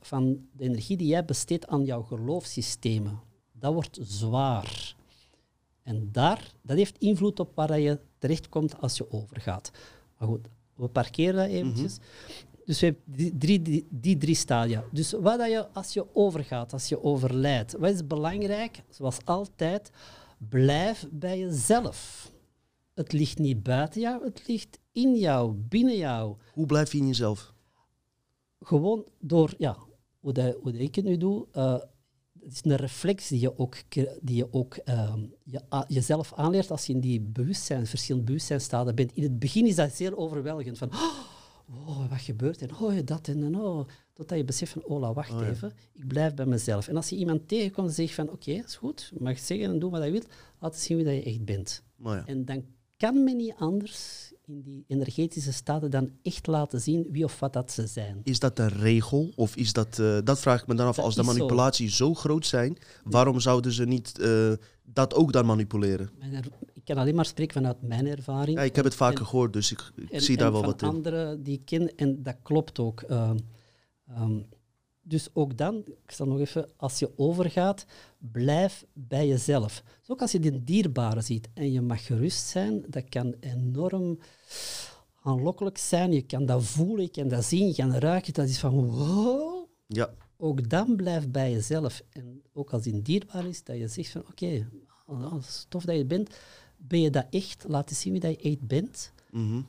af 0.00 0.08
van 0.08 0.46
de 0.52 0.64
energie 0.64 0.96
die 0.96 1.06
jij 1.06 1.24
besteedt 1.24 1.66
aan 1.66 1.84
jouw 1.84 2.02
geloofssystemen. 2.02 3.20
Dat 3.52 3.72
wordt 3.72 3.98
zwaar. 4.02 4.96
En 5.82 6.08
daar, 6.12 6.52
dat 6.62 6.76
heeft 6.76 6.98
invloed 6.98 7.40
op 7.40 7.54
waar 7.54 7.80
je 7.80 7.98
terechtkomt 8.18 8.80
als 8.80 8.96
je 8.96 9.10
overgaat. 9.10 9.70
Maar 10.18 10.28
goed, 10.28 10.48
we 10.74 10.88
parkeren 10.88 11.34
dat 11.34 11.48
eventjes. 11.48 11.98
Dus 12.64 12.80
we 12.80 12.86
hebben 12.86 13.02
die 13.06 13.36
drie, 13.38 13.62
die, 13.62 13.86
die 13.90 14.16
drie 14.16 14.34
stadia. 14.34 14.84
Dus 14.92 15.12
wat 15.12 15.38
dat 15.38 15.50
je, 15.50 15.68
als 15.72 15.92
je 15.92 16.14
overgaat, 16.14 16.72
als 16.72 16.88
je 16.88 17.02
overlijdt, 17.02 17.72
wat 17.72 17.90
is 17.90 18.06
belangrijk? 18.06 18.82
Zoals 18.88 19.18
altijd, 19.24 19.90
blijf 20.38 21.06
bij 21.10 21.38
jezelf. 21.38 22.32
Het 22.94 23.12
ligt 23.12 23.38
niet 23.38 23.62
buiten 23.62 24.00
jou, 24.00 24.24
het 24.24 24.46
ligt 24.46 24.78
in 24.92 25.16
jou, 25.16 25.52
binnen 25.52 25.96
jou. 25.96 26.36
Hoe 26.52 26.66
blijf 26.66 26.92
je 26.92 26.98
in 26.98 27.06
jezelf? 27.06 27.53
Gewoon 28.64 29.04
door, 29.20 29.54
ja, 29.58 29.76
hoe, 30.20 30.32
dat, 30.32 30.56
hoe 30.62 30.72
dat 30.72 30.80
ik 30.80 30.94
het 30.94 31.04
nu 31.04 31.16
doe, 31.16 31.46
eh, 31.52 31.78
het 32.44 32.52
is 32.52 32.64
een 32.64 32.76
reflex 32.76 33.28
die 33.28 33.40
je 33.40 33.58
ook, 33.58 33.76
die 34.20 34.36
je 34.36 34.52
ook 34.52 34.74
ehm, 34.74 35.26
je, 35.42 35.84
jezelf 35.88 36.34
aanleert 36.34 36.70
als 36.70 36.86
je 36.86 36.92
in 36.92 37.00
die 37.00 37.20
bewustzijn, 37.20 37.86
verschillende 37.86 38.26
bewustzijnstaten 38.26 38.94
bent. 38.94 39.12
In 39.14 39.22
het 39.22 39.38
begin 39.38 39.66
is 39.66 39.74
dat 39.74 39.92
zeer 39.92 40.16
overweldigend. 40.16 40.78
Van, 40.78 40.90
oh, 41.70 42.10
wat 42.10 42.20
gebeurt 42.20 42.60
er? 42.60 42.70
Oh, 42.82 42.98
dat 43.04 43.28
en 43.28 43.56
oh. 43.56 43.88
Totdat 44.12 44.38
je 44.38 44.44
beseft 44.44 44.72
van, 44.72 44.84
oh, 44.84 45.00
la, 45.00 45.12
wacht 45.12 45.40
even, 45.40 45.72
ik 45.92 46.06
blijf 46.06 46.34
bij 46.34 46.46
mezelf. 46.46 46.88
En 46.88 46.96
als 46.96 47.08
je 47.08 47.16
iemand 47.16 47.48
tegenkomt 47.48 47.88
en 47.88 47.94
zegt 47.94 48.14
van, 48.14 48.30
oké, 48.30 48.50
is 48.50 48.76
goed, 48.76 49.12
mag 49.18 49.38
zeggen 49.38 49.70
en 49.70 49.78
doen 49.78 49.90
wat 49.90 50.04
je 50.04 50.10
wilt, 50.10 50.26
laat 50.60 50.76
zien 50.76 50.96
wie 50.96 51.06
dat 51.06 51.14
je 51.14 51.22
echt 51.22 51.44
bent. 51.44 51.82
Ja. 52.02 52.26
En 52.26 52.44
dan 52.44 52.64
kan 52.96 53.24
men 53.24 53.36
niet 53.36 53.54
anders 53.58 54.32
in 54.46 54.60
die 54.62 54.84
energetische 54.88 55.52
staten 55.52 55.90
dan 55.90 56.10
echt 56.22 56.46
laten 56.46 56.80
zien 56.80 57.06
wie 57.10 57.24
of 57.24 57.40
wat 57.40 57.52
dat 57.52 57.72
ze 57.72 57.86
zijn. 57.86 58.20
Is 58.24 58.38
dat 58.38 58.58
een 58.58 58.68
regel? 58.68 59.32
Of 59.36 59.56
is 59.56 59.72
dat, 59.72 59.98
eh, 59.98 60.18
dat 60.24 60.40
vraag 60.40 60.60
ik 60.60 60.66
me 60.66 60.74
dan 60.74 60.86
af, 60.86 60.96
Dat 60.96 61.04
als 61.04 61.14
de 61.14 61.24
zo. 61.24 61.32
manipulaties 61.32 61.96
zo. 61.96 62.14
groot 62.14 62.46
zijn, 62.46 62.76
waarom 63.04 63.40
zouden 63.40 63.72
ze 63.72 63.84
niet 63.84 64.18
eh, 64.18 64.52
dat 64.82 65.14
ook 65.14 65.32
dan 65.32 65.46
manipuleren? 65.46 66.10
Er- 66.32 66.48
ik 66.72 66.84
kan 66.84 66.96
alleen 66.96 67.14
maar 67.14 67.24
spreken 67.26 67.54
vanuit 67.54 67.82
mijn 67.82 68.06
ervaring. 68.06 68.58
Ja, 68.58 68.64
ik 68.64 68.76
heb 68.76 68.84
het 68.84 68.94
vaker 68.94 69.18
en- 69.20 69.26
gehoord, 69.26 69.52
dus 69.52 69.72
ik, 69.72 69.92
ik 69.96 70.10
en- 70.10 70.20
zie 70.20 70.36
daar 70.36 70.52
wel 70.52 70.64
wat 70.64 70.82
in. 70.82 70.88
anderen 70.88 71.42
die 71.42 71.54
ik 71.54 71.64
ken, 71.64 71.96
en 71.96 72.22
dat 72.22 72.36
klopt 72.42 72.78
ook. 72.78 73.00
Ehm, 73.02 73.36
ehm, 74.08 74.38
dus 75.04 75.28
ook 75.32 75.56
dan, 75.56 75.84
ik 76.06 76.12
zal 76.12 76.26
nog 76.26 76.38
even, 76.38 76.68
als 76.76 76.98
je 76.98 77.10
overgaat, 77.16 77.86
blijf 78.18 78.84
bij 78.92 79.28
jezelf. 79.28 79.82
Dus 80.00 80.10
ook 80.10 80.20
als 80.20 80.32
je 80.32 80.40
die 80.40 80.64
dierbare 80.64 81.20
ziet 81.20 81.48
en 81.54 81.72
je 81.72 81.80
mag 81.80 82.06
gerust 82.06 82.46
zijn, 82.46 82.84
dat 82.88 83.08
kan 83.08 83.34
enorm 83.40 84.18
aanlokkelijk 85.22 85.78
zijn. 85.78 86.12
Je 86.12 86.22
kan 86.22 86.46
dat 86.46 86.64
voelen, 86.64 87.04
je 87.04 87.10
kan 87.10 87.28
dat 87.28 87.44
zien, 87.44 87.66
je 87.66 87.74
kan 87.74 87.92
ruiken. 87.94 88.32
Dat 88.32 88.48
is 88.48 88.58
van 88.58 88.86
wow. 88.86 89.66
Ja, 89.86 90.14
Ook 90.36 90.68
dan 90.68 90.96
blijf 90.96 91.30
bij 91.30 91.52
jezelf. 91.52 92.02
En 92.10 92.42
ook 92.52 92.72
als 92.72 92.82
die 92.82 93.02
dierbaar 93.02 93.46
is, 93.46 93.64
dat 93.64 93.76
je 93.76 93.88
zegt 93.88 94.10
van 94.10 94.20
oké, 94.28 94.68
dat 95.06 95.40
is 95.40 95.66
tof 95.68 95.84
dat 95.84 95.96
je 95.96 96.04
bent. 96.04 96.36
Ben 96.76 97.00
je 97.00 97.10
dat 97.10 97.26
echt? 97.30 97.64
Laat 97.68 97.90
eens 97.90 98.00
zien 98.00 98.12
wie 98.12 98.20
dat 98.20 98.30
je 98.30 98.50
echt 98.50 98.66
bent 98.66 99.12
mhm. 99.30 99.60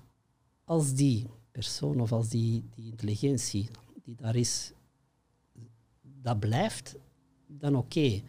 als 0.64 0.94
die 0.94 1.26
persoon 1.52 2.02
of 2.02 2.12
als 2.12 2.30
die, 2.30 2.64
die 2.76 2.86
intelligentie 2.92 3.70
die 4.04 4.16
daar 4.16 4.36
is, 4.36 4.72
dat 6.26 6.40
blijft, 6.40 6.96
dan 7.48 7.76
oké. 7.76 8.22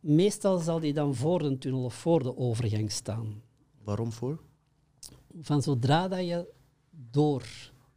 Meestal 0.00 0.58
zal 0.58 0.80
die 0.80 0.92
dan 0.92 1.14
voor 1.14 1.38
de 1.38 1.58
tunnel 1.58 1.84
of 1.84 1.94
voor 1.94 2.22
de 2.22 2.36
overgang 2.36 2.92
staan. 2.92 3.42
waarom 3.84 4.12
voor? 4.12 4.40
Van 5.40 5.62
zodra 5.62 6.08
dat 6.08 6.26
je 6.26 6.52
door 6.90 7.42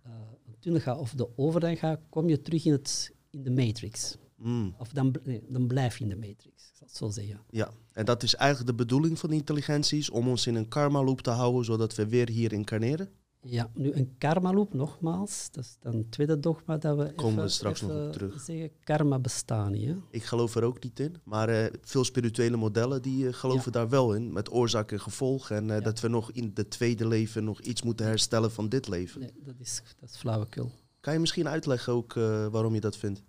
eh, 0.03 0.11
een 0.47 0.55
tunnel 0.59 0.81
gaat 0.81 0.97
of 0.97 1.13
de 1.13 1.37
overgang 1.37 1.79
gaat, 1.79 1.99
kom 2.09 2.29
je 2.29 2.41
terug 2.41 2.65
in, 2.65 2.71
het, 2.71 3.13
in 3.29 3.43
de 3.43 3.51
matrix. 3.51 4.17
Mm, 4.35 4.75
Of 4.77 4.89
dan, 4.89 5.15
nee, 5.23 5.41
dan 5.49 5.67
blijf 5.67 5.97
je 5.97 6.03
in 6.03 6.09
de 6.09 6.15
matrix, 6.15 6.45
ik 6.69 6.75
zal 6.75 6.87
het 6.87 6.95
zo 6.95 7.09
zeggen. 7.09 7.41
ja, 7.49 7.71
en 7.93 8.05
dat 8.05 8.23
is 8.23 8.35
eigenlijk 8.35 8.69
de 8.69 8.83
bedoeling 8.83 9.19
van 9.19 9.29
de 9.29 9.35
intelligenties, 9.35 10.09
om 10.09 10.27
ons 10.27 10.47
in 10.47 10.55
een 10.55 10.67
karma 10.67 11.03
loop 11.03 11.21
te 11.21 11.29
houden, 11.29 11.65
zodat 11.65 11.95
we 11.95 12.07
weer 12.07 12.29
hier 12.29 12.53
incarneren? 12.53 13.09
Ja, 13.49 13.71
nu 13.73 13.91
een 13.93 14.15
karma 14.17 14.53
loop, 14.53 14.73
nogmaals, 14.73 15.47
dat 15.51 15.63
is 15.63 15.77
dan 15.79 15.95
het 15.95 16.11
tweede 16.11 16.39
dogma 16.39 16.77
dat 16.77 16.97
we 16.97 17.13
Komen 17.13 17.35
we 17.35 17.39
even- 17.41 17.51
straks 17.51 17.81
nog 17.81 17.91
op 18.07 18.11
terug. 18.13 18.41
zeggen. 18.41 18.71
Karma 18.83 19.19
bestaat 19.19 19.69
niet, 19.69 19.87
hè? 19.87 19.95
Ik 20.09 20.23
geloof 20.23 20.55
er 20.55 20.63
ook 20.63 20.83
niet 20.83 20.99
in, 20.99 21.15
maar 21.23 21.49
eh, 21.49 21.73
veel 21.81 22.03
spirituele 22.03 22.57
modellen 22.57 23.01
die 23.01 23.27
eh, 23.27 23.33
geloven 23.33 23.71
daar 23.71 23.89
wel 23.89 24.13
in, 24.13 24.33
met 24.33 24.51
oorzaak 24.51 24.91
en 24.91 24.99
gevolg. 24.99 25.49
En 25.51 25.69
eh, 25.69 25.77
Ja. 25.77 25.83
dat 25.83 25.99
we 25.99 26.07
nog 26.07 26.31
in 26.31 26.51
het 26.53 26.69
tweede 26.69 27.07
leven 27.07 27.43
nog 27.43 27.61
iets 27.61 27.81
moeten 27.81 28.05
herstellen 28.05 28.51
van 28.51 28.69
dit 28.69 28.87
leven. 28.87 29.19
Nee, 29.19 29.33
dat 29.43 29.55
is, 29.59 29.81
dat 29.99 30.09
is 30.09 30.15
flauwekul. 30.17 30.71
Kan 30.99 31.13
je 31.13 31.19
misschien 31.19 31.47
uitleggen 31.47 31.93
ook 31.93 32.13
waarom 32.51 32.73
je 32.73 32.81
dat 32.81 32.97
vindt? 32.97 33.23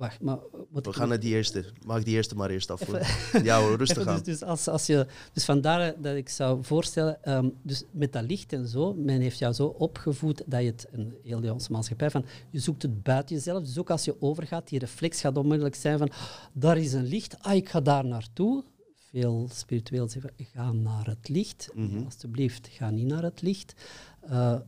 Wacht, 0.00 0.20
maar 0.20 0.38
wat 0.70 0.86
We 0.86 0.92
gaan 0.92 1.08
naar 1.08 1.20
die 1.20 1.34
eerste. 1.34 1.64
Maak 1.86 2.04
die 2.04 2.14
eerste 2.14 2.34
maar 2.34 2.50
eerst 2.50 2.70
af. 2.70 2.86
Hoor. 2.86 3.00
Ja 3.48 3.60
hoor, 3.60 3.76
rustig 3.76 3.98
Even, 3.98 4.10
aan. 4.12 4.16
dus, 4.16 4.24
dus, 4.38 4.42
als, 4.42 4.68
als 4.68 4.86
je, 4.86 5.06
dus 5.32 5.44
vandaar 5.44 6.00
dat 6.00 6.16
ik 6.16 6.28
zou 6.28 6.64
voorstellen, 6.64 7.24
ehm, 7.24 7.48
dus 7.62 7.84
met 7.90 8.12
dat 8.12 8.22
licht 8.22 8.52
en 8.52 8.68
zo, 8.68 8.94
men 8.94 9.20
heeft 9.20 9.38
jou 9.38 9.52
zo 9.52 9.66
opgevoed 9.66 10.42
dat 10.46 10.60
je 10.60 10.66
het, 10.66 10.88
en 10.92 11.14
heel 11.22 11.52
onze 11.52 11.72
maatschappij, 11.72 12.10
van 12.10 12.24
je 12.50 12.58
zoekt 12.58 12.82
het 12.82 13.02
buiten 13.02 13.36
jezelf. 13.36 13.64
Dus 13.64 13.78
ook 13.78 13.90
als 13.90 14.04
je 14.04 14.22
overgaat, 14.22 14.68
die 14.68 14.78
reflex 14.78 15.20
gaat 15.20 15.36
onmiddellijk 15.36 15.74
zijn 15.76 15.98
van, 15.98 16.10
daar 16.52 16.78
is 16.78 16.92
een 16.92 17.06
licht, 17.06 17.38
ah, 17.38 17.54
ik 17.54 17.68
ga 17.68 17.80
daar 17.80 18.04
naartoe. 18.04 18.64
Veel 19.10 19.48
spiritueel 19.52 20.08
zeggen, 20.08 20.32
ga 20.36 20.72
naar 20.72 21.06
het 21.06 21.28
licht. 21.28 21.68
Mhm. 21.74 22.04
alsjeblieft, 22.04 22.68
ga 22.68 22.90
niet 22.90 23.06
naar 23.06 23.22
het 23.22 23.42
licht. 23.42 23.74
Eh, 24.20 24.60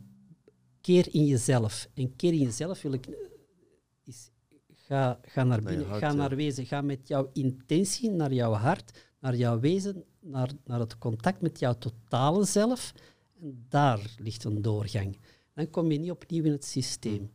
keer 0.81 1.07
in 1.11 1.25
jezelf. 1.25 1.87
En 1.93 2.15
keer 2.15 2.31
in 2.33 2.39
jezelf 2.39 2.81
wil 2.81 2.93
ik, 2.93 3.07
eh, 3.07 3.13
is, 4.03 4.31
ga, 4.93 5.19
ga 5.21 5.43
naar 5.43 5.61
binnen, 5.61 5.87
hart, 5.87 5.99
ga 5.99 6.07
ja. 6.07 6.13
naar 6.13 6.35
wezen. 6.35 6.65
Ga 6.65 6.81
met 6.81 7.07
jouw 7.07 7.29
intentie 7.33 8.11
naar 8.11 8.33
jouw 8.33 8.53
hart, 8.53 8.91
naar 9.19 9.35
jouw 9.35 9.59
wezen, 9.59 10.03
naar, 10.19 10.49
naar 10.65 10.79
het 10.79 10.97
contact 10.97 11.41
met 11.41 11.59
jouw 11.59 11.73
totale 11.77 12.45
zelf. 12.45 12.93
En 13.41 13.65
daar 13.69 14.15
ligt 14.17 14.43
een 14.43 14.61
doorgang. 14.61 15.17
Dan 15.53 15.69
kom 15.69 15.91
je 15.91 15.99
niet 15.99 16.11
opnieuw 16.11 16.43
in 16.43 16.51
het 16.51 16.65
systeem. 16.65 17.31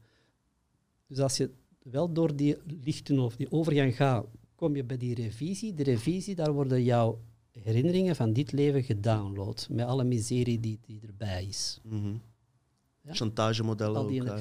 Dus 1.06 1.18
als 1.18 1.36
je 1.36 1.50
wel 1.82 2.12
door 2.12 2.36
die 2.36 2.56
lichten 2.84 3.18
of 3.18 3.36
die 3.36 3.50
overgang 3.50 3.96
gaat, 3.96 4.26
kom 4.54 4.76
je 4.76 4.84
bij 4.84 4.96
die 4.96 5.14
revisie. 5.14 5.74
De 5.74 5.82
revisie, 5.82 6.34
daar 6.34 6.52
worden 6.52 6.82
jouw 6.82 7.20
herinneringen 7.50 8.16
van 8.16 8.32
dit 8.32 8.52
leven 8.52 8.82
gedownload. 8.82 9.66
Met 9.70 9.86
alle 9.86 10.04
miserie 10.04 10.60
die, 10.60 10.78
die 10.86 11.00
erbij 11.06 11.46
is. 11.46 11.80
Mhm. 11.82 12.14
Ja? 13.02 13.14
Chantagemodellen 13.14 14.02
ook. 14.02 14.38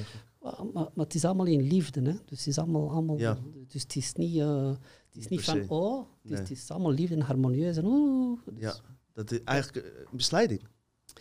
Maar, 0.72 0.88
het 0.94 1.14
is 1.14 1.24
allemaal 1.24 1.46
in 1.46 1.62
liefde, 1.62 2.00
hè? 2.00 2.12
Dus 2.24 2.38
het 2.38 2.46
is 2.46 2.58
allemaal, 2.58 2.90
allemaal 2.90 3.18
Ja. 3.18 3.38
dus 3.68 3.82
het 3.82 3.96
is 3.96 4.12
niet, 4.12 4.38
eh, 4.38 4.68
het 5.08 5.16
is 5.16 5.28
Niet 5.28 5.44
van 5.44 5.68
oh, 5.68 5.98
het 5.98 6.06
is, 6.24 6.30
Nee. 6.30 6.38
het 6.40 6.50
is 6.50 6.70
allemaal 6.70 6.92
liefde 6.92 7.14
en 7.14 7.20
harmonieus 7.20 7.76
en 7.76 7.84
oeh. 7.86 8.40
Dus, 8.46 8.60
Ja, 8.62 8.74
dat 9.12 9.30
is 9.30 9.42
eigenlijk 9.44 9.86
eh, 9.86 10.12
misleiding. 10.12 10.60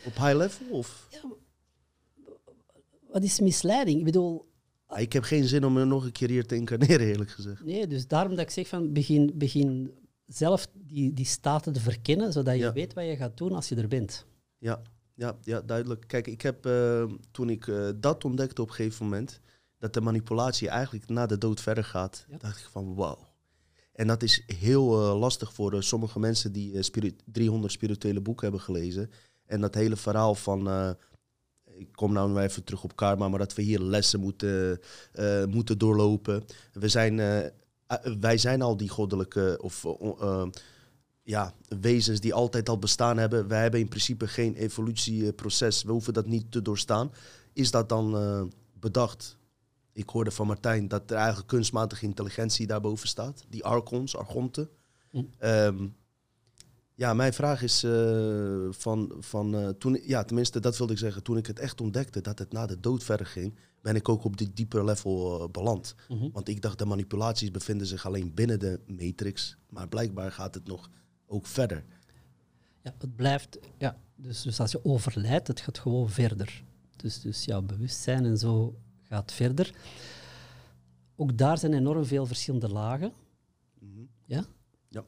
Op 0.05 0.13
high 0.15 0.35
level 0.35 0.67
of? 0.69 1.07
ja, 1.11 1.21
Wat 3.11 3.23
is 3.23 3.39
misleiding? 3.39 3.99
Ik 3.99 4.05
bedoel, 4.05 4.45
Ah, 4.85 4.99
ik 4.99 5.13
heb 5.13 5.23
geen 5.23 5.43
zin 5.43 5.65
om 5.65 5.77
er 5.77 5.87
nog 5.87 6.05
een 6.05 6.11
keer 6.11 6.29
hier 6.29 6.45
te 6.45 6.55
incarneren, 6.55 7.07
eerlijk 7.07 7.29
gezegd. 7.29 7.63
nee, 7.63 7.87
dus 7.87 8.07
daarom 8.07 8.31
dat 8.35 8.39
ik 8.45 8.49
zeg 8.49 8.67
van 8.67 8.93
begin, 8.93 9.31
begin 9.35 9.91
zelf 10.27 10.67
die, 10.73 11.13
die 11.13 11.25
staten 11.25 11.73
te 11.73 11.79
verkennen, 11.79 12.31
zodat 12.33 12.53
je 12.55 12.59
Ja. 12.59 12.73
weet 12.73 12.93
wat 12.93 13.05
je 13.05 13.15
gaat 13.15 13.37
doen 13.37 13.51
als 13.51 13.69
je 13.69 13.75
er 13.75 13.87
bent. 13.87 14.25
Ja, 14.57 14.81
ja, 15.17 15.37
ja 15.43 15.61
duidelijk. 15.61 16.03
Kijk, 16.07 16.27
ik 16.27 16.41
heb 16.41 16.65
eh, 16.65 17.03
toen 17.31 17.49
ik 17.49 17.67
eh, 17.67 17.89
dat 17.95 18.25
ontdekte 18.25 18.61
op 18.61 18.67
een 18.69 18.73
gegeven 18.75 19.05
moment, 19.05 19.39
dat 19.77 19.93
de 19.93 20.01
manipulatie 20.01 20.69
eigenlijk 20.69 21.09
na 21.09 21.25
de 21.25 21.37
dood 21.37 21.61
verder 21.61 21.83
gaat, 21.83 22.25
Ja. 22.29 22.37
dacht 22.37 22.59
ik 22.59 22.65
van 22.71 22.95
wauw. 22.95 23.17
En 23.93 24.07
dat 24.07 24.23
is 24.23 24.43
heel 24.45 25.01
eh, 25.01 25.19
lastig 25.19 25.53
voor 25.53 25.83
sommige 25.83 26.19
mensen 26.19 26.51
die 26.51 26.73
eh, 26.77 26.81
spirit- 26.81 27.21
300 27.25 27.73
spirituele 27.73 28.21
boeken 28.21 28.43
hebben 28.43 28.61
gelezen. 28.61 29.11
En 29.45 29.61
dat 29.61 29.75
hele 29.75 29.95
verhaal 29.95 30.35
van, 30.35 30.95
ik 31.65 31.87
kom 31.91 32.13
nou 32.13 32.29
nog 32.29 32.39
even 32.39 32.63
terug 32.63 32.83
op 32.83 32.95
karma, 32.95 33.27
maar 33.29 33.39
dat 33.39 33.53
we 33.53 33.61
hier 33.61 33.79
lessen 33.79 34.19
moeten, 34.19 34.79
moeten 35.49 35.77
doorlopen. 35.77 36.45
We 36.73 36.87
zijn, 36.87 37.15
wij 38.19 38.37
zijn 38.37 38.61
al 38.61 38.77
die 38.77 38.89
goddelijke 38.89 39.57
of 39.61 39.85
ja, 41.27 41.53
wezens 41.81 42.19
die 42.19 42.33
altijd 42.33 42.69
al 42.69 42.79
bestaan 42.79 43.17
hebben. 43.17 43.47
Wij 43.47 43.61
hebben 43.61 43.79
in 43.79 43.87
principe 43.87 44.27
geen 44.27 44.55
evolutieproces. 44.55 45.83
We 45.83 45.91
hoeven 45.91 46.13
dat 46.13 46.25
niet 46.25 46.51
te 46.51 46.61
doorstaan. 46.61 47.11
Is 47.53 47.71
dat 47.71 47.89
dan 47.89 48.17
eh, 48.17 48.43
bedacht? 48.73 49.37
Ik 49.93 50.09
hoorde 50.09 50.31
van 50.31 50.47
Martijn 50.47 50.87
dat 50.87 51.11
er 51.11 51.17
eigenlijk 51.17 51.47
kunstmatige 51.47 52.05
intelligentie 52.05 52.67
daarboven 52.67 53.07
staat. 53.07 53.45
Die 53.49 53.63
archons, 53.63 54.15
argonten. 54.15 54.69
Hm. 55.09 55.23
Ehm, 55.37 55.87
ja, 56.93 57.13
mijn 57.13 57.33
vraag 57.33 57.61
is 57.61 57.83
eh, 57.83 58.67
van, 58.69 59.13
van 59.19 59.55
eh, 59.55 59.69
toen, 59.69 59.99
ja, 60.03 60.23
tenminste, 60.23 60.59
dat 60.59 60.77
wilde 60.77 60.93
ik 60.93 60.99
zeggen. 60.99 61.23
Toen 61.23 61.37
ik 61.37 61.47
het 61.47 61.59
echt 61.59 61.81
ontdekte 61.81 62.21
dat 62.21 62.39
het 62.39 62.51
na 62.51 62.65
de 62.65 62.79
dood 62.79 63.03
verder 63.03 63.25
ging, 63.25 63.55
ben 63.81 63.95
ik 63.95 64.09
ook 64.09 64.23
op 64.23 64.37
dit 64.37 64.55
dieper 64.55 64.85
level 64.85 65.49
beland. 65.49 65.95
Mhm. 66.09 66.29
Want 66.31 66.47
ik 66.47 66.61
dacht 66.61 66.79
de 66.79 66.85
manipulaties 66.85 67.51
bevinden 67.51 67.87
zich 67.87 68.05
alleen 68.05 68.33
binnen 68.33 68.59
de 68.59 68.79
matrix, 68.85 69.57
maar 69.69 69.87
blijkbaar 69.87 70.31
gaat 70.31 70.53
het 70.53 70.67
nog 70.67 70.89
ook 71.27 71.45
verder. 71.45 71.83
Ja, 72.81 72.93
het 72.97 73.15
blijft, 73.15 73.57
ja, 73.77 73.97
dus, 74.15 74.41
dus 74.41 74.59
als 74.59 74.71
je 74.71 74.85
overlijdt, 74.85 75.47
het 75.47 75.59
gaat 75.59 75.79
gewoon 75.79 76.09
verder. 76.09 76.63
Dus, 76.95 77.21
dus 77.21 77.45
jouw 77.45 77.61
bewustzijn 77.61 78.25
en 78.25 78.37
zo 78.37 78.75
gaat 79.03 79.31
verder. 79.31 79.73
ook 81.15 81.37
daar 81.37 81.57
zijn 81.57 81.73
enorm 81.73 82.05
veel 82.05 82.25
verschillende 82.25 82.69
lagen. 82.69 83.13
Mhm. 83.79 84.01
Ja? 84.25 84.45
Ja. 84.89 84.99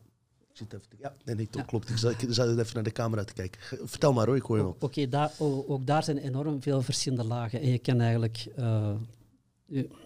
Ik 0.50 0.58
zit 0.58 0.74
even 0.74 0.86
ja, 0.98 1.16
nee, 1.26 1.36
nee, 1.36 1.48
toch, 1.50 1.66
klopt. 1.66 1.90
Ik 1.90 1.98
zat, 1.98 2.12
ik 2.22 2.34
zat 2.34 2.58
even 2.58 2.74
naar 2.74 2.84
de 2.84 2.92
camera 2.92 3.24
te 3.24 3.34
kijken. 3.34 3.62
Vertel 3.88 4.14
maar 4.14 4.26
hoor, 4.26 4.36
ik 4.36 4.42
hoor 4.42 4.58
je 4.58 4.64
wel. 4.64 4.76
Oké, 4.80 5.10
daar, 5.10 5.32
o- 5.38 5.66
ook 5.68 5.86
daar 5.86 6.04
zijn 6.04 6.18
enorm 6.18 6.62
veel 6.62 6.82
verschillende 6.82 7.24
lagen. 7.24 7.62
En 7.62 7.70
je 7.70 7.80
kan 7.80 8.00
eigenlijk... 8.00 8.48
eh, 8.56 8.96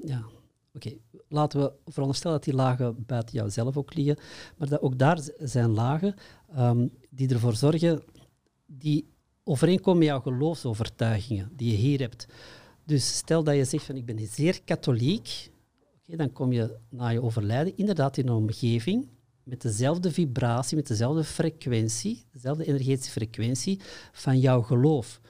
ja, 0.05 0.23
oké. 0.73 0.93
Laten 1.27 1.59
we 1.59 1.71
veronderstellen 1.85 2.37
dat 2.37 2.45
die 2.45 2.55
lagen 2.55 3.05
buiten 3.05 3.35
jouzelf 3.35 3.77
ook 3.77 3.93
liggen. 3.93 4.17
Maar 4.57 4.69
dat 4.69 4.81
ook 4.81 4.97
daar 4.97 5.19
zijn 5.37 5.69
lagen 5.69 6.15
ehm, 6.55 6.87
die 7.09 7.29
ervoor 7.29 7.55
zorgen... 7.55 8.03
die 8.65 9.11
overeenkomen 9.43 9.99
met 9.99 10.07
jouw 10.07 10.19
geloofsovertuigingen 10.19 11.51
die 11.55 11.71
je 11.71 11.77
hier 11.77 11.99
hebt. 11.99 12.25
Dus 12.85 13.17
stel 13.17 13.43
dat 13.43 13.55
je 13.55 13.65
zegt 13.65 13.85
van 13.85 13.95
ik 13.95 14.05
ben 14.05 14.27
zeer 14.27 14.63
katholiek, 14.63 15.51
oké, 15.97 16.17
dan 16.17 16.31
kom 16.31 16.51
je 16.51 16.77
na 16.89 17.09
je 17.09 17.21
overlijden 17.21 17.77
inderdaad 17.77 18.17
in 18.17 18.27
een 18.27 18.33
omgeving 18.33 19.07
met 19.43 19.61
dezelfde 19.61 20.11
vibratie, 20.11 20.77
met 20.77 20.87
dezelfde 20.87 21.23
frequentie, 21.23 22.25
dezelfde 22.31 22.65
energetische 22.65 23.11
frequentie 23.11 23.79
van 24.11 24.39
jouw 24.39 24.61
geloof. 24.61 25.21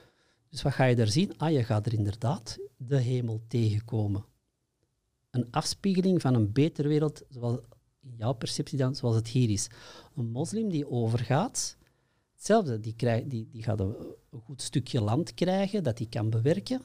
Dus 0.48 0.62
wat 0.62 0.72
ga 0.72 0.84
je 0.84 0.96
daar 0.96 1.08
zien? 1.08 1.38
Ah, 1.38 1.52
je 1.52 1.64
gaat 1.64 1.86
er 1.86 1.94
inderdaad 1.94 2.58
de 2.76 2.96
hemel 2.96 3.40
tegenkomen. 3.48 4.24
Een 5.34 5.48
afspiegeling 5.50 6.20
van 6.20 6.34
een 6.34 6.52
betere 6.52 6.88
wereld, 6.88 7.22
zoals 7.28 7.58
in 8.02 8.14
jouw 8.16 8.32
perceptie 8.32 8.78
dan, 8.78 8.94
zoals 8.94 9.16
het 9.16 9.28
hier 9.28 9.50
is. 9.50 9.68
Een 10.16 10.30
moslim 10.30 10.68
die 10.68 10.90
overgaat, 10.90 11.76
hetzelfde, 12.34 12.80
die, 12.80 12.94
krijgt, 12.96 13.30
die, 13.30 13.48
die 13.50 13.62
gaat 13.62 13.80
een, 13.80 13.94
een 14.30 14.40
goed 14.40 14.62
stukje 14.62 15.00
land 15.00 15.34
krijgen 15.34 15.82
dat 15.82 15.98
hij 15.98 16.06
kan 16.06 16.30
bewerken, 16.30 16.82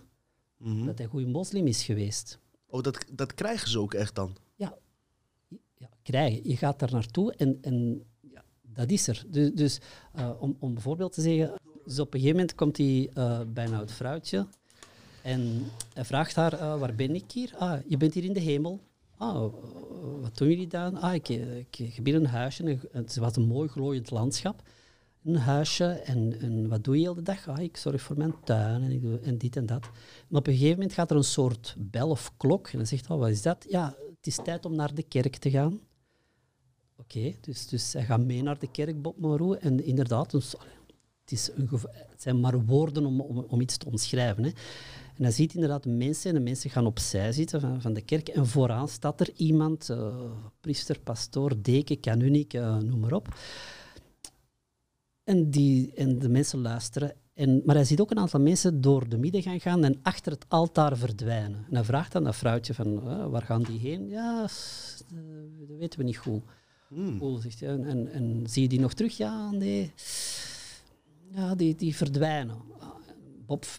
Mhm. 0.58 0.86
dat 0.86 0.96
hij 0.98 1.06
een 1.06 1.12
goede 1.12 1.28
moslim 1.28 1.68
is 1.68 1.84
geweest. 1.84 2.40
Oh, 2.68 2.82
dat, 2.82 3.06
dat 3.12 3.34
krijgen 3.34 3.70
ze 3.70 3.80
ook 3.80 3.94
echt 3.94 4.16
dan? 4.16 4.36
Ja, 4.56 4.78
ja 5.78 5.90
krijgen. 6.02 6.50
Je 6.50 6.58
gaat 6.58 6.80
daar 6.80 6.92
naartoe 6.92 7.34
en, 7.34 7.58
en 7.62 8.04
ja, 8.22 8.44
dat 8.62 8.90
is 8.92 9.08
er. 9.08 9.24
Dus, 9.28 9.52
dus 9.54 9.80
eh, 10.14 10.32
om, 10.40 10.56
om 10.60 10.74
bijvoorbeeld 10.74 11.14
te 11.14 11.22
zeggen, 11.22 11.54
dus 11.86 12.00
op 12.00 12.14
een 12.14 12.20
gegeven 12.20 12.40
moment 12.40 12.56
komt 12.56 12.78
hij 12.78 13.10
eh, 13.14 13.42
bij 13.48 13.66
een 13.66 13.74
oud 13.74 13.92
vrouwtje 13.92 14.48
en 15.30 15.72
hij 15.94 16.06
vraagt 16.06 16.36
haar, 16.36 16.54
eh, 16.54 16.80
waar 16.80 16.96
ben 16.96 17.16
ik 17.16 17.32
hier? 17.32 17.54
Ah, 17.58 17.80
je 17.88 17.98
bent 17.98 18.14
hier 18.14 18.24
in 18.24 18.34
de 18.34 18.40
hemel. 18.40 18.80
Ah, 19.18 19.54
wat 20.22 20.38
doen 20.38 20.50
jullie 20.50 20.68
dan? 20.68 20.98
Ah, 20.98 21.14
ik, 21.14 21.30
ik, 21.30 21.80
ik 21.80 22.08
een 22.08 22.26
huisje. 22.26 22.80
Het 22.92 23.16
was 23.16 23.36
een 23.36 23.48
mooi 23.48 23.70
glooiend 23.70 24.12
landschap. 24.12 24.62
Een 25.24 25.36
huisje 25.36 25.86
en, 25.86 26.40
en 26.42 26.70
wat 26.70 26.84
doe 26.84 26.96
je 26.96 27.02
heel 27.02 27.14
de 27.14 27.22
dag? 27.22 27.48
Ah, 27.48 27.60
ik 27.60 27.78
zorg 27.78 28.02
voor 28.02 28.18
mijn 28.18 28.34
tuin 28.44 28.84
en, 28.84 28.92
ik 28.92 29.24
en 29.24 29.38
dit 29.38 29.56
en 29.56 29.66
dat. 29.66 29.90
En 30.30 30.36
op 30.36 30.48
een 30.48 30.54
gegeven 30.54 30.76
moment 30.76 30.94
gaat 30.94 31.12
er 31.12 31.18
een 31.18 31.24
soort 31.24 31.76
bel 31.78 32.10
of 32.10 32.32
klok 32.38 32.68
en 32.68 32.78
dan 32.78 32.88
zegt, 32.88 33.10
oh, 33.10 33.20
wat 33.20 33.30
is 33.30 33.42
dat? 33.42 33.66
Ja, 33.70 33.96
het 34.16 34.28
is 34.28 34.40
tijd 34.44 34.66
om 34.66 34.76
naar 34.76 34.94
de 34.94 35.04
kerk 35.04 35.36
te 35.36 35.50
gaan. 35.50 35.80
Oké, 36.98 37.34
dus, 37.42 37.68
dus 37.68 37.94
hij 37.94 38.06
gaat 38.06 38.26
mee 38.26 38.44
naar 38.44 38.60
de 38.60 38.72
kerk, 38.72 39.02
Bob 39.02 39.18
Moreau. 39.18 39.58
En 39.58 39.86
inderdaad, 39.86 40.32
het, 40.32 40.56
is 41.26 41.50
een 41.56 41.70
het 41.94 42.22
zijn 42.22 42.40
maar 42.40 42.66
woorden 42.66 43.06
om, 43.06 43.22
om, 43.22 43.38
om 43.38 43.62
iets 43.62 43.78
te 43.78 43.86
omschrijven. 43.86 44.44
Hè. 44.44 44.52
En 45.20 45.26
hij 45.26 45.34
ziet 45.34 45.54
inderdaad 45.54 45.86
mensen 45.86 46.30
en 46.30 46.36
de 46.36 46.44
mensen 46.44 46.70
gaan 46.70 46.86
opzij 46.86 47.32
zitten 47.32 47.62
van, 47.62 47.82
van 47.82 47.94
de 47.94 48.02
kerk. 48.02 48.28
En 48.28 48.48
vooraan 48.48 48.88
staat 48.88 49.20
er 49.20 49.30
iemand, 49.36 49.90
eh, 49.90 50.16
priester, 50.60 51.00
pastoor, 51.00 51.62
deken, 51.62 52.00
kanunik, 52.00 52.54
eh, 52.54 52.78
noem 52.78 53.00
maar 53.00 53.14
op. 53.14 53.28
En, 55.24 55.50
die, 55.50 55.94
en 55.94 56.20
de 56.20 56.30
mensen 56.30 56.62
luisteren. 56.62 57.14
En, 57.34 57.62
maar 57.66 57.76
hij 57.76 57.84
ziet 57.84 58.00
ook 58.00 58.12
een 58.12 58.20
aantal 58.20 58.40
mensen 58.40 58.82
door 58.82 59.10
de 59.10 59.18
middengang 59.18 59.62
gaan 59.62 59.84
en 59.84 60.00
achter 60.02 60.32
het 60.32 60.46
altaar 60.48 60.98
verdwijnen. 60.98 61.66
En 61.70 61.76
hij 61.76 61.84
vraagt 61.84 62.12
dan 62.12 62.24
dat 62.24 62.36
vrouwtje 62.36 62.74
van, 62.74 63.10
eh, 63.10 63.28
waar 63.28 63.42
gaan 63.42 63.64
die 63.64 63.80
heen? 63.80 64.10
Ja, 64.10 64.42
dat 64.42 65.78
weten 65.78 66.00
we 66.00 66.06
niet 66.06 66.18
goed. 66.18 66.42
Hmm. 66.88 67.20
Cool, 67.20 67.38
zegt 67.38 67.60
hij. 67.60 67.70
En, 67.70 67.86
en, 67.86 68.12
en 68.12 68.44
zie 68.48 68.62
je 68.62 68.70
die 68.70 68.80
nog 68.80 68.94
terug? 68.94 69.18
Ja, 69.18 69.52
nee. 69.52 69.94
Ja, 71.32 71.56
die, 71.56 71.76
die 71.76 71.96
verdwijnen. 71.96 72.58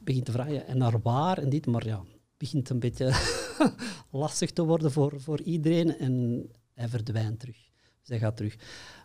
Begint 0.02 0.24
te 0.24 0.32
vragen, 0.32 0.66
en 0.66 0.78
naar 0.78 1.00
waar 1.02 1.38
en 1.38 1.48
dit, 1.48 1.66
maar 1.66 1.86
ja, 1.86 2.04
begint 2.36 2.70
een 2.70 2.78
beetje 2.80 3.12
lastig 4.10 4.50
te 4.50 4.64
worden 4.64 4.92
voor, 4.92 5.20
voor 5.20 5.40
iedereen 5.40 5.98
en 5.98 6.44
hij 6.74 6.88
verdwijnt 6.88 7.40
terug. 7.40 7.70
Dus 8.00 8.08
hij 8.08 8.18
gaat 8.18 8.36
terug. 8.36 8.56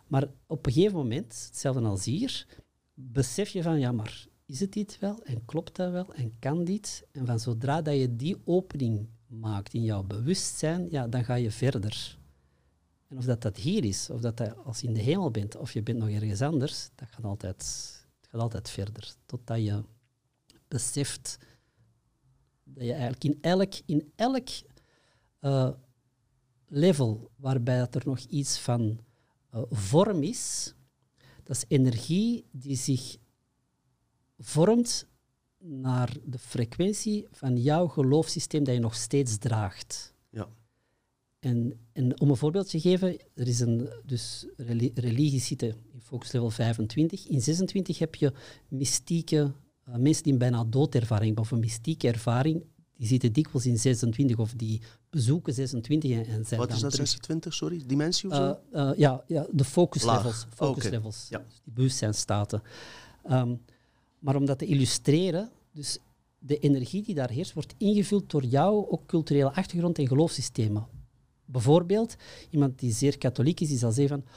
Maar 0.06 0.28
op 0.46 0.66
een 0.66 0.72
gegeven 0.72 0.96
moment, 0.96 1.44
hetzelfde 1.46 1.82
als 1.82 2.04
hier, 2.04 2.46
besef 2.94 3.48
je 3.48 3.62
van, 3.62 3.78
ja, 3.78 3.92
maar 3.92 4.26
is 4.46 4.60
het 4.60 4.72
dit 4.72 4.98
wel 4.98 5.22
en 5.22 5.44
klopt 5.44 5.76
dat 5.76 5.90
wel 5.90 6.14
en 6.14 6.38
kan 6.38 6.64
dit? 6.64 7.06
En 7.12 7.26
van 7.26 7.40
zodra 7.40 7.82
dat 7.82 7.96
je 7.96 8.16
die 8.16 8.36
opening 8.44 9.08
maakt 9.26 9.74
in 9.74 9.82
jouw 9.82 10.02
bewustzijn, 10.02 10.86
ja, 10.90 11.08
dan 11.08 11.24
ga 11.24 11.34
je 11.34 11.50
verder. 11.50 12.18
En 13.08 13.16
of 13.16 13.24
dat, 13.24 13.42
dat 13.42 13.56
hier 13.56 13.84
is, 13.84 14.10
of 14.10 14.20
dat, 14.20 14.36
dat 14.36 14.64
als 14.64 14.80
je 14.80 14.86
in 14.86 14.94
de 14.94 15.00
hemel 15.00 15.30
bent, 15.30 15.56
of 15.56 15.72
je 15.72 15.82
bent 15.82 15.98
nog 15.98 16.08
ergens 16.08 16.42
anders, 16.42 16.90
dat 16.94 17.08
gaat 17.08 17.24
altijd, 17.24 17.64
gaat 18.20 18.40
altijd 18.40 18.70
verder. 18.70 19.14
Totdat 19.26 19.64
je 19.64 19.82
beseft 20.68 21.38
dat 22.64 22.84
je 22.84 22.92
eigenlijk 22.92 23.24
in 23.24 23.38
elk, 23.40 23.74
in 23.86 24.12
elk 24.16 24.48
eh, 25.38 25.70
level 26.68 27.30
waarbij 27.36 27.78
dat 27.78 27.94
er 27.94 28.02
nog 28.04 28.18
iets 28.18 28.58
van 28.58 29.00
eh, 29.50 29.62
vorm 29.70 30.22
is, 30.22 30.74
dat 31.42 31.56
is 31.56 31.64
energie 31.68 32.44
die 32.50 32.76
zich 32.76 33.16
vormt 34.38 35.06
naar 35.58 36.16
de 36.24 36.38
frequentie 36.38 37.26
van 37.30 37.56
jouw 37.56 37.86
geloofssysteem 37.86 38.64
dat 38.64 38.74
je 38.74 38.80
nog 38.80 38.94
steeds 38.94 39.38
draagt. 39.38 40.14
Ja. 40.30 40.48
En, 41.38 41.80
en 41.92 42.20
om 42.20 42.30
een 42.30 42.36
voorbeeld 42.36 42.70
te 42.70 42.80
geven, 42.80 43.18
er 43.34 43.48
is 43.48 43.60
een, 43.60 43.90
dus 44.04 44.46
reli- 44.56 44.92
religies 44.94 45.46
zitten 45.46 45.68
in 45.92 46.00
focus 46.00 46.32
level 46.32 46.50
25. 46.50 47.26
In 47.26 47.40
26 47.40 47.98
heb 47.98 48.14
je 48.14 48.32
mystieke 48.68 49.54
mensen 49.96 50.22
die 50.22 50.32
een 50.32 50.38
bijna 50.38 50.64
doodervaring 50.64 51.26
hebben, 51.26 51.44
of 51.44 51.50
een 51.50 51.58
mystieke 51.58 52.08
ervaring, 52.08 52.64
die 52.96 53.06
zitten 53.06 53.32
dikwijls 53.32 53.66
in 53.66 53.78
26 53.78 54.36
of 54.38 54.52
die 54.52 54.80
bezoeken 55.10 55.54
26 55.54 56.10
en, 56.10 56.26
en 56.26 56.44
zijn 56.46 56.60
Wat 56.60 56.72
is 56.72 56.80
dat, 56.80 56.90
terug. 56.90 57.08
26, 57.08 57.54
sorry? 57.54 57.82
Dimensie 57.86 58.30
of 58.30 58.34
Eh, 58.36 58.40
zo? 58.40 58.58
eh, 58.90 58.98
ja, 58.98 59.24
ja, 59.26 59.46
de 59.52 59.64
focus 59.64 60.02
Laag. 60.02 60.16
levels. 60.16 60.46
Focus 60.54 60.88
levels. 60.88 61.26
Ja. 61.30 61.38
Dus 61.38 61.60
die 61.64 61.72
bewustzijnstaten. 61.74 62.62
Ehm, 63.24 63.54
maar 64.18 64.36
om 64.36 64.44
dat 64.46 64.58
te 64.58 64.66
illustreren, 64.66 65.50
dus 65.72 65.98
de 66.38 66.58
energie 66.58 67.02
die 67.02 67.14
daar 67.14 67.30
heerst, 67.30 67.52
wordt 67.52 67.74
ingevuld 67.78 68.30
door 68.30 68.44
jouw 68.44 68.86
ook 68.90 69.06
culturele 69.06 69.52
achtergrond 69.52 69.98
en 69.98 70.08
geloofssystemen. 70.08 70.86
Bijvoorbeeld, 71.44 72.16
iemand 72.50 72.78
die 72.78 72.92
zeer 72.92 73.18
katholiek 73.18 73.60
is, 73.60 73.68
die 73.68 73.78
zal 73.78 73.92
zeggen 73.92 74.22
van 74.22 74.32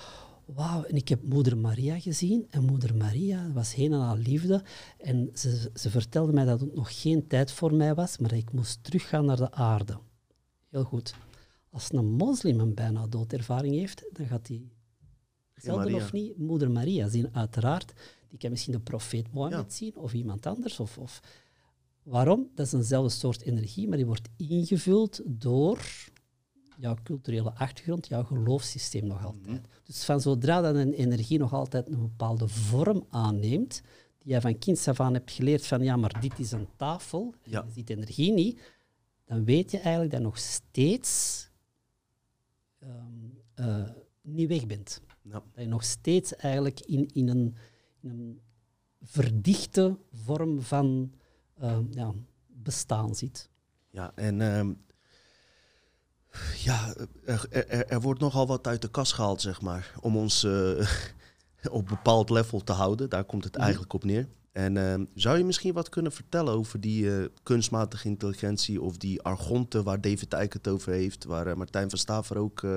wauw, 0.54 0.84
en 0.84 0.96
ik 0.96 1.08
heb 1.10 1.24
moeder 1.24 1.58
Maria 1.58 2.00
gezien 2.00 2.48
en 2.50 2.64
moeder 2.64 2.96
Maria 2.96 3.52
was 3.52 3.74
heen 3.74 3.94
en 3.94 4.00
al 4.00 4.18
liefde 4.18 4.64
en 4.98 5.30
ze, 5.34 5.72
ze 5.74 5.90
vertelde 5.90 6.34
mij 6.34 6.46
dat 6.46 6.60
het 6.60 6.76
nog 6.76 7.02
geen 7.02 7.28
tijd 7.28 7.52
voor 7.52 7.74
mij 7.74 7.96
was, 7.96 8.18
maar 8.18 8.34
ik 8.34 8.52
moest 8.52 8.84
teruggaan 8.84 9.26
naar 9.26 9.38
de 9.38 9.52
aarde. 9.52 9.98
Heel 10.70 10.84
goed. 10.84 11.14
Als 11.70 11.92
een 11.92 12.06
moslim 12.06 12.60
een 12.60 12.74
bijna 12.74 13.08
doodervaring 13.08 13.76
heeft, 13.76 14.10
dan 14.12 14.26
gaat 14.26 14.48
hij 14.48 14.62
zelden 15.56 15.94
of 15.94 16.12
niet 16.12 16.38
moeder 16.38 16.72
Maria 16.72 17.08
zien, 17.10 17.36
uiteraard. 17.36 17.94
Die 18.30 18.40
kan 18.40 18.50
misschien 18.50 18.74
de 18.74 18.80
profeet 18.80 19.34
Mohammed 19.34 19.60
Ja. 19.72 19.76
zien 19.78 19.96
of 19.98 20.14
iemand 20.14 20.46
anders. 20.46 20.80
Of, 20.80 20.98
of. 20.98 21.20
Waarom? 22.04 22.50
Dat 22.56 22.66
is 22.66 22.74
eenzelfde 22.74 23.10
soort 23.10 23.42
energie, 23.42 23.88
maar 23.88 23.98
die 23.98 24.06
wordt 24.06 24.30
ingevuld 24.38 25.22
door 25.26 25.80
jouw 26.80 26.96
culturele 27.04 27.54
achtergrond, 27.54 28.08
jouw 28.08 28.24
geloofssysteem 28.24 29.08
nog 29.08 29.26
altijd. 29.26 29.46
Mhm. 29.48 29.60
Dus 29.84 30.04
van 30.04 30.22
zodra 30.22 30.62
dat 30.62 30.76
een 30.76 30.94
energie 30.94 31.38
nog 31.40 31.54
altijd 31.54 31.88
een 31.88 32.00
bepaalde 32.02 32.48
vorm 32.48 33.06
aanneemt, 33.10 33.82
die 34.18 34.32
jij 34.32 34.42
van 34.42 34.58
kinds 34.60 34.88
af 34.88 35.00
aan 35.00 35.14
hebt 35.14 35.32
geleerd 35.32 35.66
van 35.66 35.84
ja, 35.84 35.96
maar 35.96 36.20
dit 36.22 36.40
is 36.40 36.52
een 36.52 36.68
tafel, 36.76 37.34
en 37.44 37.52
Ja. 37.52 37.64
je 37.66 37.72
ziet 37.72 37.90
energie 37.90 38.32
niet, 38.34 38.62
dan 39.26 39.46
weet 39.46 39.72
je 39.72 39.78
eigenlijk 39.78 40.12
dat 40.12 40.20
je 40.20 40.26
nog 40.26 40.38
steeds 40.38 41.48
ehm, 42.80 43.06
eh, 43.54 43.90
niet 44.22 44.48
weg 44.48 44.66
bent. 44.66 45.02
Ja. 45.22 45.32
Dat 45.32 45.64
je 45.64 45.66
nog 45.70 45.84
steeds 45.84 46.36
eigenlijk 46.36 46.80
in, 46.80 47.10
in, 47.14 47.28
een, 47.28 47.56
in 48.02 48.10
een 48.10 48.42
verdichte 49.02 49.98
vorm 50.14 50.62
van 50.62 51.14
eh, 51.54 51.80
ja, 51.92 52.14
bestaan 52.48 53.16
zit. 53.16 53.50
Ja, 53.90 54.12
en 54.16 54.42
ehm, 54.42 54.74
ja, 56.64 56.94
er, 57.26 57.46
er, 57.50 57.88
er 57.88 58.02
wordt 58.02 58.20
nogal 58.20 58.48
wat 58.48 58.68
uit 58.68 58.82
de 58.82 58.90
kas 58.90 59.12
gehaald, 59.12 59.42
zeg 59.42 59.62
maar, 59.62 59.94
om 60.02 60.18
ons 60.18 60.44
eh, 60.44 60.52
op 61.72 61.82
een 61.82 61.86
bepaald 61.86 62.30
level 62.30 62.64
te 62.64 62.72
houden. 62.72 63.10
Daar 63.10 63.24
komt 63.24 63.44
het 63.44 63.54
Mhm. 63.54 63.62
eigenlijk 63.64 63.94
op 63.94 64.04
neer. 64.04 64.28
En 64.52 64.78
ehm, 64.78 65.06
zou 65.14 65.38
je 65.38 65.44
misschien 65.44 65.74
wat 65.74 65.90
kunnen 65.90 66.12
vertellen 66.12 66.54
over 66.54 66.82
die 66.82 67.18
eh, 67.18 67.26
kunstmatige 67.44 68.08
intelligentie 68.08 68.82
of 68.82 68.98
die 68.98 69.22
argonte 69.22 69.84
waar 69.84 70.02
David 70.02 70.34
Eyck 70.34 70.54
het 70.54 70.68
over 70.68 70.92
heeft, 70.92 71.26
waar 71.26 71.48
eh, 71.48 71.56
Martijn 71.56 71.90
van 71.90 72.00
Staver 72.00 72.38
ook 72.38 72.68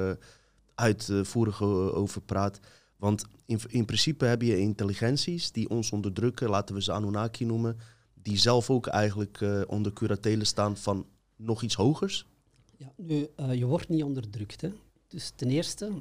uitvoerig 0.74 1.62
over 1.62 2.20
praat? 2.20 2.60
Want 2.96 3.24
in, 3.46 3.60
in 3.68 3.84
principe 3.84 4.24
heb 4.24 4.42
je 4.42 4.58
intelligenties 4.58 5.52
die 5.52 5.68
ons 5.68 5.90
onderdrukken, 5.90 6.48
laten 6.50 6.74
we 6.74 6.82
ze 6.82 6.92
Anunnaki 6.92 7.44
noemen, 7.44 7.76
die 8.14 8.38
zelf 8.38 8.70
ook 8.70 8.86
eigenlijk 8.86 9.44
onder 9.66 9.92
curatele 9.92 10.44
staan 10.44 10.76
van 10.76 11.06
nog 11.36 11.62
iets 11.62 11.74
hogers. 11.74 12.26
Ja, 12.82 12.92
nu, 12.96 13.28
uh, 13.36 13.54
je 13.54 13.66
wordt 13.66 13.88
niet 13.88 14.02
onderdrukt. 14.02 14.60
Hè. 14.60 14.72
Dus 15.08 15.32
ten 15.34 15.50
eerste, 15.50 15.92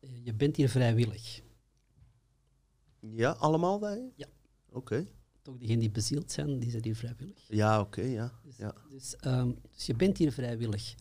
je 0.00 0.34
bent 0.34 0.56
hier 0.56 0.68
vrijwillig. 0.68 1.42
Ja, 3.00 3.30
allemaal 3.30 3.80
wij? 3.80 4.12
Ja. 4.16 4.26
Oké. 4.72 5.06
Toch 5.42 5.56
degenen 5.58 5.80
die 5.80 5.90
bezield 5.90 6.32
zijn, 6.32 6.58
die 6.58 6.70
zijn 6.70 6.82
hier 6.82 6.96
vrijwillig. 6.96 7.44
Ja, 7.48 7.80
oké, 7.80 8.00
ja. 8.00 8.32
Dus, 8.44 8.56
ja. 8.56 8.74
Dus, 8.90 9.16
um, 9.26 9.58
dus 9.72 9.86
je 9.86 9.94
bent 9.94 10.18
hier 10.18 10.32
vrijwillig. 10.32 10.94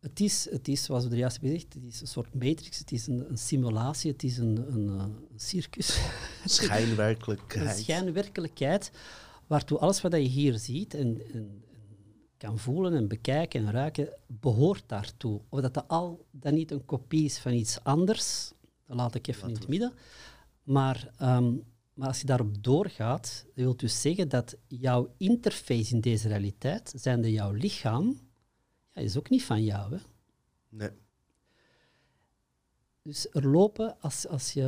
Het 0.00 0.20
is, 0.20 0.50
het 0.50 0.68
is, 0.68 0.84
zoals 0.84 1.04
we 1.04 1.10
er 1.10 1.16
juist 1.16 1.40
hebben 1.40 1.54
gezegd, 1.54 1.74
het 1.74 1.84
is 1.84 2.00
een 2.00 2.06
soort 2.06 2.34
matrix, 2.34 2.78
het 2.78 2.92
is 2.92 3.06
een, 3.06 3.30
een 3.30 3.38
simulatie, 3.38 4.12
het 4.12 4.22
is 4.22 4.38
een, 4.38 4.72
een, 4.72 4.88
een 4.88 5.16
circus. 5.36 6.00
Schijnwerkelijkheid. 6.44 7.68
een 7.76 7.82
schijnwerkelijkheid, 7.82 8.90
waartoe 9.46 9.78
alles 9.78 10.00
wat 10.00 10.12
je 10.12 10.18
hier 10.18 10.58
ziet 10.58 10.94
en, 10.94 11.32
en, 11.32 11.64
kan 12.36 12.58
voelen 12.58 12.94
en 12.94 13.08
bekijken 13.08 13.66
en 13.66 13.72
ruiken, 13.72 14.08
behoort 14.26 14.82
daartoe. 14.86 15.40
Of 15.48 15.60
dat, 15.60 15.74
dat 15.74 15.88
al 15.88 16.26
dan 16.30 16.54
niet 16.54 16.70
een 16.70 16.84
kopie 16.84 17.24
is 17.24 17.38
van 17.38 17.52
iets 17.52 17.84
anders, 17.84 18.52
dat 18.86 18.96
laat 18.96 19.14
ik 19.14 19.26
even 19.26 19.48
in 19.48 19.54
het 19.54 19.68
midden. 19.68 19.92
Maar, 20.62 21.10
um, 21.22 21.64
maar 21.94 22.08
als 22.08 22.20
je 22.20 22.26
daarop 22.26 22.62
doorgaat, 22.64 23.42
dat 23.46 23.54
wil 23.54 23.76
dus 23.76 24.00
zeggen 24.00 24.28
dat 24.28 24.56
jouw 24.66 25.14
interface 25.16 25.94
in 25.94 26.00
deze 26.00 26.28
realiteit, 26.28 26.92
zijnde 26.96 27.32
jouw 27.32 27.52
lichaam, 27.52 28.20
ja, 28.92 29.00
is 29.00 29.16
ook 29.16 29.30
niet 29.30 29.44
van 29.44 29.64
jou. 29.64 29.94
Hè? 29.94 29.98
Nee. 30.68 30.90
Dus 33.02 33.26
er 33.30 33.48
lopen, 33.48 33.96
als, 34.00 34.26
als 34.26 34.52
je, 34.52 34.62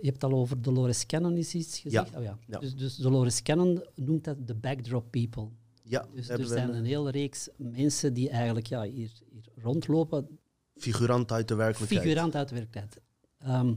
je 0.00 0.08
hebt 0.08 0.24
al 0.24 0.32
over 0.32 0.62
Dolores 0.62 1.06
Cannon 1.06 1.36
is 1.36 1.54
iets 1.54 1.78
gezegd. 1.78 2.10
Ja. 2.10 2.18
Oh 2.18 2.24
ja. 2.24 2.38
Ja. 2.46 2.58
Dus, 2.58 2.74
dus 2.76 2.96
Dolores 2.96 3.42
Cannon 3.42 3.84
noemt 3.94 4.24
dat 4.24 4.46
de 4.46 4.54
backdrop 4.54 5.10
people. 5.10 5.48
Ja, 5.86 6.06
Dus 6.14 6.28
er 6.28 6.44
zijn 6.46 6.68
een 6.68 6.74
een 6.74 6.84
hele 6.84 7.10
reeks 7.10 7.48
mensen 7.56 8.14
die 8.14 8.28
eigenlijk 8.28 8.66
ja, 8.66 8.82
hier, 8.82 9.12
hier 9.30 9.44
rondlopen, 9.62 10.38
figurant 10.76 11.32
uit 11.32 11.48
de 11.48 11.54
werkelijkheid. 11.54 12.02
figurant 12.02 12.34
uit 12.34 12.48
de 12.48 12.54
werkelijkheid. 12.54 13.00
Ehm, 13.38 13.74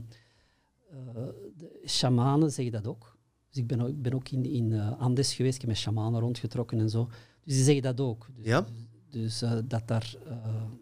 eh, 0.90 1.22
de 1.56 1.82
shamanen 1.86 2.50
zeggen 2.52 2.72
dat 2.72 2.86
ook. 2.86 3.16
Dus 3.48 3.56
ik 3.58 3.66
ben 3.66 3.80
ook, 3.80 4.02
ben 4.02 4.14
ook 4.14 4.28
in, 4.28 4.44
in 4.44 4.72
eh, 4.72 5.00
Andes 5.00 5.34
geweest, 5.34 5.54
ik 5.54 5.60
heb 5.60 5.70
met 5.70 5.78
shamanen 5.78 6.20
rondgetrokken 6.20 6.78
en 6.78 6.90
zo. 6.90 7.04
Dus 7.44 7.54
die 7.54 7.64
zeggen 7.64 7.82
dat 7.82 8.00
ook. 8.00 8.28
Dus, 8.36 8.46
Ja? 8.46 8.66
dus 9.10 9.42
eh, 9.42 9.58
dat 9.64 9.88
daar... 9.88 10.14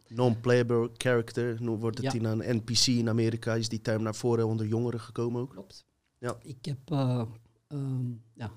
Non-playable 0.08 0.90
character, 0.96 1.64
wordt 1.78 1.98
het 2.02 2.12
Ja. 2.12 2.18
in 2.18 2.24
een 2.24 2.56
NPC 2.56 2.86
in 2.86 3.08
Amerika, 3.08 3.54
is 3.54 3.68
die 3.68 3.80
term 3.80 4.02
naar 4.02 4.14
voren 4.14 4.46
onder 4.46 4.66
jongeren 4.66 5.00
gekomen 5.00 5.40
ook. 5.40 5.50
Klopt. 5.50 5.84
Ja. 6.18 6.36
Ik 6.42 6.64
heb, 6.64 6.78
eh, 6.84 7.22
ehm, 7.68 8.10
ja, 8.34 8.50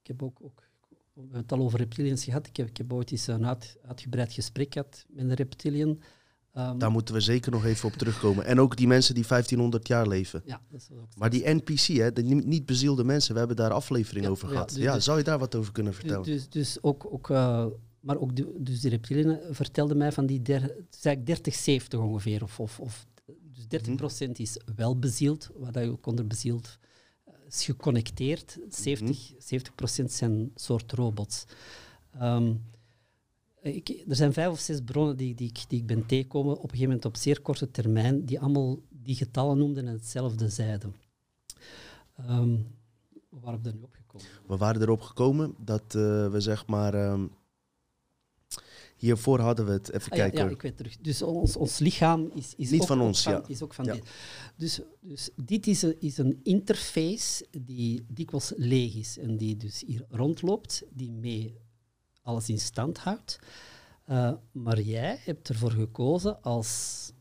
ik 0.00 0.06
heb 0.06 0.22
ook, 0.22 0.38
ook, 0.42 0.65
we 1.16 1.22
hebben 1.22 1.40
het 1.40 1.52
al 1.52 1.60
over 1.60 1.78
reptilians 1.78 2.24
gehad. 2.24 2.46
Ik 2.46 2.56
heb, 2.56 2.68
ik 2.68 2.76
heb 2.76 2.92
ooit 2.92 3.10
eens 3.10 3.26
een 3.26 3.46
uit, 3.46 3.76
uitgebreid 3.86 4.32
gesprek 4.32 4.72
gehad 4.72 5.04
met 5.08 5.24
een 5.24 5.34
reptilian. 5.34 6.00
Ehm, 6.52 6.78
Daar 6.78 6.90
moeten 6.90 7.14
we 7.14 7.20
zeker 7.20 7.50
nog 7.52 7.64
even 7.64 7.88
op 7.88 7.94
terugkomen. 7.94 8.44
En 8.44 8.60
ook 8.60 8.76
die 8.76 8.86
mensen 8.86 9.14
die 9.14 9.26
1500 9.26 9.88
jaar 9.88 10.08
leven. 10.08 10.42
ja, 10.44 10.60
dat 10.70 10.80
is 10.80 10.88
ook 10.92 11.06
Maar 11.16 11.30
die 11.30 11.48
NPC, 11.54 11.78
hè, 11.86 12.12
de 12.12 12.22
ni- 12.22 12.34
niet 12.44 12.66
bezielde 12.66 13.04
mensen, 13.04 13.32
we 13.32 13.38
hebben 13.38 13.56
daar 13.56 13.70
aflevering 13.70 14.24
Ja, 14.24 14.30
over 14.30 14.46
ja, 14.48 14.52
gehad. 14.52 14.68
dus- 14.68 14.78
ja, 14.82 14.94
dus- 14.94 15.04
zou 15.04 15.18
je 15.18 15.24
daar 15.24 15.38
wat 15.38 15.54
over 15.54 15.72
kunnen 15.72 15.92
Dus, 15.92 16.00
vertellen? 16.00 16.24
dus, 16.26 16.48
dus 16.48 16.78
ook, 16.82 17.06
ook 17.12 17.30
eh, 17.30 17.66
maar 18.00 18.18
ook 18.18 18.36
de, 18.36 18.54
dus 18.58 18.80
die 18.80 18.90
reptilian 18.90 19.38
vertelden 19.50 19.96
mij 19.96 20.12
van 20.12 20.26
die 20.26 20.42
der, 20.42 20.62
het 20.62 20.70
is 20.90 21.04
eigenlijk 21.04 21.26
30, 21.26 21.54
70 21.54 22.00
ongeveer. 22.00 22.42
Of, 22.42 22.60
of, 22.60 22.80
of, 22.80 23.06
dus 23.52 23.66
30% 23.68 24.38
is 24.38 24.60
wel 24.76 24.98
bezield, 24.98 25.50
wat 25.56 25.74
je 25.74 25.90
ook 25.90 26.06
onder 26.06 26.26
bezield 26.26 26.78
eh, 26.80 26.85
is 27.48 27.64
geconnecteerd. 27.64 28.58
70, 28.68 29.32
70% 30.02 30.04
zijn 30.04 30.50
soort 30.54 30.92
robots. 30.92 31.44
Ehm, 32.12 32.54
ik, 33.60 34.04
er 34.08 34.16
zijn 34.16 34.32
vijf 34.32 34.50
of 34.50 34.58
zes 34.58 34.80
bronnen 34.80 35.16
die, 35.16 35.34
die, 35.34 35.48
ik, 35.48 35.64
die 35.68 35.80
ik 35.80 35.86
ben 35.86 36.06
tegengekomen 36.06 36.52
op 36.52 36.62
een 36.62 36.68
gegeven 36.68 36.86
moment 36.86 37.04
op 37.04 37.16
zeer 37.16 37.40
korte 37.40 37.70
termijn, 37.70 38.24
die 38.24 38.40
allemaal 38.40 38.78
die 38.88 39.14
getallen 39.14 39.58
noemden 39.58 39.86
en 39.86 39.92
hetzelfde 39.92 40.48
zeiden. 40.48 40.94
Ehm 42.16 42.56
waar 43.28 43.60
ben 43.60 43.72
ik 43.72 43.78
nu 43.78 43.84
opgekomen? 43.84 44.26
We 44.46 44.56
waren 44.56 44.82
erop 44.82 45.00
gekomen 45.00 45.54
dat 45.58 45.94
eh, 45.94 46.30
we 46.30 46.40
zeg 46.40 46.66
maar... 46.66 46.94
ehm, 46.94 47.26
hiervoor 48.96 49.40
hadden 49.40 49.66
we 49.66 49.72
het, 49.72 49.90
even 49.92 50.10
Ah, 50.12 50.18
ja, 50.18 50.22
kijken. 50.24 50.44
ja, 50.44 50.50
ik 50.50 50.62
weet 50.62 50.76
terug. 50.76 50.96
Dus 51.00 51.22
ons, 51.22 51.56
ons 51.56 51.78
lichaam 51.78 52.30
is, 52.34 52.54
is 52.56 52.70
Niet 52.70 52.80
ook, 52.80 52.86
van 52.86 53.00
ons, 53.00 53.22
ja. 53.24 53.44
is 53.46 53.62
ook 53.62 53.74
van 53.74 53.84
Ja. 53.84 53.92
dit. 53.92 54.10
Dus, 54.56 54.80
dus 55.00 55.30
dit 55.44 55.66
is 55.66 55.82
een, 55.82 56.00
is 56.00 56.18
een 56.18 56.40
interface 56.42 57.46
die 57.60 58.04
dikwijls 58.08 58.52
leeg 58.56 58.94
is 58.94 59.18
en 59.18 59.36
die 59.36 59.56
dus 59.56 59.82
hier 59.86 60.04
rondloopt, 60.08 60.84
die 60.90 61.12
mee 61.12 61.56
alles 62.22 62.48
in 62.48 62.58
stand 62.60 62.98
houdt. 62.98 63.38
Eh, 64.04 64.32
maar 64.52 64.80
jij 64.80 65.18
hebt 65.20 65.48
ervoor 65.48 65.70
gekozen 65.70 66.42
als 66.42 67.12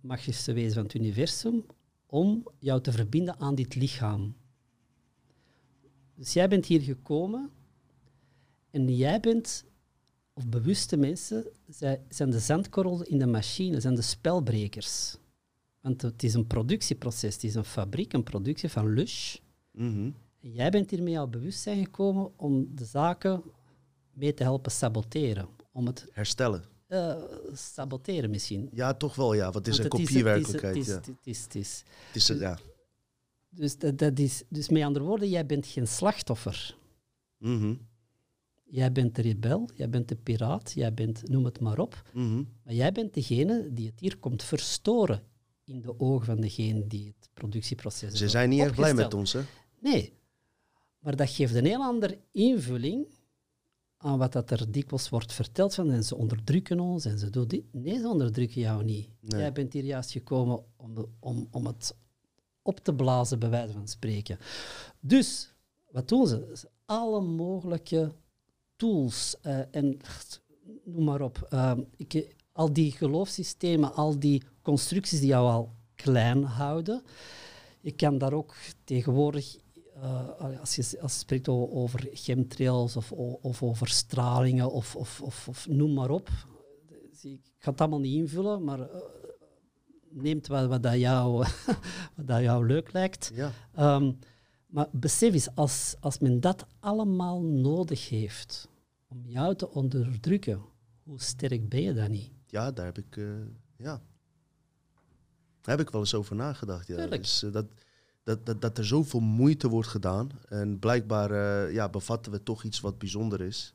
magische 0.00 0.52
wezen 0.52 0.72
van 0.74 0.82
het 0.82 0.94
universum 0.94 1.64
om 2.06 2.46
jou 2.58 2.80
te 2.80 2.92
verbinden 2.92 3.38
aan 3.40 3.54
dit 3.54 3.74
lichaam. 3.74 4.34
Dus 6.14 6.32
jij 6.32 6.48
bent 6.48 6.66
hier 6.66 6.80
gekomen 6.80 7.50
en 8.70 8.96
jij 8.96 9.20
bent 9.20 9.64
of 10.42 10.48
bewuste 10.48 10.96
mensen 10.96 11.44
zij, 11.68 12.00
zijn 12.08 12.30
de 12.30 12.38
zandkorrels 12.38 13.02
in 13.02 13.18
de 13.18 13.26
machine, 13.26 13.80
zijn 13.80 13.94
de 13.94 14.02
spelbrekers. 14.02 15.16
Want 15.80 16.02
het 16.02 16.22
is 16.22 16.34
een 16.34 16.46
productieproces, 16.46 17.34
het 17.34 17.44
is 17.44 17.54
een 17.54 17.64
fabriek, 17.64 18.12
een 18.12 18.22
productie 18.22 18.68
van 18.68 18.88
Lush. 18.94 19.36
Mhm. 19.70 20.10
Jij 20.40 20.70
bent 20.70 20.90
hiermee 20.90 21.18
al 21.18 21.28
bewustzijn 21.28 21.84
gekomen 21.84 22.30
om 22.38 22.68
de 22.74 22.84
zaken 22.84 23.42
mee 24.12 24.34
te 24.34 24.42
helpen 24.42 24.72
saboteren. 24.72 25.48
Om 25.72 25.86
het 25.86 26.06
Herstellen. 26.12 26.64
eh, 26.86 27.14
saboteren 27.52 28.30
misschien. 28.30 28.68
Ja, 28.72 28.94
toch 28.94 29.14
wel, 29.14 29.32
ja. 29.34 29.50
Wat 29.50 29.66
is 29.66 29.78
Want 29.78 29.92
een 29.92 29.98
het 30.00 30.08
is- 30.08 30.14
kopiewerkelijkheid? 30.14 30.74
Het 30.76 30.84
is, 30.86 30.92
ja. 30.92 30.94
het 30.94 31.08
is, 31.26 31.42
het 31.42 31.54
is, 31.54 31.84
Het 32.06 32.16
is, 32.16 32.26
ja. 32.26 32.58
Dus, 33.48 33.78
dat, 33.78 33.98
dat 33.98 34.18
is, 34.18 34.42
dus 34.48 34.68
met 34.68 34.82
andere 34.82 35.04
woorden, 35.04 35.28
jij 35.28 35.46
bent 35.46 35.66
geen 35.66 35.86
slachtoffer. 35.88 36.76
Mhm. 37.38 37.74
Jij 38.72 38.92
bent 38.92 39.14
de 39.14 39.22
rebel, 39.22 39.68
jij 39.74 39.88
bent 39.90 40.08
de 40.08 40.16
piraat, 40.16 40.72
jij 40.74 40.94
bent, 40.94 41.28
noem 41.28 41.44
het 41.44 41.60
maar 41.60 41.78
op. 41.78 42.02
Mhm. 42.12 42.42
Maar 42.64 42.74
jij 42.74 42.92
bent 42.92 43.14
degene 43.14 43.68
die 43.72 43.86
het 43.86 44.00
hier 44.00 44.18
komt 44.18 44.42
verstoren 44.42 45.22
in 45.64 45.80
de 45.80 46.00
ogen 46.00 46.26
van 46.26 46.40
degene 46.40 46.86
die 46.86 47.06
het 47.06 47.28
productieproces 47.34 48.14
Ze 48.18 48.28
zijn 48.28 48.48
niet 48.48 48.60
erg 48.60 48.74
blij 48.74 48.94
met 48.94 49.14
ons, 49.14 49.32
hè? 49.32 49.40
Nee, 49.80 50.12
maar 50.98 51.16
dat 51.16 51.30
geeft 51.30 51.54
een 51.54 51.64
heel 51.64 51.82
andere 51.82 52.18
invulling 52.30 53.06
aan 53.96 54.18
wat 54.18 54.32
dat 54.32 54.50
er 54.50 54.72
dikwijls 54.72 55.08
wordt 55.08 55.32
verteld 55.32 55.74
van 55.74 55.90
en 55.90 56.04
ze 56.04 56.16
onderdrukken 56.16 56.80
ons 56.80 57.04
en 57.04 57.18
ze 57.18 57.30
doen 57.30 57.48
dit. 57.48 57.64
Nee, 57.72 57.98
ze 57.98 58.08
onderdrukken 58.08 58.60
jou 58.60 58.84
niet. 58.84 59.08
Nee. 59.20 59.40
Jij 59.40 59.52
bent 59.52 59.72
hier 59.72 59.84
juist 59.84 60.10
gekomen 60.10 60.64
om, 60.76 60.94
de- 60.94 61.08
om, 61.20 61.48
om 61.50 61.66
het 61.66 61.94
op 62.62 62.78
te 62.78 62.94
blazen, 62.94 63.38
bij 63.38 63.50
wijze 63.50 63.72
van 63.72 63.88
spreken. 63.88 64.38
Dus, 65.00 65.54
wat 65.90 66.08
doen 66.08 66.26
ze? 66.26 66.68
Alle 66.84 67.20
mogelijke 67.20 68.12
tools 68.76 69.36
eh, 69.42 69.58
en 69.70 69.98
noem 70.84 71.04
maar 71.04 71.20
op. 71.20 71.46
eh, 71.50 71.72
ik, 71.96 72.34
al 72.52 72.72
die 72.72 72.92
geloofssystemen, 72.92 73.94
al 73.94 74.18
die 74.18 74.42
constructies 74.62 75.20
die 75.20 75.28
jou 75.28 75.50
al 75.50 75.72
klein 75.94 76.42
houden. 76.44 77.02
Je 77.80 77.92
kan 77.92 78.18
daar 78.18 78.32
ook 78.32 78.54
tegenwoordig, 78.84 79.56
eh, 79.94 80.60
als, 80.60 80.74
je, 80.74 81.00
als 81.00 81.12
je 81.12 81.18
spreekt 81.18 81.48
over 81.48 82.08
chemtrails 82.12 82.96
of, 82.96 83.12
of 83.42 83.62
over 83.62 83.88
stralingen 83.88 84.70
of, 84.70 84.96
of, 84.96 85.20
of, 85.22 85.48
of 85.48 85.68
noem 85.68 85.92
maar 85.92 86.10
op. 86.10 86.28
Ik 87.22 87.40
ga 87.58 87.70
het 87.70 87.80
allemaal 87.80 88.00
niet 88.00 88.14
invullen, 88.14 88.64
maar 88.64 88.88
neemt 90.14 90.46
wat, 90.46 90.66
wat, 90.66 90.82
dat 90.82 90.98
jou, 90.98 91.36
wat 92.16 92.26
dat 92.26 92.40
jou 92.40 92.66
leuk 92.66 92.92
lijkt. 92.92 93.30
Ja. 93.34 93.52
Ehm, 93.74 94.12
maar 94.72 94.88
besef 94.92 95.32
eens, 95.32 95.54
als, 95.54 95.94
als 96.00 96.18
men 96.18 96.40
dat 96.40 96.66
allemaal 96.80 97.42
nodig 97.42 98.08
heeft 98.08 98.68
om 99.08 99.22
jou 99.26 99.56
te 99.56 99.70
onderdrukken, 99.70 100.60
hoe 101.02 101.20
sterk 101.20 101.68
ben 101.68 101.82
je 101.82 101.94
dan 101.94 102.10
niet? 102.10 102.30
ja, 102.46 102.70
daar 102.70 102.84
heb 102.84 102.98
ik... 102.98 103.16
eh, 103.16 103.24
ja. 103.76 104.02
Daar 105.60 105.76
heb 105.76 105.80
ik 105.86 105.90
wel 105.92 106.00
eens 106.00 106.14
over 106.14 106.36
nagedacht. 106.36 106.86
Ja. 106.86 107.06
Dus, 107.06 107.42
eh, 107.42 107.52
dat, 107.52 107.66
dat, 108.22 108.46
dat, 108.46 108.60
dat 108.60 108.78
er 108.78 108.86
zoveel 108.86 109.20
moeite 109.20 109.68
wordt 109.68 109.88
gedaan. 109.88 110.30
En 110.48 110.78
blijkbaar 110.78 111.30
eh, 111.30 111.74
ja, 111.74 111.88
bevatten 111.88 112.32
we 112.32 112.42
toch 112.42 112.64
iets 112.64 112.80
wat 112.80 112.98
bijzonder 112.98 113.40
is. 113.40 113.74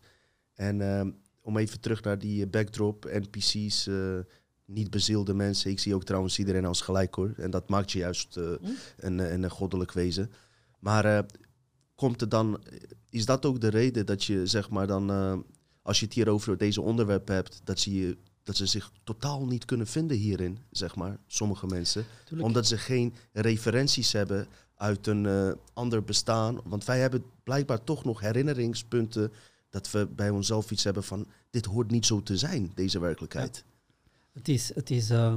En 0.54 0.82
ehm, 0.82 1.12
om 1.42 1.58
even 1.58 1.80
terug 1.80 2.04
naar 2.04 2.20
die 2.20 2.48
backdrop, 2.48 3.04
NPC's, 3.04 3.90
niet 4.66 4.90
bezielde 4.90 5.34
mensen. 5.34 5.72
Ik 5.72 5.80
zie 5.80 5.96
ook 5.96 6.04
trouwens 6.04 6.40
iedereen 6.40 6.66
als 6.66 6.82
gelijk 6.82 7.16
hoor. 7.16 7.34
En 7.38 7.52
dat 7.52 7.70
maakt 7.70 7.92
je 7.92 8.00
juist 8.00 8.36
een, 8.36 8.60
een, 8.98 9.44
een 9.44 9.50
goddelijk 9.50 9.92
wezen. 9.92 10.32
Maar 10.80 11.06
eh, 11.06 11.24
komt 11.96 12.22
er 12.22 12.30
dan, 12.30 12.64
is 13.10 13.26
dat 13.26 13.46
ook 13.46 13.62
de 13.62 13.68
reden 13.68 14.06
dat 14.06 14.24
je 14.24 14.48
zeg 14.48 14.70
maar 14.70 14.88
dan, 14.88 15.10
eh, 15.10 15.38
als 15.82 16.00
je 16.00 16.06
het 16.06 16.14
hier 16.14 16.30
over 16.30 16.58
deze 16.58 16.82
onderwerp 16.82 17.28
hebt, 17.28 17.62
dat 17.64 17.80
ze, 17.80 17.96
je, 17.96 18.18
dat 18.44 18.56
ze 18.56 18.66
zich 18.66 18.92
totaal 19.04 19.46
niet 19.46 19.66
kunnen 19.66 19.88
vinden 19.88 20.18
hierin, 20.18 20.58
zeg 20.72 20.96
maar, 20.96 21.18
sommige 21.28 21.68
mensen. 21.68 22.06
Tuurlijk. 22.26 22.48
Omdat 22.48 22.68
ze 22.68 22.78
geen 22.78 23.14
referenties 23.32 24.12
hebben 24.12 24.48
uit 24.76 25.08
een 25.08 25.26
eh, 25.26 25.52
ander 25.74 26.04
bestaan. 26.04 26.60
Want 26.64 26.86
wij 26.86 27.00
hebben 27.00 27.24
blijkbaar 27.44 27.84
toch 27.84 28.04
nog 28.04 28.20
herinneringspunten 28.20 29.32
Dat 29.70 29.92
we 29.92 30.08
bij 30.16 30.30
onszelf 30.30 30.72
iets 30.72 30.84
hebben 30.84 31.04
van, 31.04 31.28
dit 31.50 31.66
hoort 31.66 31.92
niet 31.92 32.06
zo 32.06 32.24
te 32.24 32.38
zijn, 32.38 32.72
deze 32.76 33.00
werkelijkheid. 33.00 33.64
Het 34.34 34.48
is, 34.48 34.76
het 34.76 34.90
is, 34.90 35.12
uh, 35.12 35.32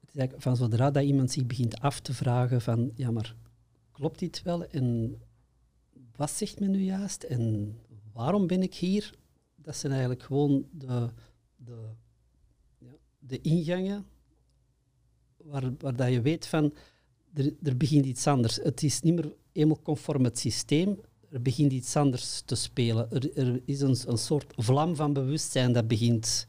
het 0.00 0.08
is 0.08 0.14
eigenlijk 0.14 0.42
van 0.42 0.56
zodra 0.56 0.90
dat 0.90 1.04
iemand 1.04 1.32
zich 1.32 1.46
begint 1.46 1.80
af 1.80 2.00
te 2.00 2.14
vragen 2.14 2.60
van, 2.60 2.92
ja 2.94 3.10
maar, 3.10 3.34
klopt 4.00 4.18
dit 4.18 4.42
wel? 4.42 4.64
En 4.64 5.18
wat 6.16 6.30
zegt 6.30 6.60
men 6.60 6.70
nu 6.70 6.78
juist? 6.78 7.22
En 7.22 7.74
waarom 8.12 8.46
ben 8.46 8.62
ik 8.62 8.74
hier? 8.74 9.14
Dat 9.56 9.76
zijn 9.76 9.92
eigenlijk 9.92 10.22
gewoon 10.22 10.66
de, 10.70 11.08
de, 11.56 11.88
ja, 12.78 12.92
de 13.18 13.40
ingangen 13.40 14.06
waar, 15.36 15.72
waar 15.78 15.96
dat 15.96 16.12
je 16.12 16.20
weet 16.20 16.46
van, 16.46 16.74
er, 17.62 17.76
begint 17.76 18.04
iets 18.04 18.26
anders. 18.26 18.56
Het 18.56 18.82
is 18.82 19.00
niet 19.00 19.14
meer 19.14 19.34
helemaal 19.52 19.82
conform 19.82 20.24
het 20.24 20.38
systeem. 20.38 21.00
Er 21.30 21.42
begint 21.42 21.72
iets 21.72 21.96
anders 21.96 22.40
te 22.40 22.54
spelen. 22.54 23.10
Er, 23.10 23.36
er 23.36 23.62
is 23.64 23.80
een, 23.80 23.96
een 24.06 24.18
soort 24.18 24.52
vlam 24.56 24.96
van 24.96 25.12
bewustzijn 25.12 25.72
dat 25.72 25.88
begint 25.88 26.46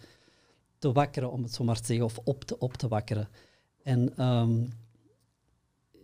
te 0.77 0.91
wakkeren, 0.91 1.31
om 1.31 1.43
het 1.43 1.53
zo 1.53 1.63
maar 1.63 1.79
te 1.79 1.85
zeggen, 1.85 2.05
of 2.05 2.19
op 2.23 2.43
te, 2.43 2.57
op 2.59 2.73
te 2.73 2.87
wakkeren. 2.87 3.29
En 3.83 4.25
um, 4.25 4.69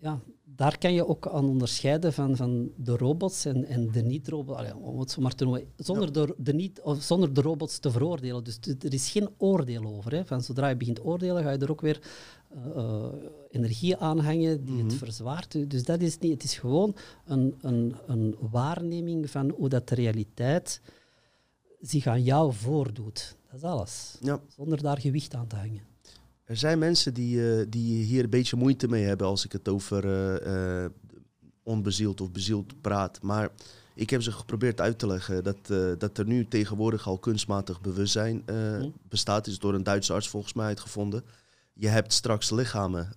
ja, 0.02 0.22
daar 0.58 0.78
kan 0.78 0.94
je 0.94 1.08
ook 1.08 1.28
aan 1.28 1.46
onderscheiden 1.46 2.14
van, 2.14 2.36
van 2.36 2.72
de 2.76 2.98
robots 2.98 3.46
en, 3.46 3.66
en 3.66 3.92
de 3.92 4.02
niet-robots. 4.02 4.74
Om 4.82 5.00
het 5.00 5.12
zo 5.12 5.22
maar 5.22 5.36
te 5.36 5.44
noemen, 5.44 5.64
zonder, 5.76 6.14
de, 6.14 6.36
de 6.38 6.54
niet, 6.54 6.82
of 6.82 7.02
zonder 7.02 7.34
de 7.34 7.42
robots 7.42 7.80
te 7.80 7.92
veroordelen. 7.92 8.44
Dus 8.44 8.60
er 8.80 8.94
is 8.94 9.10
geen 9.10 9.30
oordeel 9.38 9.86
over. 9.86 10.12
Hè. 10.12 10.26
Van 10.26 10.42
zodra 10.42 10.68
je 10.68 10.76
begint 10.76 11.06
oordelen, 11.06 11.44
ga 11.44 11.52
je 11.52 11.58
er 11.58 11.72
ook 11.72 11.82
weer 11.82 12.02
uh, 12.76 13.06
energie 13.50 13.98
aanhangen 13.98 14.66
die 14.66 14.84
het 14.84 14.94
verzwaart. 14.94 15.70
Dus 15.70 15.84
dat 15.84 16.02
is 16.02 16.18
niet, 16.18 16.32
het 16.32 16.44
is 16.44 16.58
gewoon 16.58 16.96
een, 17.26 17.56
een, 17.62 17.96
een 18.08 18.36
waarneming 18.40 19.30
van 19.30 19.50
hoe 19.50 19.70
dat 19.70 19.90
de 19.90 19.96
realiteit 19.96 20.82
zich 21.82 22.08
aan 22.08 22.24
jou 22.24 22.54
voordoet. 22.54 23.36
Dat 23.52 23.60
is 23.60 23.64
alles. 23.64 24.18
Ja. 24.22 24.42
Zonder 24.48 24.82
daar 24.82 25.00
gewicht 25.00 25.36
aan 25.36 25.48
te 25.48 25.56
hangen. 25.56 25.82
Er 26.48 26.58
zijn 26.58 26.80
mensen 26.80 27.14
die, 27.14 27.36
uh, 27.36 27.66
die 27.70 28.04
hier 28.04 28.24
een 28.24 28.30
beetje 28.30 28.56
moeite 28.56 28.88
mee 28.88 29.04
hebben 29.04 29.28
als 29.28 29.46
ik 29.46 29.52
het 29.52 29.68
over 29.68 30.06
uh, 30.48 30.86
onbezield 31.64 32.22
of 32.22 32.32
bezield 32.32 32.82
praat. 32.82 33.22
Maar 33.22 33.50
ik 33.96 34.10
heb 34.10 34.22
ze 34.22 34.32
geprobeerd 34.32 34.82
uit 34.82 35.00
te 35.00 35.08
leggen 35.08 35.44
dat, 35.44 35.68
dat 36.00 36.18
er 36.18 36.26
nu 36.26 36.48
tegenwoordig 36.48 37.08
al 37.08 37.18
kunstmatig 37.18 37.82
bewustzijn 37.82 38.44
mm. 38.46 38.94
bestaat. 39.10 39.48
Is 39.48 39.60
door 39.60 39.74
een 39.74 39.84
Duitse 39.84 40.14
arts 40.14 40.30
volgens 40.30 40.54
mij 40.54 40.66
uitgevonden. 40.66 41.24
Je 41.74 41.88
hebt 41.88 42.14
straks 42.14 42.50
lichamen, 42.50 43.14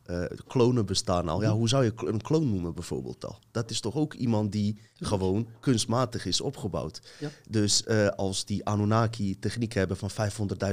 klonen 0.47 0.87
bestaan 0.87 1.29
al. 1.29 1.43
Ja, 1.43 1.53
hoe 1.53 1.69
zou 1.69 1.85
je 1.85 1.93
een 1.97 2.21
kloon 2.21 2.51
noemen 2.51 2.75
bijvoorbeeld 2.75 3.25
al? 3.25 3.39
Dat 3.51 3.71
is 3.71 3.81
toch 3.81 3.95
ook 3.95 4.15
iemand 4.15 4.53
die 4.53 4.81
gewoon 4.95 5.49
kunstmatig 5.61 6.27
is 6.27 6.41
opgebouwd. 6.41 7.03
Ja. 7.19 7.31
Dus 7.49 7.87
als 8.17 8.45
die 8.45 8.65
Anunnaki 8.65 9.39
techniek 9.39 9.73
hebben 9.73 9.97
van 9.97 10.11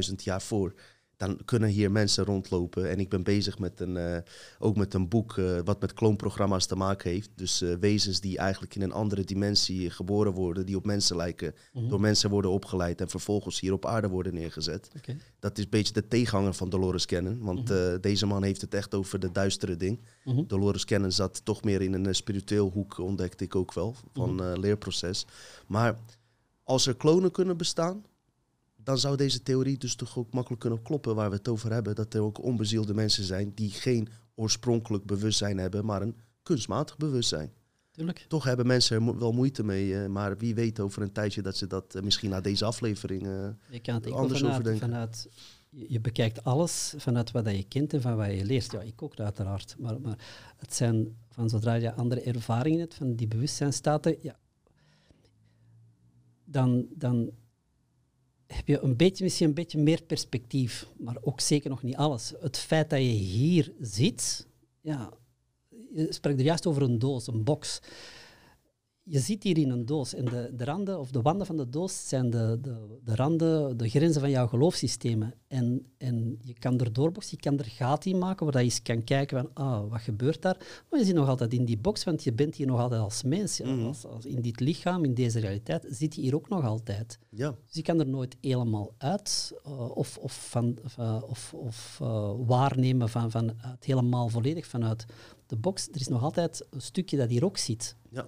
500.000 0.10 0.16
jaar 0.16 0.42
voor 0.42 0.74
dan 1.18 1.40
kunnen 1.46 1.70
hier 1.70 1.92
mensen 1.92 2.26
rondlopen. 2.26 2.90
En 2.90 3.00
ik 3.00 3.10
ben 3.10 3.24
bezig 3.24 3.60
met 3.60 3.80
een, 3.80 3.96
uh, 3.96 4.18
ook 4.60 4.76
met 4.76 4.94
een 4.94 5.08
boek 5.08 5.38
uh, 5.38 5.60
wat 5.64 5.82
met 5.82 5.94
kloonprogramma's 5.94 6.66
te 6.66 6.76
maken 6.76 7.12
heeft. 7.12 7.30
Dus 7.36 7.62
uh, 7.62 7.76
wezens 7.80 8.20
die 8.20 8.38
eigenlijk 8.38 8.76
in 8.76 8.82
een 8.82 8.92
andere 8.92 9.24
dimensie 9.24 9.90
geboren 9.90 10.34
worden, 10.34 10.66
die 10.66 10.76
op 10.76 10.86
mensen 10.86 11.16
lijken, 11.16 11.56
mm 11.74 11.82
-hmm. 11.82 11.90
door 11.90 12.00
mensen 12.00 12.30
worden 12.30 12.52
opgeleid 12.52 13.02
en 13.02 13.10
vervolgens 13.10 13.60
hier 13.60 13.74
op 13.74 13.86
aarde 13.86 14.10
worden 14.10 14.34
neergezet. 14.34 14.90
Okay. 14.98 15.18
Dat 15.40 15.58
is 15.58 15.64
een 15.64 15.70
beetje 15.70 15.94
de 15.94 16.08
tegenhanger 16.08 16.54
van 16.54 16.70
Dolores 16.70 17.06
Cannon, 17.06 17.40
want 17.40 17.70
mm 17.70 17.76
-hmm. 17.76 18.02
deze 18.02 18.26
man 18.26 18.44
heeft 18.44 18.62
het 18.62 18.74
echt 18.74 18.96
over 18.96 19.20
de 19.20 19.32
duistere 19.32 19.76
ding. 19.76 20.00
Mm 20.24 20.34
-hmm. 20.34 20.48
Dolores 20.48 20.86
Cannon 20.86 21.12
zat 21.12 21.46
toch 21.46 21.64
meer 21.64 21.82
in 21.82 21.94
een 21.94 22.16
spiritueel 22.16 22.70
hoek, 22.70 22.98
ontdekte 22.98 23.44
ik 23.44 23.56
ook 23.56 23.74
wel, 23.74 23.96
van 24.14 24.60
leerproces. 24.60 25.26
Maar 25.68 25.98
als 26.64 26.88
er 26.88 26.96
klonen 26.96 27.32
kunnen 27.32 27.58
bestaan, 27.58 28.06
dan 28.88 28.98
zou 28.98 29.18
deze 29.18 29.44
theorie 29.44 29.78
dus 29.78 29.96
toch 29.96 30.18
ook 30.18 30.34
makkelijk 30.34 30.62
kunnen 30.62 30.82
kloppen 30.82 31.16
waar 31.16 31.30
we 31.30 31.36
het 31.36 31.48
over 31.48 31.72
hebben. 31.72 31.96
Dat 31.96 32.14
er 32.14 32.22
ook 32.22 32.44
onbezielde 32.44 32.94
mensen 32.94 33.24
zijn 33.24 33.52
die 33.56 33.70
geen 33.70 34.08
oorspronkelijk 34.36 35.06
bewustzijn 35.06 35.58
hebben, 35.58 35.86
maar 35.86 36.02
een 36.02 36.16
kunstmatig 36.44 36.98
bewustzijn. 36.98 37.52
Tuurlijk. 37.92 38.26
Toch 38.28 38.44
hebben 38.44 38.68
mensen 38.68 39.08
er 39.08 39.20
wel 39.20 39.32
moeite 39.32 39.64
mee, 39.64 39.88
uh, 39.88 40.06
maar 40.06 40.38
wie 40.38 40.56
weet 40.56 40.80
over 40.80 41.02
een 41.02 41.12
tijdje 41.12 41.42
dat 41.42 41.58
ze 41.58 41.68
dat 41.68 41.96
uh, 41.96 42.02
misschien 42.02 42.30
na 42.30 42.42
deze 42.42 42.66
aflevering 42.66 43.22
je 43.70 43.80
kan 43.80 43.96
het 43.96 44.12
anders 44.12 44.40
vanuit, 44.40 44.60
overdenken. 44.60 44.90
Vanuit, 44.90 45.30
je 45.70 46.00
bekijkt 46.00 46.44
alles 46.44 46.94
vanuit 46.98 47.32
wat 47.32 47.46
je 47.46 47.64
kent 47.64 47.94
en 47.94 48.02
van 48.02 48.16
wat 48.16 48.32
je 48.32 48.46
leert. 48.46 48.72
Ja, 48.72 48.82
ik 48.82 49.02
ook 49.02 49.20
uiteraard. 49.20 49.76
Maar, 49.80 50.02
maar 50.02 50.18
het 50.58 50.74
zijn 50.74 51.18
van 51.30 51.50
zodra 51.50 51.74
je 51.74 51.94
andere 51.94 52.22
ervaringen 52.22 52.80
hebt, 52.80 52.94
van 52.94 53.16
die 53.16 53.28
bewustzijnstaten, 53.28 54.16
ja, 54.22 54.36
dan, 56.46 56.88
dan 56.96 57.32
heb 58.48 58.68
je 58.68 58.80
een 58.80 58.96
beetje, 58.96 59.24
misschien 59.24 59.48
een 59.48 59.54
beetje 59.54 59.78
meer 59.80 60.04
perspectief, 60.04 60.88
maar 60.98 61.18
ook 61.22 61.40
zeker 61.42 61.70
nog 61.70 61.84
niet 61.84 61.96
alles. 61.96 62.34
Het 62.40 62.58
feit 62.58 62.90
dat 62.90 63.00
je 63.00 63.06
hier 63.06 63.74
zit, 63.80 64.48
ja, 64.82 65.14
je 65.94 66.08
spreekt 66.10 66.40
er 66.40 66.46
juist 66.46 66.68
over 66.68 66.82
een 66.82 67.00
doos, 67.00 67.28
een 67.28 67.44
box. 67.44 67.82
Je 69.10 69.20
zit 69.20 69.44
hier 69.44 69.58
in 69.58 69.70
een 69.70 69.86
doos 69.86 70.14
en 70.14 70.26
de, 70.26 70.52
de 70.56 70.64
randen 70.64 71.00
of 71.00 71.12
de 71.12 71.22
wanden 71.22 71.48
van 71.48 71.58
de 71.58 71.70
doos 71.70 72.08
zijn 72.08 72.30
de, 72.30 72.58
de, 72.62 73.00
de 73.04 73.16
randen, 73.16 73.78
de 73.78 73.90
grenzen 73.90 74.22
van 74.22 74.30
jouw 74.30 74.48
geloofssystemen. 74.48 75.34
En, 75.48 75.86
en 75.98 76.40
je 76.42 76.54
kan 76.54 76.80
er 76.80 76.94
doorboksen, 76.94 77.38
je 77.42 77.50
kan 77.50 77.60
er 77.60 77.66
gaten 77.66 78.12
in 78.12 78.18
maken, 78.18 78.46
waar 78.46 78.56
je 78.56 78.64
eens 78.64 78.82
kan 78.82 79.04
kijken 79.04 79.38
van, 79.38 79.66
ah, 79.66 79.90
wat 79.90 80.02
gebeurt 80.02 80.42
daar? 80.42 80.84
Maar 80.90 81.00
je 81.00 81.06
zit 81.06 81.16
nog 81.16 81.28
altijd 81.28 81.54
in 81.54 81.66
die 81.66 81.78
box, 81.78 82.04
want 82.04 82.24
je 82.24 82.34
bent 82.34 82.56
hier 82.56 82.68
nog 82.68 82.80
altijd 82.80 83.02
als 83.02 83.24
mens. 83.24 83.62
Mhm. 83.62 83.86
Als, 83.86 84.06
als 84.06 84.26
in 84.26 84.42
dit 84.42 84.60
lichaam, 84.60 85.04
in 85.04 85.14
deze 85.14 85.40
realiteit, 85.40 85.86
zit 85.90 86.16
je 86.16 86.22
hier 86.22 86.36
ook 86.36 86.50
nog 86.50 86.66
altijd. 86.66 87.20
Ja, 87.30 87.56
Dus 87.66 87.76
je 87.76 87.82
kan 87.82 88.00
er 88.00 88.08
nooit 88.08 88.38
helemaal 88.42 88.94
uit 88.98 89.54
uh, 89.68 89.98
of, 89.98 90.18
of, 90.18 90.50
van, 90.50 90.78
uh, 91.00 91.22
of, 91.28 91.54
of 91.54 92.00
uh, 92.02 92.32
waarnemen 92.38 93.10
van, 93.10 93.32
van 93.32 93.54
het 93.58 93.86
helemaal 93.86 94.30
volledig 94.30 94.66
vanuit 94.68 95.06
de 95.46 95.56
box. 95.56 95.88
Er 95.88 96.00
is 96.00 96.08
nog 96.08 96.24
altijd 96.24 96.68
een 96.70 96.82
stukje 96.82 97.18
dat 97.18 97.30
hier 97.30 97.46
ook 97.46 97.58
zit. 97.58 97.96
ja. 98.10 98.28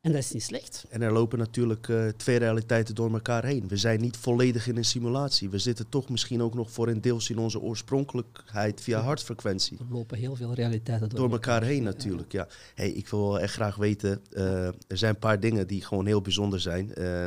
En 0.00 0.12
dat 0.12 0.20
is 0.20 0.32
niet 0.32 0.42
slecht. 0.42 0.84
En 0.88 1.02
er 1.02 1.12
lopen 1.12 1.38
natuurlijk 1.38 1.88
uh, 1.88 2.08
twee 2.08 2.36
realiteiten 2.36 2.94
door 2.94 3.12
elkaar 3.12 3.44
heen. 3.44 3.68
We 3.68 3.76
zijn 3.76 4.00
niet 4.00 4.16
volledig 4.16 4.66
in 4.66 4.76
een 4.76 4.84
simulatie. 4.84 5.50
We 5.50 5.58
zitten 5.58 5.88
toch 5.88 6.08
misschien 6.08 6.42
ook 6.42 6.54
nog 6.54 6.70
voor 6.70 6.88
een 6.88 7.00
deels 7.00 7.30
in 7.30 7.38
onze 7.38 7.60
oorspronkelijkheid 7.60 8.80
via 8.80 9.00
hartfrequentie. 9.00 9.78
Er 9.78 9.84
lopen 9.90 10.18
heel 10.18 10.36
veel 10.36 10.54
realiteiten 10.54 11.08
door, 11.08 11.18
Door 11.18 11.30
elkaar 11.30 11.62
heen 11.62 11.82
natuurlijk, 11.82 12.32
ja. 12.32 12.48
Hey, 12.74 12.90
ik 12.90 13.08
wil 13.08 13.40
echt 13.40 13.52
graag 13.52 13.76
weten, 13.76 14.22
uh, 14.32 14.66
er 14.66 14.74
zijn 14.88 15.14
een 15.14 15.20
paar 15.20 15.40
dingen 15.40 15.66
die 15.66 15.84
gewoon 15.84 16.06
heel 16.06 16.20
bijzonder 16.20 16.60
zijn. 16.60 16.92
Uh, 16.98 17.26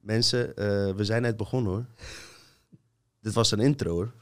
mensen, 0.00 0.52
we 0.96 1.04
zijn 1.04 1.22
net 1.22 1.36
begonnen 1.36 1.72
hoor. 1.72 1.86
Dit 3.22 3.32
was 3.32 3.50
een 3.50 3.60
intro 3.60 3.90
hoor. 3.90 4.12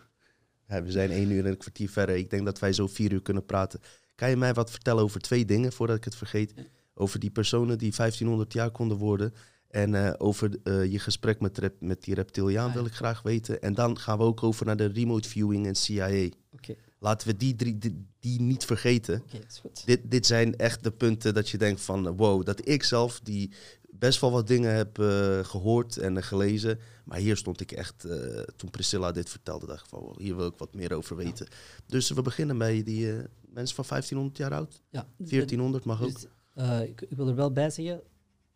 Ja, 0.69 0.83
we 0.83 0.91
zijn 0.91 1.11
één 1.11 1.31
uur 1.31 1.45
en 1.45 1.51
een 1.51 1.57
kwartier 1.57 1.91
verder. 1.91 2.17
Ik 2.17 2.31
denk 2.31 2.45
dat 2.45 2.59
wij 2.59 2.73
zo 2.73 2.87
vier 2.87 3.13
uur 3.13 3.23
kunnen 3.23 3.45
praten. 3.45 3.81
Kan 4.15 4.31
je 4.31 4.37
mij 4.37 4.55
wat 4.55 4.71
vertellen 4.71 5.03
over 5.03 5.21
twee 5.21 5.45
dingen 5.45 5.73
voordat 5.73 5.97
ik 5.97 6.05
het 6.05 6.17
vergeet? 6.17 6.55
Over 6.99 7.19
die 7.19 7.31
personen 7.31 7.79
die 7.79 7.93
1500 7.97 8.53
jaar 8.53 8.71
konden 8.71 8.97
worden. 8.97 9.35
En 9.69 9.93
uh, 9.93 10.13
over 10.19 10.51
uh, 10.65 10.93
je 10.93 10.99
gesprek 10.99 11.41
met, 11.41 11.59
rep, 11.59 11.75
met 11.81 12.03
die 12.03 12.15
reptiliaan 12.15 12.69
Ah, 12.69 12.75
wil 12.75 12.85
ik 12.85 12.93
graag 12.93 13.23
weten. 13.23 13.63
En 13.63 13.75
dan 13.75 13.99
gaan 13.99 14.19
we 14.19 14.25
ook 14.25 14.43
over 14.43 14.67
naar 14.67 14.77
de 14.77 14.87
remote 14.87 15.29
viewing 15.29 15.67
en 15.67 15.75
CIA. 15.75 16.07
Oké, 16.07 16.31
okay. 16.53 16.77
Laten 16.99 17.29
we 17.29 17.37
die 17.37 17.55
drie 17.55 17.79
die, 17.79 18.07
die 18.21 18.41
niet 18.41 18.65
vergeten. 18.65 19.23
okay, 19.27 19.41
is 19.49 19.59
goed. 19.59 19.87
Dit, 19.87 20.01
dit 20.05 20.27
zijn 20.27 20.57
echt 20.57 20.85
de 20.85 20.91
punten 20.91 21.35
dat 21.35 21.49
je 21.49 21.59
denkt 21.59 21.81
van 21.81 22.17
wow, 22.17 22.45
dat 22.45 22.69
ik 22.69 22.83
zelf 22.83 23.21
die 23.21 23.53
best 23.91 24.21
wel 24.21 24.31
wat 24.31 24.47
dingen 24.47 24.75
heb 24.75 24.99
uh, 24.99 25.45
gehoord 25.45 25.97
en 25.97 26.23
gelezen. 26.23 26.79
Maar 27.05 27.19
hier 27.19 27.37
stond 27.37 27.61
ik 27.61 27.73
echt, 27.73 28.07
toen 28.57 28.71
Priscilla 28.71 29.13
dit 29.13 29.31
vertelde, 29.31 29.67
dacht 29.67 29.83
ik 29.83 29.89
van 29.89 30.01
wow, 30.01 30.19
hier 30.19 30.37
wil 30.37 30.47
ik 30.47 30.57
wat 30.57 30.75
meer 30.75 30.93
over 30.93 31.17
weten. 31.17 31.47
Dus 31.87 32.11
we 32.11 32.23
beginnen 32.23 32.59
bij 32.59 32.83
die 32.83 33.13
mensen 33.49 33.75
van 33.75 33.85
1500 33.89 34.37
jaar 34.37 34.55
oud. 34.55 34.83
Ja, 34.91 35.09
1400 35.17 35.85
mag 35.85 36.03
ook. 36.03 36.13
Dus, 36.13 36.27
Uh, 36.59 36.83
ik, 36.83 37.01
ik, 37.01 37.17
wil 37.17 37.29
er 37.29 37.35
wel 37.35 37.53
bij 37.53 37.71
zeggen, 37.71 38.01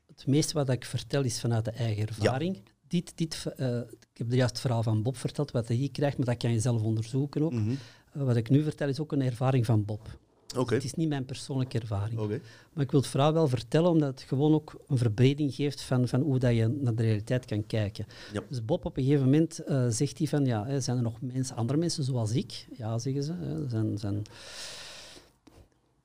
het 0.07 0.27
meeste 0.27 0.55
wat 0.55 0.69
ik 0.69 0.85
vertel 0.85 1.23
is 1.23 1.41
vanuit 1.41 1.65
de 1.65 1.71
eigen 1.71 2.07
ervaring. 2.07 2.57
Ja. 2.57 2.63
Dit, 2.89 3.13
dit, 3.15 3.47
uh, 3.57 3.77
ik 3.77 4.19
heb 4.19 4.33
juist 4.33 4.53
het 4.53 4.61
verhaal 4.61 4.83
van 4.83 5.03
Bob 5.03 5.17
verteld, 5.17 5.51
wat 5.51 5.69
hij 5.69 5.77
hier 5.77 5.91
krijgt, 5.91 6.17
maar 6.17 6.27
dat 6.27 6.37
kan 6.37 6.53
je 6.53 6.61
zelf 6.61 6.83
onderzoeken 6.83 7.43
ook. 7.43 7.53
Mm 7.53 7.59
-hmm. 7.59 7.79
uh, 8.17 8.23
wat 8.23 8.37
ik 8.37 8.51
nu 8.51 8.63
vertel 8.63 8.89
is 8.89 9.01
ook 9.01 9.13
een 9.13 9.23
ervaring 9.23 9.67
van 9.67 9.85
Bob. 9.85 10.19
Okay. 10.51 10.65
Dus 10.65 10.75
het 10.75 10.85
is 10.85 10.95
niet 10.95 11.09
mijn 11.09 11.25
persoonlijke 11.25 11.79
ervaring. 11.79 12.21
Okay. 12.21 12.41
Maar 12.73 12.85
ik 12.85 12.91
wil 12.91 13.01
het 13.01 13.09
verhaal 13.09 13.33
wel 13.33 13.49
vertellen, 13.49 13.91
omdat 13.91 14.09
het 14.09 14.29
gewoon 14.29 14.55
ook 14.55 14.85
een 14.89 14.99
verbreding 14.99 15.55
geeft 15.55 15.81
van, 15.81 16.09
van 16.09 16.21
hoe 16.21 16.39
dat 16.39 16.55
je 16.55 16.67
naar 16.69 16.95
de 16.95 17.03
realiteit 17.03 17.45
kan 17.45 17.67
kijken. 17.67 18.07
Ja. 18.33 18.43
Dus 18.49 18.65
Bob 18.65 18.85
op 18.85 18.97
een 18.97 19.05
gegeven 19.05 19.25
moment 19.25 19.61
zegt 19.89 20.19
hij 20.19 20.27
van, 20.27 20.45
ja, 20.45 20.67
hè, 20.67 20.81
zijn 20.81 20.97
er 20.97 21.03
nog 21.03 21.21
mensen, 21.21 21.57
andere 21.57 21.79
mensen 21.79 22.05
zoals 22.05 22.33
ik? 22.33 22.67
Ja, 22.77 22.99
zeggen 22.99 23.23
ze. 23.23 23.33
Hè, 23.33 23.69
zijn, 23.69 23.99
zijn 23.99 24.23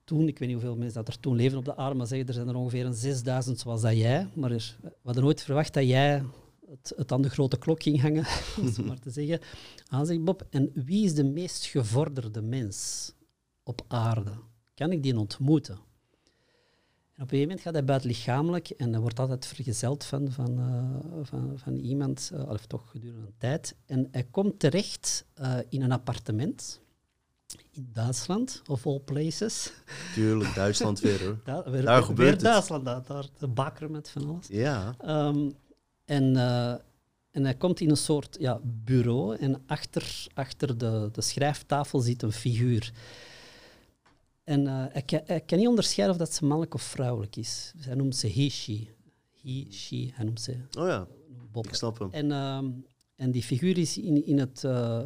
toen, 0.05 0.27
ik 0.27 0.39
weet 0.39 0.47
niet 0.47 0.57
hoeveel 0.57 0.77
mensen 0.77 1.03
dat 1.03 1.13
er 1.13 1.19
toen 1.19 1.35
leven 1.35 1.57
op 1.57 1.65
de 1.65 1.75
aarde, 1.75 1.95
maar 1.95 2.07
zeggen 2.07 2.27
er 2.27 2.33
zijn 2.33 2.47
er 2.47 2.55
ongeveer 2.55 2.85
een 2.85 2.93
6000 2.93 3.59
zoals 3.59 3.81
dat 3.81 3.97
jij. 3.97 4.27
Maar 4.33 4.49
we 4.49 4.89
hadden 5.03 5.23
nooit 5.23 5.43
verwacht 5.43 5.73
dat 5.73 5.87
jij 5.87 6.23
het, 6.95 7.11
aan 7.11 7.21
de 7.21 7.29
grote 7.29 7.57
klok 7.57 7.83
ging 7.83 8.01
hangen, 8.01 8.25
om 8.77 8.85
maar 8.85 8.99
te 8.99 9.09
zeggen. 9.09 9.39
Aan 9.87 10.05
zegt 10.05 10.23
Bob, 10.23 10.47
en 10.49 10.71
wie 10.73 11.05
is 11.05 11.13
de 11.13 11.23
meest 11.23 11.65
gevorderde 11.65 12.41
mens 12.41 13.11
op 13.63 13.81
aarde? 13.87 14.31
Kan 14.73 14.91
ik 14.91 15.03
die 15.03 15.17
ontmoeten? 15.17 15.73
En 17.15 17.23
op 17.23 17.31
een 17.31 17.37
gegeven 17.37 17.47
moment 17.47 17.61
gaat 17.61 17.73
hij 17.73 17.85
buitenlichamelijk 17.85 18.69
en 18.69 18.91
hij 18.91 19.01
wordt 19.01 19.19
altijd 19.19 19.45
vergezeld 19.45 20.03
van, 20.03 20.31
van, 20.31 20.59
eh, 20.59 21.39
van, 21.55 21.75
iemand, 21.75 22.31
uh, 22.33 22.49
of 22.49 22.65
toch 22.65 22.89
gedurende 22.89 23.27
een 23.27 23.33
tijd. 23.37 23.75
En 23.85 24.07
hij 24.11 24.23
komt 24.23 24.59
terecht 24.59 25.25
uh, 25.41 25.57
in 25.69 25.81
een 25.81 25.91
appartement 25.91 26.81
in 27.71 27.89
Duitsland, 27.93 28.61
of 28.67 28.85
all 28.85 28.99
places. 28.99 29.71
Tuurlijk, 30.13 30.55
Duitsland 30.55 30.99
weer 30.99 31.23
hoor. 31.23 31.39
Da 31.43 31.63
weer, 31.71 31.81
daar 31.81 31.95
weer 31.95 32.05
gebeurt 32.05 32.31
het. 32.31 32.41
Duitsland, 32.41 32.85
daar, 32.85 33.03
daar 33.07 33.25
de 33.39 33.47
bakker 33.47 33.91
met 33.91 34.09
van 34.09 34.29
alles. 34.29 34.47
Ja. 34.47 34.95
Um, 35.05 35.55
en, 36.05 36.33
uh, 36.35 36.71
en 37.31 37.43
hij 37.43 37.55
komt 37.55 37.79
in 37.79 37.89
een 37.89 37.97
soort 37.97 38.37
ja, 38.39 38.59
bureau 38.63 39.35
en 39.35 39.63
achter, 39.65 40.27
achter 40.33 40.77
de, 40.77 41.09
de 41.11 41.21
schrijftafel 41.21 41.99
zit 41.99 42.21
een 42.21 42.31
figuur. 42.31 42.91
En 44.43 44.61
uh, 44.61 44.85
hij, 44.89 45.01
kan, 45.01 45.21
hij, 45.25 45.41
kan 45.41 45.57
niet 45.57 45.67
onderscheiden 45.67 46.15
of 46.15 46.21
dat 46.21 46.33
ze 46.33 46.45
mannelijk 46.45 46.73
of 46.73 46.81
vrouwelijk 46.81 47.35
is. 47.35 47.71
Dus 47.75 47.85
hij 47.85 47.95
noemt 47.95 48.15
ze 48.15 48.27
he, 48.27 48.49
she. 48.49 48.87
He, 49.41 49.67
she, 49.71 50.09
hij 50.13 50.25
noemt 50.25 50.41
ze 50.41 50.57
Oh 50.77 50.87
ja, 50.87 51.07
Bob. 51.51 51.67
ik 51.67 51.73
snap 51.73 51.99
hem. 51.99 52.11
En, 52.11 52.31
um, 52.31 52.85
en 53.15 53.31
die 53.31 53.43
figuur 53.43 53.77
is 53.77 53.97
in, 53.97 54.25
in 54.25 54.39
het, 54.39 54.63
uh, 54.65 54.99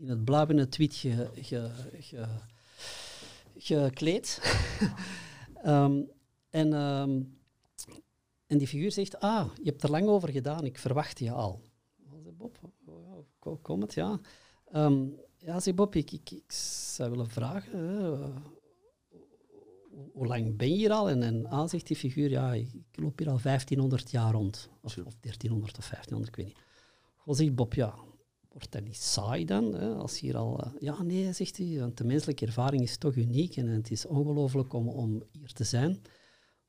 in 0.00 0.08
het 0.08 0.24
blauw 0.24 0.46
wit 0.46 0.94
ge, 0.94 1.30
ge, 1.34 1.70
ge, 2.00 2.26
gekleed. 3.56 4.40
um, 5.64 6.10
en, 6.60 6.72
um, 6.72 7.38
en 8.46 8.58
die 8.58 8.66
figuur 8.66 8.92
zegt, 8.92 9.20
ah, 9.20 9.50
je 9.56 9.70
hebt 9.70 9.82
er 9.82 9.90
lang 9.90 10.08
over 10.08 10.28
gedaan, 10.28 10.64
ik 10.64 10.78
verwacht 10.78 11.18
je 11.18 11.30
al. 11.30 11.62
Bob, 12.36 12.58
kom 13.62 13.80
het, 13.80 13.94
ja. 13.94 14.20
Um, 14.72 15.16
ja, 15.36 15.60
zeg 15.60 15.74
Bob, 15.74 15.94
ik, 15.94 16.10
ik, 16.10 16.30
ik 16.30 16.52
zou 16.52 17.10
willen 17.10 17.30
vragen, 17.30 18.42
hoe 20.12 20.26
lang 20.26 20.56
ben 20.56 20.68
je 20.68 20.74
hier 20.74 20.92
al? 20.92 21.10
En, 21.10 21.46
en 21.46 21.68
zegt 21.68 21.86
die 21.86 21.96
figuur, 21.96 22.30
ja, 22.30 22.52
ik, 22.52 22.72
ik 22.72 23.00
loop 23.00 23.18
hier 23.18 23.30
al 23.30 23.40
1500 23.42 24.10
jaar 24.10 24.32
rond. 24.32 24.68
Of, 24.80 24.98
of 24.98 25.14
1300 25.20 25.78
of 25.78 25.88
1500, 25.88 26.28
ik 26.28 26.36
weet 26.36 26.46
niet. 26.46 26.64
Goh, 27.16 27.34
zegt 27.34 27.54
Bob, 27.54 27.74
ja, 27.74 27.94
wordt 28.52 28.72
dat 28.72 28.82
niet 28.82 28.96
saai 28.96 29.44
dan? 29.44 29.74
Hè? 29.74 29.94
Als 29.94 30.20
hier 30.20 30.36
al, 30.36 30.64
uh, 30.64 30.72
ja, 30.80 31.02
nee, 31.02 31.32
zegt 31.32 31.56
hij, 31.56 31.76
want 31.78 31.98
de 31.98 32.04
menselijke 32.04 32.46
ervaring 32.46 32.82
is 32.82 32.96
toch 32.96 33.14
uniek 33.14 33.56
en 33.56 33.66
het 33.66 33.90
is 33.90 34.06
ongelooflijk 34.06 34.72
om, 34.72 34.88
om 34.88 35.22
hier 35.32 35.52
te 35.52 35.64
zijn. 35.64 36.02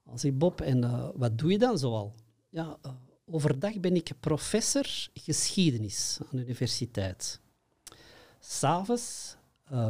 Als 0.03 0.23
ik 0.23 0.37
Bob, 0.37 0.61
en 0.61 0.77
uh, 0.83 1.09
wat 1.15 1.37
doe 1.37 1.51
je 1.51 1.57
dan 1.57 1.77
zoal? 1.77 2.15
Ja, 2.49 2.77
uh, 2.85 2.91
overdag 3.25 3.79
ben 3.79 3.95
ik 3.95 4.11
professor 4.19 5.09
geschiedenis 5.13 6.19
aan 6.21 6.37
de 6.37 6.43
universiteit. 6.43 7.39
S'avonds 8.39 9.35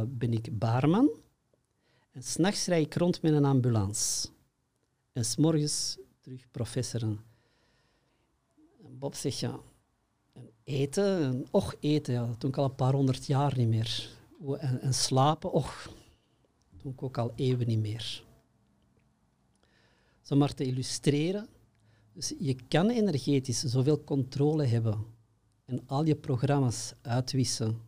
ben 0.06 0.32
ik 0.32 0.58
baarman 0.58 1.10
en 2.12 2.22
s'nachts 2.22 2.66
rijd 2.66 2.86
ik 2.86 2.94
rond 2.94 3.22
met 3.22 3.32
een 3.32 3.44
ambulance. 3.44 4.28
En 5.12 5.24
s'morgens 5.24 5.98
terug 6.20 6.50
professor. 6.50 7.18
Bob 8.78 9.14
zegt, 9.14 9.38
ja, 9.38 9.60
eten, 10.64 11.22
en 11.22 11.46
och, 11.50 11.74
eten, 11.80 12.14
ja, 12.14 12.26
dat 12.26 12.44
ik 12.44 12.56
al 12.56 12.64
een 12.64 12.74
paar 12.74 12.92
honderd 12.92 13.26
jaar 13.26 13.56
niet 13.56 13.68
meer. 13.68 14.10
En, 14.58 14.80
en 14.80 14.94
slapen, 14.94 15.52
och, 15.52 15.90
dat 16.82 16.92
ik 16.92 17.02
ook 17.02 17.18
al 17.18 17.32
eeuwen 17.36 17.66
niet 17.66 17.78
meer. 17.78 18.24
Zo 20.22 20.36
maar 20.36 20.54
te 20.54 20.64
illustreren. 20.64 21.48
Dus 22.12 22.34
je 22.38 22.56
kan 22.68 22.90
energetisch 22.90 23.62
zoveel 23.62 24.04
controle 24.04 24.64
hebben 24.64 25.04
en 25.64 25.82
al 25.86 26.04
je 26.04 26.16
programma's 26.16 26.94
uitwissen 27.02 27.80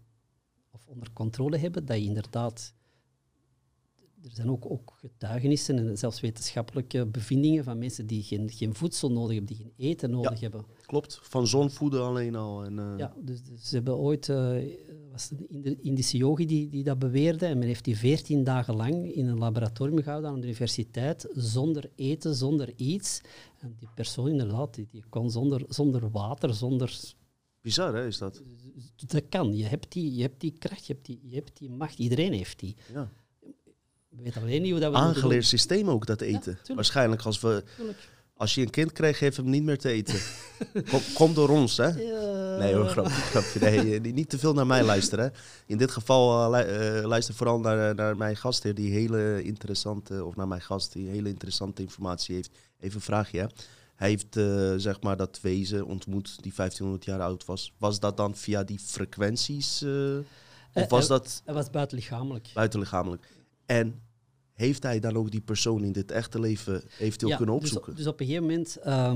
of 0.70 0.86
onder 0.86 1.12
controle 1.12 1.56
hebben, 1.56 1.84
dat 1.84 1.96
je 1.96 2.04
inderdaad... 2.04 2.74
Er 4.24 4.30
zijn 4.34 4.50
ook, 4.50 4.70
ook 4.70 4.92
getuigenissen 4.96 5.78
en 5.78 5.98
zelfs 5.98 6.20
wetenschappelijke 6.20 7.06
bevindingen 7.06 7.64
van 7.64 7.78
mensen 7.78 8.06
die 8.06 8.22
geen, 8.22 8.50
geen 8.50 8.74
voedsel 8.74 9.10
nodig 9.12 9.36
hebben, 9.36 9.56
die 9.56 9.64
geen 9.64 9.72
eten 9.90 10.10
nodig 10.10 10.32
Ja. 10.32 10.38
hebben. 10.40 10.64
Klopt, 10.86 11.18
van 11.22 11.46
zonvoeden 11.46 12.02
alleen 12.02 12.34
al. 12.34 12.64
En, 12.64 12.78
eh, 12.78 12.94
Ja, 12.98 13.14
dus, 13.22 13.42
dus 13.42 13.68
ze 13.68 13.74
hebben 13.74 13.96
ooit, 13.96 14.28
uh, 14.28 14.56
was 15.12 15.30
een 15.30 15.48
Indi- 15.48 15.78
Indische 15.82 16.16
yogi 16.16 16.46
die, 16.46 16.68
die 16.68 16.82
dat 16.84 16.98
beweerde, 16.98 17.46
en 17.46 17.58
men 17.58 17.66
heeft 17.66 17.84
die 17.84 17.96
veertien 17.96 18.44
dagen 18.44 18.74
lang 18.76 19.12
in 19.14 19.26
een 19.26 19.38
laboratorium 19.38 20.02
gehouden 20.02 20.30
aan 20.30 20.40
de 20.40 20.46
universiteit, 20.46 21.28
zonder 21.34 21.90
eten, 21.94 22.34
zonder 22.34 22.72
iets. 22.76 23.20
En 23.60 23.74
die 23.78 23.88
persoon 23.94 24.28
inderdaad, 24.28 24.74
die, 24.74 24.86
die 24.90 25.04
kon 25.08 25.30
zonder, 25.30 25.62
zonder 25.68 26.10
water, 26.10 26.54
zonder... 26.54 27.00
Bizar, 27.60 27.94
hè, 27.94 28.06
is 28.06 28.18
dat? 28.18 28.42
Dat 29.06 29.22
kan, 29.28 29.56
je 29.56 29.64
hebt 29.64 29.92
die, 29.92 30.14
je 30.14 30.22
hebt 30.22 30.40
die 30.40 30.52
kracht, 30.58 30.86
je 30.86 30.92
hebt 30.92 31.06
die, 31.06 31.20
je 31.22 31.34
hebt 31.34 31.58
die 31.58 31.70
macht, 31.70 31.98
iedereen 31.98 32.32
heeft 32.32 32.58
die. 32.58 32.76
Ja. 32.92 33.10
We 34.16 34.22
weten 34.22 34.42
alleen 34.42 34.62
niet 34.62 34.70
hoe 34.70 34.80
dat 34.80 34.92
we 34.92 34.98
Aangeleerd 34.98 35.46
systeem 35.46 35.90
ook, 35.90 36.06
dat 36.06 36.20
eten. 36.20 36.58
Waarschijnlijk 36.74 37.22
als, 37.22 37.40
we. 37.40 37.64
Tuurlijk. 37.76 37.98
als 38.36 38.54
je 38.54 38.60
een 38.60 38.70
kind 38.70 38.92
krijgt, 38.92 39.18
geef 39.18 39.36
hem 39.36 39.50
niet 39.50 39.62
meer 39.62 39.78
te 39.78 39.88
eten. 39.88 40.20
kom, 40.90 41.00
kom 41.14 41.34
door 41.34 41.48
ons, 41.48 41.76
hè? 41.76 41.86
Ja. 41.86 42.56
Nee 42.58 42.74
hoor, 42.74 42.88
grapje, 42.88 43.10
grapje. 43.10 43.60
Nee, 43.60 44.00
eh, 44.00 44.12
niet 44.12 44.28
te 44.28 44.38
veel 44.38 44.54
naar 44.54 44.66
mij 44.66 44.82
luisteren. 44.82 45.24
Hè. 45.24 45.30
In 45.66 45.76
dit 45.76 45.90
geval 45.90 46.50
lu 46.54 46.64
uh, 46.64 47.04
luister 47.04 47.34
vooral 47.34 47.60
naar, 47.60 47.94
naar 47.94 48.16
mijn 48.16 48.36
gastheer 48.36 48.74
die 48.74 48.92
hele 48.92 49.42
interessante, 49.42 50.24
of 50.24 50.36
naar 50.36 50.48
mijn 50.48 50.60
gast 50.60 50.92
die 50.92 51.08
hele 51.08 51.28
interessante 51.28 51.82
informatie 51.82 52.34
heeft. 52.34 52.50
Even 52.80 52.96
een 52.96 53.00
vraagje. 53.00 53.38
Hè. 53.38 53.46
Hij 53.94 54.08
heeft 54.08 54.36
uh, 54.36 54.72
zeg 54.76 55.00
maar 55.00 55.16
dat 55.16 55.38
wezen 55.42 55.86
ontmoet 55.86 56.42
die 56.42 56.52
1500 56.56 57.04
jaar 57.04 57.20
oud 57.20 57.44
was. 57.44 57.72
Was 57.78 58.00
dat 58.00 58.16
dan 58.16 58.36
via 58.36 58.64
die 58.64 58.78
frequenties? 58.78 59.82
Uh, 59.82 60.16
of 60.72 60.88
was 60.88 61.06
dat 61.06 61.42
Hij 61.44 61.54
was 61.54 61.70
buitenlichamelijk. 61.70 62.50
buitenlichamelijk? 62.54 63.28
En 63.66 64.02
heeft 64.54 64.82
hij 64.82 65.00
dan 65.00 65.16
ook 65.16 65.30
die 65.30 65.40
persoon 65.40 65.84
in 65.84 65.92
dit 65.92 66.10
echte 66.10 66.40
leven 66.40 66.82
eventueel 66.98 67.30
Ja, 67.30 67.36
kunnen 67.36 67.54
dus- 67.54 67.64
opzoeken? 67.64 67.94
Dus, 67.94 68.06
op 68.06 68.20
een 68.20 68.26
gegeven 68.26 68.46
moment... 68.48 68.76
eh, 68.76 69.14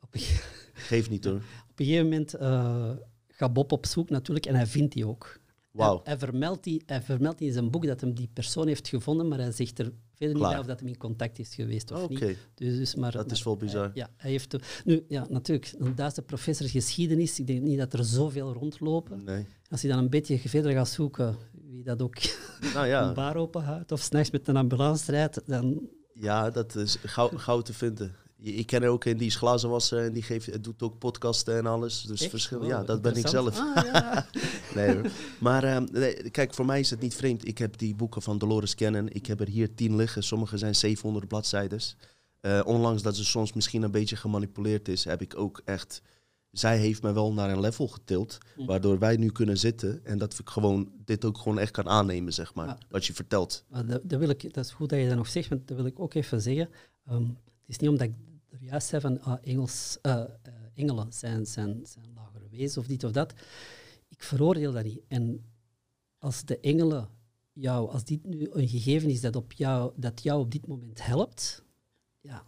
op 0.00 0.14
een 0.14 0.20
Geef 0.72 1.10
niet 1.10 1.24
hoor. 1.24 1.34
Op 1.72 1.78
een 1.78 1.86
gegeven 1.86 2.04
moment 2.08 2.34
eh, 2.34 2.90
gaat 3.28 3.52
Bob 3.52 3.72
op 3.72 3.86
zoek 3.86 4.10
natuurlijk 4.10 4.46
en 4.46 4.54
hij 4.54 4.66
vindt 4.66 4.92
die 4.92 5.06
ook. 5.06 5.40
Wauw. 5.70 5.94
Hij, 5.94 6.02
hij, 6.04 6.18
vermeldt 6.18 6.64
die, 6.64 6.82
hij 6.86 7.02
vermeldt 7.02 7.40
in 7.40 7.52
zijn 7.52 7.70
boek 7.70 7.86
dat 7.86 8.00
hem 8.00 8.14
die 8.14 8.28
persoon 8.32 8.66
heeft 8.66 8.88
gevonden, 8.88 9.28
maar 9.28 9.38
hij 9.38 9.52
zegt 9.52 9.78
er 9.78 9.92
verder 10.14 10.36
niet 10.36 10.44
bij 10.48 10.58
of 10.58 10.66
dat 10.66 10.78
hem 10.80 10.88
in 10.88 10.96
contact 10.96 11.38
is 11.38 11.54
geweest 11.54 11.90
of 11.90 12.08
niet. 12.08 12.20
Dus, 12.54 12.76
dus 12.76 12.94
maar, 12.94 13.12
Dat 13.12 13.30
is 13.30 13.42
wel 13.42 13.56
bizar. 13.56 13.82
hij- 13.82 13.90
ja, 13.94 14.10
hij 14.16 14.30
heeft... 14.30 14.50
de- 14.50 14.60
Nu, 14.84 15.04
ja, 15.08 15.26
natuurlijk, 15.28 15.74
een 15.78 15.94
Duitse 15.94 16.22
professor 16.22 16.68
geschiedenis, 16.68 17.38
ik 17.40 17.46
denk 17.46 17.60
niet 17.62 17.78
dat 17.78 17.92
er 17.92 18.04
zoveel 18.04 18.52
rondlopen. 18.52 19.24
Nee. 19.24 19.46
Als 19.70 19.82
je 19.82 19.88
dan 19.88 19.98
een 19.98 20.10
beetje 20.10 20.38
verder 20.38 20.72
gaat 20.72 20.88
zoeken, 20.88 21.36
wie 21.72 21.84
dat 21.84 22.02
ook 22.02 22.14
Nou 22.74 22.84
een 22.84 22.88
ja, 22.88 23.12
bar 23.12 23.36
openhoudt 23.36 23.92
of 23.92 24.00
s'nachts 24.00 24.30
met 24.30 24.48
een 24.48 24.56
ambulance 24.56 25.10
rijdt, 25.10 25.40
dan... 25.46 25.88
ja, 26.14 26.50
dat 26.50 26.74
is 26.74 26.98
gauw, 27.04 27.28
gauw 27.28 27.60
te 27.60 27.72
vinden. 27.72 28.14
Ik 28.38 28.66
ken 28.66 28.82
er 28.82 28.88
ook 28.88 29.04
een 29.04 29.16
die 29.16 29.26
is 29.26 29.36
glazenwasser 29.36 30.04
en 30.04 30.12
die 30.12 30.22
geeft, 30.22 30.64
doet 30.64 30.82
ook 30.82 30.98
podcasten 30.98 31.56
en 31.56 31.66
alles. 31.66 32.02
Dus 32.02 32.26
verschil. 32.26 32.64
Ja, 32.64 32.82
dat 32.82 33.02
ben 33.02 33.16
ik 33.16 33.28
zelf. 33.28 33.58
Ah, 33.58 33.84
ja. 33.84 34.26
Nee, 34.74 34.94
hoor. 34.94 35.10
maar 35.38 35.64
ehm, 35.64 35.86
nee, 35.92 36.30
kijk, 36.30 36.54
voor 36.54 36.66
mij 36.66 36.80
is 36.80 36.90
het 36.90 37.00
niet 37.00 37.14
vreemd. 37.14 37.46
Ik 37.46 37.58
heb 37.58 37.78
die 37.78 37.94
boeken 37.94 38.22
van 38.22 38.38
Dolores 38.38 38.74
Cannon. 38.74 39.08
Ik 39.08 39.26
heb 39.26 39.40
er 39.40 39.48
hier 39.48 39.74
tien 39.74 39.96
liggen. 39.96 40.22
Sommige 40.22 40.58
zijn 40.58 40.74
700 40.74 41.28
bladzijdes. 41.28 41.96
Eh, 42.40 42.60
ondanks 42.64 43.02
dat 43.02 43.16
ze 43.16 43.24
soms 43.24 43.52
misschien 43.52 43.82
een 43.82 43.90
beetje 43.90 44.16
gemanipuleerd 44.16 44.88
is, 44.88 45.04
heb 45.04 45.20
ik 45.20 45.38
ook 45.38 45.62
echt. 45.64 46.02
Zij 46.52 46.78
heeft 46.78 47.02
me 47.02 47.12
wel 47.12 47.32
naar 47.32 47.50
een 47.50 47.60
level 47.60 47.88
getild, 47.88 48.38
Hm. 48.54 48.64
waardoor 48.64 48.98
wij 48.98 49.16
nu 49.16 49.30
kunnen 49.30 49.58
zitten 49.58 50.04
en 50.04 50.18
dat 50.18 50.38
ik 50.38 50.48
gewoon 50.48 50.92
dit 51.04 51.24
ook 51.24 51.38
gewoon 51.38 51.58
echt 51.58 51.70
kan 51.70 51.88
aannemen, 51.88 52.32
zeg 52.32 52.54
maar. 52.54 52.66
Ja. 52.66 52.78
Wat 52.88 53.06
je 53.06 53.12
vertelt. 53.14 53.64
Maar 53.68 53.86
dat, 53.86 54.00
dat, 54.04 54.18
wil 54.18 54.28
ik, 54.28 54.54
dat 54.54 54.64
is 54.64 54.70
goed 54.70 54.88
dat 54.88 54.98
je 54.98 55.08
dat 55.08 55.16
nog 55.16 55.28
zegt, 55.28 55.48
want 55.48 55.68
dat 55.68 55.76
wil 55.76 55.86
ik 55.86 56.00
ook 56.00 56.14
even 56.14 56.40
zeggen. 56.40 56.68
Ehm, 57.06 57.22
het 57.22 57.66
is 57.66 57.78
niet 57.78 57.90
omdat 57.90 58.06
ik 58.06 58.14
er 58.48 58.62
juist 58.62 58.88
zei 58.88 59.00
van 59.00 59.20
ah, 59.20 59.38
Engels, 59.42 59.98
eh, 60.02 60.20
eh, 60.20 60.26
engelen 60.74 61.12
zijn, 61.12 61.46
zijn, 61.46 61.80
zijn 61.84 62.12
lagere 62.14 62.48
wezens 62.50 62.76
of 62.76 62.86
dit 62.86 63.04
of 63.04 63.10
dat. 63.12 63.32
Ik 64.08 64.22
veroordeel 64.22 64.72
dat 64.72 64.84
niet. 64.84 65.00
En 65.08 65.44
als 66.18 66.44
de 66.44 66.60
engelen 66.60 67.08
jou, 67.52 67.90
als 67.90 68.04
dit 68.04 68.24
nu 68.24 68.48
een 68.50 68.68
gegeven 68.68 69.10
is 69.10 69.20
dat, 69.20 69.36
op 69.36 69.52
jou, 69.52 69.92
dat 69.96 70.22
jou 70.22 70.40
op 70.40 70.50
dit 70.50 70.66
moment 70.66 71.06
helpt, 71.06 71.64
ja. 72.20 72.44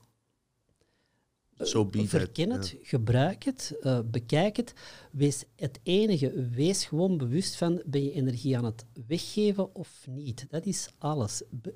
So 1.65 1.89
Verken 1.91 2.51
het, 2.51 2.77
gebruik 2.83 3.45
het, 3.45 3.77
eh, 3.81 4.01
bekijk 4.05 4.57
het. 4.57 4.75
Wees 5.13 5.45
het 5.57 5.81
enige, 5.83 6.49
wees 6.51 6.85
gewoon 6.85 7.17
bewust 7.19 7.57
van, 7.57 7.83
ben 7.87 8.05
je 8.05 8.13
energie 8.13 8.57
aan 8.57 8.65
het 8.65 8.85
weggeven 9.07 9.75
of 9.75 10.07
niet? 10.11 10.47
Dat 10.51 10.67
is 10.67 10.89
alles. 10.99 11.43
Be- 11.51 11.75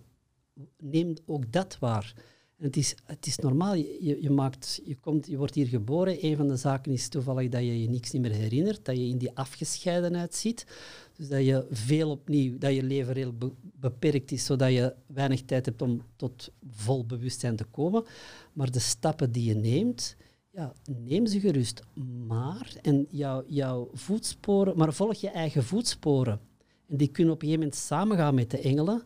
neem 0.78 1.14
ook 1.26 1.52
dat 1.52 1.78
waar. 1.78 2.14
Het, 2.58 2.76
is, 2.76 2.94
het 3.04 3.26
is 3.26 3.36
normaal, 3.36 3.74
je, 3.74 4.18
je- 4.20 4.30
maakt, 4.30 4.80
je, 4.84 4.96
komt, 4.96 5.26
je 5.26 5.36
wordt 5.36 5.54
hier 5.54 5.66
geboren. 5.66 6.24
Een 6.24 6.36
van 6.36 6.48
de 6.48 6.56
zaken 6.56 6.92
is 6.92 7.08
toevallig 7.08 7.48
dat 7.48 7.60
je 7.60 7.80
je 7.82 7.88
niks 7.88 8.10
niet 8.10 8.22
meer 8.22 8.32
herinnert, 8.32 8.84
dat 8.84 8.96
je 8.96 9.06
in 9.06 9.18
die 9.18 9.30
afgescheidenheid 9.36 10.34
zit. 10.34 10.66
Dus 11.16 11.28
dat 11.28 11.44
je 11.44 11.66
veel 11.70 12.10
opnieuw, 12.10 12.58
dat 12.58 12.74
je 12.74 12.82
leven 12.82 13.16
heel 13.16 13.32
be- 13.32 13.52
beperkt 13.80 14.30
is, 14.32 14.44
zodat 14.44 14.70
je 14.72 14.94
weinig 15.06 15.42
tijd 15.42 15.66
hebt 15.66 15.82
om 15.82 16.02
tot 16.16 16.50
vol 16.70 17.04
bewustzijn 17.06 17.56
te 17.56 17.64
komen. 17.64 18.04
Maar 18.52 18.70
de 18.70 18.78
stappen 18.78 19.32
die 19.32 19.44
je 19.44 19.54
neemt, 19.54 20.16
ja, 20.50 20.72
neem 21.04 21.26
ze 21.26 21.40
gerust. 21.40 21.82
Maar, 22.26 22.72
en 22.82 23.06
jouw, 23.10 23.44
jouw 23.46 23.90
voetsporen, 23.92 24.76
maar 24.76 24.92
volg 24.92 25.14
je 25.14 25.30
eigen 25.30 25.64
voetsporen. 25.64 26.40
En 26.88 26.96
die 26.96 27.08
kunnen 27.08 27.34
op 27.34 27.42
een 27.42 27.48
gegeven 27.48 27.66
moment 27.68 27.84
samengaan 27.86 28.34
met 28.34 28.50
de 28.50 28.58
engelen. 28.60 29.02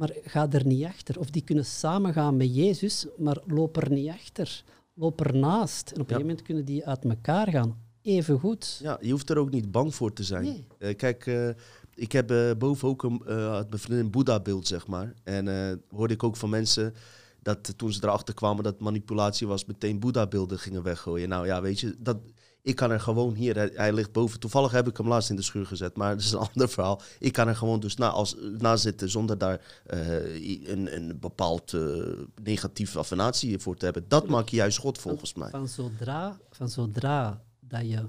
Maar 0.00 0.10
ga 0.24 0.50
er 0.50 0.66
niet 0.66 0.84
achter. 0.84 1.18
Of 1.18 1.30
die 1.30 1.42
kunnen 1.42 1.64
samengaan 1.64 2.36
met 2.36 2.54
Jezus, 2.54 3.06
maar 3.18 3.38
loop 3.46 3.76
er 3.76 3.90
niet 3.90 4.08
achter. 4.08 4.64
Loop 4.94 5.20
ernaast. 5.20 5.86
En 5.86 5.92
op 5.92 5.98
een 5.98 6.06
gegeven 6.06 6.26
moment 6.26 6.42
kunnen 6.42 6.64
die 6.64 6.86
uit 6.86 7.04
elkaar 7.04 7.48
gaan. 7.48 7.78
Even 8.02 8.38
goed. 8.38 8.78
Ja, 8.82 8.98
je 9.00 9.10
hoeft 9.10 9.30
er 9.30 9.38
ook 9.38 9.50
niet 9.50 9.70
bang 9.70 9.94
voor 9.94 10.12
te 10.12 10.24
zijn. 10.24 10.44
Nee. 10.44 10.66
Eh, 10.78 10.96
kijk, 10.96 11.26
eh, 11.26 11.48
ik 11.94 12.12
heb 12.12 12.30
eh, 12.30 12.50
boven 12.58 12.88
ook 12.88 13.02
een, 13.02 13.24
uit 13.26 13.68
mijn 13.68 13.80
vriendin 13.80 14.04
een 14.04 14.10
Boeddha-beeld, 14.10 14.66
zeg 14.66 14.86
maar. 14.86 15.14
En 15.24 15.46
hoorde 15.88 16.14
ik 16.14 16.22
ook 16.22 16.36
van 16.36 16.50
mensen 16.50 16.94
dat 17.42 17.78
toen 17.78 17.92
ze 17.92 18.00
erachter 18.02 18.34
kwamen 18.34 18.64
dat 18.64 18.80
manipulatie 18.80 19.46
was, 19.46 19.64
meteen 19.64 20.00
Boeddha-beelden 20.00 20.58
gingen 20.58 20.82
weggooien. 20.82 21.28
Nou 21.28 21.46
ja, 21.46 21.62
weet 21.62 21.80
je, 21.80 21.96
dat, 21.98 22.18
ik 22.62 22.76
kan 22.76 22.90
er 22.90 23.00
gewoon 23.00 23.34
hier, 23.34 23.54
hij, 23.54 23.70
hij 23.74 23.92
ligt 23.92 24.12
boven. 24.12 24.40
Toevallig 24.40 24.70
heb 24.72 24.88
ik 24.88 24.96
hem 24.96 25.08
laatst 25.08 25.30
in 25.30 25.36
de 25.36 25.42
schuur 25.42 25.66
gezet, 25.66 25.96
maar 25.96 26.10
dat 26.16 26.24
is 26.24 26.32
een 26.32 26.38
ander 26.38 26.68
verhaal. 26.68 27.00
Ik 27.18 27.32
kan 27.32 27.48
er 27.48 27.56
gewoon 27.56 27.80
dus 27.80 27.96
na, 27.96 28.08
als, 28.08 28.36
na 28.58 28.76
zitten 28.76 29.10
zonder 29.10 29.38
daar 29.38 29.82
eh, 29.86 30.68
een, 30.68 30.94
een 30.96 31.18
bepaald 31.20 31.72
eh, 31.74 32.02
negatieve 32.42 32.98
affinatie 32.98 33.58
voor 33.58 33.76
te 33.76 33.84
hebben. 33.84 34.04
Dat 34.08 34.28
maakt 34.28 34.50
juist 34.50 34.78
God 34.78 34.98
volgens 34.98 35.34
mij. 35.34 35.50
Van 35.50 35.68
zodra, 35.68 36.38
van 36.50 36.68
zodra 36.68 37.42
dat 37.60 37.80
je 37.88 38.06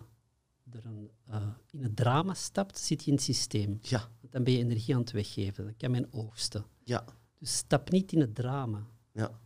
er 0.72 0.86
een, 0.86 1.10
eh, 1.28 1.42
in 1.72 1.84
het 1.84 1.96
drama 1.96 2.34
stapt, 2.34 2.80
zit 2.80 3.04
je 3.04 3.08
in 3.08 3.16
het 3.16 3.26
systeem. 3.26 3.80
Ja, 3.82 4.10
Want 4.22 4.34
Dan 4.34 4.44
ben 4.44 4.54
je 4.54 4.60
energie 4.60 4.94
aan 4.96 5.02
het 5.02 5.12
weggeven. 5.12 5.66
Dat 5.66 5.74
kan 5.78 5.92
mijn 5.92 6.08
oogsten. 6.14 6.66
ja, 6.84 7.06
Dus 7.40 7.56
stap 7.56 7.90
niet 7.92 8.12
in 8.12 8.20
het 8.20 8.36
drama. 8.36 8.86
ja. 9.12 9.40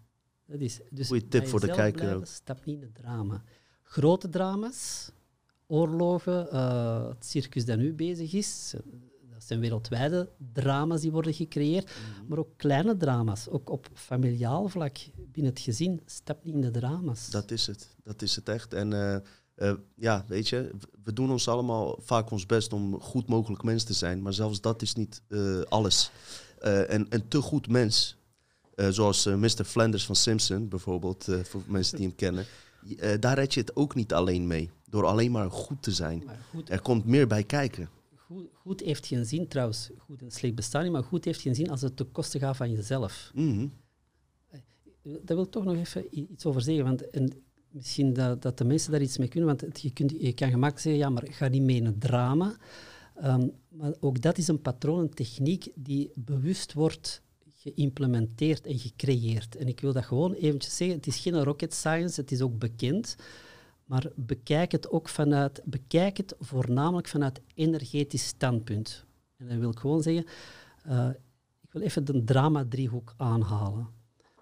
Dat 0.48 0.60
is, 0.60 0.80
dus 0.90 1.08
Goeie 1.08 1.28
tip 1.28 1.48
voor 1.48 1.60
de 1.60 1.68
kijker 1.72 2.02
blijven. 2.02 2.28
Stap 2.28 2.66
niet 2.66 2.76
in 2.76 2.82
het 2.82 2.96
drama. 2.96 3.44
Grote 3.88 4.30
drama's, 4.30 5.10
oorlogen, 5.68 6.52
eh, 6.52 7.08
het 7.08 7.26
circus 7.26 7.66
dat 7.66 7.78
nu 7.78 7.94
bezig 7.94 8.34
is, 8.34 8.74
dat 9.32 9.44
zijn 9.44 9.60
wereldwijde 9.60 10.30
drama's 10.54 11.02
die 11.02 11.12
worden 11.12 11.34
gecreëerd, 11.34 11.86
Mhm. 11.86 12.28
maar 12.28 12.38
ook 12.38 12.50
kleine 12.58 12.98
drama's, 12.98 13.48
ook 13.50 13.70
op 13.70 13.88
familiaal 13.94 14.68
vlak 14.68 14.98
binnen 15.32 15.52
het 15.54 15.62
gezin. 15.62 16.02
Stap 16.06 16.44
niet 16.44 16.54
in 16.56 16.62
de 16.62 16.72
drama's. 16.72 17.30
Dat 17.30 17.52
is 17.52 17.68
het. 17.68 17.96
Dat 18.04 18.22
is 18.22 18.36
het 18.36 18.50
echt. 18.50 18.74
En 18.74 18.94
eh, 18.94 19.16
eh, 19.56 19.76
ja, 19.96 20.26
weet 20.28 20.50
je, 20.50 20.72
we 21.04 21.14
doen 21.14 21.32
ons 21.32 21.48
allemaal 21.48 22.00
vaak 22.02 22.32
ons 22.32 22.46
best 22.46 22.74
om 22.74 23.02
goed 23.02 23.28
mogelijk 23.28 23.64
mens 23.64 23.84
te 23.84 23.94
zijn. 23.94 24.22
Maar 24.22 24.34
zelfs 24.34 24.62
dat 24.62 24.82
is 24.82 24.94
niet 24.94 25.22
alles. 25.70 26.12
En 26.88 27.06
een 27.10 27.28
te 27.28 27.42
goed 27.42 27.68
mens, 27.68 28.18
zoals 28.90 29.26
Mr. 29.26 29.64
Flanders 29.64 30.06
van 30.06 30.16
Simpson 30.16 30.68
bijvoorbeeld, 30.68 31.28
voor 31.44 31.62
mensen 31.68 31.98
die 31.98 32.08
hem 32.08 32.16
kennen. 32.16 32.46
Eh, 32.98 33.20
daar 33.20 33.36
red 33.36 33.54
je 33.54 33.60
het 33.60 33.76
ook 33.76 33.96
niet 33.96 34.14
alleen 34.14 34.48
mee. 34.48 34.70
Door 34.90 35.06
alleen 35.06 35.32
maar 35.32 35.52
goed 35.52 35.82
te 35.82 35.92
zijn. 35.92 36.24
Goed, 36.50 36.70
Er 36.70 36.82
komt 36.82 37.06
meer 37.06 37.28
bij 37.28 37.44
kijken. 37.44 37.90
goed, 38.16 38.48
goed 38.54 38.82
heeft 38.82 39.06
geen 39.06 39.26
zin 39.26 39.48
trouwens. 39.48 39.90
Goed 39.98 40.22
en 40.22 40.32
slecht 40.32 40.56
bestaan 40.56 40.84
niet, 40.84 40.92
maar 40.92 41.04
goed 41.04 41.26
heeft 41.26 41.42
geen 41.42 41.56
zin 41.56 41.70
als 41.70 41.82
het 41.82 41.98
ten 41.98 42.12
koste 42.12 42.40
gaat 42.40 42.56
van 42.58 42.72
jezelf. 42.72 43.32
Mhm. 43.34 43.68
Daar 45.04 45.36
wil 45.36 45.44
ik 45.44 45.52
toch 45.52 45.64
nog 45.64 45.76
even 45.76 46.20
iets 46.20 46.46
over 46.46 46.62
zeggen. 46.62 46.84
Want 46.84 47.10
en 47.10 47.32
misschien 47.70 48.14
dat, 48.14 48.42
dat 48.42 48.58
de 48.58 48.64
mensen 48.64 48.92
daar 48.92 49.02
iets 49.02 49.18
mee 49.18 49.28
kunnen. 49.28 49.48
Want 49.50 49.62
het- 49.62 49.82
je, 49.82 49.92
kunt, 49.92 50.12
je 50.12 50.34
kan 50.34 50.50
gemakkelijk 50.50 50.80
zeggen, 50.80 51.02
ja, 51.02 51.10
maar 51.10 51.24
ga 51.30 51.48
niet 51.48 51.62
mee 51.62 51.76
in 51.76 51.86
het 51.86 52.00
drama. 52.02 52.56
Ehm, 53.16 53.48
maar 53.70 53.94
ook 54.00 54.22
dat 54.22 54.38
is 54.38 54.48
een 54.48 54.62
patroon, 54.62 55.00
een 55.00 55.10
techniek 55.14 55.68
die 55.76 56.12
bewust 56.16 56.74
wordt 56.74 57.22
geïmplementeerd 57.66 58.66
en 58.68 58.80
gecreëerd. 58.80 59.56
En 59.56 59.68
ik 59.68 59.80
wil 59.80 59.94
dat 59.94 60.06
gewoon 60.06 60.34
eventjes 60.34 60.76
zeggen. 60.76 60.98
Het 60.98 61.08
is 61.08 61.20
geen 61.20 61.44
rocket 61.44 61.74
science, 61.74 62.22
het 62.22 62.32
is 62.32 62.42
ook 62.42 62.60
bekend. 62.60 63.16
Maar 63.86 64.12
bekijk 64.16 64.72
het 64.72 64.90
ook 64.90 65.10
vanuit, 65.10 65.62
bekijk 65.64 66.18
het 66.18 66.36
voornamelijk 66.40 67.08
vanuit 67.08 67.42
energetisch 67.54 68.26
standpunt. 68.26 69.06
En 69.38 69.48
dan 69.48 69.60
wil 69.60 69.70
ik 69.70 69.80
gewoon 69.80 70.02
zeggen, 70.02 70.26
eh, 70.84 71.10
ik 71.62 71.72
wil 71.72 71.82
even 71.82 72.06
de 72.06 72.24
drama-driehoek 72.24 73.14
aanhalen. 73.18 73.88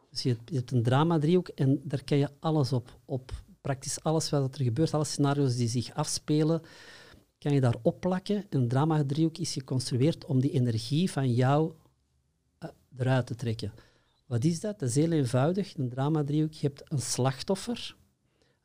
Dus 0.09 0.23
je 0.23 0.37
hebt, 0.45 0.71
een 0.71 0.83
drama-driehoek 0.83 1.47
en 1.47 1.81
daar 1.83 2.03
kan 2.03 2.17
je 2.17 2.29
alles 2.39 2.73
op, 2.73 2.99
op. 3.05 3.31
Praktisch 3.61 4.03
alles 4.03 4.29
wat 4.29 4.55
er 4.55 4.63
gebeurt, 4.63 4.93
alle 4.93 5.03
scenario's 5.03 5.55
die 5.55 5.67
zich 5.67 5.93
afspelen, 5.93 6.61
kan 7.37 7.53
je 7.53 7.61
daar 7.61 7.75
opplakken. 7.81 8.45
Een 8.49 8.67
drama-driehoek 8.67 9.37
is 9.37 9.53
geconstrueerd 9.53 10.25
om 10.25 10.39
die 10.39 10.51
energie 10.51 11.11
van 11.11 11.33
jou 11.33 11.73
eruit 12.97 13.25
te 13.25 13.35
trekken. 13.35 13.73
Wat 14.25 14.43
is 14.43 14.59
dat? 14.59 14.79
Dat 14.79 14.89
is 14.89 14.95
heel 14.95 15.11
eenvoudig. 15.11 15.77
Een 15.77 15.89
drama-driehoek, 15.89 16.53
je 16.53 16.67
hebt 16.67 16.91
een 16.91 17.01
slachtoffer. 17.01 17.95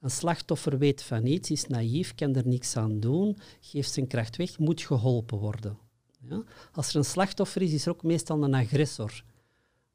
Een 0.01 0.11
slachtoffer 0.11 0.79
weet 0.79 1.03
van 1.03 1.23
niets, 1.23 1.51
is 1.51 1.67
naïef, 1.67 2.15
kan 2.15 2.35
er 2.35 2.47
niks 2.47 2.77
aan 2.77 3.01
doen, 3.01 3.37
geeft 3.61 3.93
zijn 3.93 4.07
kracht 4.07 4.37
weg, 4.37 4.59
moet 4.59 4.81
geholpen 4.81 5.39
worden. 5.39 5.79
Ja? 6.21 6.43
Als 6.73 6.89
er 6.89 6.97
een 6.97 7.05
slachtoffer 7.05 7.63
is, 7.63 7.73
is 7.73 7.87
er 7.87 7.93
ook 7.93 8.03
meestal 8.03 8.43
een 8.45 8.55
agressor. 8.55 9.25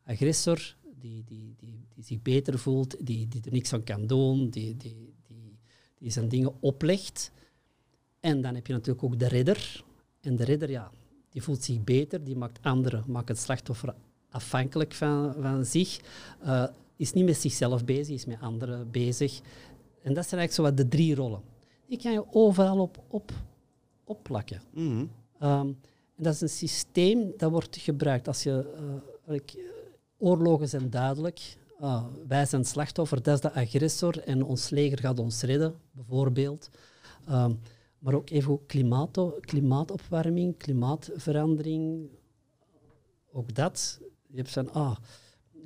Agressor 0.05 0.75
die, 0.99 1.23
die, 1.23 1.55
die, 1.57 1.87
die 1.93 2.03
zich 2.03 2.21
beter 2.21 2.59
voelt, 2.59 2.95
die, 3.05 3.27
die 3.27 3.41
er 3.45 3.51
niks 3.51 3.73
aan 3.73 3.83
kan 3.83 4.07
doen, 4.07 4.49
die, 4.49 4.77
die, 4.77 5.13
die, 5.27 5.59
die 5.97 6.11
zijn 6.11 6.29
dingen 6.29 6.61
oplegt. 6.61 7.31
En 8.19 8.41
dan 8.41 8.55
heb 8.55 8.67
je 8.67 8.73
natuurlijk 8.73 9.03
ook 9.03 9.19
de 9.19 9.27
redder. 9.27 9.83
En 10.21 10.35
de 10.35 10.43
redder, 10.43 10.69
ja, 10.69 10.91
die 11.29 11.41
voelt 11.41 11.63
zich 11.63 11.83
beter, 11.83 12.23
die 12.23 12.35
maakt 12.35 12.61
anderen, 12.61 13.03
maakt 13.07 13.27
het 13.27 13.39
slachtoffer 13.39 13.95
afhankelijk 14.33 14.93
van, 14.93 15.33
van 15.41 15.65
zich. 15.65 15.99
eh, 16.39 16.65
is 16.95 17.13
niet 17.13 17.25
met 17.25 17.37
zichzelf 17.37 17.85
bezig, 17.85 18.15
is 18.15 18.25
met 18.25 18.39
anderen 18.41 18.91
bezig. 18.91 19.39
En 20.01 20.13
dat 20.13 20.27
zijn 20.27 20.39
eigenlijk 20.39 20.53
zo 20.53 20.61
wat 20.61 20.77
de 20.77 20.87
drie 20.87 21.15
rollen. 21.15 21.41
Die 21.87 21.97
kan 22.01 22.11
je 22.11 22.23
overal 22.31 22.79
op, 22.79 23.03
op, 23.07 23.31
opplakken. 24.03 24.61
Mhm. 24.73 25.05
Ehm, 25.39 25.67
en 26.15 26.23
dat 26.23 26.33
is 26.33 26.41
een 26.41 26.49
systeem 26.49 27.33
dat 27.37 27.51
wordt 27.51 27.77
gebruikt. 27.77 28.27
Als 28.27 28.43
je, 28.43 28.73
eh, 29.27 29.35
eh, 29.35 29.41
oorlogen 30.17 30.69
zijn 30.69 30.89
duidelijk. 30.89 31.57
Wij 32.27 32.45
zijn 32.45 32.65
slachtoffer, 32.65 33.23
dat 33.23 33.33
is 33.35 33.41
de 33.41 33.53
agressor 33.53 34.19
en 34.19 34.43
ons 34.43 34.69
leger 34.69 34.99
gaat 34.99 35.19
ons 35.19 35.41
redden, 35.41 35.75
bijvoorbeeld. 35.91 36.69
Ehm, 37.27 37.53
maar 37.99 38.13
ook 38.13 38.29
even 38.29 38.51
ook 38.51 38.67
klimaato- 38.67 39.37
klimaatopwarming, 39.39 40.57
klimaatverandering. 40.57 42.07
Ook 43.31 43.55
dat. 43.55 43.99
Je 44.33 44.39
hebt 44.39 44.51
van, 44.51 44.73
ah, 44.73 44.95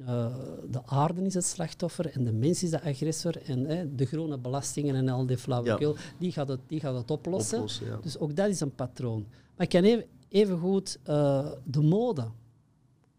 eh, 0.06 0.36
de 0.70 0.82
aarde 0.86 1.22
is 1.22 1.34
het 1.34 1.46
slachtoffer 1.46 2.10
en 2.12 2.24
de 2.24 2.32
mens 2.32 2.64
is 2.64 2.70
de 2.70 2.82
agressor. 2.82 3.42
En 3.46 3.66
eh, 3.66 3.86
de 3.96 4.06
groene 4.06 4.38
belastingen 4.38 4.96
en 4.96 5.10
al 5.10 5.26
die 5.26 5.38
flauwekul, 5.38 5.96
die, 6.20 6.32
gaat 6.32 6.48
het, 6.48 6.60
die 6.68 6.80
gaat 6.80 6.96
het 6.96 7.12
oplossen. 7.12 7.58
Oplossen, 7.58 7.88
ja. 7.88 7.98
Dus 8.02 8.18
ook 8.18 8.36
dat 8.36 8.50
is 8.50 8.60
een 8.60 8.76
patroon. 8.76 9.26
Maar 9.56 9.66
ik 9.66 9.70
kan 9.70 9.84
even, 9.84 10.06
even 10.30 10.60
goed 10.60 10.98
eh, 11.04 11.52
de 11.64 11.82
mode. 11.82 12.28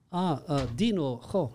Ah, 0.09 0.39
eh, 0.47 0.63
Dino, 0.75 1.17
goh, 1.17 1.53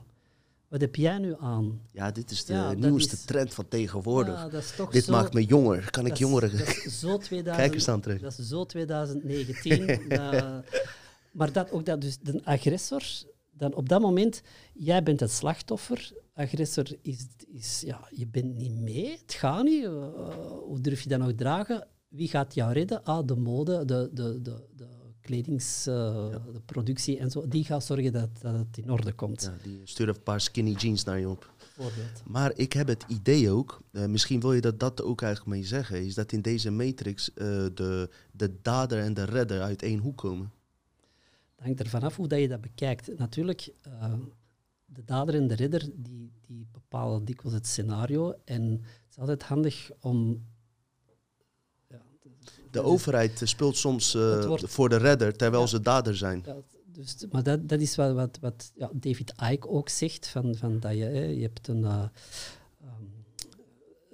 wat 0.68 0.82
heb 0.82 0.96
jij 0.96 1.18
nu 1.18 1.36
aan? 1.40 1.82
Ja, 1.92 2.12
dit 2.12 2.32
is 2.32 2.46
de 2.46 2.54
Ja, 2.54 2.74
nieuwste 2.74 3.16
is- 3.16 3.26
trend 3.26 3.54
van 3.54 3.68
tegenwoordig. 3.68 4.34
Ja, 4.36 4.50
dat 4.50 4.62
is 4.64 4.76
toch 4.76 4.92
dit 4.92 5.04
zo, 5.04 5.12
maakt 5.12 5.34
me 5.34 5.46
jonger. 5.46 5.90
Kan 5.92 6.06
ik 6.06 6.16
jongeren 6.18 6.58
dat 6.58 6.68
is 6.68 7.00
zo 7.00 7.18
2000, 7.18 7.56
kijkers 7.66 7.88
aantrekken? 7.88 8.24
Dat 8.30 8.38
is 8.40 8.48
zo 8.48 8.66
2019. 8.66 9.86
dat- 10.10 10.64
maar 11.32 11.52
dat, 11.52 11.72
ook 11.72 11.86
dat, 11.86 12.02
dus 12.02 12.18
de 12.20 12.42
agressor, 12.44 13.04
dan 13.58 13.74
op 13.76 13.90
dat 13.90 14.02
moment, 14.02 14.42
jij 14.74 15.04
bent 15.04 15.20
het 15.20 15.32
slachtoffer. 15.32 16.12
Agressor 16.34 16.86
is, 17.02 17.28
is 17.48 17.82
ja, 17.86 18.08
je 18.12 18.28
bent 18.28 18.56
niet 18.56 18.80
mee, 18.82 19.12
het 19.22 19.34
gaat 19.34 19.64
niet. 19.64 19.84
eh, 19.84 19.92
hoe 20.62 20.82
durf 20.82 21.02
je 21.02 21.10
dat 21.10 21.20
nog 21.20 21.34
dragen? 21.36 21.88
Wie 22.08 22.28
gaat 22.28 22.54
jou 22.54 22.74
redden? 22.74 23.04
Ah, 23.04 23.28
de 23.28 23.36
mode, 23.36 23.86
de, 23.86 24.10
de, 24.14 24.42
de, 24.42 24.68
de 24.76 24.88
kledings, 25.22 25.88
eh, 25.88 27.20
en 27.20 27.32
zo. 27.32 27.48
Die 27.48 27.64
gaat 27.64 27.84
zorgen 27.84 28.14
dat, 28.14 28.30
dat 28.42 28.54
het 28.54 28.78
in 28.78 28.92
orde 28.92 29.14
komt. 29.14 29.42
Ja, 29.42 29.64
die 29.64 29.82
sturen 29.84 30.16
een 30.16 30.24
paar 30.24 30.42
skinny 30.42 30.72
jeans 30.72 31.04
naar 31.04 31.20
je 31.20 31.30
op. 31.30 31.52
Bijvoorbeeld. 31.76 32.22
Maar 32.28 32.52
ik 32.56 32.74
heb 32.74 32.88
het 32.88 33.06
idee 33.08 33.50
ook, 33.52 33.82
eh, 33.92 34.06
misschien 34.06 34.40
wil 34.40 34.54
je 34.54 34.62
dat 34.62 34.80
dat 34.80 35.02
ook 35.04 35.22
eigenlijk 35.22 35.56
mee 35.56 35.66
zeggen, 35.66 36.06
is 36.06 36.14
dat 36.14 36.32
in 36.32 36.42
deze 36.42 36.72
matrix 36.72 37.32
de, 37.36 38.10
de 38.32 38.56
dader 38.62 39.00
en 39.00 39.14
de 39.14 39.24
redder 39.24 39.62
uit 39.62 39.82
één 39.82 40.00
hoek 40.00 40.18
komen. 40.18 40.52
Het 41.64 41.72
hangt 41.78 41.94
ervan 41.94 42.10
af 42.10 42.16
hoe 42.16 42.28
dat 42.28 42.40
je 42.40 42.48
dat 42.48 42.62
bekijkt. 42.62 43.18
Natuurlijk, 43.18 43.74
eh, 43.82 44.14
de 44.86 45.04
dader 45.06 45.36
en 45.36 45.48
de 45.48 45.56
ridder 45.56 45.90
die, 45.96 46.32
die 46.48 46.68
bepalen 46.72 47.26
dikwijls 47.26 47.54
het 47.58 47.68
scenario. 47.68 48.34
En 48.46 48.72
het 48.72 49.10
is 49.10 49.18
altijd 49.18 49.44
handig 49.44 49.92
om. 50.00 50.46
Ja, 51.90 52.02
De 52.72 52.82
overheid 52.82 53.42
speelt 53.44 53.78
soms 53.78 54.16
eh, 54.16 54.46
wordt- 54.46 54.70
voor 54.70 54.90
de 54.90 54.98
redder, 54.98 55.36
terwijl 55.36 55.62
Ja. 55.62 55.68
ze 55.68 55.80
dader 55.80 56.16
zijn. 56.18 56.42
ja, 56.46 56.56
dus, 56.86 57.26
maar 57.32 57.44
dat, 57.44 57.70
dat 57.70 57.82
is 57.82 57.96
wat, 57.96 58.14
wat, 58.14 58.38
wat 58.42 58.72
ja, 58.76 58.90
David 58.94 59.34
Icke 59.52 59.68
ook 59.70 59.90
zegt: 59.90 60.28
van, 60.28 60.56
van 60.56 60.80
dat 60.80 60.92
je, 60.94 61.04
hè, 61.04 61.24
je 61.24 61.42
hebt 61.42 61.68
een. 61.68 61.84
eh, 61.84 61.92
ehm, 61.94 62.08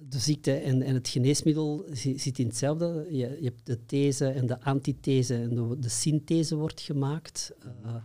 de 0.10 0.20
ziekte 0.20 0.52
en, 0.54 0.82
en 0.82 0.94
het 0.94 1.08
geneesmiddel 1.08 1.86
zi- 1.92 2.18
zit 2.18 2.40
in 2.40 2.46
hetzelfde. 2.48 3.06
Je, 3.10 3.18
je 3.18 3.44
hebt 3.44 3.66
de 3.66 3.86
these 3.86 4.26
en 4.28 4.46
de 4.46 4.62
antithese 4.62 5.36
en 5.36 5.56
de, 5.56 5.80
de 5.80 5.90
synthese 5.90 6.56
wordt 6.56 6.82
gemaakt. 6.82 7.52
Eh, 7.84 7.96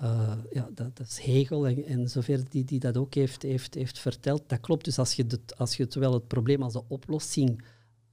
eh, 0.00 0.32
ja, 0.50 0.68
dat, 0.74 0.96
dat 0.96 1.06
is 1.06 1.18
Hegel 1.18 1.66
en, 1.66 1.84
en 1.84 2.08
zover 2.10 2.50
die, 2.50 2.64
die 2.64 2.78
dat 2.80 2.96
ook 2.96 3.14
heeft, 3.14 3.42
heeft, 3.42 3.74
heeft 3.74 3.98
verteld. 3.98 4.42
Dat 4.46 4.60
klopt. 4.60 4.84
Dus 4.84 4.98
als 4.98 5.14
je, 5.14 5.26
als 5.56 5.76
je 5.76 5.86
zowel 5.88 6.12
het 6.12 6.26
probleem 6.26 6.62
als 6.62 6.72
de 6.72 6.82
oplossing 6.88 7.62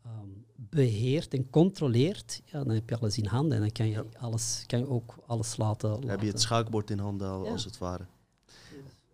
ehm, 0.04 0.28
beheert 0.56 1.34
en 1.34 1.50
controleert, 1.50 2.42
ja, 2.46 2.64
dan 2.64 2.74
heb 2.74 2.90
je 2.90 2.98
alles 3.00 3.18
in 3.18 3.26
handen 3.26 3.54
en 3.54 3.60
dan 3.62 3.72
kan 3.72 3.88
je, 3.88 4.06
alles, 4.18 4.64
kan 4.68 4.80
je 4.80 4.90
ook 4.90 5.16
alles 5.28 5.58
laten. 5.58 5.90
Dan 5.90 6.10
heb 6.10 6.22
je 6.22 6.28
het 6.28 6.42
schaakbord 6.42 6.90
in 6.90 7.00
handen, 7.00 7.28
Ja. 7.28 7.52
als 7.52 7.66
het 7.66 7.78
ware. 7.78 8.06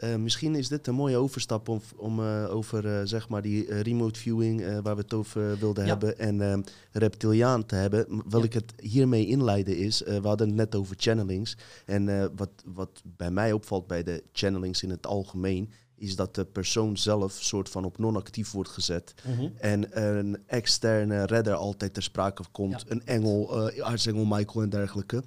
Eh, 0.01 0.15
misschien 0.15 0.55
is 0.55 0.67
dit 0.67 0.87
een 0.87 0.95
mooie 0.95 1.17
overstap 1.17 1.69
om, 1.69 1.81
om 1.95 2.19
eh, 2.19 2.55
over 2.55 2.87
eh, 2.87 3.01
zeg 3.03 3.29
maar 3.29 3.41
die 3.41 3.81
remote 3.81 4.19
viewing, 4.19 4.81
waar 4.81 4.95
we 4.95 5.01
het 5.01 5.13
over 5.13 5.57
wilden 5.59 5.85
Ja. 5.85 5.89
hebben, 5.89 6.19
en 6.19 6.65
reptiliaan 6.91 7.65
te 7.65 7.75
hebben. 7.75 8.05
Wil 8.29 8.39
Ja. 8.39 8.45
ik 8.45 8.53
het 8.53 8.73
hiermee 8.79 9.27
inleiden 9.27 9.77
is, 9.77 10.01
we 10.01 10.19
hadden 10.23 10.47
het 10.47 10.55
net 10.55 10.75
over 10.75 10.95
channelings. 10.99 11.57
En 11.85 12.31
wat, 12.35 12.49
wat 12.65 13.01
bij 13.03 13.31
mij 13.31 13.51
opvalt 13.51 13.87
bij 13.87 14.03
de 14.03 14.23
channelings 14.31 14.83
in 14.83 14.89
het 14.89 15.07
algemeen, 15.07 15.71
is 15.95 16.15
dat 16.15 16.35
de 16.35 16.45
persoon 16.45 16.97
zelf 16.97 17.33
soort 17.33 17.69
van 17.69 17.85
op 17.85 17.97
non-actief 17.97 18.51
wordt 18.51 18.69
gezet. 18.69 19.13
Mhm. 19.27 19.47
En 19.57 20.03
een 20.07 20.37
externe 20.45 21.25
redder 21.25 21.53
altijd 21.53 21.93
ter 21.93 22.03
sprake 22.03 22.43
komt. 22.51 22.71
Ja. 22.71 22.91
Een 22.91 23.05
engel, 23.05 23.69
aartsengel 23.81 24.25
Michael 24.25 24.61
en 24.63 24.69
dergelijke. 24.69 25.23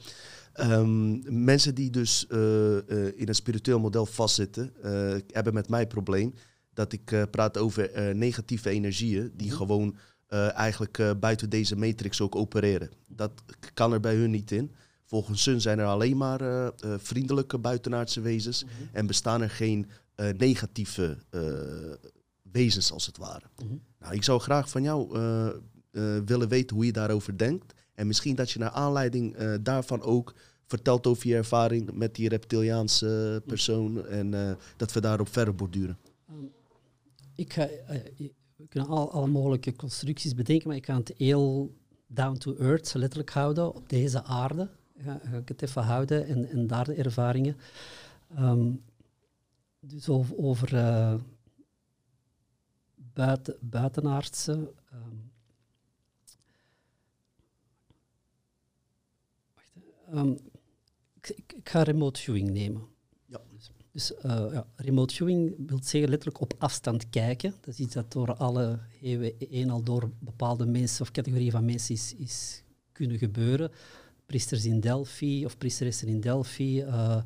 Ehm, 0.55 1.45
mensen 1.45 1.75
die 1.75 1.90
dus 1.90 2.27
eh, 2.27 2.77
eh, 2.77 3.12
in 3.17 3.29
een 3.29 3.35
spiritueel 3.35 3.81
model 3.81 4.07
vastzitten, 4.07 4.73
eh, 4.83 5.21
hebben 5.27 5.55
met 5.55 5.69
mij 5.69 5.81
het 5.81 5.88
probleem 5.88 6.35
dat 6.75 6.93
ik 6.93 7.27
praat 7.31 7.59
over 7.59 8.14
negatieve 8.17 8.71
energieën 8.71 9.33
die 9.37 9.47
Mhm. 9.47 9.57
gewoon 9.57 9.97
eigenlijk 10.55 11.14
buiten 11.21 11.51
deze 11.51 11.77
matrix 11.77 12.21
ook 12.21 12.37
opereren. 12.37 12.90
Dat 13.09 13.31
kan 13.75 13.93
er 13.93 14.01
bij 14.01 14.14
hun 14.14 14.31
niet 14.31 14.51
in. 14.51 14.73
Volgens 15.05 15.45
hun 15.45 15.61
zijn 15.61 15.79
er 15.79 15.87
alleen 15.87 16.17
maar 16.17 16.73
vriendelijke 16.81 17.59
buitenaardse 17.59 18.21
wezens 18.21 18.64
en 18.93 19.07
bestaan 19.07 19.43
er 19.43 19.51
geen 19.51 19.87
negatieve 20.37 21.19
wezens 22.43 22.93
als 22.93 23.07
het 23.07 23.17
ware. 23.17 23.45
Mhm. 23.57 23.75
Nou, 23.99 24.14
ik 24.14 24.23
zou 24.23 24.40
graag 24.40 24.69
van 24.71 24.83
jou 24.83 25.19
willen 26.25 26.49
weten 26.49 26.77
hoe 26.77 26.87
je 26.87 26.93
daarover 26.93 27.38
denkt. 27.38 27.74
En 27.94 28.07
misschien 28.07 28.35
dat 28.35 28.50
je 28.50 28.59
naar 28.59 28.70
aanleiding 28.70 29.35
eh, 29.35 29.54
daarvan 29.61 30.02
ook 30.02 30.35
vertelt 30.66 31.07
over 31.07 31.28
je 31.28 31.35
ervaring 31.35 31.92
met 31.92 32.14
die 32.14 32.28
reptiliaanse 32.28 33.42
persoon. 33.46 34.07
En 34.07 34.35
eh, 34.35 34.54
dat 34.76 34.92
we 34.92 35.00
daarop 35.00 35.28
verder 35.28 35.54
borduren. 35.54 35.98
Ik 37.35 37.52
ga, 37.52 37.66
eh, 37.66 38.00
we 38.57 38.66
kunnen 38.68 38.88
al, 38.88 39.12
alle 39.12 39.26
mogelijke 39.26 39.76
constructies 39.76 40.35
bedenken, 40.35 40.68
maar 40.68 40.76
ik 40.76 40.87
ga 40.87 40.96
het 40.96 41.14
heel 41.16 41.74
down 42.07 42.37
to 42.37 42.57
earth 42.57 42.94
letterlijk 42.94 43.30
houden, 43.30 43.74
op 43.74 43.88
deze 43.88 44.24
aarde. 44.24 44.68
Ga, 44.98 45.20
ga 45.24 45.37
ik 45.37 45.48
het 45.48 45.62
even 45.62 45.83
houden 45.83 46.26
en, 46.26 46.48
en 46.48 46.66
daar 46.66 46.85
de 46.85 46.94
ervaringen. 46.94 47.57
Ehm, 48.35 48.70
dus 49.80 50.09
over, 50.09 50.37
over 50.37 50.68
buiten, 53.12 53.57
buitenaardse. 53.61 54.52
ehm, 54.90 55.24
Ehm, 60.14 60.31
ik, 61.14 61.29
ik, 61.29 61.53
ik 61.57 61.68
ga 61.68 61.83
remote 61.83 62.20
viewing 62.20 62.50
nemen. 62.50 62.83
Ja. 63.27 63.40
Dus, 63.53 63.70
dus 63.92 64.14
eh, 64.14 64.46
ja, 64.53 64.66
remote 64.77 65.14
viewing 65.14 65.55
wil 65.66 65.79
zeggen 65.83 66.11
letterlijk 66.11 66.40
op 66.40 66.55
afstand 66.59 67.11
kijken. 67.11 67.55
Dat 67.61 67.74
is 67.74 67.81
iets 67.81 67.94
dat 67.94 68.12
door 68.12 68.35
alle 68.35 68.79
eeuwen 69.03 69.33
een 69.38 69.70
al 69.70 69.83
door 69.83 70.11
bepaalde 70.18 70.66
mensen 70.66 71.03
of 71.03 71.11
categorieën 71.11 71.50
van 71.50 71.64
mensen 71.64 71.94
is, 71.94 72.14
is 72.14 72.62
kunnen 72.92 73.18
gebeuren. 73.18 73.70
Priesters 74.27 74.64
in 74.64 74.81
Delphi 74.81 75.44
of 75.44 75.59
priesteressen 75.59 76.09
in 76.09 76.20
Delphi, 76.20 76.81
eh 76.81 77.22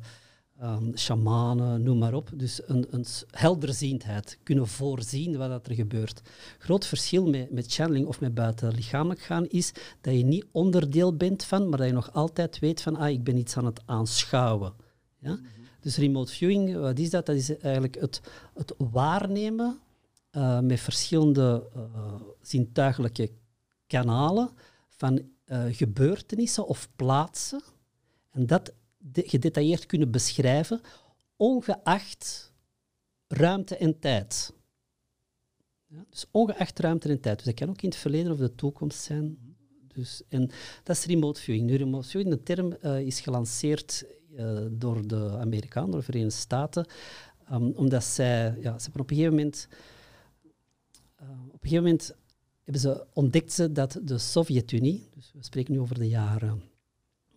ehm, 0.59 0.95
shamanen, 0.95 1.83
noem 1.83 1.97
maar 1.97 2.13
op. 2.13 2.29
Dus 2.33 2.61
een, 2.65 2.85
een 2.89 3.05
helderziendheid, 3.31 4.37
kunnen 4.43 4.67
voorzien 4.67 5.37
wat 5.37 5.49
dat 5.49 5.67
er 5.67 5.75
gebeurt. 5.75 6.21
Groot 6.57 6.85
verschil 6.85 7.29
met, 7.29 7.51
met 7.51 7.73
channeling 7.73 8.07
of 8.07 8.19
met 8.19 8.33
buitenlichamelijk 8.33 9.21
gaan 9.21 9.47
is 9.47 9.71
dat 10.01 10.13
je 10.13 10.23
niet 10.23 10.45
onderdeel 10.51 11.15
bent 11.15 11.43
van, 11.43 11.69
maar 11.69 11.77
dat 11.77 11.87
je 11.87 11.93
nog 11.93 12.13
altijd 12.13 12.59
weet 12.59 12.81
van, 12.81 12.95
ah, 12.95 13.09
ik 13.09 13.23
ben 13.23 13.37
iets 13.37 13.57
aan 13.57 13.65
het 13.65 13.81
aanschouwen. 13.85 14.73
Ja? 15.19 15.39
Dus 15.79 15.97
remote 15.97 16.31
viewing, 16.31 16.75
wat 16.75 16.99
is 16.99 17.09
dat? 17.09 17.25
Dat 17.25 17.35
is 17.35 17.57
eigenlijk 17.57 17.99
het, 17.99 18.21
het 18.53 18.73
waarnemen 18.77 19.79
eh, 20.29 20.59
met 20.59 20.79
verschillende 20.79 21.69
eh, 21.75 21.81
zintuigelijke 22.41 23.31
kanalen 23.87 24.49
van 24.87 25.21
eh, 25.45 25.63
gebeurtenissen 25.71 26.67
of 26.67 26.89
plaatsen. 26.95 27.61
En 28.31 28.45
dat 28.45 28.73
gedetailleerd 29.13 29.85
kunnen 29.85 30.11
beschrijven, 30.11 30.81
ongeacht 31.35 32.51
ruimte 33.27 33.77
en 33.77 33.99
tijd. 33.99 34.53
Ja, 35.85 36.05
dus 36.09 36.25
ongeacht 36.31 36.79
ruimte 36.79 37.09
en 37.09 37.19
tijd. 37.19 37.35
Dus 37.35 37.45
dat 37.45 37.53
kan 37.53 37.69
ook 37.69 37.81
in 37.81 37.89
het 37.89 37.97
verleden 37.97 38.31
of 38.31 38.37
de 38.37 38.55
toekomst 38.55 39.01
zijn. 39.01 39.37
Dus, 39.87 40.21
en 40.29 40.49
dat 40.83 40.95
is 40.95 41.05
remote 41.05 41.41
viewing. 41.41 41.69
Nu, 41.69 41.75
remote 41.75 42.07
viewing, 42.07 42.33
de 42.33 42.43
term 42.43 42.71
eh, 42.71 42.99
is 42.99 43.19
gelanceerd 43.19 44.05
eh, 44.35 44.65
door 44.71 45.07
de 45.07 45.37
Amerikanen, 45.39 45.89
door 45.91 45.99
de 45.99 46.05
Verenigde 46.05 46.39
Staten, 46.39 46.85
ehm, 47.47 47.71
omdat 47.75 48.03
zij, 48.03 48.57
ja, 48.61 48.79
ze 48.79 48.89
op 48.89 48.99
een 48.99 49.15
gegeven 49.15 49.35
moment, 49.35 49.67
eh, 51.15 51.27
op 51.47 51.63
een 51.63 51.69
gegeven 51.69 51.83
moment 51.83 52.15
hebben 52.63 52.81
ze, 52.81 53.05
ontdekt 53.13 53.51
ze 53.51 53.71
dat 53.71 53.99
de 54.03 54.17
Sovjet-Unie, 54.17 55.09
dus 55.15 55.31
we 55.33 55.43
spreken 55.43 55.73
nu 55.73 55.79
over 55.79 55.99
de 55.99 56.07
jaren 56.07 56.68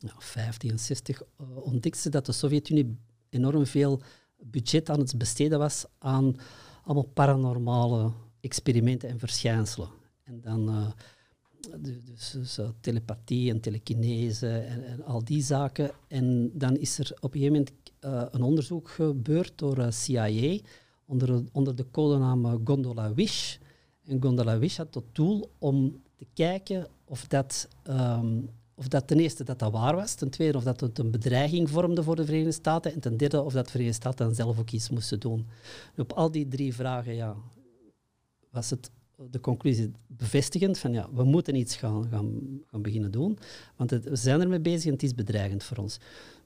ja, 0.03 0.15
50 0.19 0.71
en 0.71 0.79
60, 0.79 1.23
eh, 1.23 1.47
ontdekte 1.57 2.01
ze 2.01 2.11
dat 2.11 2.27
de 2.27 2.33
Sovjet-Unie 2.33 2.97
enorm 3.29 3.67
veel 3.67 4.03
budget 4.41 4.91
aan 4.91 4.99
het 4.99 5.19
besteden 5.19 5.59
was 5.59 5.85
aan 5.99 6.37
allemaal 6.85 7.11
paranormale 7.15 8.13
experimenten 8.41 9.09
en 9.09 9.19
verschijnselen. 9.19 9.89
En 10.25 10.41
dan 10.41 10.69
eh, 10.69 10.87
dus, 11.81 12.31
dus, 12.31 12.59
eh, 12.59 12.69
telepathie 12.81 13.51
en 13.51 13.61
telekinese 13.61 14.59
en, 14.59 14.85
en 14.85 15.05
al 15.05 15.25
die 15.25 15.43
zaken. 15.43 15.91
En 16.09 16.51
dan 16.55 16.77
is 16.77 16.99
er 16.99 17.13
op 17.21 17.35
een 17.35 17.41
gegeven 17.41 17.53
moment 17.53 17.73
een 18.35 18.43
onderzoek 18.43 18.89
gebeurd 18.89 19.53
door 19.57 19.93
CIA 19.93 20.59
onder, 21.07 21.45
onder 21.53 21.77
de 21.77 21.91
codenaam 21.91 22.61
Gondola 22.65 23.15
Wish. 23.15 23.57
En 24.05 24.23
Gondola 24.23 24.59
Wish 24.59 24.77
had 24.77 24.93
tot 24.93 25.05
doel 25.13 25.51
om 25.59 26.03
te 26.17 26.27
kijken 26.35 26.89
of 27.05 27.27
dat, 27.27 27.69
ehm, 27.83 28.43
of 28.83 28.89
dat 28.89 29.07
ten 29.07 29.21
eerste 29.21 29.45
dat 29.45 29.59
dat 29.59 29.73
waar 29.73 29.97
was, 29.97 30.15
ten 30.15 30.31
tweede 30.31 30.59
of 30.59 30.65
dat 30.65 30.81
het 30.81 30.99
een 30.99 31.11
bedreiging 31.11 31.71
vormde 31.71 32.03
voor 32.03 32.17
de 32.17 32.25
Verenigde 32.25 32.53
Staten 32.53 32.93
en 32.93 33.01
ten 33.01 33.17
derde 33.17 33.43
of 33.43 33.53
dat 33.53 33.65
de 33.65 33.71
Verenigde 33.71 34.01
Staten 34.01 34.35
zelf 34.35 34.59
ook 34.59 34.71
iets 34.71 34.91
moesten 34.91 35.21
doen. 35.21 35.47
En 35.95 36.03
op 36.03 36.13
al 36.13 36.31
die 36.31 36.49
drie 36.49 36.75
vragen 36.75 37.15
ja, 37.15 37.37
was 38.51 38.71
het 38.71 38.91
de 39.31 39.41
conclusie 39.41 39.93
bevestigend 40.07 40.79
van 40.79 40.93
ja, 40.93 41.09
we 41.13 41.25
moeten 41.25 41.55
iets 41.55 41.77
gaan, 41.77 42.09
gaan, 42.11 42.61
gaan 42.67 42.83
beginnen 42.83 43.11
doen, 43.11 43.39
want 43.77 43.91
we 43.91 44.17
zijn 44.17 44.41
ermee 44.41 44.61
bezig 44.61 44.87
en 44.87 44.93
het 44.93 45.03
is 45.03 45.15
bedreigend 45.15 45.63
voor 45.63 45.77
ons. 45.77 45.99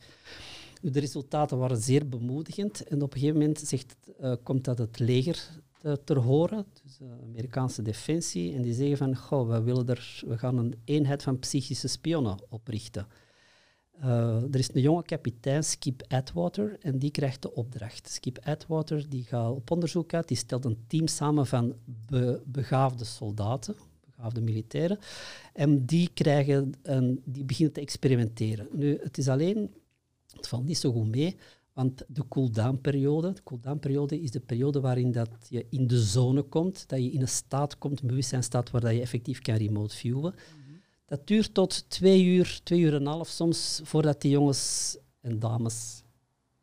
Nu, 0.82 0.90
De 0.90 1.00
resultaten 1.00 1.58
waren 1.58 1.76
zeer 1.76 2.08
bemoedigend 2.08 2.84
en 2.84 3.02
op 3.02 3.14
een 3.14 3.20
gegeven 3.20 3.40
moment 3.40 3.58
zegt, 3.58 3.96
eh, 4.20 4.34
komt 4.42 4.64
dat 4.64 4.78
het 4.78 4.98
leger 4.98 5.48
te, 5.78 6.00
ter 6.04 6.18
horen, 6.18 6.66
dus 6.82 6.96
de 6.96 7.04
Amerikaanse 7.22 7.82
defensie, 7.82 8.54
en 8.54 8.62
die 8.62 8.74
zeggen 8.74 8.96
van, 8.96 9.16
goh, 9.16 9.48
we, 9.48 9.62
willen 9.62 9.88
er, 9.88 10.22
we 10.26 10.38
gaan 10.38 10.58
een 10.58 10.74
eenheid 10.84 11.22
van 11.22 11.38
psychische 11.38 11.88
spionnen 11.88 12.38
oprichten. 12.48 13.06
Uh, 13.98 14.42
er 14.42 14.58
is 14.58 14.74
een 14.74 14.80
jonge 14.80 15.02
kapitein, 15.02 15.64
Skip 15.64 16.02
Atwater, 16.08 16.76
en 16.80 16.98
die 16.98 17.10
krijgt 17.10 17.42
de 17.42 17.54
opdracht. 17.54 18.08
Skip 18.08 18.38
Atwater 18.42 19.08
die 19.08 19.24
gaat 19.24 19.50
op 19.50 19.70
onderzoek 19.70 20.14
uit, 20.14 20.28
die 20.28 20.36
stelt 20.36 20.64
een 20.64 20.84
team 20.86 21.06
samen 21.06 21.46
van 21.46 21.74
be 22.06 22.42
begaafde 22.44 23.04
soldaten, 23.04 23.74
begaafde 24.04 24.40
militairen, 24.40 24.98
en 25.52 25.84
die, 25.84 26.10
krijgen 26.14 26.72
een, 26.82 27.22
die 27.24 27.44
beginnen 27.44 27.74
te 27.74 27.80
experimenteren. 27.80 28.68
Nu, 28.72 28.98
het 29.02 29.18
is 29.18 29.28
alleen 29.28 29.70
Het 30.36 30.48
valt 30.48 30.64
niet 30.64 30.78
zo 30.78 30.92
goed 30.92 31.08
mee, 31.08 31.36
want 31.72 32.04
de 32.08 32.28
cool-down 32.28 32.78
periode, 32.80 33.32
de 33.32 33.42
cool-down 33.42 33.78
periode 33.78 34.20
is 34.20 34.30
de 34.30 34.40
periode 34.40 34.80
waarin 34.80 35.12
dat 35.12 35.30
je 35.48 35.66
in 35.70 35.86
de 35.86 36.00
zone 36.00 36.42
komt, 36.42 36.88
dat 36.88 36.98
je 36.98 37.10
in 37.10 37.20
een 37.20 37.28
staat 37.28 37.78
komt, 37.78 38.00
een 38.00 38.08
bewustzijnstaat 38.08 38.70
waar 38.70 38.80
dat 38.80 38.92
je 38.92 39.00
effectief 39.00 39.40
kan 39.40 39.54
remote 39.54 39.96
viewen. 39.96 40.34
Dat 41.12 41.26
duurt 41.26 41.54
tot 41.54 41.90
twee 41.90 42.24
uur, 42.24 42.60
twee 42.62 42.80
uur 42.80 42.94
en 42.94 43.00
een 43.00 43.06
half 43.06 43.28
soms, 43.28 43.80
voordat 43.84 44.20
die 44.20 44.30
jongens 44.30 44.96
en 45.20 45.38
dames 45.38 46.02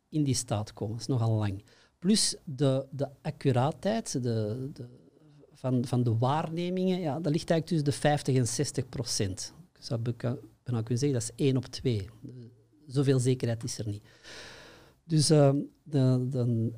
in 0.08 0.24
die 0.24 0.34
staat 0.34 0.72
komen. 0.72 0.92
Dat 0.92 1.00
is 1.00 1.06
nogal 1.06 1.30
lang. 1.30 1.64
Plus 1.98 2.36
de, 2.44 2.86
de 2.90 3.08
accuraatheid 3.22 4.12
de, 4.12 4.68
de, 4.72 4.88
van, 5.52 5.84
van 5.84 6.02
de 6.02 6.16
waarnemingen, 6.16 7.00
ja, 7.00 7.20
dat 7.20 7.32
ligt 7.32 7.50
eigenlijk 7.50 7.66
tussen 7.66 7.84
de 7.84 8.08
50 8.08 8.36
en 8.36 8.46
60 8.46 8.88
procent. 8.88 9.54
Ik 9.74 9.84
zou 9.84 10.00
bijna 10.00 10.38
kunnen 10.62 10.98
zeggen, 10.98 11.12
dat 11.12 11.22
is 11.22 11.44
één 11.44 11.56
op 11.56 11.64
twee. 11.64 12.08
Zoveel 12.86 13.18
zekerheid 13.18 13.64
is 13.64 13.78
er 13.78 13.86
niet. 13.86 14.02
Dus 15.04 15.30
uh, 15.30 15.50
de, 15.82 16.28
uh, 16.34 16.68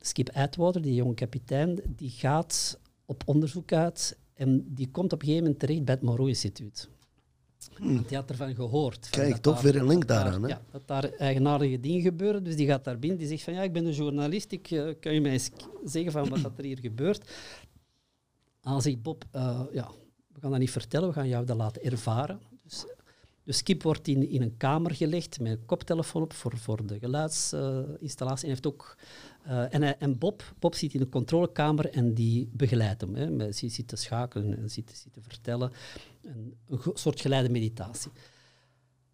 Skip 0.00 0.30
Atwater, 0.30 0.82
die 0.82 0.94
jonge 0.94 1.14
kapitein, 1.14 1.80
die 1.96 2.10
gaat 2.10 2.78
op 3.04 3.22
onderzoek 3.26 3.72
uit 3.72 4.18
en 4.34 4.74
die 4.74 4.90
komt 4.90 5.12
op 5.12 5.20
een 5.20 5.26
gegeven 5.26 5.44
moment 5.44 5.60
terecht 5.60 5.84
bij 5.84 5.94
het 5.94 6.02
Moreau 6.02 6.28
Instituut. 6.28 6.88
Hmm. 7.78 8.04
Die 8.06 8.16
had 8.16 8.30
ervan 8.30 8.54
gehoord. 8.54 9.08
Kijk, 9.10 9.36
toch 9.36 9.60
weer 9.60 9.76
een 9.76 9.86
link 9.86 10.06
daaraan. 10.06 10.42
Hè? 10.42 10.48
Ja, 10.48 10.60
dat 10.70 10.86
daar 10.86 11.04
eigenaardige 11.04 11.80
dingen 11.80 12.00
gebeuren. 12.00 12.44
Dus 12.44 12.56
die 12.56 12.66
gaat 12.66 12.84
daar 12.84 12.98
binnen, 12.98 13.18
die 13.18 13.28
zegt 13.28 13.42
van 13.42 13.52
ja, 13.52 13.62
ik 13.62 13.72
ben 13.72 13.86
een 13.86 13.92
journalist, 13.92 14.52
ik, 14.52 14.70
uh, 14.70 14.94
kan 15.00 15.14
je 15.14 15.20
mij 15.20 15.32
eens 15.32 15.50
zeggen 15.84 16.12
van 16.12 16.28
wat 16.28 16.58
er 16.58 16.64
hier 16.64 16.78
gebeurt? 16.78 17.30
Dan 18.60 18.82
zegt 18.82 19.02
Bob, 19.02 19.24
uh, 19.34 19.60
ja, 19.72 19.90
we 20.32 20.40
gaan 20.40 20.50
dat 20.50 20.58
niet 20.60 20.70
vertellen, 20.70 21.08
we 21.08 21.14
gaan 21.14 21.28
jou 21.28 21.44
dat 21.44 21.56
laten 21.56 21.82
ervaren. 21.82 22.40
Dus, 22.62 22.84
dus 23.44 23.56
Skip 23.56 23.82
wordt 23.82 24.08
in, 24.08 24.28
in 24.28 24.42
een 24.42 24.56
kamer 24.56 24.94
gelegd 24.94 25.40
met 25.40 25.52
een 25.52 25.66
koptelefoon 25.66 26.22
op 26.22 26.32
voor, 26.32 26.56
voor 26.56 26.86
de 26.86 26.98
geluidsinstallatie. 26.98 28.44
en, 28.44 28.50
heeft 28.50 28.66
ook, 28.66 28.96
uh, 29.48 29.74
en, 29.74 30.00
en 30.00 30.18
Bob, 30.18 30.54
Bob 30.58 30.74
zit 30.74 30.94
in 30.94 31.00
een 31.00 31.08
controlekamer 31.08 31.90
en 31.90 32.14
die 32.14 32.48
begeleidt 32.52 33.00
hem. 33.00 33.14
Hè. 33.14 33.36
Hij 33.36 33.52
zit 33.52 33.88
te 33.88 33.96
schakelen 33.96 34.58
en 34.58 34.70
zit, 34.70 35.00
zit 35.02 35.12
te 35.12 35.20
vertellen. 35.22 35.72
Een, 36.22 36.56
een 36.68 36.80
soort 36.94 37.20
geleide 37.20 37.48
meditatie. 37.48 38.10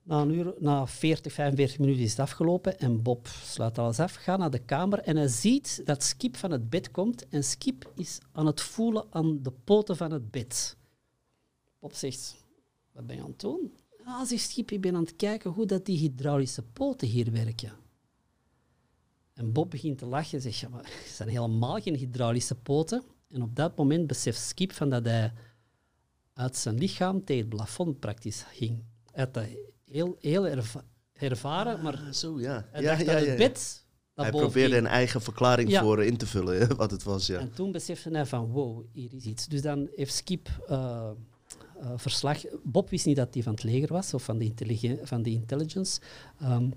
Na, 0.03 0.20
een 0.20 0.35
uur, 0.35 0.55
na 0.59 0.87
40, 0.87 1.32
45 1.32 1.78
minuten 1.78 2.03
is 2.03 2.11
het 2.11 2.20
afgelopen 2.20 2.78
en 2.78 3.03
Bob 3.03 3.26
sluit 3.26 3.78
alles 3.78 4.01
af, 4.01 4.14
gaat 4.14 4.39
naar 4.39 4.51
de 4.51 4.59
kamer 4.59 4.99
en 4.99 5.16
hij 5.16 5.28
ziet 5.28 5.80
dat 5.85 6.03
Skip 6.03 6.37
van 6.37 6.51
het 6.51 6.70
bed 6.70 6.91
komt 6.91 7.28
en 7.28 7.45
Skip 7.45 7.93
is 7.97 8.18
aan 8.32 8.47
het 8.47 8.61
voelen 8.61 9.05
aan 9.11 9.43
de 9.43 9.53
poten 9.64 9.97
van 9.97 10.11
het 10.11 10.30
bed. 10.30 10.76
Bob 11.78 11.95
zegt, 11.95 12.45
wat 12.93 13.07
ben 13.07 13.16
je 13.16 13.22
aan 13.22 13.28
het 13.28 13.41
doen? 13.41 13.72
Ah, 14.05 14.24
zegt 14.26 14.51
Skip, 14.51 14.70
ik 14.70 14.80
ben 14.80 14.95
aan 14.95 15.03
het 15.03 15.16
kijken 15.16 15.51
hoe 15.51 15.66
dat 15.66 15.87
die 15.87 15.99
hydraulische 15.99 16.62
poten 16.62 17.09
hier 17.09 17.32
werken. 17.32 17.84
En 19.35 19.53
Bob 19.53 19.70
begint 19.70 19.99
te 19.99 20.07
lachen 20.07 20.35
en 20.35 20.43
zegt, 20.43 20.59
ja, 20.59 20.68
maar 20.68 20.85
het 20.85 21.12
zijn 21.14 21.28
helemaal 21.28 21.80
geen 21.80 21.97
hydraulische 21.97 22.55
poten. 22.55 23.03
En 23.30 23.43
op 23.43 23.57
dat 23.57 23.76
moment 23.76 24.07
beseft 24.07 24.41
Skip 24.41 24.72
van 24.72 24.91
dat 24.91 25.05
hij 25.05 25.32
uit 26.35 26.57
zijn 26.57 26.78
lichaam 26.78 27.24
tegen 27.24 27.47
het 27.47 27.55
plafond 27.55 28.01
praktisch 28.01 28.45
ging. 28.53 28.85
Uit 29.12 29.35
dat 29.35 29.47
heel, 29.85 30.16
heel 30.20 30.47
erva 30.47 30.85
ervaren, 31.12 31.82
maar 31.82 31.95
ah, 31.95 32.12
zo, 32.12 32.41
ja. 32.41 32.66
hij 32.70 32.82
ja, 32.82 32.89
dacht 32.89 33.05
ja, 33.05 33.12
dat 33.12 33.22
ja, 33.22 33.28
het 33.28 33.39
bed 33.39 33.85
Hij 34.14 34.30
probeerde 34.30 34.74
ging. 34.74 34.87
een 34.87 34.93
eigen 34.93 35.20
verklaring 35.20 35.76
voor 35.78 36.05
in 36.05 36.16
te 36.16 36.26
vullen, 36.26 36.76
wat 36.76 36.91
het 36.91 37.03
was. 37.03 37.26
Ja. 37.26 37.39
En 37.39 37.53
toen 37.55 37.72
besefte 37.72 38.11
hij 38.11 38.26
van, 38.26 38.47
wow, 38.51 38.85
hier 38.93 39.14
is 39.14 39.24
iets. 39.24 39.47
Dus 39.47 39.62
dan 39.62 39.89
heeft 39.95 40.14
Skip 40.14 40.49
eh, 40.68 41.11
eh, 41.80 41.93
verslag... 41.97 42.43
Bob 42.62 42.91
wist 42.91 43.07
niet 43.07 43.16
dat 43.16 43.35
hij 43.35 43.43
van 43.43 43.53
het 43.53 43.62
leger 43.62 43.93
was, 43.93 44.14
of 44.14 44.22
van 44.22 44.39
de, 44.39 44.99
van 45.03 45.22
de 45.22 45.30
intelligence. 45.30 46.01
Ehm, 46.41 46.70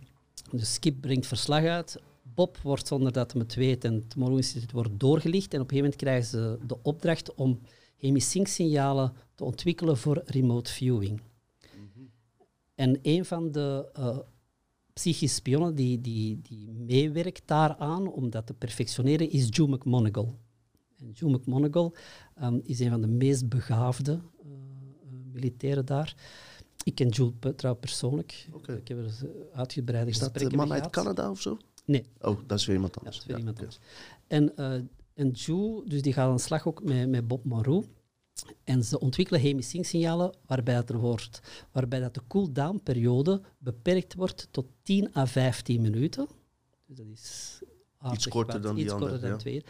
dus 0.51 0.73
Skip 0.73 1.01
brengt 1.01 1.27
verslag 1.27 1.63
uit. 1.63 1.99
Bob 2.37 2.57
wordt, 2.57 2.87
zonder 2.87 3.11
dat 3.11 3.31
hij 3.31 3.41
het 3.41 3.55
weet, 3.55 3.83
en 3.83 3.93
het 3.93 4.15
Morrow 4.15 4.37
Instituut 4.37 4.71
wordt 4.71 4.99
doorgelicht. 4.99 5.53
En 5.53 5.61
op 5.61 5.71
een 5.71 5.77
gegeven 5.77 5.83
moment 5.83 5.95
krijgen 5.95 6.25
ze 6.29 6.57
de 6.67 6.77
opdracht 6.83 7.33
om 7.35 7.59
hemisync-signalen 7.97 9.13
te 9.35 9.43
ontwikkelen 9.43 9.97
voor 9.97 10.21
remote 10.25 10.71
viewing. 10.71 11.21
En 12.75 12.99
een 13.01 13.25
van 13.25 13.51
de 13.51 13.89
psychische 14.93 15.35
spionnen 15.35 15.75
die, 15.75 16.01
die, 16.01 16.39
die 16.41 16.69
meewerkt 16.71 17.41
daaraan 17.45 18.07
om 18.11 18.29
dat 18.29 18.45
te 18.45 18.53
perfectioneren 18.53 19.29
is 19.29 19.47
Joe 19.49 19.67
McMonagall. 19.67 20.33
En 20.97 21.11
Joe 21.11 21.31
McMonagall 21.31 21.91
ehm, 22.35 22.59
is 22.63 22.79
een 22.79 22.89
van 22.89 23.01
de 23.01 23.07
meest 23.07 23.49
begaafde 23.49 24.11
eh, 24.11 24.19
eh, 24.47 25.33
militairen 25.33 25.85
daar. 25.85 26.15
Ik 26.83 26.95
ken 26.95 27.09
pe- 27.39 27.55
trouwens 27.55 27.85
persoonlijk. 27.85 28.47
Ik 28.77 28.87
heb 28.87 28.97
er 28.97 29.29
uitgebreide 29.53 30.09
Is 30.09 30.19
dat 30.19 30.29
gesprekken 30.29 30.57
man 30.57 30.67
mee 30.67 30.81
uit 30.81 30.93
gehad. 30.95 31.05
Canada 31.15 31.31
of 31.31 31.41
zo? 31.41 31.57
Nee, 31.87 32.05
Oh, 32.21 32.39
dat 32.47 32.59
is 32.59 32.65
weer 32.65 32.75
iemand 32.75 32.93
ja, 32.93 32.99
anders. 32.99 33.15
dat 33.17 33.25
is 33.25 33.31
weer 33.31 33.37
iemand 33.37 33.59
anders. 33.59 33.79
En, 34.27 34.55
eh 34.55 34.81
en 35.17 35.29
Joe, 35.31 35.85
dus 35.85 36.01
die 36.01 36.13
gaat 36.13 36.29
aan 36.29 36.35
de 36.35 36.41
slag 36.41 36.67
ook 36.67 36.83
met, 36.83 37.09
met 37.09 37.27
Bob 37.27 37.43
Moreau. 37.43 37.85
En 38.63 38.83
ze 38.83 38.99
ontwikkelen 38.99 39.41
hemisync-signalen 39.41 40.35
waarbij, 40.45 40.75
het 40.75 40.89
er 40.89 40.97
wordt, 40.97 41.39
waarbij 41.71 41.99
dat 41.99 42.13
de 42.13 42.21
cool-down-periode 42.27 43.41
beperkt 43.57 44.13
wordt 44.13 44.47
tot 44.51 44.65
10 44.81 45.15
à 45.15 45.25
15 45.25 45.81
minuten. 45.81 46.27
Dus 46.85 46.97
dat 46.97 47.05
is 47.07 47.61
aardig 47.97 48.27
korter 48.27 48.53
wat, 48.53 48.63
dan 48.63 48.75
die 48.75 48.83
iets 48.83 48.93
andere, 48.93 49.11
korter 49.11 49.29
dan 49.29 49.37
ja. 49.37 49.43
twee. 49.43 49.63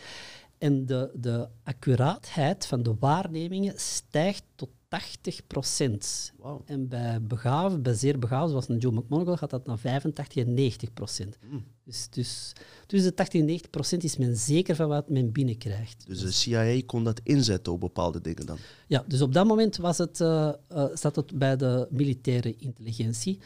En 0.58 0.86
de, 0.86 1.12
de 1.14 1.48
accuraatheid 1.64 2.66
van 2.66 2.84
de 2.84 2.96
waarnemingen 3.00 3.80
stijgt 3.80 4.44
tot 4.56 4.70
80 4.88 5.48
procent. 5.48 6.34
Wauw. 6.38 6.62
En 6.66 6.88
bij 6.88 7.22
begaafd, 7.22 7.82
bij 7.82 7.94
zeer 7.94 8.20
begaafd, 8.20 8.50
zoals 8.50 8.70
een 8.70 8.78
Joe 8.78 8.94
McMonagall, 8.94 9.36
gaat 9.38 9.50
dat 9.50 9.66
naar 9.66 9.80
85 9.80 10.46
en 10.46 10.54
90 10.54 10.94
procent. 10.94 11.38
Mm. 11.50 11.64
Dus, 11.84 12.08
dus 12.10 12.54
tussen 12.86 13.10
de 13.10 13.16
80 13.16 13.40
en 13.40 13.46
90 13.46 13.70
procent 13.70 14.04
is 14.04 14.18
men 14.18 14.38
zeker 14.38 14.76
van 14.76 14.88
wat 14.88 15.10
men 15.10 15.32
binnenkrijgt. 15.32 16.08
Dus 16.08 16.20
de 16.20 16.32
CIA 16.32 16.82
kon 16.86 17.04
dat 17.04 17.22
inzetten 17.24 17.74
op 17.74 17.80
bepaalde 17.80 18.22
dingen 18.22 18.46
dan. 18.46 18.58
Ja, 18.88 19.04
dus 19.08 19.22
op 19.22 19.34
dat 19.34 19.48
moment 19.48 19.78
was 19.78 19.98
het, 19.98 20.22
eh, 20.22 20.54
eh, 20.68 20.86
zat 20.94 21.16
het 21.16 21.38
bij 21.38 21.56
de 21.56 21.88
militaire 21.90 22.56
intelligentie. 22.56 23.40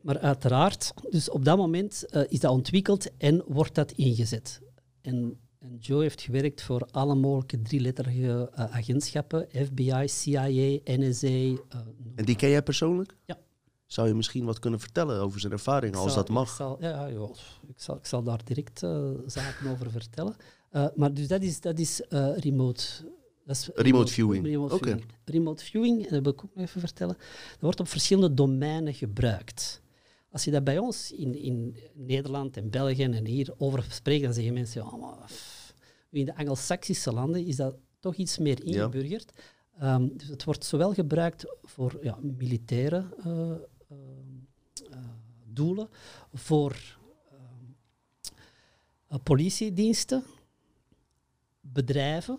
Maar 0.00 0.18
uiteraard, 0.18 0.92
dus 1.10 1.30
op 1.30 1.44
dat 1.44 1.56
moment 1.56 2.06
eh, 2.06 2.22
is 2.28 2.40
dat 2.40 2.52
ontwikkeld 2.52 3.16
en 3.16 3.42
wordt 3.46 3.74
dat 3.74 3.92
ingezet. 3.92 4.60
En, 5.00 5.38
en 5.64 5.76
Joe 5.80 6.02
heeft 6.02 6.20
gewerkt 6.20 6.62
voor 6.62 6.88
alle 6.90 7.14
mogelijke 7.14 7.62
drieletterige 7.62 8.50
eh, 8.54 8.64
agentschappen, 8.76 9.46
FBI, 9.66 10.02
CIA, 10.08 10.46
NSA. 10.84 11.26
eh, 11.26 11.54
En 12.14 12.24
die 12.24 12.36
ken 12.36 12.48
jij 12.48 12.62
persoonlijk? 12.62 13.16
Ja. 13.24 13.38
Zou 13.86 14.08
je 14.08 14.14
misschien 14.14 14.44
wat 14.44 14.58
kunnen 14.58 14.80
vertellen 14.80 15.20
over 15.20 15.40
zijn 15.40 15.52
ervaringen, 15.52 15.98
als 15.98 16.12
zal- 16.12 16.22
dat 16.24 16.34
mag? 16.34 16.48
Ik 16.50 16.54
zal, 16.56 16.76
ja, 16.80 17.06
ja, 17.06 17.28
ik, 17.68 17.74
zal, 17.80 17.96
ik 17.96 18.06
zal 18.06 18.22
daar 18.22 18.40
direct 18.44 18.82
eh, 18.82 19.10
zaken 19.26 19.70
over 19.70 19.90
vertellen. 19.90 20.36
Maar 20.94 21.14
dus 21.14 21.28
dat 21.28 21.42
is, 21.42 21.60
dat 21.60 21.78
is 21.78 22.02
remote. 22.36 22.82
Dat 23.46 23.56
is 23.56 23.70
Remote 23.74 24.12
viewing. 24.12 24.46
Remote 24.46 24.74
Oké. 24.74 24.84
viewing. 24.84 25.06
Remote 25.24 25.64
viewing, 25.64 26.06
en 26.06 26.12
dat 26.12 26.22
wil 26.22 26.32
ik 26.32 26.44
ook 26.44 26.50
nog 26.54 26.64
even 26.64 26.80
vertellen, 26.80 27.16
dat 27.50 27.60
wordt 27.60 27.80
op 27.80 27.88
verschillende 27.88 28.34
domeinen 28.34 28.94
gebruikt. 28.94 29.82
Als 30.30 30.44
je 30.44 30.50
dat 30.50 30.64
bij 30.64 30.78
ons 30.78 31.12
in, 31.12 31.34
in 31.42 31.76
Nederland 31.94 32.56
en 32.56 32.70
België 32.70 33.02
en 33.02 33.26
hier 33.26 33.54
over 33.58 33.86
spreekt, 33.90 34.24
dan 34.24 34.32
zeggen 34.34 34.52
mensen, 34.52 34.82
ja, 34.84 34.96
maar 34.96 35.18
in 36.20 36.26
de 36.26 36.36
Anglo-Saxische 36.36 37.12
landen 37.12 37.46
is 37.46 37.56
dat 37.56 37.76
toch 38.00 38.14
iets 38.14 38.38
meer 38.38 38.58
Ja. 38.66 38.72
ingeburgerd. 38.72 39.32
Ehm, 39.78 40.08
dus 40.16 40.28
het 40.28 40.44
wordt 40.44 40.64
zowel 40.64 40.92
gebruikt 40.94 41.56
voor 41.62 41.98
ja, 42.02 42.18
militaire 42.22 43.04
eh, 43.24 43.50
eh, 43.50 43.56
eh, 44.90 44.98
doelen, 45.52 45.88
voor 46.32 46.98
ehm, 47.30 47.64
eh, 49.08 49.18
politiediensten, 49.22 50.24
bedrijven, 51.60 52.38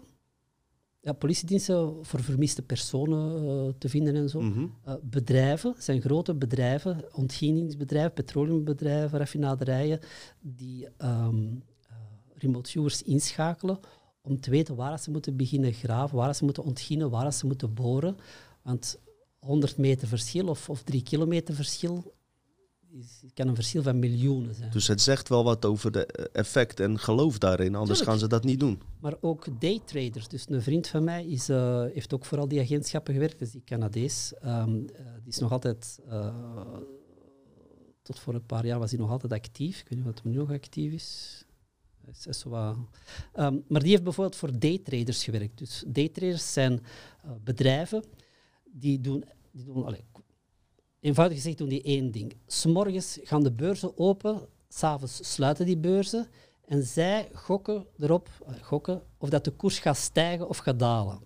ja, 1.00 1.14
politiediensten 1.14 2.06
voor 2.06 2.20
vermiste 2.24 2.62
personen 2.62 3.78
te 3.78 3.90
vinden 3.90 4.16
en 4.16 4.30
zo. 4.30 4.40
Eh, 4.84 4.94
bedrijven 5.02 5.76
zijn 5.78 6.02
grote 6.02 6.34
bedrijven, 6.36 7.16
ontginningsbedrijven, 7.16 8.14
petroleumbedrijven, 8.14 9.20
raffinaderijen, 9.20 10.00
die 10.42 10.88
ehm, 10.98 11.46
eh, 11.46 11.74
remote 12.38 12.70
viewers 12.70 13.02
inschakelen 13.02 13.80
om 14.22 14.40
te 14.40 14.50
weten 14.50 14.76
waar 14.76 15.00
ze 15.00 15.12
moeten 15.12 15.38
beginnen 15.38 15.74
graven, 15.74 16.18
waar 16.18 16.36
ze 16.36 16.44
moeten 16.44 16.64
ontginnen, 16.64 17.10
waar 17.10 17.34
ze 17.34 17.46
moeten 17.46 17.74
boren. 17.74 18.18
Want 18.62 19.00
100 19.40 19.78
meter 19.78 20.08
verschil 20.08 20.48
of, 20.48 20.70
of 20.70 20.84
3 20.84 21.04
kilometer 21.04 21.56
verschil 21.56 22.14
is, 23.00 23.24
kan 23.34 23.48
een 23.48 23.56
verschil 23.56 23.82
van 23.82 24.00
miljoenen 24.00 24.56
zijn. 24.56 24.72
Dus 24.72 24.88
het 24.88 25.02
zegt 25.02 25.30
wel 25.30 25.44
wat 25.44 25.66
over 25.66 25.92
de 25.92 26.06
eh, 26.06 26.26
effect 26.32 26.80
en 26.80 27.00
geloof 27.00 27.38
daarin, 27.38 27.76
anders 27.76 28.00
Tuurlijk. 28.00 28.10
gaan 28.10 28.20
ze 28.20 28.28
dat 28.28 28.44
niet 28.44 28.60
doen. 28.60 28.82
Maar 29.00 29.16
ook 29.22 29.46
daytraders. 29.60 30.28
Dus 30.28 30.46
een 30.50 30.62
vriend 30.62 30.88
van 30.88 31.04
mij 31.04 31.26
is, 31.26 31.50
eh, 31.50 31.84
heeft 31.94 32.14
ook 32.14 32.26
voor 32.26 32.38
al 32.38 32.48
die 32.48 32.62
agentschappen 32.62 33.14
gewerkt, 33.14 33.40
dus 33.40 33.52
die 33.52 33.64
Canadees. 33.66 34.34
Eh, 34.42 34.66
die 34.66 34.90
is 35.26 35.38
nog 35.38 35.52
altijd, 35.52 36.00
tot 38.02 38.20
voor 38.20 38.34
een 38.34 38.46
paar 38.46 38.66
jaar 38.66 38.80
was 38.80 38.92
hij 38.92 39.00
nog 39.00 39.10
altijd 39.10 39.32
actief. 39.32 39.80
Ik 39.80 39.88
weet 39.90 39.98
niet 39.98 40.08
wat 40.08 40.22
hem 40.24 40.32
nu 40.32 40.38
nog 40.38 40.52
actief 40.52 40.94
is. 40.94 41.45
Is- 42.12 42.28
is 42.28 42.44
wat- 42.44 42.78
Ehm, 43.34 43.58
maar 43.68 43.82
die 43.82 43.90
heeft 43.90 44.04
bijvoorbeeld 44.04 44.36
voor 44.40 44.60
daytraders 44.60 45.24
gewerkt. 45.24 45.58
Dus 45.58 45.84
daytraders 45.88 46.54
zijn 46.54 46.84
eh, 47.24 47.32
bedrijven 47.44 48.04
die 48.64 49.02
doen, 49.02 49.24
die 49.52 49.66
doen 49.66 49.86
allee, 49.86 50.04
eenvoudig 51.00 51.38
gezegd 51.38 51.58
doen 51.58 51.70
die 51.70 51.82
één 51.84 52.12
ding. 52.12 52.36
S'morgens 52.48 53.20
gaan 53.24 53.44
de 53.44 53.52
beurzen 53.52 53.98
open, 53.98 54.48
s'avonds 54.70 55.34
sluiten 55.34 55.66
die 55.66 55.78
beurzen 55.78 56.28
en 56.66 56.84
zij 56.84 57.30
gokken 57.34 57.86
erop 58.00 58.30
gokken 58.62 59.02
of 59.18 59.30
dat 59.30 59.44
de 59.44 59.52
koers 59.52 59.80
gaat 59.80 59.98
stijgen 59.98 60.48
of 60.50 60.58
gaat 60.58 60.80
dalen. 60.80 61.20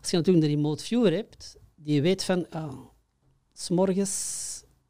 Als 0.00 0.10
je 0.10 0.16
natuurlijk 0.16 0.46
een 0.46 0.52
remote 0.54 0.84
viewer 0.84 1.12
hebt, 1.12 1.56
die 1.74 2.02
weet 2.02 2.24
van 2.24 2.50
ah, 2.50 2.78
s'morgens 3.52 4.44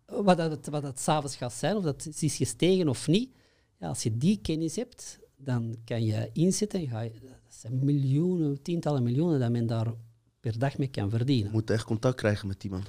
wat 0.06 0.36
dat, 0.36 0.66
wat 0.66 0.82
dat 0.82 1.00
s'avonds 1.00 1.36
gaat 1.36 1.52
zijn, 1.52 1.76
of 1.76 1.82
dat 1.82 2.08
is 2.20 2.36
gestegen 2.36 2.88
of 2.88 3.06
niet. 3.06 3.34
Ja, 3.78 3.88
als 3.88 4.02
je 4.02 4.16
die 4.16 4.40
kennis 4.40 4.76
hebt, 4.76 5.18
dan 5.36 5.76
kan 5.84 6.04
je 6.04 6.30
inzetten. 6.32 6.80
En 6.80 6.88
ga 6.88 7.00
je, 7.00 7.10
dat 7.22 7.38
zijn 7.48 7.84
miljoenen, 7.84 8.62
tientallen 8.62 9.02
miljoenen 9.02 9.40
dat 9.40 9.50
men 9.50 9.66
daar 9.66 9.92
per 10.40 10.58
dag 10.58 10.78
mee 10.78 10.88
kan 10.88 11.10
verdienen. 11.10 11.46
Je 11.46 11.52
moet 11.52 11.70
echt 11.70 11.84
contact 11.84 12.16
krijgen 12.16 12.48
met 12.48 12.60
die 12.60 12.70
man. 12.70 12.84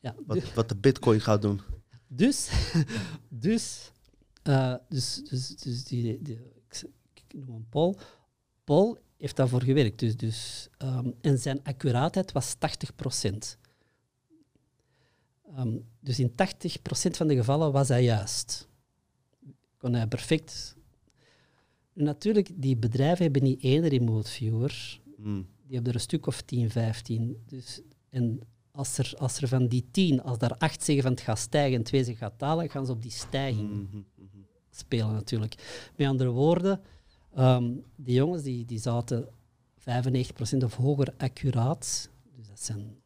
Ja, 0.00 0.14
Wat, 0.26 0.52
wat 0.54 0.68
de 0.68 0.76
bitcoin 0.76 1.20
gaat 1.20 1.42
doen. 1.42 1.60
Dus, 2.06 2.50
dus, 3.28 3.92
uh, 4.44 4.74
dus, 4.88 5.22
dus, 5.24 5.56
dus 5.56 5.84
die, 5.84 6.22
die, 6.22 6.38
ik, 7.14 7.34
noem 7.34 7.48
hem 7.48 7.66
Paul. 7.68 7.98
Paul 8.64 8.98
heeft 9.16 9.36
daarvoor 9.36 9.62
gewerkt. 9.62 9.98
Dus, 9.98 10.16
dus, 10.16 10.68
um, 10.78 11.14
en 11.20 11.38
zijn 11.38 11.62
accuraatheid 11.62 12.32
was 12.32 12.54
80 12.54 12.94
procent. 12.94 13.58
Um, 15.58 15.84
dus 16.00 16.18
in 16.18 16.30
80% 16.30 16.34
van 17.10 17.26
de 17.26 17.34
gevallen 17.34 17.72
was 17.72 17.88
hij 17.88 18.04
juist. 18.04 18.68
Kon 19.86 19.94
hij 19.94 20.06
perfect. 20.06 20.76
Natuurlijk, 21.92 22.50
die 22.54 22.76
bedrijven 22.76 23.24
hebben 23.24 23.42
niet 23.42 23.62
één 23.62 23.88
remote 23.88 24.30
viewer. 24.30 25.00
Mm. 25.16 25.46
Die 25.66 25.74
hebben 25.74 25.88
er 25.88 25.94
een 25.94 26.04
stuk 26.04 26.26
of 26.26 26.42
10, 26.42 26.70
15. 26.70 27.42
Dus, 27.46 27.80
en 28.10 28.40
als 28.70 28.98
er, 28.98 29.14
als 29.18 29.40
er 29.40 29.48
van 29.48 29.66
die 29.66 29.88
10, 29.90 30.22
als 30.22 30.38
daar 30.38 30.56
8 30.58 30.84
zeggen 30.84 31.04
van 31.04 31.12
het 31.12 31.20
gaat 31.20 31.38
stijgen 31.38 31.78
en 31.78 31.84
2 31.84 32.04
zeggen 32.04 32.26
gaat 32.28 32.38
dalen, 32.38 32.70
gaan 32.70 32.86
ze 32.86 32.92
op 32.92 33.02
die 33.02 33.10
stijging 33.10 33.70
Mhm, 33.70 33.96
mhm. 33.96 34.26
spelen 34.70 35.12
natuurlijk. 35.12 35.90
Met 35.96 36.06
andere 36.06 36.30
woorden, 36.30 36.80
um, 37.38 37.84
die 37.96 38.14
jongens 38.14 38.42
die, 38.42 38.64
die 38.64 38.78
zaten 38.78 39.28
95% 39.78 40.64
of 40.64 40.74
hoger 40.74 41.14
accuraat. 41.16 42.10
Dus 42.36 42.48
dat 42.48 42.60
zijn 42.60 42.96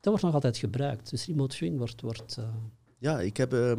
dat 0.00 0.12
wordt 0.12 0.22
nog 0.22 0.34
altijd 0.34 0.56
gebruikt. 0.56 1.10
Dus 1.10 1.26
remote 1.26 1.56
viewing 1.56 1.78
wordt... 1.78 2.00
wordt 2.00 2.36
uh... 2.38 2.48
Ja, 2.98 3.20
ik 3.20 3.36
heb... 3.36 3.52
Uh, 3.52 3.72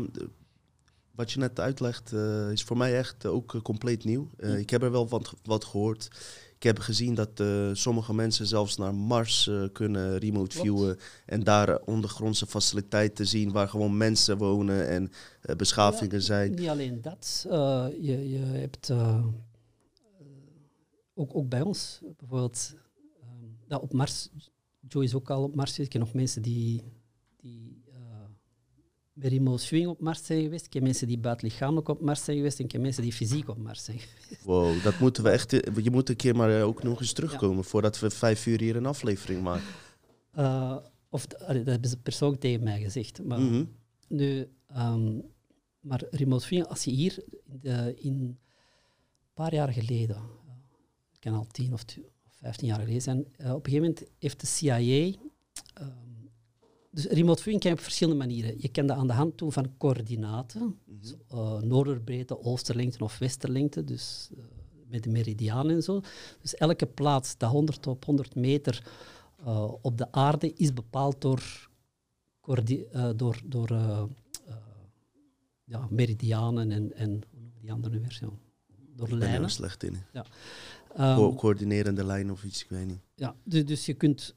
wat 1.19 1.31
je 1.31 1.39
net 1.39 1.59
uitlegt, 1.59 2.11
uh, 2.11 2.51
is 2.51 2.63
voor 2.63 2.77
mij 2.77 2.97
echt 2.97 3.25
ook 3.25 3.59
compleet 3.63 4.03
nieuw. 4.03 4.29
Ik 4.37 4.69
heb 4.69 4.83
er 4.83 4.91
wel 4.91 5.07
wat, 5.07 5.33
wat 5.43 5.65
gehoord. 5.65 6.09
Ik 6.55 6.63
heb 6.63 6.79
gezien 6.79 7.15
dat 7.15 7.43
sommige 7.77 8.13
mensen 8.13 8.45
zelfs 8.47 8.77
naar 8.77 8.95
Mars 8.95 9.49
kunnen 9.71 10.17
remote 10.17 10.57
viewen. 10.57 10.97
En 11.25 11.43
daar 11.43 11.79
ondergrondse 11.79 12.47
faciliteiten 12.47 13.27
zien 13.27 13.51
waar 13.51 13.69
gewoon 13.69 13.97
mensen 13.97 14.37
wonen 14.37 14.89
en 14.89 15.11
beschavingen 15.57 16.15
ja, 16.15 16.21
zijn. 16.21 16.53
Niet 16.53 16.67
alleen 16.67 17.01
dat. 17.01 17.45
je, 18.01 18.29
je 18.29 18.37
hebt... 18.37 18.91
ook, 21.13 21.35
ook 21.35 21.49
bij 21.49 21.61
ons, 21.61 21.99
bijvoorbeeld... 22.17 22.75
dat 23.67 23.81
op 23.81 23.93
Mars 23.93 24.29
Joe 24.87 25.03
is 25.03 25.13
ook 25.13 25.29
al 25.29 25.43
op 25.43 25.55
Mars. 25.55 25.79
Ik 25.79 25.89
ken 25.89 25.99
nog 25.99 26.13
mensen 26.13 26.41
die, 26.41 26.83
die 27.37 27.78
bij 29.19 29.29
remote 29.29 29.65
viewing 29.65 29.89
op 29.89 29.99
Mars 29.99 30.25
zijn 30.25 30.41
geweest. 30.41 30.65
Ik 30.65 30.71
ken 30.71 30.83
mensen 30.83 31.07
die 31.07 31.17
buitenlichamelijk 31.17 31.87
op 31.87 32.01
Mars 32.01 32.23
zijn 32.23 32.37
geweest. 32.37 32.57
En 32.57 32.63
ik 32.63 32.69
ken 32.69 32.81
mensen 32.81 33.03
die 33.03 33.13
fysiek 33.13 33.49
op 33.49 33.57
Mars 33.57 33.83
zijn 33.83 33.99
geweest. 33.99 34.43
Wow, 34.43 34.83
dat 34.83 34.99
moeten 34.99 35.23
we 35.23 35.29
echt... 35.29 35.51
Je 35.51 35.91
moet 35.91 36.09
een 36.09 36.15
keer 36.15 36.35
maar 36.35 36.61
ook 36.61 36.83
nog 36.83 36.99
eens 36.99 37.13
terugkomen 37.13 37.57
ja. 37.57 37.63
voordat 37.63 37.99
we 37.99 38.09
vijf 38.09 38.45
uur 38.45 38.59
hier 38.59 38.75
een 38.75 38.85
aflevering 38.85 39.41
maken. 39.41 39.67
Uh, 40.37 40.77
of 41.09 41.27
dat 41.27 41.47
hebben 41.47 41.89
ze 41.89 41.97
persoonlijk 41.97 42.41
tegen 42.41 42.63
mij 42.63 42.81
gezegd. 42.81 43.23
Maar 43.23 43.39
mm 43.39 43.49
-hmm. 43.49 43.75
nu... 44.07 44.47
Um, 44.77 45.23
maar 45.79 46.03
remote 46.11 46.45
viewing, 46.45 46.69
als 46.69 46.83
je 46.83 46.91
hier 46.91 47.23
de, 47.45 47.95
in 47.97 48.13
een 48.13 48.39
paar 49.33 49.53
jaar 49.53 49.73
geleden, 49.73 50.17
ik 51.13 51.19
kan 51.19 51.33
al 51.33 51.47
tien 51.51 51.73
of 51.73 51.85
15 52.29 52.67
jaar 52.67 52.79
geleden 52.79 53.01
zijn. 53.01 53.17
Uh, 53.17 53.53
op 53.53 53.65
een 53.65 53.71
gegeven 53.71 53.87
moment 53.87 54.03
heeft 54.19 54.39
de 54.39 54.47
CIA. 54.47 54.77
Um, 55.81 56.08
dus 56.91 57.05
remote 57.05 57.41
viewing 57.41 57.61
kan 57.61 57.71
je 57.71 57.77
op 57.77 57.83
verschillende 57.83 58.19
manieren. 58.19 58.55
Je 58.57 58.69
kan 58.69 58.87
dat 58.87 58.97
aan 58.97 59.07
de 59.07 59.13
hand 59.13 59.37
doen 59.37 59.51
van 59.51 59.77
coördinaten. 59.77 60.61
Mm 60.61 60.77
-hmm. 60.85 60.99
dus, 60.99 61.15
uh, 61.33 61.61
noorderbreedte, 61.61 62.43
oosterlengte 62.43 63.03
of 63.03 63.17
westerlengte. 63.17 63.83
Dus 63.83 64.29
uh, 64.37 64.43
met 64.87 65.03
de 65.03 65.09
meridianen 65.09 65.75
en 65.75 65.83
zo. 65.83 66.01
Dus 66.41 66.55
elke 66.55 66.85
plaats 66.85 67.37
dat 67.37 67.51
100 67.51 67.87
op 67.87 68.05
100 68.05 68.35
meter 68.35 68.83
uh, 69.41 69.73
op 69.81 69.97
de 69.97 70.11
aarde 70.11 70.53
is 70.53 70.73
bepaald 70.73 71.21
door, 71.21 71.69
door, 73.15 73.41
door 73.45 73.69
ja, 75.63 75.87
meridianen 75.89 76.71
en, 76.71 76.93
en 76.95 77.09
hoe 77.09 77.41
noem 77.41 77.59
die 77.61 77.71
andere 77.71 77.99
weer? 77.99 78.17
Ja, 78.21 78.29
door 78.95 79.11
lijnen. 79.11 79.49
slecht 79.49 79.83
in. 79.83 79.97
Ja. 80.13 80.25
Co 80.95 81.35
coördinerende 81.35 82.05
lijn 82.05 82.31
of 82.31 82.43
iets, 82.43 82.63
ik 82.63 82.69
weet 82.69 82.87
niet. 82.87 83.01
Ja, 83.15 83.35
dus, 83.43 83.65
dus 83.65 83.85
je 83.85 83.93
kunt 83.93 84.35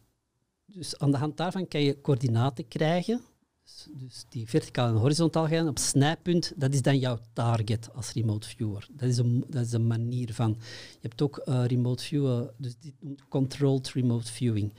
dus 0.73 0.99
aan 0.99 1.11
de 1.11 1.17
hand 1.17 1.37
daarvan 1.37 1.69
kan 1.69 1.83
je 1.83 2.01
coördinaten 2.01 2.69
krijgen. 2.69 3.21
Dus, 3.65 3.89
dus 3.93 4.25
die 4.29 4.49
verticaal 4.49 4.89
en 4.89 4.95
horizontaal 4.95 5.47
gaan 5.47 5.69
op 5.69 5.79
snijpunt, 5.79 6.53
dat 6.57 6.75
is 6.75 6.83
dan 6.83 6.99
jouw 6.99 7.19
target 7.33 7.95
als 7.95 8.13
remote 8.13 8.49
viewer. 8.49 8.89
Dat 8.93 9.09
is 9.09 9.19
een, 9.19 9.45
dat 9.49 9.67
is 9.67 9.73
een 9.73 9.87
manier 9.87 10.35
van. 10.35 10.57
Je 10.91 11.09
hebt 11.09 11.23
ook 11.23 11.43
uh, 11.45 11.65
remote 11.67 12.03
viewen, 12.03 12.55
dus 12.57 12.79
dit 12.79 12.95
noemt 13.01 13.29
controlled 13.29 13.89
remote 13.89 14.33
viewing. 14.33 14.73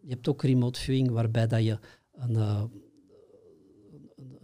Je 0.00 0.10
hebt 0.10 0.28
ook 0.28 0.42
remote 0.42 0.80
viewing 0.80 1.10
waarbij 1.10 1.46
dat 1.46 1.62
je 1.62 1.78
een, 2.12 2.30
uh, 2.30 2.62
een, 3.92 4.10
een, 4.16 4.38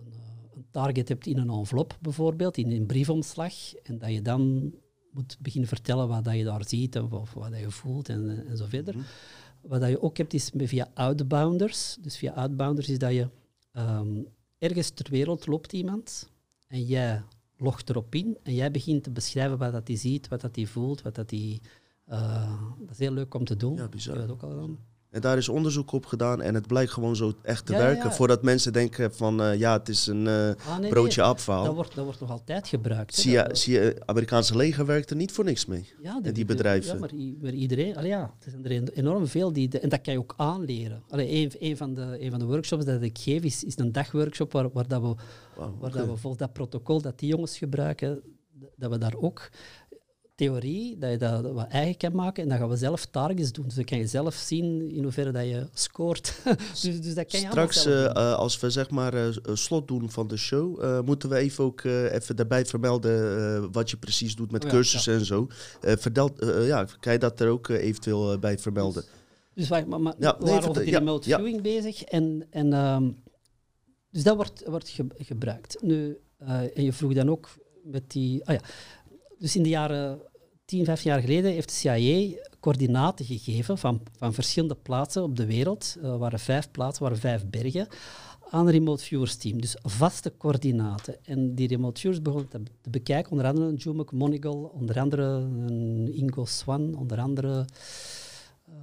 een, 0.55 0.67
target 0.71 1.09
hebt 1.09 1.27
in 1.27 1.39
een 1.39 1.51
envelop 1.51 1.99
bijvoorbeeld, 2.01 2.57
in 2.57 2.71
een 2.71 2.87
briefomslag, 2.87 3.75
en 3.75 3.99
dat 3.99 4.13
je 4.13 4.23
dan 4.23 4.73
moet 5.13 5.37
beginnen 5.41 5.69
vertellen 5.69 6.09
wat 6.09 6.25
dat 6.25 6.35
je 6.35 6.45
daar 6.45 6.69
ziet 6.69 6.99
of, 6.99 7.13
of 7.13 7.35
wat 7.35 7.51
dat 7.51 7.61
je 7.61 7.71
voelt 7.71 8.09
en, 8.09 8.47
en 8.47 8.57
zo 8.57 8.67
verder. 8.69 8.97
Mhm. 8.97 9.05
Wat 9.61 9.81
dat 9.81 9.91
je 9.91 10.03
ook 10.03 10.17
hebt 10.17 10.35
is 10.35 10.51
via 10.55 10.91
outbounders. 10.95 11.97
Dus 12.01 12.17
via 12.17 12.33
outbounders 12.33 12.89
is 12.89 12.99
dat 12.99 13.13
je 13.13 13.29
um, 13.73 14.27
ergens 14.59 14.91
ter 14.91 15.11
wereld 15.11 15.47
loopt 15.47 15.73
iemand 15.73 16.31
en 16.67 16.83
jij 16.85 17.23
logt 17.57 17.91
erop 17.91 18.15
in 18.15 18.39
en 18.43 18.55
jij 18.55 18.71
begint 18.71 19.03
te 19.03 19.11
beschrijven 19.11 19.59
wat 19.59 19.73
dat 19.73 19.89
hij 19.89 19.97
ziet, 19.97 20.29
wat 20.29 20.41
dat 20.41 20.57
hij 20.57 20.67
voelt, 20.67 21.03
wat 21.03 21.15
dat 21.15 21.31
hij... 21.31 21.61
Uh, 22.09 22.63
dat 22.79 22.91
is 22.91 22.99
heel 22.99 23.13
leuk 23.13 23.35
om 23.35 23.45
te 23.45 23.57
doen. 23.57 23.77
Ja, 23.77 23.89
bizar. 23.89 24.15
Je 24.15 24.21
dat 24.21 24.31
ook 24.31 24.43
al 24.43 24.51
gedaan? 24.51 24.79
En 25.11 25.21
daar 25.21 25.37
is 25.37 25.49
onderzoek 25.49 25.93
op 25.93 26.07
gedaan 26.07 26.41
en 26.43 26.55
het 26.55 26.67
blijkt 26.67 26.91
gewoon 26.93 27.17
zo 27.17 27.33
echt 27.43 27.67
te 27.67 27.73
Ja, 27.73 27.79
werken. 27.79 28.09
ja. 28.09 28.13
Voordat 28.15 28.43
mensen 28.43 28.73
denken 28.73 29.15
van 29.15 29.41
uh, 29.43 29.59
ja, 29.59 29.73
het 29.79 29.89
is 29.89 30.07
een 30.07 30.27
uh, 30.27 30.49
Ah, 30.49 30.79
nee, 30.79 30.91
broodje 30.91 31.21
nee, 31.21 31.31
afval. 31.31 31.65
Dat 31.65 31.75
wordt, 31.75 31.95
dat 31.95 32.05
wordt 32.05 32.21
nog 32.21 32.31
altijd 32.31 32.69
gebruikt. 32.69 33.15
Zie 33.15 33.31
je, 33.33 33.49
zie 33.53 33.73
je, 33.75 34.03
Amerikaanse 34.05 34.57
leger 34.57 34.87
werkt 34.87 35.11
er 35.11 35.17
niet 35.17 35.33
voor 35.33 35.45
niks 35.45 35.67
mee. 35.67 35.93
Ja, 36.03 36.21
die 36.21 36.45
bedrijven. 36.45 36.93
Ja, 36.95 36.99
maar, 37.01 37.53
iedereen, 37.53 37.97
allee, 37.97 38.09
ja, 38.11 38.35
er 38.45 38.51
zijn 38.51 38.65
er 38.65 38.71
en- 38.71 38.89
enorm 38.89 39.27
veel 39.27 39.53
die, 39.53 39.69
de- 39.69 39.81
en 39.81 39.89
dat 39.89 40.01
kan 40.01 40.13
je 40.13 40.19
ook 40.19 40.35
aanleren. 40.37 41.03
Allee, 41.09 41.29
een, 41.31 41.53
een, 41.59 41.77
van 41.77 41.95
de, 41.95 42.17
een 42.21 42.31
van 42.31 42.39
de 42.39 42.45
workshops 42.47 42.85
dat 42.85 43.03
ik 43.03 43.19
geef 43.19 43.43
is, 43.43 43.65
is 43.65 43.79
een 43.79 43.93
dagworkshop 43.93 44.53
waar, 44.53 44.71
waar, 44.73 44.89
dat 44.89 45.03
we, 45.03 45.15
waar 45.79 45.91
dat 45.91 46.07
we 46.07 46.17
volgens 46.17 46.37
dat 46.43 46.53
protocol 46.53 47.01
dat 47.03 47.19
die 47.19 47.29
jongens 47.29 47.59
gebruiken, 47.59 48.21
dat 48.77 48.91
we 48.91 48.99
daar 48.99 49.15
ook 49.17 49.51
theorie, 50.41 50.99
dat 50.99 51.11
je 51.11 51.17
dat 51.17 51.53
wat 51.53 51.69
eigen 51.69 51.97
kan 51.97 52.15
maken 52.15 52.43
en 52.43 52.49
dan 52.49 52.59
gaan 52.59 52.69
we 52.69 52.77
zelf 52.77 53.07
targets 53.07 53.53
doen. 53.53 53.65
Dus 53.65 53.75
dan 53.75 53.85
kan 53.85 53.99
je 53.99 54.07
zelf 54.07 54.35
zien 54.35 54.91
in 54.91 55.03
hoeverre 55.03 55.31
dat 55.31 55.45
je 55.45 55.67
scoort. 55.73 56.41
dus, 56.83 57.01
dus 57.01 57.15
dat 57.15 57.27
kan 57.27 57.41
je 57.41 57.47
Straks, 57.47 57.87
eh, 57.87 58.05
eh, 58.05 58.35
als 58.35 58.61
we 58.61 58.71
zeg 58.71 58.91
maar 58.91 59.15
eh, 59.15 59.29
slot 59.53 59.89
doen 59.89 60.11
van 60.11 60.29
de 60.29 60.37
show, 60.37 61.03
moeten 61.05 61.29
we 61.29 61.37
even 61.37 61.65
ook 61.65 61.85
even 61.85 62.37
daarbij 62.37 62.67
vermelden 62.67 63.73
wat 63.73 63.91
je 63.91 63.97
precies 63.97 64.37
doet 64.37 64.51
met 64.51 64.65
Oh 64.65 64.71
ja, 64.71 64.77
cursussen 64.77 65.15
en 65.15 65.25
zo. 65.25 65.49
Ja, 66.67 66.87
kan 67.01 67.13
je 67.13 67.19
dat 67.19 67.41
er 67.41 67.49
ook 67.49 67.69
eventueel 67.69 68.39
bij 68.39 68.59
vermelden? 68.59 69.05
Dus 69.55 69.69
wacht, 69.69 69.87
maar, 69.87 70.01
maar 70.01 70.15
Ja, 70.19 70.37
nee, 70.41 70.61
remote 70.91 71.31
viewing 71.31 71.63
bezig. 71.63 72.03
En, 72.03 72.47
en, 72.51 72.73
ehm, 72.73 73.11
dus 74.11 74.23
dat 74.23 74.37
wordt, 74.37 74.63
wordt 74.67 74.89
ge- 74.89 75.07
gebruikt. 75.17 75.83
Nu, 75.83 76.19
en 76.75 76.85
je 76.85 76.93
vroeg 76.93 77.13
dan 77.13 77.31
ook 77.31 77.49
met 77.83 78.11
die... 78.11 78.45
Ah 78.47 78.55
ja, 78.55 78.61
dus 79.39 79.57
in 79.57 79.63
de 79.63 79.69
jaren 79.69 80.21
10, 80.71 80.85
15 80.85 81.11
jaar 81.11 81.21
geleden 81.21 81.53
heeft 81.53 81.69
de 81.69 81.75
CIA 81.75 82.39
coördinaten 82.61 83.25
gegeven 83.25 83.79
van, 83.79 84.01
van 84.19 84.35
verschillende 84.35 84.75
plaatsen 84.75 85.23
op 85.23 85.37
de 85.37 85.47
wereld. 85.47 85.97
Er 86.03 86.19
waren 86.19 86.39
vijf 86.39 86.71
plaatsen, 86.71 87.03
waren 87.03 87.19
vijf 87.19 87.47
bergen 87.47 87.89
aan 88.51 88.67
een 88.67 88.73
remote 88.73 89.05
viewers 89.05 89.37
team. 89.37 89.61
Dus 89.61 89.77
vaste 89.83 90.37
coördinaten. 90.37 91.25
En 91.25 91.55
die 91.55 91.69
remote 91.69 92.01
viewers 92.01 92.23
begonnen 92.23 92.49
te, 92.49 92.91
bekijken, 92.91 93.31
onder 93.31 93.47
andere 93.47 93.75
Joe 93.75 93.95
McMonigal, 93.95 94.63
onder 94.75 95.01
andere 95.01 95.23
een 95.23 96.15
Ingo 96.15 96.45
Swan, 96.45 96.95
onder 96.95 97.21
andere 97.21 97.65
eh, 98.65 98.75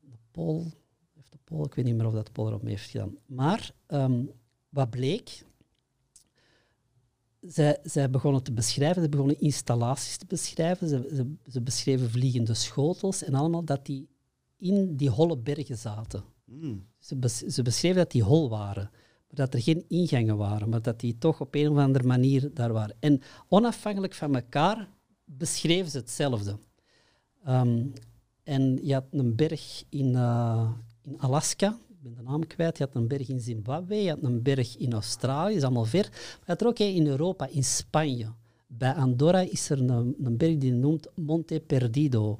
de 0.00 0.18
Paul, 0.30 0.66
heeft 1.14 1.32
de 1.46 1.64
ik 1.64 1.74
weet 1.74 1.84
niet 1.84 1.96
meer 1.96 2.06
of 2.06 2.12
dat 2.12 2.32
Paul 2.32 2.48
erop 2.48 2.64
heeft 2.64 2.90
gedaan. 2.90 3.16
Maar 3.26 3.74
ehm, 3.86 4.22
wat 4.68 4.90
bleek, 4.90 5.44
zij, 7.40 7.78
zij 7.82 8.10
begonnen 8.10 8.42
te 8.42 8.52
beschrijven, 8.52 9.02
ze 9.02 9.08
begonnen 9.08 9.40
installaties 9.40 10.16
te 10.16 10.26
beschrijven, 10.26 10.88
ze, 10.88 11.10
ze, 11.14 11.34
ze 11.50 11.60
beschreven 11.60 12.10
vliegende 12.10 12.54
schotels 12.54 13.22
en 13.24 13.34
allemaal 13.34 13.64
dat 13.64 13.86
die 13.86 14.08
in 14.56 14.96
die 14.96 15.10
holle 15.10 15.38
bergen 15.38 15.76
zaten. 15.76 16.24
Hmm. 16.44 16.86
Ze, 16.98 17.16
bes- 17.16 17.46
ze 17.46 17.62
beschreven 17.62 17.96
dat 17.96 18.10
die 18.10 18.22
hol 18.22 18.48
waren. 18.48 18.90
maar 18.92 19.36
dat 19.36 19.54
er 19.54 19.62
geen 19.62 19.84
ingangen 19.88 20.36
waren, 20.36 20.68
maar 20.68 20.82
dat 20.82 21.00
die 21.00 21.18
toch 21.18 21.40
op 21.40 21.54
een 21.54 21.70
of 21.70 21.76
andere 21.76 22.06
manier 22.06 22.50
daar 22.54 22.72
waren. 22.72 22.96
En 23.00 23.20
onafhankelijk 23.48 24.14
van 24.14 24.34
elkaar 24.34 24.88
beschreven 25.24 25.90
ze 25.90 25.98
hetzelfde. 25.98 26.58
Ehm, 27.44 27.86
en 28.42 28.78
je 28.82 28.94
had 28.94 29.04
een 29.10 29.36
berg 29.36 29.84
in, 29.88 30.08
uh, 30.08 30.70
in 31.02 31.20
Alaska, 31.20 31.78
ik 32.02 32.06
ben 32.14 32.24
de 32.24 32.30
naam 32.30 32.46
kwijt, 32.46 32.78
je 32.78 32.84
had 32.84 32.94
een 32.94 33.08
berg 33.08 33.28
in 33.28 33.40
Zimbabwe, 33.40 33.94
je 33.94 34.08
had 34.08 34.22
een 34.22 34.42
berg 34.42 34.76
in 34.76 34.92
Australië, 34.92 35.54
is 35.54 35.62
allemaal 35.62 35.84
ver. 35.84 36.08
Maar 36.10 36.38
je 36.38 36.52
had 36.52 36.60
er 36.60 36.66
ook 36.66 36.78
een 36.78 36.94
in 36.94 37.06
Europa, 37.06 37.46
in 37.46 37.64
Spanje. 37.64 38.32
Bij 38.66 38.92
Andorra 38.92 39.40
is 39.40 39.70
er 39.70 39.80
een, 39.80 40.14
een 40.22 40.36
berg 40.36 40.56
die 40.56 40.72
noemt 40.72 41.08
Monte 41.14 41.62
Perdido. 41.66 42.38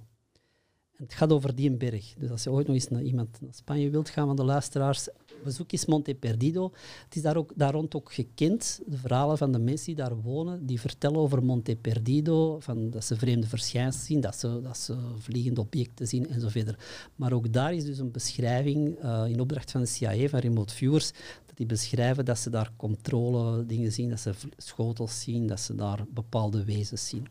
En 0.96 1.04
het 1.04 1.14
gaat 1.14 1.32
over 1.32 1.54
die 1.54 1.70
berg. 1.70 2.14
Dus 2.18 2.30
als 2.30 2.42
je 2.42 2.50
ooit 2.50 2.66
nog 2.66 2.76
eens 2.76 2.88
naar 2.88 3.02
iemand 3.02 3.40
naar 3.40 3.54
Spanje 3.54 3.90
wilt 3.90 4.08
gaan 4.08 4.26
van 4.26 4.36
de 4.36 4.44
luisteraars, 4.44 5.08
bezoek 5.44 5.72
is 5.72 5.86
Monte 5.86 6.14
Perdido. 6.14 6.72
Het 7.04 7.16
is 7.16 7.22
daar, 7.22 7.36
ook, 7.36 7.52
daar 7.56 7.72
rond 7.72 7.94
ook 7.94 8.12
gekend, 8.12 8.80
de 8.86 8.96
verhalen 8.96 9.38
van 9.38 9.52
de 9.52 9.58
mensen 9.58 9.86
die 9.86 9.94
daar 9.94 10.16
wonen, 10.16 10.66
die 10.66 10.80
vertellen 10.80 11.16
over 11.16 11.44
Monte 11.44 11.76
Perdido, 11.76 12.60
van 12.60 12.90
dat 12.90 13.04
ze 13.04 13.16
vreemde 13.16 13.46
verschijnselen 13.46 14.06
zien, 14.06 14.20
dat 14.20 14.36
ze, 14.36 14.60
dat 14.62 14.78
ze 14.78 14.96
vliegende 15.18 15.60
objecten 15.60 16.08
zien 16.08 16.28
en 16.28 16.40
zo 16.40 16.48
verder. 16.48 16.78
Maar 17.16 17.32
ook 17.32 17.52
daar 17.52 17.74
is 17.74 17.84
dus 17.84 17.98
een 17.98 18.10
beschrijving 18.10 19.04
uh, 19.04 19.24
in 19.28 19.40
opdracht 19.40 19.70
van 19.70 19.80
de 19.80 19.86
CIA, 19.86 20.28
van 20.28 20.38
Remote 20.38 20.74
Viewers, 20.74 21.12
dat 21.46 21.56
die 21.56 21.66
beschrijven 21.66 22.24
dat 22.24 22.38
ze 22.38 22.50
daar 22.50 22.72
controle 22.76 23.66
dingen 23.66 23.92
zien, 23.92 24.08
dat 24.08 24.20
ze 24.20 24.32
schotels 24.56 25.20
zien, 25.20 25.46
dat 25.46 25.60
ze 25.60 25.74
daar 25.74 26.04
bepaalde 26.14 26.64
wezens 26.64 27.08
zien. 27.08 27.26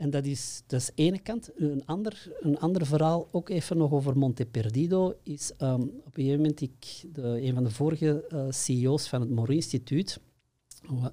En 0.00 0.10
dat 0.10 0.24
is, 0.24 0.62
dat 0.66 0.80
is 0.80 0.90
ene 0.94 1.18
kant. 1.18 1.50
Een 1.56 1.86
ander, 1.86 2.32
een 2.40 2.58
ander 2.58 2.86
verhaal, 2.86 3.28
ook 3.30 3.48
even 3.48 3.76
nog 3.76 3.92
over 3.92 4.18
Monte 4.18 4.46
Perdido, 4.46 5.14
is 5.22 5.52
um, 5.58 5.82
op 5.82 6.16
een 6.16 6.22
gegeven 6.22 6.36
moment, 6.36 6.60
ik, 6.60 7.04
de, 7.12 7.22
een 7.22 7.54
van 7.54 7.64
de 7.64 7.70
vorige 7.70 8.24
uh, 8.32 8.46
CEO's 8.50 9.08
van 9.08 9.20
het 9.20 9.30
Moro 9.30 9.52
Instituut, 9.52 10.20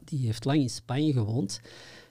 die 0.04 0.26
heeft 0.26 0.46
lang 0.46 0.60
in 0.60 0.70
Spanje 0.70 1.14
gewoond, 1.14 1.60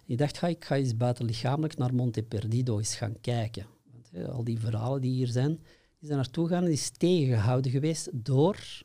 die 0.05 0.17
dacht, 0.17 0.39
ga, 0.39 0.47
ik 0.47 0.65
ga 0.65 0.77
eens 0.77 0.97
buitenlichamelijk 0.97 1.77
naar 1.77 1.95
Monte 1.95 2.23
Perdido 2.23 2.79
eens 2.79 2.97
gaan 2.97 3.21
kijken. 3.21 3.67
Want, 3.93 4.11
he, 4.11 4.29
al 4.29 4.45
die 4.45 4.61
verhalen 4.61 5.01
die 5.01 5.13
hier 5.13 5.29
zijn, 5.29 5.57
die 5.99 6.07
zijn 6.09 6.17
naartoe 6.19 6.47
gegaan 6.47 6.65
en 6.65 6.71
is 6.71 6.91
tegengehouden 6.91 7.71
geweest 7.71 8.09
door... 8.13 8.85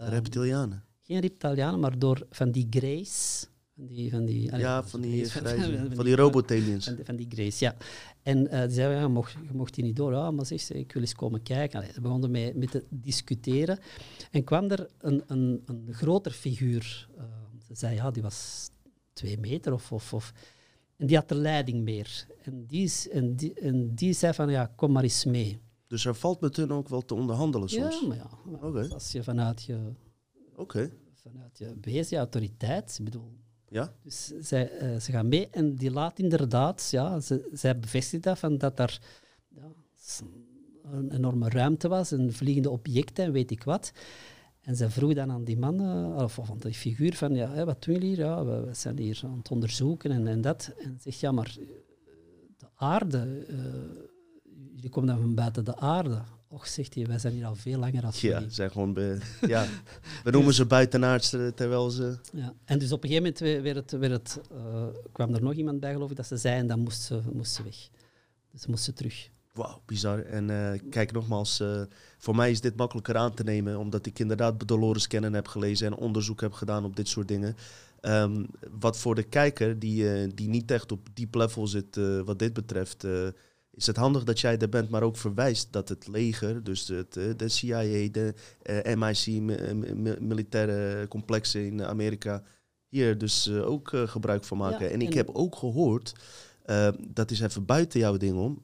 Um, 0.00 0.08
reptilianen? 0.08 0.84
Geen 1.00 1.20
reptilianen, 1.20 1.80
maar 1.80 1.98
door 1.98 2.26
van 2.30 2.50
die 2.50 2.66
Grace 2.70 3.46
van 3.76 3.86
die, 3.86 4.10
van 4.10 4.24
die, 4.24 4.56
ja, 4.56 4.84
van 4.84 5.00
die, 5.00 5.24
grijze, 5.24 5.88
van, 5.94 6.04
die 6.04 6.16
robot-aliens. 6.16 6.84
Van, 6.88 6.98
van, 7.04 7.16
die 7.16 7.26
Grace, 7.28 7.64
ja. 7.64 7.76
En 8.22 8.38
uh, 8.38 8.60
die 8.60 8.70
zei, 8.70 8.94
ja, 8.94 9.00
je 9.00 9.08
mocht, 9.08 9.32
je 9.32 9.54
mocht 9.54 9.74
die 9.74 9.84
niet 9.84 9.96
door. 9.96 10.12
Ja, 10.12 10.30
maar 10.30 10.46
zegt 10.46 10.64
ze, 10.64 10.74
ik 10.74 10.92
wil 10.92 11.02
eens 11.02 11.14
komen 11.14 11.42
kijken. 11.42 11.78
Allee, 11.78 11.92
ze 11.92 12.00
begonnen 12.00 12.30
mee, 12.30 12.54
met 12.54 12.70
te 12.70 12.84
discussiëren. 12.88 13.78
En 14.30 14.44
kwam 14.44 14.70
er 14.70 14.88
een, 14.98 15.22
een, 15.26 15.62
een 15.64 15.88
groter 15.90 16.32
figuur. 16.32 17.08
Uh, 17.18 17.24
ze 17.66 17.74
zei, 17.74 17.94
ja, 17.94 18.10
die 18.10 18.22
was 18.22 18.70
twee 19.12 19.38
meter 19.38 19.72
of, 19.72 19.92
of, 19.92 20.12
of... 20.12 20.32
En 20.96 21.06
die 21.06 21.16
had 21.16 21.28
de 21.28 21.34
leiding 21.34 21.82
meer. 21.82 22.26
En 22.42 22.66
die, 22.66 22.92
en, 23.10 23.34
die, 23.34 23.54
en 23.54 23.94
die 23.94 24.12
zei 24.12 24.32
van, 24.32 24.50
ja, 24.50 24.72
kom 24.76 24.92
maar 24.92 25.02
eens 25.02 25.24
mee. 25.24 25.60
Dus 25.86 26.04
er 26.04 26.14
valt 26.14 26.40
met 26.40 26.56
hun 26.56 26.72
ook 26.72 26.88
wel 26.88 27.04
te 27.04 27.14
onderhandelen 27.14 27.68
soms? 27.68 28.00
Ja, 28.00 28.06
maar 28.06 28.16
ja. 28.16 28.30
Okay. 28.68 28.88
Als 28.88 29.12
je 29.12 29.22
vanuit 29.22 29.62
je... 29.62 29.92
Oké. 30.52 30.60
Okay. 30.60 30.92
Vanuit 31.14 31.58
je 31.58 31.74
wezen, 31.80 32.18
autoriteit, 32.18 32.96
ik 32.98 33.04
bedoel 33.04 33.32
ja? 33.68 33.92
Dus 34.02 34.32
zij, 34.40 34.82
uh, 34.82 35.00
ze 35.00 35.12
gaan 35.12 35.28
mee 35.28 35.48
en 35.50 35.74
die 35.74 35.90
laat 35.90 36.18
inderdaad, 36.18 36.88
ja, 36.90 37.20
ze, 37.20 37.48
zij 37.52 37.78
bevestigt 37.78 38.22
dat, 38.22 38.38
van 38.38 38.58
dat 38.58 38.78
er 38.78 39.00
ja, 39.48 39.72
een 40.82 41.12
enorme 41.12 41.48
ruimte 41.48 41.88
was 41.88 42.12
en 42.12 42.32
vliegende 42.32 42.70
objecten 42.70 43.24
en 43.24 43.32
weet 43.32 43.50
ik 43.50 43.62
wat. 43.62 43.92
En 44.66 44.76
ze 44.76 44.90
vroeg 44.90 45.14
dan 45.14 45.30
aan 45.30 45.44
die 45.44 45.58
man, 45.58 45.80
uh, 45.80 46.16
of, 46.16 46.40
aan 46.50 46.58
die 46.58 46.74
figuur, 46.74 47.14
van 47.14 47.34
ja, 47.34 47.64
wat 47.64 47.84
doen 47.84 47.94
jullie 47.94 48.08
hier? 48.08 48.18
Ja, 48.18 48.44
we, 48.44 48.64
we, 48.64 48.74
zijn 48.74 48.98
hier 48.98 49.20
aan 49.24 49.38
het 49.38 49.50
onderzoeken 49.50 50.10
en, 50.10 50.26
en 50.26 50.40
dat. 50.40 50.72
En 50.78 50.98
zegt, 51.00 51.20
ja, 51.20 51.32
maar 51.32 51.56
eh, 51.60 51.66
de 52.56 52.66
aarde, 52.74 53.46
uh, 53.50 53.56
jullie 54.74 54.90
komen 54.90 55.08
dan 55.08 55.20
van 55.20 55.34
buiten 55.34 55.64
de 55.64 55.76
aarde. 55.76 56.22
Och, 56.56 56.66
zegt 56.66 56.94
hij, 56.94 57.06
wij 57.06 57.18
zijn 57.18 57.32
hier 57.32 57.46
al 57.46 57.54
veel 57.54 57.78
langer 57.78 58.04
als 58.04 58.20
Ja, 58.20 58.42
zijn 58.48 58.70
gewoon 58.70 58.92
be, 58.92 59.18
ja. 59.46 59.66
we 60.24 60.30
noemen 60.30 60.54
ze 60.54 60.66
buitenaards 60.66 61.28
terwijl 61.30 61.90
ze... 61.90 62.18
Ja. 62.32 62.54
En 62.64 62.78
dus 62.78 62.92
op 62.92 63.04
een 63.04 63.08
gegeven 63.08 63.34
moment 63.40 63.76
het, 63.76 63.90
het, 63.90 64.40
uh, 64.52 64.86
kwam 65.12 65.34
er 65.34 65.42
nog 65.42 65.52
iemand 65.52 65.80
bij, 65.80 65.92
geloof 65.92 66.10
ik, 66.10 66.16
dat 66.16 66.26
ze 66.26 66.36
zei 66.36 66.58
en 66.58 66.66
dan 66.66 66.80
moest 66.80 67.02
ze, 67.02 67.20
moest 67.32 67.52
ze 67.52 67.62
weg. 67.62 67.88
Dus 68.52 68.60
ze 68.60 68.70
moest 68.70 68.84
ze 68.84 68.92
terug. 68.92 69.30
Wauw, 69.52 69.82
bizar. 69.86 70.22
En 70.22 70.48
uh, 70.48 70.72
kijk 70.90 71.12
nogmaals, 71.12 71.60
uh, 71.60 71.82
voor 72.18 72.36
mij 72.36 72.50
is 72.50 72.60
dit 72.60 72.76
makkelijker 72.76 73.16
aan 73.16 73.34
te 73.34 73.44
nemen, 73.44 73.78
omdat 73.78 74.06
ik 74.06 74.18
inderdaad 74.18 74.68
Dolores 74.68 75.06
Kennen 75.06 75.34
heb 75.34 75.48
gelezen 75.48 75.86
en 75.86 75.94
onderzoek 75.94 76.40
heb 76.40 76.52
gedaan 76.52 76.84
op 76.84 76.96
dit 76.96 77.08
soort 77.08 77.28
dingen. 77.28 77.56
Um, 78.00 78.46
wat 78.80 78.98
voor 78.98 79.14
de 79.14 79.22
kijker, 79.22 79.78
die, 79.78 80.34
die 80.34 80.48
niet 80.48 80.70
echt 80.70 80.92
op 80.92 81.08
diep 81.14 81.34
level 81.34 81.66
zit 81.66 81.96
wat 82.24 82.38
dit 82.38 82.52
betreft, 82.52 83.06
is 83.76 83.86
het 83.86 83.96
handig 83.96 84.24
dat 84.24 84.40
jij 84.40 84.58
er 84.58 84.68
bent, 84.68 84.88
maar 84.88 85.02
ook 85.02 85.16
verwijst 85.16 85.72
dat 85.72 85.88
het 85.88 86.06
leger, 86.06 86.64
dus 86.64 86.88
het, 86.88 87.16
eh, 87.16 87.24
de 87.36 87.48
CIA, 87.48 88.08
de 88.10 88.34
uh, 88.62 88.92
eh, 88.92 88.98
MIC, 88.98 89.40
militaire 90.20 91.08
complexen 91.08 91.66
in 91.66 91.84
Amerika, 91.84 92.42
hier 92.88 93.18
dus 93.18 93.46
uh, 93.46 93.68
ook 93.68 93.92
uh, 93.92 94.08
gebruik 94.08 94.44
van 94.44 94.58
maken. 94.58 94.90
en 94.90 95.00
ik 95.00 95.14
heb 95.14 95.30
ook 95.32 95.56
gehoord, 95.56 96.14
dat 97.08 97.30
is 97.30 97.40
even 97.40 97.64
buiten 97.64 98.00
jouw 98.00 98.16
ding 98.16 98.38
om, 98.38 98.62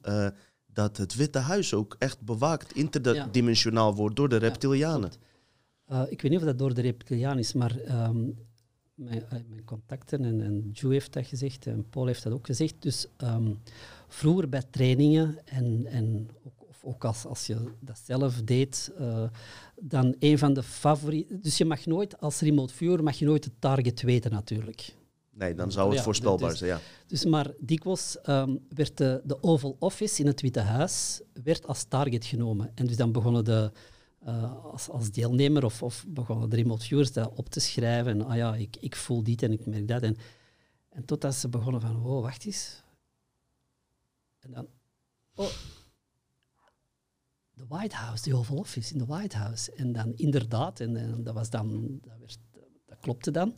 dat 0.73 0.97
het 0.97 1.15
Witte 1.15 1.39
Huis 1.39 1.73
ook 1.73 1.95
echt 1.99 2.21
bewaakt, 2.21 2.75
interdimensionaal 2.75 3.89
ja. 3.89 3.95
wordt 3.95 4.15
door 4.15 4.29
de 4.29 4.37
reptilianen. 4.37 5.11
Ja, 5.87 6.05
ik 6.09 6.21
weet 6.21 6.31
niet 6.31 6.39
of 6.39 6.45
dat 6.45 6.57
door 6.57 6.73
de 6.73 6.81
reptilianen 6.81 7.39
is, 7.39 7.53
maar 7.53 7.75
um, 7.79 8.37
mijn, 8.93 9.23
mijn, 9.29 9.63
contacten, 9.65 10.23
en, 10.23 10.41
en 10.41 10.69
Joe 10.71 10.91
heeft 10.91 11.13
dat 11.13 11.27
gezegd, 11.27 11.67
en 11.67 11.89
Paul 11.89 12.05
heeft 12.05 12.23
dat 12.23 12.33
ook 12.33 12.45
gezegd, 12.45 12.75
dus... 12.79 13.07
Um, 13.23 13.59
vroeger 14.13 14.49
bij 14.49 14.63
trainingen 14.71 15.37
en, 15.45 15.85
en 15.85 16.29
ook, 16.45 16.69
of 16.69 16.83
ook 16.83 17.05
als, 17.05 17.25
als 17.25 17.47
je 17.47 17.71
dat 17.79 18.01
zelf 18.05 18.41
deed, 18.41 18.91
uh, 18.99 19.23
dan 19.75 20.15
een 20.19 20.37
van 20.37 20.53
de 20.53 20.63
favorieten. 20.63 21.41
Dus 21.41 21.57
je 21.57 21.65
mag 21.65 21.85
nooit, 21.85 22.19
als 22.19 22.39
remote 22.39 22.73
viewer, 22.73 23.03
mag 23.03 23.15
je 23.15 23.25
nooit 23.25 23.43
het 23.43 23.53
target 23.59 24.01
weten 24.01 24.31
natuurlijk. 24.31 24.95
Nee, 25.29 25.55
dan 25.55 25.71
zou 25.71 25.93
het 25.93 26.01
voorspelbaar 26.03 26.49
dus- 26.49 26.57
zijn, 26.57 26.69
ja. 26.69 26.79
Dus 27.07 27.25
maar 27.25 27.51
dikwijls 27.59 28.17
um, 28.25 28.59
werd 28.69 28.97
de, 28.97 29.21
de, 29.23 29.43
Oval 29.43 29.75
Office 29.79 30.21
in 30.21 30.27
het 30.27 30.41
Witte 30.41 30.59
Huis 30.59 31.21
werd 31.43 31.67
als 31.67 31.83
target 31.83 32.25
genomen. 32.25 32.71
En 32.75 32.85
dus 32.85 32.95
dan 32.95 33.11
begonnen 33.11 33.45
de, 33.45 33.71
uh, 34.27 34.65
als, 34.65 34.89
als, 34.89 35.11
deelnemer 35.11 35.65
of, 35.65 35.83
of 35.83 36.05
begonnen 36.07 36.49
de 36.49 36.55
remote 36.55 36.85
viewers 36.85 37.11
dat 37.11 37.31
op 37.35 37.49
te 37.49 37.59
schrijven. 37.59 38.11
En, 38.11 38.25
ah 38.25 38.35
ja, 38.35 38.55
ik, 38.55 38.77
ik 38.79 38.95
voel 38.95 39.23
dit 39.23 39.43
en 39.43 39.51
ik 39.51 39.65
merk 39.65 39.87
dat. 39.87 40.01
En, 40.01 40.17
en 40.89 41.05
totdat 41.05 41.35
ze 41.35 41.49
begonnen 41.49 41.81
van, 41.81 42.05
oh, 42.05 42.21
wacht 42.21 42.45
eens, 42.45 42.82
en 44.43 44.51
dan, 44.51 44.67
oh, 45.35 45.49
de 47.53 47.65
White 47.67 47.95
House, 47.95 48.29
de 48.29 48.35
Oval 48.35 48.57
Office 48.57 48.93
in 48.93 48.99
de 48.99 49.05
White 49.05 49.37
House. 49.37 49.71
En 49.71 49.91
dan 49.91 50.13
inderdaad, 50.15 50.79
en, 50.79 50.95
en 50.95 51.23
dat 51.23 51.33
was 51.33 51.49
dan, 51.49 51.99
dat, 52.01 52.17
werd, 52.19 52.39
dat 52.85 52.99
klopte 52.99 53.31
dan. 53.31 53.55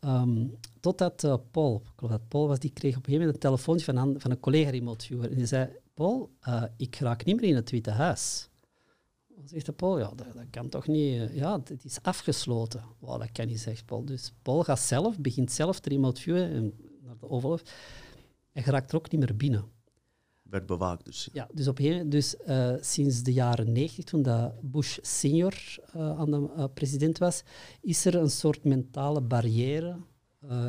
Um, 0.00 0.58
totdat 0.80 1.24
uh, 1.24 1.34
Paul, 1.50 1.82
ik 1.84 1.92
geloof 1.96 2.12
dat 2.12 2.28
Paul 2.28 2.48
was, 2.48 2.58
die 2.58 2.72
kreeg 2.72 2.96
op 2.96 3.06
een 3.06 3.12
gegeven 3.12 3.26
moment 3.26 3.44
een 3.44 3.50
telefoontje 3.50 3.92
van, 3.92 4.20
van 4.20 4.30
een 4.30 4.40
collega 4.40 4.70
remote 4.70 5.06
viewer. 5.06 5.30
En 5.30 5.36
die 5.36 5.46
zei, 5.46 5.68
Paul, 5.94 6.30
ik 6.76 6.96
raak 6.96 7.24
niet 7.24 7.40
meer 7.40 7.48
in 7.48 7.54
het 7.56 7.70
Witte 7.70 7.90
Huis. 7.90 8.48
Dan 9.28 9.48
zegt 9.48 9.66
de 9.66 9.72
Paul, 9.72 9.98
ja, 9.98 10.12
dat, 10.14 10.26
kan 10.50 10.68
toch 10.68 10.86
niet, 10.86 11.30
ja, 11.32 11.60
het 11.64 11.84
is 11.84 12.02
afgesloten. 12.02 12.84
Wow, 12.98 13.20
dat 13.20 13.32
kan 13.32 13.46
niet, 13.46 13.60
zegt 13.60 13.84
Paul. 13.84 14.04
Dus 14.04 14.32
Paul 14.42 14.64
gaat 14.64 14.80
zelf, 14.80 15.18
begint 15.18 15.52
zelf 15.52 15.80
te 15.80 15.88
remote 15.88 16.20
viewen 16.20 16.50
en 16.50 16.74
naar 17.02 17.18
de 17.18 17.28
Oval 17.28 17.50
Office. 17.50 17.72
En 18.52 18.62
geraakt 18.62 18.90
er 18.90 18.96
ook 18.96 19.10
niet 19.10 19.20
meer 19.20 19.36
binnen 19.36 19.64
werd 20.50 20.66
bewaakt. 20.66 21.04
Dus. 21.04 21.28
Ja, 21.32 21.48
dus, 21.52 21.68
op 21.68 21.78
een, 21.78 22.10
dus 22.10 22.34
uh, 22.48 22.74
sinds 22.80 23.22
de 23.22 23.32
jaren 23.32 23.72
90, 23.72 24.04
toen 24.04 24.22
dat 24.22 24.52
Bush 24.60 24.98
senior 25.02 25.54
uh, 25.96 26.18
aan 26.18 26.30
de 26.30 26.50
uh, 26.56 26.64
president 26.74 27.18
was, 27.18 27.42
is 27.80 28.04
er 28.04 28.14
een 28.14 28.30
soort 28.30 28.64
mentale 28.64 29.20
barrière 29.20 29.96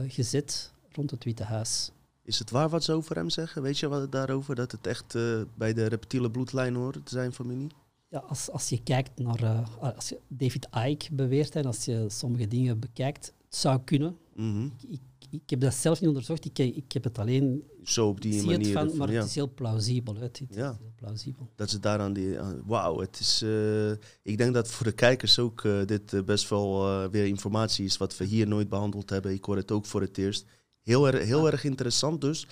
gezet 0.07 0.73
rond 0.91 1.11
het 1.11 1.23
Witte 1.23 1.43
Huis. 1.43 1.91
Is 2.23 2.39
het 2.39 2.49
waar 2.49 2.69
wat 2.69 2.83
ze 2.83 2.93
over 2.93 3.15
hem 3.15 3.29
zeggen? 3.29 3.61
Weet 3.61 3.77
je 3.77 3.87
wat 3.87 4.11
daarover? 4.11 4.55
Dat 4.55 4.71
het 4.71 4.87
echt 4.87 5.13
bij 5.55 5.73
de 5.73 5.85
reptiele 5.85 6.31
bloedlijn 6.31 6.75
hoort, 6.75 7.09
zijn 7.09 7.33
familie? 7.33 7.67
Ja, 8.07 8.19
als, 8.19 8.49
als 8.49 8.69
je 8.69 8.83
kijkt 8.83 9.19
naar... 9.19 9.69
als 9.79 10.09
je 10.09 10.19
David 10.27 10.67
Icke 10.87 11.13
beweert 11.13 11.55
en 11.55 11.65
als 11.65 11.85
je 11.85 12.05
sommige 12.07 12.47
dingen 12.47 12.79
bekijkt, 12.79 13.33
het 13.45 13.55
zou 13.55 13.79
kunnen. 13.83 14.17
Mm 14.35 14.73
ik, 14.81 14.89
ik 14.89 15.01
heb 15.45 15.59
dat 15.59 15.73
zelf 15.73 15.99
niet 15.99 16.09
onderzocht, 16.09 16.45
ik, 16.45 16.59
ik 16.59 16.91
heb 16.91 17.03
het 17.03 17.19
alleen... 17.19 17.63
Zo 17.83 18.07
op 18.07 18.21
die 18.21 18.43
manier. 18.43 18.77
Het 18.77 18.89
van, 18.89 18.97
maar 18.97 19.09
het 19.09 19.25
is 19.25 19.35
heel 19.35 19.53
plausibel. 19.53 20.15
Het, 20.15 20.39
het 20.39 20.55
ja. 20.55 20.77
heel 20.79 20.93
plausibel. 20.95 21.49
Dat 21.55 21.69
ze 21.69 21.79
daar 21.79 21.99
aan 21.99 22.13
die... 22.13 22.37
Wauw, 22.65 22.99
het 22.99 23.19
is... 23.19 23.41
Uh, 23.43 23.91
ik 24.23 24.37
denk 24.37 24.53
dat 24.53 24.67
voor 24.67 24.85
de 24.85 24.91
kijkers 24.91 25.39
ook 25.39 25.63
uh, 25.63 25.85
dit 25.85 26.25
best 26.25 26.49
wel 26.49 27.09
weer 27.09 27.25
informatie 27.25 27.85
is 27.85 27.97
wat 27.97 28.17
we 28.17 28.25
hier 28.25 28.47
nooit 28.47 28.69
behandeld 28.69 29.09
hebben. 29.09 29.33
Ik 29.33 29.43
hoor 29.43 29.55
het 29.55 29.71
ook 29.71 29.85
voor 29.85 30.01
het 30.01 30.17
eerst. 30.17 30.45
Heel, 30.81 31.07
er, 31.07 31.19
heel 31.19 31.51
erg 31.51 31.63
interessant 31.63 32.21
dus. 32.21 32.47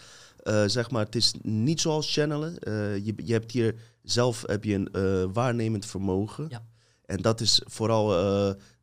zeg 0.66 0.92
maar, 0.92 1.06
het 1.06 1.16
is 1.16 1.34
niet 1.42 1.82
zoals 1.82 2.14
channelen. 2.14 2.54
je, 3.04 3.14
je 3.16 3.34
hebt 3.34 3.52
hier 3.52 3.76
zelf 4.04 4.44
heb 4.46 4.64
je 4.64 4.74
een 4.92 5.34
waarnemend 5.34 5.86
vermogen. 5.86 6.46
Ja. 6.50 6.66
En 7.06 7.22
dat 7.22 7.42
is 7.42 7.62
vooral 7.66 8.14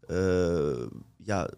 eh, 0.07 0.87
ja, 1.17 1.51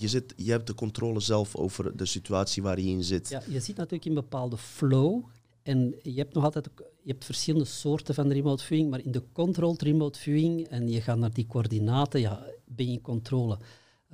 je, 0.00 0.08
zit, 0.08 0.32
je 0.36 0.50
hebt 0.50 0.66
de 0.66 0.74
controle 0.74 1.20
zelf 1.20 1.56
over 1.56 1.96
de 1.96 2.06
situatie 2.06 2.62
waar 2.62 2.80
je 2.80 2.88
in 2.88 3.04
zit. 3.04 3.28
Ja, 3.28 3.42
je 3.48 3.60
zit 3.60 3.76
natuurlijk 3.76 4.04
in 4.04 4.16
een 4.16 4.22
bepaalde 4.22 4.56
flow. 4.56 5.24
En 5.62 5.94
je 6.02 6.18
hebt 6.18 6.34
nog 6.34 6.44
altijd 6.44 6.70
je 7.02 7.10
hebt 7.10 7.24
verschillende 7.24 7.66
soorten 7.66 8.14
van 8.14 8.32
remote 8.32 8.64
viewing, 8.64 8.90
maar 8.90 9.04
in 9.04 9.12
de 9.12 9.22
controlled 9.32 9.82
remote 9.82 10.18
viewing 10.18 10.68
en 10.68 10.88
je 10.88 11.00
gaat 11.00 11.18
naar 11.18 11.32
die 11.32 11.46
coördinaten, 11.46 12.20
ja, 12.20 12.46
ben 12.64 12.86
je 12.86 12.92
in 12.92 13.00
controle. 13.00 13.58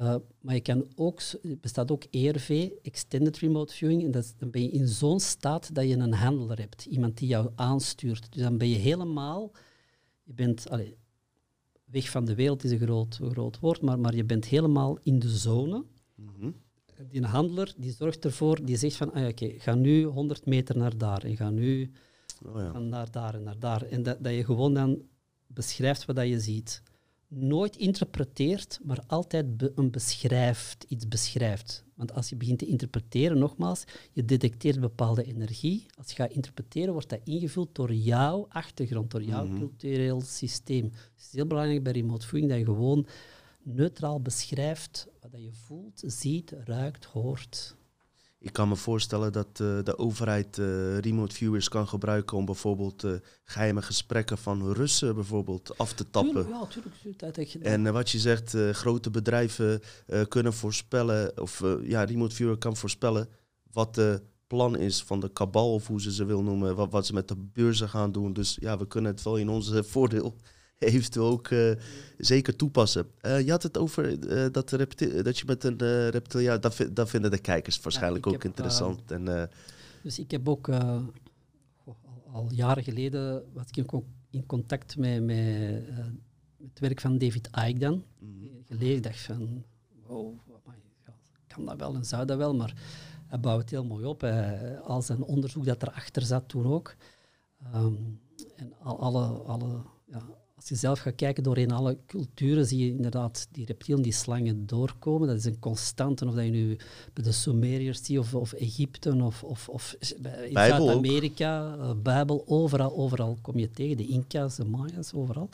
Uh, 0.00 0.14
maar 0.40 0.54
je 0.54 0.60
kan 0.60 0.86
ook, 0.94 1.20
er 1.20 1.58
bestaat 1.60 1.90
ook 1.90 2.04
ERV, 2.10 2.68
Extended 2.82 3.38
Remote 3.38 3.74
Viewing, 3.74 4.04
en 4.04 4.10
dat, 4.10 4.34
dan 4.38 4.50
ben 4.50 4.62
je 4.62 4.70
in 4.70 4.88
zo'n 4.88 5.20
staat 5.20 5.74
dat 5.74 5.88
je 5.88 5.96
een 5.96 6.12
handler 6.12 6.58
hebt, 6.58 6.84
iemand 6.84 7.18
die 7.18 7.28
jou 7.28 7.50
aanstuurt. 7.54 8.32
Dus 8.32 8.42
dan 8.42 8.58
ben 8.58 8.68
je 8.68 8.76
helemaal, 8.76 9.52
je 10.22 10.32
bent, 10.32 10.68
allez, 10.70 10.90
weg 11.90 12.10
van 12.10 12.24
de 12.24 12.34
wereld 12.34 12.64
is 12.64 12.70
een 12.70 12.78
groot, 12.78 13.20
groot 13.22 13.58
woord, 13.60 13.80
maar, 13.80 13.98
maar 13.98 14.14
je 14.14 14.24
bent 14.24 14.44
helemaal 14.44 14.98
in 15.02 15.18
de 15.18 15.28
zone. 15.28 15.84
Mm 16.14 16.54
Die 17.10 17.22
handelaar 17.22 17.72
die 17.76 17.92
zorgt 17.92 18.24
ervoor, 18.24 18.64
die 18.64 18.76
zegt 18.76 18.96
van, 18.96 19.12
ah, 19.12 19.28
oké, 19.28 19.48
ga 19.58 19.74
nu 19.74 20.04
100 20.04 20.46
meter 20.46 20.76
naar 20.76 20.98
daar 20.98 21.22
en 21.22 21.36
ga 21.36 21.50
nu 21.50 21.90
oh 22.44 22.56
ja. 22.56 22.72
van 22.72 22.88
naar 22.88 23.10
daar 23.10 23.34
en 23.34 23.42
naar 23.42 23.58
daar. 23.58 23.82
En 23.82 24.02
dat, 24.02 24.24
dat 24.24 24.34
je 24.34 24.44
gewoon 24.44 24.74
dan 24.74 25.02
beschrijft 25.46 26.04
wat 26.04 26.16
dat 26.16 26.28
je 26.28 26.40
ziet. 26.40 26.82
Nooit 27.28 27.76
interpreteert, 27.76 28.80
maar 28.82 29.04
altijd 29.06 29.56
be 29.56 29.72
een 29.74 29.90
beschrijft, 29.90 30.84
iets 30.88 31.08
beschrijft. 31.08 31.84
Want 31.94 32.12
als 32.12 32.28
je 32.28 32.36
begint 32.36 32.58
te 32.58 32.66
interpreteren, 32.66 33.38
nogmaals, 33.38 33.84
je 34.12 34.24
detecteert 34.24 34.80
bepaalde 34.80 35.24
energie. 35.24 35.86
Als 35.98 36.08
je 36.08 36.14
gaat 36.14 36.32
interpreteren, 36.32 36.92
wordt 36.92 37.08
dat 37.08 37.20
ingevuld 37.24 37.74
door 37.74 37.94
jouw 37.94 38.46
achtergrond, 38.48 39.10
door 39.10 39.22
jouw 39.22 39.46
mm 39.46 39.58
cultureel 39.58 40.20
systeem. 40.20 40.88
Dus 40.88 41.00
het 41.14 41.26
is 41.26 41.32
heel 41.32 41.46
belangrijk 41.46 41.82
bij 41.82 41.92
remote 41.92 42.26
viewing 42.26 42.50
dat 42.50 42.58
je 42.58 42.64
gewoon 42.64 43.06
neutraal 43.62 44.20
beschrijft 44.20 45.08
wat 45.30 45.42
je 45.42 45.52
voelt, 45.52 46.02
ziet, 46.06 46.54
ruikt, 46.64 47.04
hoort. 47.04 47.76
Ik 48.38 48.52
kan 48.52 48.68
me 48.68 48.76
voorstellen 48.76 49.32
dat 49.32 49.58
uh, 49.62 49.78
de 49.82 49.98
overheid 49.98 50.58
uh, 50.58 50.98
remote 50.98 51.34
viewers 51.34 51.68
kan 51.68 51.88
gebruiken 51.88 52.36
om 52.36 52.44
bijvoorbeeld 52.44 53.04
uh, 53.04 53.12
geheime 53.44 53.82
gesprekken 53.82 54.38
van 54.38 54.72
Russen 54.72 55.14
bijvoorbeeld 55.14 55.78
af 55.78 55.92
te 55.92 56.10
tappen. 56.10 56.32
Tuurlijk, 56.32 56.70
ja, 57.18 57.30
tuurlijk. 57.30 57.54
En 57.54 57.92
wat 57.92 58.10
je 58.10 58.18
zegt, 58.18 58.56
grote 58.72 59.10
bedrijven 59.10 59.80
kunnen 60.28 60.52
voorspellen, 60.52 61.40
of 61.40 61.62
ja, 61.82 62.04
remote 62.04 62.34
viewer 62.34 62.56
kan 62.56 62.76
voorspellen 62.76 63.28
wat 63.72 63.94
de 63.94 64.22
plan 64.46 64.76
is 64.76 65.02
van 65.02 65.20
de 65.20 65.32
kabal, 65.32 65.74
of 65.74 65.86
hoe 65.86 66.00
ze 66.00 66.12
ze 66.12 66.24
wil 66.24 66.42
noemen, 66.42 66.76
wat, 66.76 66.90
wat 66.90 67.06
ze 67.06 67.12
met 67.12 67.28
de 67.28 67.36
beurzen 67.36 67.88
gaan 67.88 68.12
doen. 68.12 68.32
Dus 68.32 68.56
ja, 68.60 68.78
we 68.78 68.86
kunnen 68.86 69.12
het 69.12 69.22
wel 69.22 69.36
in 69.36 69.48
onze 69.48 69.84
voordeel 69.84 70.36
eventueel 70.94 71.26
ook 71.26 71.48
uh, 71.48 71.72
zeker 72.18 72.56
toepassen. 72.56 73.06
Uh, 73.22 73.40
je 73.40 73.50
had 73.50 73.62
het 73.62 73.78
over 73.78 74.18
uh, 74.18 74.46
dat, 74.52 74.70
dat 75.22 75.38
je 75.38 75.42
met 75.46 75.64
een 75.64 75.82
uh, 75.82 76.08
reptiliaan... 76.08 76.60
Dat, 76.60 76.86
dat, 76.92 77.10
vinden 77.10 77.30
de 77.30 77.38
kijkers 77.38 77.80
waarschijnlijk 77.80 78.26
ook 78.26 78.44
interessant. 78.44 79.10
En, 79.10 79.50
dus 80.02 80.18
ik 80.18 80.30
heb 80.30 80.48
ook 80.48 80.68
al, 80.68 81.12
al, 82.32 82.52
jaren 82.52 82.84
geleden... 82.84 83.44
was 83.52 83.66
ik 83.72 83.92
in 84.30 84.46
contact 84.46 84.96
met, 84.96 85.22
met 85.22 85.38
het 86.58 86.78
werk 86.78 87.00
van 87.00 87.18
David 87.18 87.48
Icke 87.66 87.78
dan. 87.78 88.04
Mm. 88.18 88.50
Gelezen 88.64 89.02
dacht 89.02 89.20
van... 89.20 89.64
Wow, 90.06 90.38
kan 91.46 91.64
dat 91.64 91.78
wel 91.78 91.94
en 91.94 92.04
zou 92.04 92.24
dat 92.24 92.36
wel, 92.36 92.54
maar 92.54 92.74
hij 93.26 93.40
bouwt 93.40 93.60
het 93.60 93.70
heel 93.70 93.84
mooi 93.84 94.04
op. 94.04 94.22
al 94.82 95.02
zijn 95.02 95.22
onderzoek 95.22 95.64
dat 95.64 95.82
erachter 95.82 96.22
zat 96.22 96.48
toen 96.48 96.66
ook. 96.66 96.94
Um, 97.74 98.20
en 98.56 98.72
al, 98.78 99.00
alle, 99.00 99.26
alle 99.26 99.82
ja, 100.04 100.22
als 100.70 100.80
je 100.80 100.86
zelf 100.86 100.98
gaat 100.98 101.14
kijken 101.14 101.42
doorheen 101.42 101.70
alle 101.70 101.98
culturen, 102.06 102.66
zie 102.66 102.78
je 102.78 102.90
inderdaad 102.90 103.48
die 103.50 103.66
reptielen, 103.66 104.02
die 104.02 104.12
slangen 104.12 104.66
doorkomen. 104.66 105.28
Dat 105.28 105.36
is 105.36 105.44
een 105.44 105.58
constante, 105.58 106.26
of 106.26 106.34
dat 106.34 106.44
je 106.44 106.50
nu 106.50 106.76
bij 107.12 107.24
de 107.24 107.32
Sumeriërs 107.32 108.04
ziet, 108.04 108.18
of, 108.18 108.34
of 108.34 108.52
Egypte, 108.52 109.22
of, 109.22 109.44
of, 109.44 109.68
of 109.68 109.96
in 110.20 110.52
Zuid-Amerika, 110.52 111.76
uh, 111.76 111.92
Bijbel, 112.02 112.42
overal, 112.46 112.96
overal 112.96 113.38
kom 113.42 113.58
je 113.58 113.70
tegen. 113.70 113.96
De 113.96 114.06
Inca's, 114.06 114.56
de 114.56 114.64
Maya's, 114.64 115.12
overal. 115.14 115.48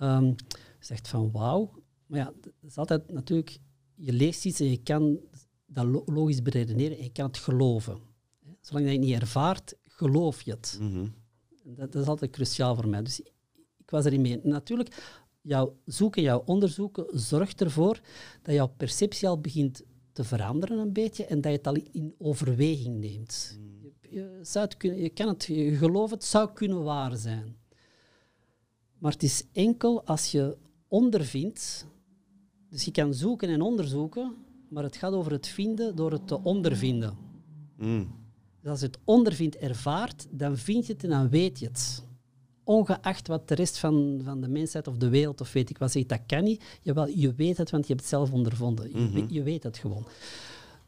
Um, 0.00 0.26
je 0.26 0.34
zegt 0.78 1.08
van 1.08 1.30
wauw. 1.30 1.70
Maar 2.06 2.18
ja, 2.18 2.32
dat 2.40 2.52
is 2.70 2.76
altijd 2.76 3.12
natuurlijk, 3.12 3.58
je 3.94 4.12
leest 4.12 4.44
iets 4.44 4.60
en 4.60 4.70
je 4.70 4.82
kan 4.82 5.18
dat 5.66 5.86
logisch 6.06 6.42
beredeneren 6.42 6.96
en 6.96 7.04
je 7.04 7.12
kan 7.12 7.26
het 7.26 7.38
geloven. 7.38 7.98
Zolang 8.60 8.86
je 8.86 8.92
het 8.92 9.00
niet 9.00 9.20
ervaart, 9.20 9.74
geloof 9.84 10.42
je 10.42 10.50
het. 10.50 10.78
Mhm. 10.80 11.06
dat, 11.64 11.92
dat, 11.92 12.02
is 12.02 12.08
altijd 12.08 12.30
cruciaal 12.30 12.74
voor 12.74 12.88
mij. 12.88 13.02
Dus 13.02 13.20
was 13.92 14.04
erin 14.04 14.20
mee. 14.20 14.40
Natuurlijk, 14.42 15.18
jouw 15.40 15.76
zoeken, 15.84 16.22
jouw 16.22 16.42
onderzoeken 16.46 17.06
zorgt 17.10 17.60
ervoor 17.60 18.00
dat 18.42 18.54
jouw 18.54 18.74
perceptie 18.76 19.28
al 19.28 19.40
begint 19.40 19.82
te 20.12 20.24
veranderen 20.24 20.78
een 20.78 20.92
beetje 20.92 21.24
en 21.24 21.40
dat 21.40 21.52
je 21.52 21.58
het 21.58 21.66
al 21.66 21.76
in 21.92 22.14
overweging 22.18 22.98
neemt. 22.98 23.58
Hmm. 23.58 23.92
Je, 24.10 24.38
zou 24.42 24.64
het 24.64 24.76
kunnen, 24.76 24.98
je 24.98 25.08
kan 25.08 25.28
het, 25.28 25.44
je 25.44 25.76
gelooft 25.76 26.12
het 26.12 26.24
zou 26.24 26.52
kunnen 26.52 26.82
waar 26.82 27.16
zijn. 27.16 27.56
Maar 28.98 29.12
het 29.12 29.22
is 29.22 29.44
enkel 29.52 30.04
als 30.04 30.30
je 30.30 30.56
ondervindt, 30.88 31.86
dus 32.68 32.84
je 32.84 32.90
kan 32.90 33.14
zoeken 33.14 33.48
en 33.48 33.60
onderzoeken, 33.60 34.34
maar 34.68 34.82
het 34.82 34.96
gaat 34.96 35.12
over 35.12 35.32
het 35.32 35.46
vinden 35.46 35.96
door 35.96 36.12
het 36.12 36.26
te 36.26 36.42
ondervinden. 36.42 37.16
Mm. 37.76 38.20
Dus 38.60 38.70
als 38.70 38.80
je 38.80 38.86
het 38.86 38.98
ondervindt, 39.04 39.56
ervaart, 39.56 40.26
dan 40.30 40.56
vind 40.56 40.86
je 40.86 40.92
het 40.92 41.04
en 41.04 41.10
dan 41.10 41.28
weet 41.28 41.58
je 41.58 41.66
het 41.66 42.04
ongeacht 42.64 43.28
wat 43.28 43.48
de 43.48 43.54
rest 43.54 43.78
van, 43.78 44.20
van 44.24 44.40
de 44.40 44.48
mensheid 44.48 44.88
of 44.88 44.96
de 44.96 45.08
wereld 45.08 45.40
of 45.40 45.52
weet 45.52 45.70
ik 45.70 45.78
wat 45.78 45.92
zegt, 45.92 46.08
dat 46.08 46.20
kan 46.26 46.44
niet. 46.44 46.64
Jawel, 46.82 47.06
je 47.06 47.34
weet 47.34 47.56
het, 47.56 47.70
want 47.70 47.86
je 47.86 47.92
hebt 47.92 48.04
het 48.04 48.14
zelf 48.14 48.32
ondervonden. 48.32 48.88
Je, 48.88 48.98
mhm. 48.98 49.12
weet, 49.12 49.32
je 49.32 49.42
weet 49.42 49.62
het 49.62 49.78
gewoon. 49.78 50.06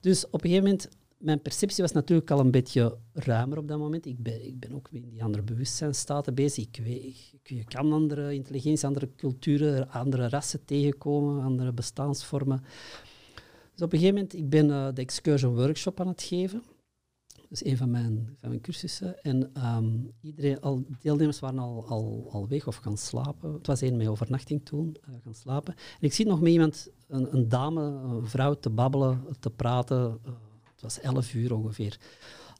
Dus 0.01 0.27
op 0.27 0.33
een 0.33 0.51
gegeven 0.51 0.63
moment, 0.63 0.89
mijn 1.19 1.43
perceptie 1.43 1.83
was 1.83 1.93
natuurlijk 1.93 2.31
al 2.31 2.41
een 2.41 2.51
beetje 2.51 2.97
ruimer 3.13 3.59
op 3.59 3.69
dat 3.69 3.79
moment. 3.79 4.07
Ik 4.07 4.23
ben, 4.23 4.47
ik 4.47 4.61
ben 4.61 4.75
ook 4.75 4.89
in 4.91 5.09
die 5.11 5.25
andere 5.25 5.43
bewustzijnstaten 5.43 6.35
bezig. 6.35 6.65
Ik 6.65 6.81
weet, 6.85 7.33
je 7.43 7.65
kan 7.65 7.93
andere 7.93 8.35
intelligentie, 8.35 8.87
andere 8.87 9.09
culturen, 9.17 9.91
andere 9.91 10.29
rassen 10.29 10.65
tegenkomen, 10.65 11.45
andere 11.45 11.73
bestaansvormen. 11.73 12.63
Dus 13.75 13.83
op 13.83 13.93
een 13.93 13.99
gegeven 13.99 14.15
moment, 14.15 14.35
ik 14.35 14.49
ben 14.49 14.69
uh, 14.69 14.89
de 14.95 15.01
excursion 15.01 15.55
workshop 15.55 16.01
aan 16.01 16.09
het 16.09 16.23
geven. 16.23 16.63
Is 17.55 17.65
een 17.65 17.77
van 17.77 17.91
mijn, 17.91 18.37
van 18.41 18.49
mijn 18.49 18.61
cursussen. 18.61 19.23
En 19.23 19.67
um, 19.67 20.13
iedereen, 20.21 20.61
al 20.61 20.85
deelnemers 21.01 21.41
waren 21.41 21.59
al, 21.59 21.87
al, 21.87 22.29
al 22.31 22.49
weg 22.49 22.67
of 22.67 22.77
gaan 22.77 22.97
slapen. 22.99 23.53
Het 23.53 23.67
was 23.67 23.83
één 23.83 23.97
met 23.97 24.09
overnachting 24.09 24.65
toen, 24.65 24.97
uh, 25.09 25.15
gaan 25.25 25.35
slapen. 25.35 25.75
En 25.75 26.01
ik 26.01 26.13
zie 26.13 26.27
nog 26.27 26.41
met 26.41 26.53
iemand, 26.53 26.89
een, 27.09 27.35
een, 27.35 27.49
dame, 27.49 27.83
een 27.83 28.27
vrouw, 28.27 28.55
te 28.55 28.71
babbelen, 28.71 29.25
te 29.41 29.51
praten. 29.51 30.19
Uh, 30.27 30.33
het 30.73 30.83
was 30.83 31.01
elf 31.01 31.35
uur 31.35 31.55
ongeveer. 31.55 31.99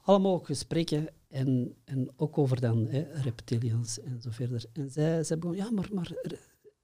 Allemaal 0.03 0.39
gesprekken 0.39 1.09
en, 1.29 1.75
en 1.85 2.09
ook 2.17 2.39
over 2.39 2.61
dan 2.61 2.87
hè, 2.87 3.01
reptilians 3.23 4.01
en 4.01 4.23
zo 4.23 4.31
verder. 4.31 4.65
En 4.73 4.91
zij, 4.91 5.25
zij 5.25 5.39
begon, 5.39 5.57
ja, 5.57 5.71
maar, 5.71 5.89
maar 5.93 6.13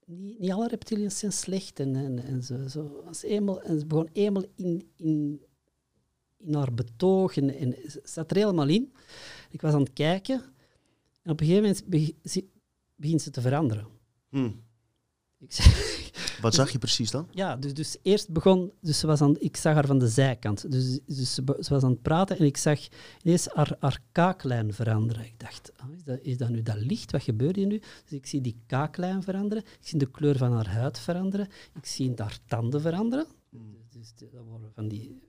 niet, 0.06 0.38
niet 0.38 0.52
alle 0.52 0.68
reptilians 0.68 1.18
zijn 1.18 1.32
slecht. 1.32 1.80
En, 1.80 1.96
en, 1.96 2.18
en, 2.18 2.42
zo, 2.42 2.68
zo. 2.68 3.02
Als 3.06 3.22
eenmaal, 3.22 3.62
en 3.62 3.78
ze 3.78 3.86
begon 3.86 4.08
eenmaal 4.12 4.44
in, 4.54 4.88
in 4.96 5.40
in 6.44 6.54
haar 6.54 6.74
betoog 6.74 7.36
en, 7.36 7.54
en 7.54 7.76
zat 8.02 8.30
er 8.30 8.36
helemaal 8.36 8.68
in. 8.68 8.92
Ik 9.50 9.60
was 9.60 9.72
aan 9.72 9.80
het 9.80 9.92
kijken 9.92 10.42
en 11.22 11.30
op 11.30 11.40
een 11.40 11.46
gegeven 11.46 11.76
moment 11.88 12.16
begint 12.96 13.22
ze 13.22 13.30
te 13.30 13.40
veranderen. 13.40 13.86
Hmm. 14.28 14.62
Ik 15.38 15.52
Wat 16.40 16.54
zag 16.54 16.70
je 16.70 16.78
precies 16.78 17.10
dan? 17.10 17.28
Ja, 17.30 17.56
dus, 17.56 17.74
dus 17.74 17.96
eerst 18.02 18.28
begon, 18.28 18.72
dus 18.80 18.98
ze 18.98 19.06
was 19.06 19.20
aan, 19.20 19.40
ik 19.40 19.56
zag 19.56 19.74
haar 19.74 19.86
van 19.86 19.98
de 19.98 20.08
zijkant. 20.08 20.70
Dus, 20.70 20.98
dus 21.06 21.34
ze, 21.34 21.44
was 21.44 21.82
aan 21.82 21.90
het 21.90 22.02
praten 22.02 22.38
en 22.38 22.44
ik 22.44 22.56
zag 22.56 22.88
ineens 23.22 23.46
haar, 23.46 23.76
haar 23.78 24.00
kaaklijn 24.12 24.74
veranderen. 24.74 25.24
Ik 25.24 25.40
dacht, 25.40 25.72
ah, 25.76 25.92
is, 25.92 26.04
dat, 26.04 26.18
is 26.22 26.36
dat 26.36 26.48
nu 26.48 26.62
dat 26.62 26.76
licht? 26.76 27.12
Wat 27.12 27.22
gebeurt 27.22 27.56
hier 27.56 27.66
nu? 27.66 27.78
Dus 27.78 28.12
ik 28.12 28.26
zie 28.26 28.40
die 28.40 28.60
kaaklijn 28.66 29.22
veranderen, 29.22 29.64
ik 29.64 29.86
zie 29.86 29.98
de 29.98 30.10
kleur 30.10 30.36
van 30.36 30.52
haar 30.52 30.68
huid 30.68 30.98
veranderen, 30.98 31.48
ik 31.74 31.86
zie 31.86 32.12
haar 32.16 32.38
tanden 32.46 32.80
veranderen. 32.80 33.26
Hmm. 33.50 33.76
Dus, 33.90 34.12
dus 34.14 34.30
dat 34.30 34.44
worden 34.44 34.72
van 34.74 34.88
die 34.88 35.20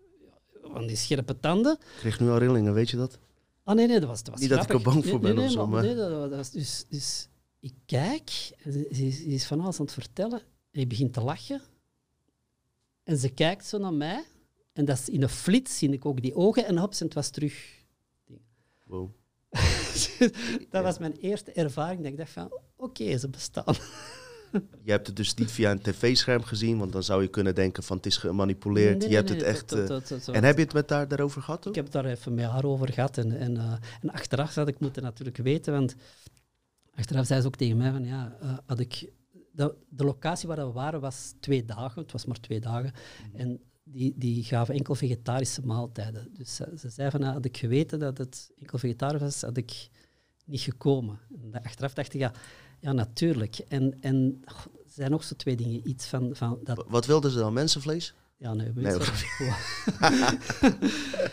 van 0.61 0.87
die 0.87 0.95
scherpe 0.95 1.39
tanden. 1.39 1.73
Ik 1.73 1.97
kreeg 1.97 2.19
nu 2.19 2.29
al 2.29 2.37
rillingen, 2.37 2.73
weet 2.73 2.89
je 2.89 2.97
dat? 2.97 3.19
Ah 3.63 3.75
nee, 3.75 3.87
nee, 3.87 3.99
dat 3.99 4.09
was, 4.09 4.23
dat 4.23 4.31
was 4.33 4.41
Niet 4.41 4.49
dat 4.49 4.63
ik 4.63 4.69
er 4.69 4.81
bang 4.81 5.05
voor 5.05 5.19
ben 5.19 5.35
nee, 5.35 5.45
of 5.45 5.51
zo, 5.51 5.67
maar... 5.67 5.83
Nee, 5.83 5.95
dat, 5.95 6.29
was 6.29 6.51
dus, 6.51 6.85
dus 6.89 7.27
ik 7.59 7.73
kijk, 7.85 8.29
ze, 8.63 8.87
ze, 8.91 9.05
is 9.25 9.45
van 9.45 9.61
alles 9.61 9.79
aan 9.79 9.85
het 9.85 9.93
vertellen 9.93 10.39
en 10.39 10.79
hij 10.79 10.87
begint 10.87 11.13
te 11.13 11.21
lachen. 11.21 11.61
En 13.03 13.17
ze 13.17 13.29
kijkt 13.29 13.65
zo 13.65 13.77
naar 13.77 13.93
mij 13.93 14.23
en 14.73 14.85
dat 14.85 14.97
is 14.97 15.09
in 15.09 15.21
een 15.21 15.29
flits 15.29 15.77
zie 15.77 15.91
ik 15.91 16.05
ook 16.05 16.21
die 16.21 16.35
ogen 16.35 16.65
en 16.65 16.77
hop, 16.77 16.97
het 16.97 17.13
was 17.13 17.29
terug. 17.29 17.83
Wow. 18.83 19.09
dat 20.69 20.83
was 20.83 20.97
mijn 20.97 21.13
eerste 21.13 21.51
ervaring 21.51 22.01
dat 22.01 22.11
ik 22.11 22.17
dacht 22.17 22.31
van, 22.31 22.59
oké, 22.75 23.17
ze 23.17 23.29
bestaan. 23.29 23.75
Je 24.83 24.91
hebt 24.91 25.07
het 25.07 25.15
dus 25.15 25.33
niet 25.33 25.51
via 25.51 25.71
een 25.71 25.81
tv-scherm 25.81 26.43
gezien, 26.43 26.77
want 26.77 26.91
dan 26.91 27.03
zou 27.03 27.21
je 27.21 27.27
kunnen 27.27 27.55
denken 27.55 27.83
van 27.83 27.97
het 27.97 28.05
is 28.05 28.17
gemanipuleerd. 28.17 29.03
je 29.03 29.15
hebt 29.15 29.29
het 29.29 29.43
echt. 29.43 29.71
Eh, 29.71 30.35
en 30.35 30.43
heb 30.43 30.55
je 30.55 30.63
het 30.63 30.73
met 30.73 30.89
haar 30.89 31.07
daarover 31.07 31.41
gehad? 31.41 31.65
Ik 31.65 31.75
heb 31.75 31.83
het 31.83 31.93
daar 31.93 32.05
even 32.05 32.33
met 32.33 32.45
haar 32.45 32.65
over 32.65 32.93
gehad. 32.93 33.17
En, 33.17 33.37
en, 33.37 33.55
uh, 33.55 33.73
en 34.01 34.11
achteraf 34.11 34.55
had 34.55 34.67
ik 34.67 34.79
moeten 34.79 35.03
natuurlijk 35.03 35.37
weten, 35.37 35.73
want 35.73 35.95
achteraf 36.95 37.25
zei 37.25 37.41
ze 37.41 37.47
ook 37.47 37.55
tegen 37.55 37.77
mij 37.77 37.91
van 37.91 38.05
ja, 38.05 38.37
uh, 38.43 38.57
had 38.65 38.79
ik 38.79 39.11
de, 39.51 39.75
de 39.89 40.03
locatie 40.03 40.47
waar 40.47 40.67
we 40.67 40.71
waren 40.71 40.99
was 40.99 41.33
twee 41.39 41.65
dagen, 41.65 42.01
het 42.01 42.11
was 42.11 42.25
maar 42.25 42.39
twee 42.39 42.59
dagen. 42.59 42.91
En 43.33 43.61
die, 43.83 44.13
die 44.17 44.43
gaven 44.43 44.75
enkel 44.75 44.95
vegetarische 44.95 45.61
maaltijden. 45.65 46.27
Dus 46.33 46.55
ze, 46.55 46.73
ze 46.77 46.89
zeiden 46.89 47.21
van, 47.21 47.29
had 47.29 47.45
ik 47.45 47.57
geweten 47.57 47.99
dat 47.99 48.17
het 48.17 48.51
enkel 48.59 48.77
vegetarisch 48.77 49.21
was, 49.21 49.41
had 49.41 49.57
ik 49.57 49.89
niet 50.45 50.61
gekomen. 50.61 51.19
En 51.41 51.63
achteraf 51.63 51.93
dacht 51.93 52.13
ik, 52.13 52.19
ja, 52.19 52.33
ja 52.81 52.91
natuurlijk. 52.91 53.57
En, 53.67 53.97
en 54.01 54.41
er 54.45 54.53
zijn 54.87 55.11
nog 55.11 55.23
zo 55.23 55.35
twee 55.35 55.55
dingen. 55.55 55.87
Iets 55.89 56.05
van, 56.05 56.29
van 56.33 56.59
dat... 56.63 56.77
Wa- 56.77 56.83
Wat 56.87 57.05
wilden 57.05 57.31
ze 57.31 57.37
dan? 57.37 57.53
Mensenvlees? 57.53 58.13
Ja, 58.37 58.53
nee, 58.53 58.71
je. 58.75 59.53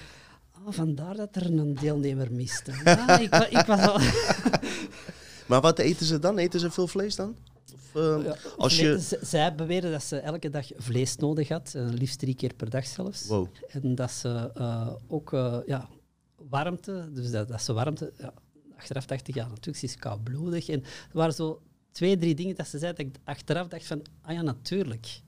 Ah, 0.52 0.74
vandaar 0.74 1.16
dat 1.16 1.36
er 1.36 1.46
een 1.46 1.74
deelnemer 1.74 2.32
miste. 2.32 2.72
Ah, 2.84 3.20
ik, 3.20 3.34
ik 3.34 3.66
was 3.66 3.80
al... 3.80 4.00
Maar 5.48 5.60
wat 5.60 5.78
eten 5.78 6.06
ze 6.06 6.18
dan? 6.18 6.38
Eten 6.38 6.60
ze 6.60 6.70
veel 6.70 6.86
vlees 6.88 7.16
dan? 7.16 7.36
Of, 7.74 7.94
eh, 8.02 8.24
Ja, 8.24 8.36
als 8.56 8.76
je... 8.78 9.16
Zij 9.20 9.54
beweren 9.54 9.90
dat 9.92 10.02
ze 10.02 10.16
elke 10.18 10.50
dag 10.50 10.66
vlees 10.76 11.16
nodig 11.16 11.48
had, 11.48 11.72
eh, 11.74 11.86
liefst 11.88 12.18
drie 12.18 12.34
keer 12.34 12.54
per 12.54 12.70
dag 12.70 12.86
zelfs. 12.86 13.26
Wow. 13.26 13.46
En 13.68 13.94
dat 13.94 14.10
ze 14.10 14.50
eh, 14.54 14.88
ook 15.06 15.32
eh, 15.32 15.58
ja, 15.66 15.88
warmte, 16.36 17.08
dus 17.12 17.30
dat, 17.30 17.48
dat 17.48 17.62
ze 17.62 17.72
warmte. 17.72 18.12
Ja, 18.18 18.32
achteraf 18.78 19.06
dacht 19.06 19.28
ik, 19.28 19.34
ja, 19.34 19.48
natuurlijk, 19.48 19.76
ze 19.76 19.84
is 19.84 19.96
koudbloedig. 19.96 20.68
En 20.68 20.82
er 20.82 20.88
waren 21.12 21.34
zo 21.34 21.62
twee, 21.92 22.16
drie 22.16 22.34
dingen 22.34 22.56
dat 22.56 22.66
ze 22.68 22.78
zei, 22.78 22.92
dat 22.92 23.06
ik 23.06 23.16
achteraf 23.24 23.68
dacht 23.68 23.86
van, 23.86 24.02
ah 24.20 24.32
ja, 24.32 24.42
natuurlijk. 24.42 25.20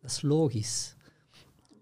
Dat 0.00 0.10
is 0.10 0.22
logisch. 0.22 0.94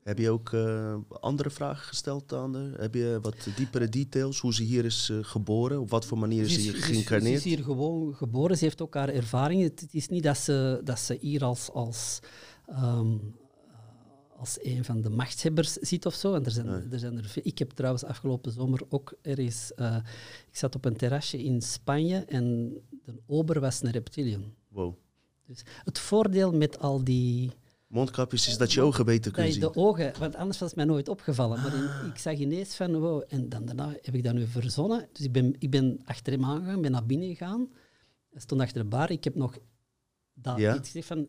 Heb 0.03 0.18
je 0.18 0.30
ook 0.30 0.53
eh, 0.53 0.95
andere 1.09 1.51
vragen 1.51 1.84
gesteld 1.84 2.32
aan 2.32 2.55
haar? 2.55 2.80
Heb 2.80 2.95
je 2.95 3.18
wat 3.22 3.36
diepere 3.57 3.88
details? 3.88 4.40
Hoe 4.40 4.55
ze 4.55 4.62
hier 4.62 4.84
is 4.84 5.09
eh, 5.11 5.18
geboren? 5.20 5.80
Op 5.80 5.90
wat 5.90 6.05
voor 6.05 6.18
manier 6.18 6.43
is 6.43 6.55
ze 6.55 6.61
hier 6.61 6.70
ze 6.70 6.76
is 6.76 6.84
geïncarneerd? 6.84 7.43
hier 7.43 7.62
gewoon 7.62 8.14
geboren, 8.14 8.57
ze 8.57 8.64
heeft 8.64 8.82
ook 8.82 8.95
haar 8.95 9.09
ervaring. 9.09 9.62
Het, 9.62 9.80
het 9.80 9.95
is 9.95 10.09
niet 10.09 10.22
dat 10.22 10.38
ze, 10.38 10.80
dat 10.84 10.99
ze 10.99 11.18
hier 11.20 11.45
als, 11.45 11.70
als, 11.70 12.18
ehm, 12.66 13.16
als 14.43 14.59
een 14.62 14.84
van 14.84 15.01
de 15.01 15.11
machthebbers 15.11 15.72
zit 15.72 16.07
of 16.07 16.14
zo. 16.14 16.34
En 16.34 16.45
er 16.45 16.51
zijn, 16.51 16.66
Nee. 16.66 16.82
er 16.90 16.99
zijn 16.99 17.16
er. 17.18 17.32
Ik 17.43 17.59
heb 17.59 17.70
trouwens 17.70 18.05
afgelopen 18.05 18.53
zomer 18.53 18.80
ook 18.88 19.14
ergens... 19.20 19.74
eh, 19.74 19.97
ik 20.51 20.57
zat 20.57 20.74
op 20.74 20.84
een 20.84 20.97
terrasje 20.97 21.43
in 21.45 21.62
Spanje 21.62 22.18
en 22.18 22.72
de 23.05 23.20
ober 23.26 23.61
was 23.61 23.82
een 23.82 23.90
reptilian. 23.90 24.55
Wow. 24.68 24.95
Dus 25.47 25.62
het 25.84 25.99
voordeel 25.99 26.53
met 26.53 26.78
al 26.78 27.05
die... 27.05 27.51
Mondkapjes 27.86 28.49
is 28.49 28.57
dat 28.59 28.72
je 28.72 28.80
ogen 28.80 29.05
beter 29.05 29.32
kunt 29.32 29.53
zien. 29.53 29.61
de 29.61 29.74
ogen, 29.74 30.12
want 30.18 30.34
anders 30.34 30.59
was 30.59 30.68
het 30.68 30.76
mij 30.76 30.86
nooit 30.86 31.09
opgevallen. 31.09 31.62
Maar 31.62 31.74
in- 31.74 32.11
ik 32.11 32.18
zag 32.18 32.34
ineens 32.38 32.74
van, 32.74 32.99
wow, 32.99 33.22
en 33.28 33.49
dan 33.49 33.64
daarna 33.64 33.88
heb 34.03 34.14
ik 34.14 34.22
dat 34.24 34.34
nu 34.34 34.47
verzonnen. 34.47 35.09
Dus 35.12 35.24
ik 35.24 35.32
ben, 35.32 35.55
ik 35.59 35.70
ben 35.70 36.01
achter 36.05 36.32
hem 36.32 36.45
aangegaan, 36.45 36.80
ben 36.80 36.90
naar 36.90 37.07
binnen 37.07 37.28
gegaan. 37.28 37.68
Hij 38.30 38.40
stond 38.40 38.61
achter 38.61 38.82
de 38.82 38.88
bar. 38.88 39.11
Ik 39.11 39.24
heb 39.24 39.34
nog 39.34 39.59
dat 40.34 40.59
Ja? 40.59 40.76
iets 40.76 40.86
gezegd 40.86 41.07
van, 41.07 41.26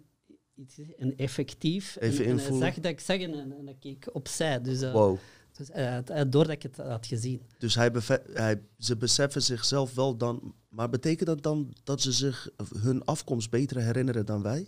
iets 0.55 0.79
en 0.97 1.17
effectief. 1.17 1.97
Even 1.99 2.25
en, 2.25 2.31
en 2.31 2.37
hij 2.37 2.57
zag 2.59 2.73
dat 2.75 2.91
ik 2.91 2.99
zag 2.99 3.17
en, 3.19 3.67
ik 3.67 3.79
keek 3.79 4.09
opzij. 4.13 4.61
Dus, 4.61 4.81
eh, 4.81 4.91
Wow. 4.91 5.17
dus 5.51 5.67
hij 5.71 5.93
had- 5.93 6.07
hij 6.07 6.17
had 6.17 6.31
door 6.31 6.43
dat 6.43 6.53
ik 6.53 6.63
het 6.63 6.77
had 6.77 7.05
gezien. 7.05 7.41
Dus 7.57 7.75
hij 7.75 7.91
hij, 8.33 8.61
ze 8.77 8.97
beseffen 8.97 9.41
zichzelf 9.41 9.93
wel 9.95 10.17
dan... 10.17 10.55
Maar 10.69 10.89
betekent 10.89 11.27
dat 11.27 11.43
dan 11.43 11.73
dat 11.83 12.01
ze 12.01 12.11
zich 12.11 12.49
hun 12.77 13.03
afkomst 13.05 13.49
beter 13.49 13.77
herinneren 13.81 14.25
dan 14.25 14.41
wij? 14.41 14.67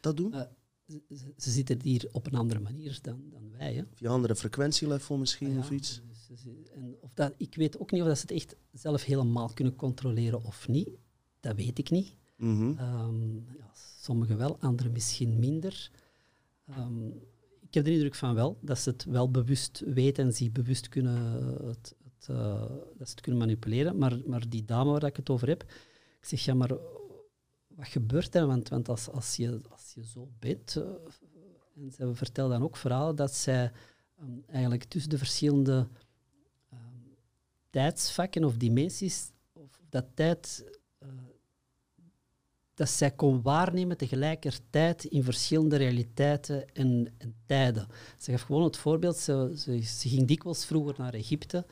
Dat 0.00 0.16
doen? 0.16 0.32
Eh, 0.32 0.40
ze, 0.86 1.00
ze- 1.36 1.50
zitten 1.50 1.82
hier 1.82 2.08
op 2.12 2.26
een 2.26 2.34
andere 2.38 2.60
manier 2.60 2.98
dan, 3.02 3.22
dan 3.30 3.50
wij. 3.58 3.74
Hè. 3.74 3.82
Via 3.94 4.08
andere 4.10 4.36
frequentielevel 4.36 5.16
misschien 5.16 5.52
Ja, 5.52 5.58
of 5.58 5.70
iets? 5.70 6.00
dus 6.28 6.44
en 6.74 6.96
of 7.00 7.10
dat, 7.14 7.34
ik 7.36 7.54
weet 7.54 7.78
ook 7.78 7.90
niet 7.90 8.00
of 8.02 8.06
dat 8.06 8.16
ze 8.16 8.22
het 8.22 8.30
echt 8.36 8.56
zelf 8.72 9.04
helemaal 9.04 9.50
kunnen 9.54 9.76
controleren 9.76 10.44
of 10.44 10.68
niet. 10.68 10.88
Dat 11.40 11.56
weet 11.56 11.78
ik 11.78 11.90
niet. 11.90 12.14
Mhm. 12.36 12.78
Ehm, 12.78 13.34
ja, 13.34 13.70
sommigen 14.04 14.36
wel, 14.36 14.56
anderen 14.60 14.92
misschien 14.92 15.38
minder. 15.38 15.90
Ehm, 16.66 17.06
ik 17.60 17.74
heb 17.74 17.84
de 17.84 17.92
indruk 17.92 18.14
van 18.14 18.34
wel, 18.34 18.58
dat 18.60 18.78
ze 18.78 18.90
het 18.90 19.04
wel 19.04 19.30
bewust 19.30 19.82
weten 19.86 20.24
en 20.24 20.32
zich 20.32 20.52
bewust 20.52 20.88
kunnen, 20.88 21.16
het, 21.66 21.94
het, 22.04 22.28
eh, 22.28 22.60
dat 22.70 23.08
ze 23.08 23.14
het 23.14 23.20
kunnen 23.20 23.40
manipuleren. 23.40 23.98
Maar, 23.98 24.20
maar 24.26 24.48
die 24.48 24.64
dame 24.64 24.90
waar 24.90 25.04
ik 25.04 25.16
het 25.16 25.30
over 25.30 25.48
heb, 25.48 25.62
ik 26.20 26.24
zeg, 26.26 26.44
ja, 26.44 26.54
maar 26.54 26.68
wat 27.68 27.86
gebeurt 27.86 28.34
er? 28.34 28.46
Want, 28.46 28.68
want 28.68 28.88
als, 28.88 29.10
als, 29.10 29.36
je, 29.36 29.60
als 29.70 29.92
je 29.94 30.04
zo 30.04 30.28
bent, 30.38 30.76
eh, 30.76 30.82
en 31.76 31.92
ze 31.92 32.14
vertelt 32.14 32.50
dan 32.50 32.62
ook 32.62 32.76
verhalen 32.76 33.16
dat 33.16 33.34
zij 33.34 33.72
ehm, 34.18 34.30
eigenlijk 34.46 34.84
tussen 34.84 35.10
de 35.10 35.18
verschillende 35.18 35.88
ehm, 36.70 36.80
tijdsvakken 37.70 38.44
of 38.44 38.56
dimensies, 38.56 39.30
of 39.52 39.80
dat 39.88 40.04
tijd, 40.14 40.64
dat 42.74 42.88
zij 42.88 43.10
kon 43.10 43.42
waarnemen 43.42 43.96
tegelijkertijd 43.96 45.04
in 45.04 45.22
verschillende 45.24 45.76
realiteiten 45.76 46.64
en, 46.72 47.12
en 47.18 47.34
tijden. 47.46 47.86
Ze 48.18 48.30
gaf 48.30 48.40
gewoon 48.42 48.62
het 48.64 48.76
voorbeeld, 48.76 49.16
ze, 49.16 49.52
ze, 49.56 49.80
ze 49.80 50.08
ging 50.08 50.26
dikwijls 50.26 50.64
vroeger 50.64 50.94
naar 50.98 51.14
Egypte. 51.14 51.64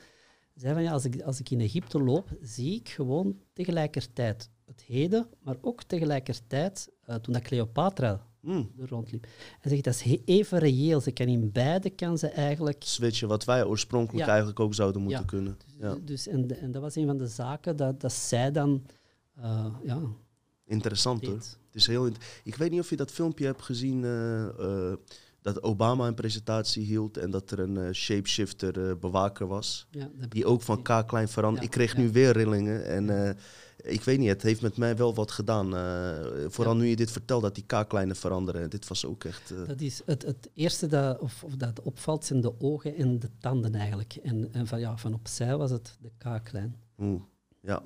Ze 0.54 0.60
zei 0.60 0.74
van 0.74 0.82
ja, 0.82 0.92
als 0.92 1.04
ik, 1.04 1.20
als 1.22 1.40
ik 1.40 1.50
in 1.50 1.60
Egypte 1.60 2.02
loop, 2.02 2.28
zie 2.40 2.74
ik 2.74 2.88
gewoon 2.88 3.36
tegelijkertijd 3.52 4.50
het 4.66 4.82
heden, 4.82 5.26
maar 5.42 5.56
ook 5.60 5.82
tegelijkertijd 5.82 6.88
eh, 7.04 7.14
toen 7.16 7.32
dat 7.32 7.42
Cleopatra 7.42 8.26
Mm. 8.42 8.70
er 8.80 8.88
rondliep. 8.88 9.26
En 9.60 9.70
zegt 9.70 9.84
dat 9.84 9.94
is 10.04 10.18
even 10.24 10.58
reëel. 10.58 11.00
Ze 11.00 11.10
kan 11.10 11.26
in 11.26 11.52
beide 11.52 11.90
kan 11.90 12.18
ze 12.18 12.26
eigenlijk. 12.28 12.82
Switchen 12.84 13.28
wat 13.28 13.44
wij 13.44 13.64
oorspronkelijk 13.64 14.24
Ja. 14.24 14.28
eigenlijk 14.30 14.60
ook 14.60 14.74
zouden 14.74 15.02
moeten 15.02 15.20
Ja. 15.20 15.26
kunnen. 15.26 15.56
Ja. 15.78 15.96
Dus, 16.04 16.26
en, 16.26 16.60
en 16.60 16.70
dat 16.72 16.82
was 16.82 16.94
een 16.96 17.06
van 17.06 17.16
de 17.18 17.26
zaken 17.26 17.76
dat, 17.76 18.00
dat 18.00 18.12
zij 18.12 18.50
dan 18.50 18.86
eh, 19.34 19.66
ja, 19.82 20.00
Interessant 20.66 21.26
hoor. 21.26 21.34
Het 21.34 21.80
is 21.80 21.86
heel 21.86 22.08
ik 22.44 22.54
weet 22.54 22.70
niet 22.70 22.80
of 22.80 22.90
je 22.90 22.96
dat 22.96 23.10
filmpje 23.10 23.44
hebt 23.44 23.62
gezien 23.62 24.04
eh, 24.04 24.48
eh, 24.48 24.96
dat 25.42 25.62
Obama 25.62 26.06
een 26.06 26.14
presentatie 26.14 26.84
hield 26.84 27.16
en 27.16 27.30
dat 27.30 27.50
er 27.50 27.58
een 27.58 27.76
eh, 27.76 27.92
shapeshifter 27.92 28.98
bewaker 28.98 29.46
was. 29.46 29.86
Ja, 29.90 30.10
Die 30.28 30.46
ook 30.46 30.62
van 30.62 30.82
K 30.82 31.06
klein 31.06 31.28
veranderde. 31.28 31.66
Ja, 31.66 31.72
ik 31.72 31.76
kreeg 31.76 31.96
ja. 31.96 32.00
nu 32.00 32.12
weer 32.12 32.32
rillingen 32.32 32.84
en 32.86 33.36
ik 33.82 34.02
weet 34.02 34.18
niet, 34.18 34.28
het 34.28 34.42
heeft 34.42 34.62
met 34.62 34.76
mij 34.76 34.96
wel 34.96 35.14
wat 35.14 35.30
gedaan. 35.30 35.70
vooral 36.50 36.76
nu 36.76 36.86
je 36.86 36.96
dit 36.96 37.10
vertelt, 37.10 37.42
dat 37.42 37.54
die 37.54 37.64
K 37.66 37.88
kleine 37.88 38.14
veranderen. 38.14 38.70
Dit 38.70 38.88
was 38.88 39.04
ook 39.04 39.24
echt... 39.24 39.54
Dat 39.66 39.80
is 39.80 40.02
het, 40.06 40.22
het 40.22 40.50
eerste 40.54 40.86
dat, 40.86 41.20
of, 41.20 41.44
of 41.44 41.56
dat 41.56 41.80
opvalt, 41.82 42.24
zijn 42.24 42.40
de 42.40 42.60
ogen 42.60 42.96
en 42.96 43.18
de 43.18 43.30
tanden 43.38 43.74
eigenlijk. 43.74 44.14
En, 44.22 44.48
en 44.52 44.66
van, 44.66 44.80
ja, 44.80 44.96
van 44.96 45.14
opzij 45.14 45.56
was 45.56 45.70
het 45.70 45.96
de 46.00 46.10
kaaklijn. 46.18 46.76
oeh, 46.98 47.22
ja. 47.60 47.82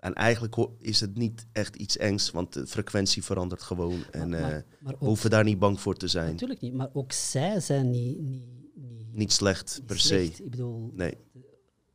En 0.00 0.14
eigenlijk 0.14 0.56
is 0.78 1.00
het 1.00 1.16
niet 1.16 1.46
echt 1.52 1.76
iets 1.76 1.96
engs, 1.96 2.30
want 2.30 2.52
de 2.52 2.66
frequentie 2.66 3.24
verandert 3.24 3.62
gewoon. 3.62 4.04
En 4.10 4.28
maar, 4.28 4.52
eh, 4.52 4.62
maar, 4.80 4.94
we 4.98 5.04
hoeven 5.04 5.30
daar 5.30 5.44
niet 5.44 5.58
bang 5.58 5.80
voor 5.80 5.96
te 5.96 6.08
zijn. 6.08 6.30
natuurlijk 6.30 6.60
niet, 6.60 6.74
maar 6.74 6.90
ook 6.92 7.12
zij 7.12 7.60
zijn 7.60 7.90
niet, 7.90 8.20
niet, 8.20 8.46
niet, 8.74 9.14
Niet 9.14 9.32
slecht 9.32 9.76
niet 9.76 9.86
per 9.86 9.98
slecht. 9.98 10.36
se. 10.36 10.44
Ik 10.44 10.50
bedoel, 10.50 10.90
Nee. 10.94 11.14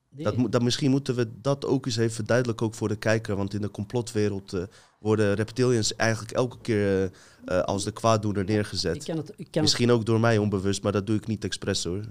nee. 0.10 0.24
Dat, 0.24 0.52
dat, 0.52 0.62
misschien 0.64 0.92
moeten 0.92 1.16
we 1.16 1.42
dat 1.42 1.66
ook 1.66 1.86
eens 1.86 1.98
even 1.98 2.16
verduidelijken, 2.16 2.66
ook 2.66 2.74
voor 2.74 2.88
de 2.88 2.96
kijker. 2.96 3.36
Want 3.36 3.54
in 3.54 3.62
de 3.62 3.72
complotwereld 3.72 4.54
eh, 4.54 4.64
worden 5.00 5.34
reptilians 5.34 5.96
eigenlijk 5.96 6.32
elke 6.32 6.58
keer 6.62 7.12
eh, 7.46 7.62
als 7.62 7.84
de 7.84 7.92
kwaaddoener 7.92 8.42
ik 8.42 8.48
neergezet. 8.48 9.04
kan 9.04 9.18
het, 9.18 9.30
ik 9.30 9.36
kan 9.36 9.46
het 9.52 9.62
Misschien 9.62 9.92
ook 9.92 10.06
door 10.06 10.20
mij 10.20 10.38
onbewust, 10.38 10.84
maar 10.84 10.92
dat 10.92 11.08
doe 11.08 11.16
ik 11.16 11.28
niet 11.28 11.44
expres 11.44 11.84
hoor. 11.84 12.06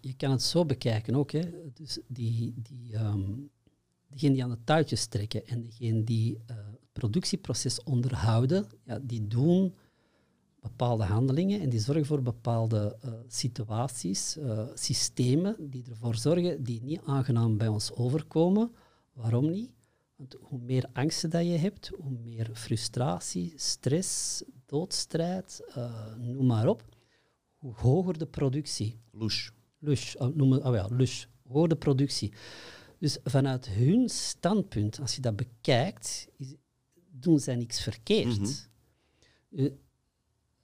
Je 0.00 0.14
kan 0.16 0.30
het 0.30 0.42
zo 0.42 0.64
bekijken 0.66 1.14
ook. 1.14 1.30
Hè. 1.30 1.40
Dus 1.74 1.98
die, 2.06 2.54
die, 2.56 2.94
ehm 2.94 3.20
diegenen 4.18 4.34
die 4.34 4.44
aan 4.44 4.50
de 4.50 4.64
touwtjes 4.64 5.06
trekken 5.06 5.46
en 5.46 5.62
degenen 5.62 6.04
die 6.04 6.38
eh, 6.46 6.56
het 6.56 6.92
productieproces 6.92 7.82
onderhouden, 7.82 8.66
ja, 8.84 8.98
die 9.02 9.26
doen 9.26 9.74
bepaalde 10.60 11.04
handelingen 11.04 11.60
en 11.60 11.68
die 11.68 11.80
zorgen 11.80 12.06
voor 12.06 12.22
bepaalde 12.22 12.96
eh, 13.00 13.12
situaties, 13.28 14.36
eh, 14.36 14.66
systemen 14.74 15.56
die 15.70 15.84
ervoor 15.90 16.14
zorgen 16.14 16.62
die 16.62 16.82
niet 16.82 17.00
aangenaam 17.04 17.56
bij 17.56 17.68
ons 17.68 17.92
overkomen. 17.92 18.70
Waarom 19.12 19.50
niet? 19.50 19.70
Want 20.16 20.36
hoe 20.40 20.60
meer 20.60 20.84
angsten 20.92 21.30
dat 21.30 21.44
je 21.44 21.56
hebt, 21.56 21.90
hoe 22.00 22.18
meer 22.22 22.50
frustratie, 22.52 23.52
stress, 23.56 24.42
doodstrijd, 24.66 25.60
noem 26.16 26.46
maar 26.46 26.68
op, 26.68 26.84
hoe 27.56 27.74
hoger 27.74 28.18
de 28.18 28.26
productie. 28.26 29.00
Lush, 29.10 30.14
oh, 30.14 30.34
noem 30.34 30.52
het, 30.52 30.62
oh 30.62 30.74
ja, 30.74 30.86
Lush, 30.90 31.24
hoge 31.48 31.76
productie. 31.76 32.32
Dus 32.98 33.18
vanuit 33.24 33.66
hun 33.68 34.08
standpunt, 34.08 35.00
als 35.00 35.14
je 35.14 35.20
dat 35.20 35.36
bekijkt, 35.36 36.28
is, 36.36 36.54
doen 37.10 37.38
zij 37.38 37.56
niks 37.56 37.80
verkeerd. 37.80 38.68
Eh, 39.56 39.70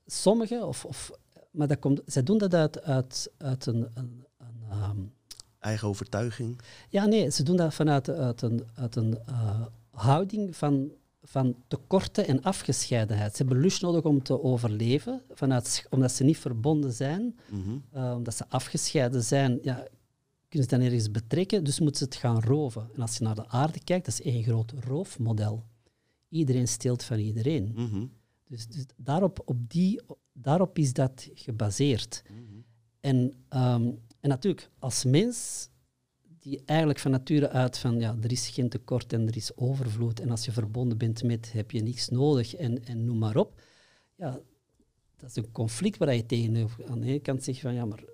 Sommigen, 0.07 0.67
of, 0.67 0.85
of, 0.85 1.11
maar 1.51 1.69
dat 1.69 1.79
komt, 1.79 2.01
zij 2.07 2.23
doen 2.23 2.39
dat 2.39 2.55
uit, 2.55 2.83
uit, 2.83 3.31
uit 3.39 3.67
een, 3.67 3.87
een, 3.95 4.25
een 4.39 4.63
ehm, 4.71 4.99
Eigen 5.59 5.89
overtuiging. 5.89 6.61
ja, 6.89 7.05
nee, 7.07 7.31
ze 7.31 7.43
doen 7.43 7.57
dat 7.57 7.75
vanuit 7.75 8.09
uit 8.11 8.43
een, 8.43 8.67
uit 8.75 8.97
een 8.97 9.19
eh, 9.27 9.67
houding 9.91 10.57
van, 10.57 10.91
van 11.23 11.57
tekorten 11.69 12.27
en 12.27 12.43
afgescheidenheid. 12.43 13.37
Ze 13.37 13.43
hebben 13.43 13.61
lust 13.63 13.83
nodig 13.83 14.03
om 14.03 14.23
te 14.23 14.43
overleven, 14.43 15.23
vanuit, 15.31 15.87
omdat 15.91 16.13
ze 16.13 16.25
niet 16.25 16.39
verbonden 16.39 16.93
zijn, 16.93 17.39
Mhm. 17.51 17.77
eh, 17.91 18.13
omdat 18.17 18.35
ze 18.37 18.45
afgescheiden 18.49 19.23
zijn. 19.23 19.59
Ja, 19.63 19.87
kunnen 20.55 20.71
ze 20.71 20.79
dan 20.79 20.87
ergens 20.87 21.11
betrekken, 21.11 21.65
dus 21.65 21.81
moeten 21.81 21.99
ze 21.99 22.05
het 22.05 22.15
gaan 22.15 22.41
roven. 22.41 22.89
En 22.95 23.01
als 23.01 23.17
je 23.17 23.25
naar 23.25 23.35
de 23.35 23.49
aarde 23.49 23.85
kijkt, 23.85 24.05
dat 24.05 24.15
is 24.15 24.33
één 24.33 24.43
groot 24.43 24.73
roofmodel. 24.73 25.65
Iedereen 26.29 26.69
steelt 26.69 27.03
van 27.03 27.19
iedereen. 27.19 27.73
Mhm. 27.75 28.07
Dus, 28.49 28.67
dus 28.67 28.85
daarop, 28.97 29.43
op 29.45 29.71
die, 29.71 30.01
daarop 30.33 30.79
is 30.79 30.93
dat 30.93 31.29
gebaseerd. 31.35 32.23
Mhm. 32.31 32.41
En, 33.01 33.33
ehm, 33.49 33.93
en 34.21 34.29
natuurlijk, 34.29 34.71
als 34.79 35.05
mens 35.05 35.69
die 36.41 36.63
eigenlijk 36.65 36.99
van 36.99 37.11
nature 37.11 37.49
uit 37.49 37.79
van 37.79 38.01
ja, 38.01 38.17
er 38.23 38.33
is 38.33 38.49
geen 38.49 38.69
tekort 38.69 39.13
en 39.13 39.27
er 39.27 39.37
is 39.37 39.57
overvloed 39.57 40.21
en 40.21 40.31
als 40.31 40.45
je 40.45 40.53
verbonden 40.53 40.99
bent 40.99 41.23
met 41.23 41.53
heb 41.53 41.71
je 41.71 41.83
niks 41.83 42.09
nodig 42.09 42.55
en, 42.55 42.85
en 42.85 43.05
noem 43.05 43.19
maar 43.19 43.37
op. 43.37 43.61
Ja, 44.17 44.41
dat 45.17 45.31
is 45.31 45.37
een 45.37 45.53
conflict 45.53 45.99
waar 45.99 46.15
je 46.15 46.27
tegen 46.27 46.69
aan 46.87 47.01
de 47.01 47.07
ene 47.07 47.21
kant 47.21 47.45
zegt 47.45 47.61
van 47.61 47.75
ja, 47.75 47.85
maar 47.85 48.05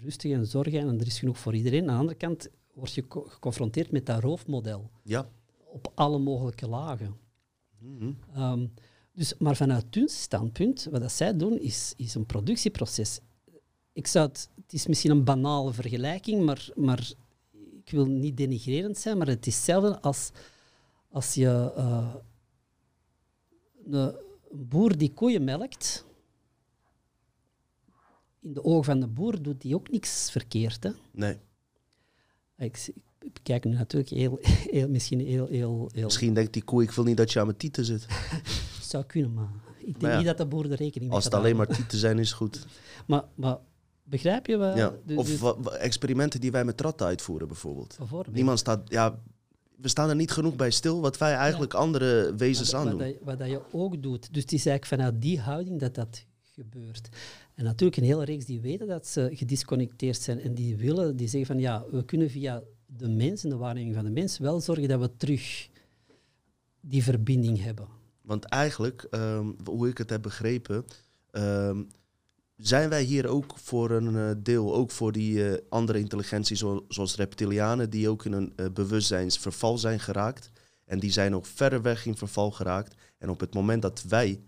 rustig 0.00 0.32
en 0.32 0.46
zorgen 0.46 0.80
en 0.80 1.00
er 1.00 1.06
is 1.06 1.18
genoeg 1.18 1.38
voor 1.38 1.54
iedereen. 1.54 1.80
Aan 1.80 1.94
de 1.94 2.00
andere 2.00 2.16
kant 2.16 2.48
word 2.74 2.92
je 2.92 3.04
geconfronteerd 3.08 3.90
met 3.90 4.06
dat 4.06 4.20
roofmodel. 4.20 4.90
Ja. 5.02 5.28
Op 5.72 5.92
alle 5.94 6.18
mogelijke 6.18 6.68
lagen. 6.68 7.16
Mhm. 7.78 8.12
Ehm, 8.34 8.66
dus, 9.12 9.34
maar 9.38 9.56
vanuit 9.56 9.94
hun 9.94 10.08
standpunt, 10.08 10.88
wat 10.90 11.00
dat 11.00 11.12
zij 11.12 11.36
doen, 11.36 11.58
is, 11.58 11.94
is 11.96 12.14
een 12.14 12.26
productieproces. 12.26 13.20
Ik 13.92 14.06
zou 14.06 14.26
het, 14.26 14.48
het 14.54 14.72
is 14.72 14.86
misschien 14.86 15.10
een 15.10 15.24
banale 15.24 15.72
vergelijking, 15.72 16.44
maar, 16.44 16.68
maar 16.74 17.12
ik 17.84 17.90
wil 17.90 18.06
niet 18.06 18.36
denigrerend 18.36 18.98
zijn, 18.98 19.18
maar 19.18 19.26
het 19.26 19.46
is 19.46 19.54
hetzelfde 19.56 20.00
als, 20.00 20.30
als 21.10 21.34
je 21.34 21.72
uh, 21.76 22.14
een 23.90 24.14
boer 24.50 24.96
die 24.96 25.12
koeien 25.12 25.44
melkt. 25.44 26.04
In 28.40 28.52
de 28.52 28.64
ogen 28.64 28.84
van 28.84 29.00
de 29.00 29.06
boer 29.06 29.42
doet 29.42 29.62
hij 29.62 29.74
ook 29.74 29.90
niks 29.90 30.30
verkeerd. 30.30 30.82
Hè? 30.82 30.90
Nee. 31.10 31.36
Ik, 32.56 32.90
ik 33.20 33.32
bekijk 33.32 33.64
nu 33.64 33.74
natuurlijk 33.74 34.10
heel, 34.10 34.38
heel, 34.42 34.88
misschien 34.88 35.20
heel, 35.20 35.46
heel, 35.46 35.90
heel... 35.92 36.04
Misschien 36.04 36.34
denkt 36.34 36.52
die 36.52 36.62
koe, 36.62 36.82
ik 36.82 36.90
wil 36.90 37.04
niet 37.04 37.16
dat 37.16 37.32
je 37.32 37.38
aan 37.38 37.46
mijn 37.46 37.58
tieten 37.58 37.84
zit. 37.84 38.06
zou 38.82 39.04
kunnen, 39.04 39.34
maar 39.34 39.48
ik 39.78 39.84
denk 39.84 40.00
Maar 40.00 40.10
ja, 40.10 40.16
niet 40.16 40.26
dat 40.26 40.36
de 40.38 40.46
boer 40.46 40.64
er 40.64 40.68
rekening 40.76 41.00
mee 41.00 41.10
Als 41.10 41.24
het 41.24 41.34
alleen 41.34 41.56
maar 41.56 41.66
tieten 41.66 41.98
zijn, 41.98 42.18
is 42.18 42.32
goed. 42.32 42.66
Maar, 43.06 43.24
maar 43.34 43.58
begrijp 44.02 44.46
je 44.46 44.56
wat... 44.56 44.76
Ja. 44.76 44.94
de- 45.06 45.16
Of 45.16 45.54
experimenten 45.70 46.40
die 46.40 46.50
wij 46.50 46.64
met 46.64 46.80
ratten 46.80 47.06
uitvoeren, 47.06 47.48
bijvoorbeeld. 47.48 47.94
bijvoorbeeld. 47.98 48.34
Niemand 48.34 48.58
staat, 48.58 48.80
ja, 48.88 49.18
we 49.76 49.88
staan 49.88 50.08
er 50.08 50.16
niet 50.16 50.30
genoeg 50.30 50.56
bij 50.56 50.70
stil 50.70 51.00
wat 51.00 51.18
wij 51.18 51.34
eigenlijk 51.34 51.74
andere 51.74 52.34
wezens 52.34 52.72
wat, 52.72 52.80
aandoen. 52.80 52.98
dat, 52.98 53.14
wat 53.22 53.38
dat 53.38 53.48
je 53.48 53.60
ook 53.72 54.02
doet. 54.02 54.34
Dus 54.34 54.42
het 54.42 54.52
is 54.52 54.66
eigenlijk 54.66 55.02
vanuit 55.02 55.22
die 55.22 55.40
houding 55.40 55.80
dat 55.80 55.94
dat 55.94 56.24
gebeurt. 56.62 57.08
En 57.54 57.64
natuurlijk 57.64 57.96
een 57.96 58.04
hele 58.04 58.24
reeks 58.24 58.44
die 58.44 58.60
weten 58.60 58.86
dat 58.86 59.06
ze 59.06 59.30
gedisconnecteerd 59.32 60.20
zijn 60.22 60.40
en 60.40 60.54
die 60.54 60.76
willen, 60.76 61.16
die 61.16 61.28
zeggen 61.28 61.46
van 61.54 61.58
ja, 61.58 61.84
we 61.90 62.04
kunnen 62.04 62.30
via 62.30 62.62
de 62.86 63.08
mens 63.08 63.44
en 63.44 63.50
de 63.50 63.56
waarneming 63.56 63.94
van 63.94 64.04
de 64.04 64.10
mens 64.10 64.38
wel 64.38 64.60
zorgen 64.60 64.88
dat 64.88 65.00
we 65.00 65.16
terug 65.16 65.68
die 66.80 67.02
verbinding 67.02 67.62
hebben. 67.62 67.88
Want 68.22 68.44
eigenlijk, 68.44 69.06
ehm, 69.10 69.46
hoe 69.64 69.88
ik 69.88 69.98
het 69.98 70.10
heb 70.10 70.22
begrepen, 70.22 70.84
ehm, 71.30 71.82
zijn 72.56 72.88
wij 72.88 73.02
hier 73.02 73.26
ook 73.26 73.52
voor 73.58 73.90
een 73.90 74.16
eh, 74.16 74.30
deel, 74.42 74.74
ook 74.74 74.90
voor 74.90 75.12
die 75.12 75.48
eh, 75.48 75.62
andere 75.68 75.98
intelligentie, 75.98 76.56
zo- 76.56 76.84
zoals 76.88 77.16
reptilianen, 77.16 77.90
die 77.90 78.08
ook 78.08 78.24
in 78.24 78.32
een 78.32 78.52
eh, 78.56 78.66
bewustzijnsverval 78.72 79.78
zijn 79.78 80.00
geraakt. 80.00 80.50
En 80.84 80.98
die 80.98 81.10
zijn 81.10 81.30
nog 81.30 81.48
verder 81.48 81.82
weg 81.82 82.06
in 82.06 82.16
verval 82.16 82.50
geraakt. 82.50 82.94
En 83.18 83.28
op 83.30 83.40
het 83.40 83.54
moment 83.54 83.82
dat 83.82 84.02
wij, 84.08 84.40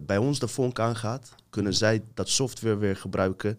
bij 0.00 0.18
ons 0.18 0.38
de 0.38 0.48
vonk 0.48 0.78
aangaat, 0.78 1.34
kunnen 1.50 1.74
zij 1.74 2.04
dat 2.14 2.28
software 2.28 2.76
weer 2.76 2.96
gebruiken 2.96 3.58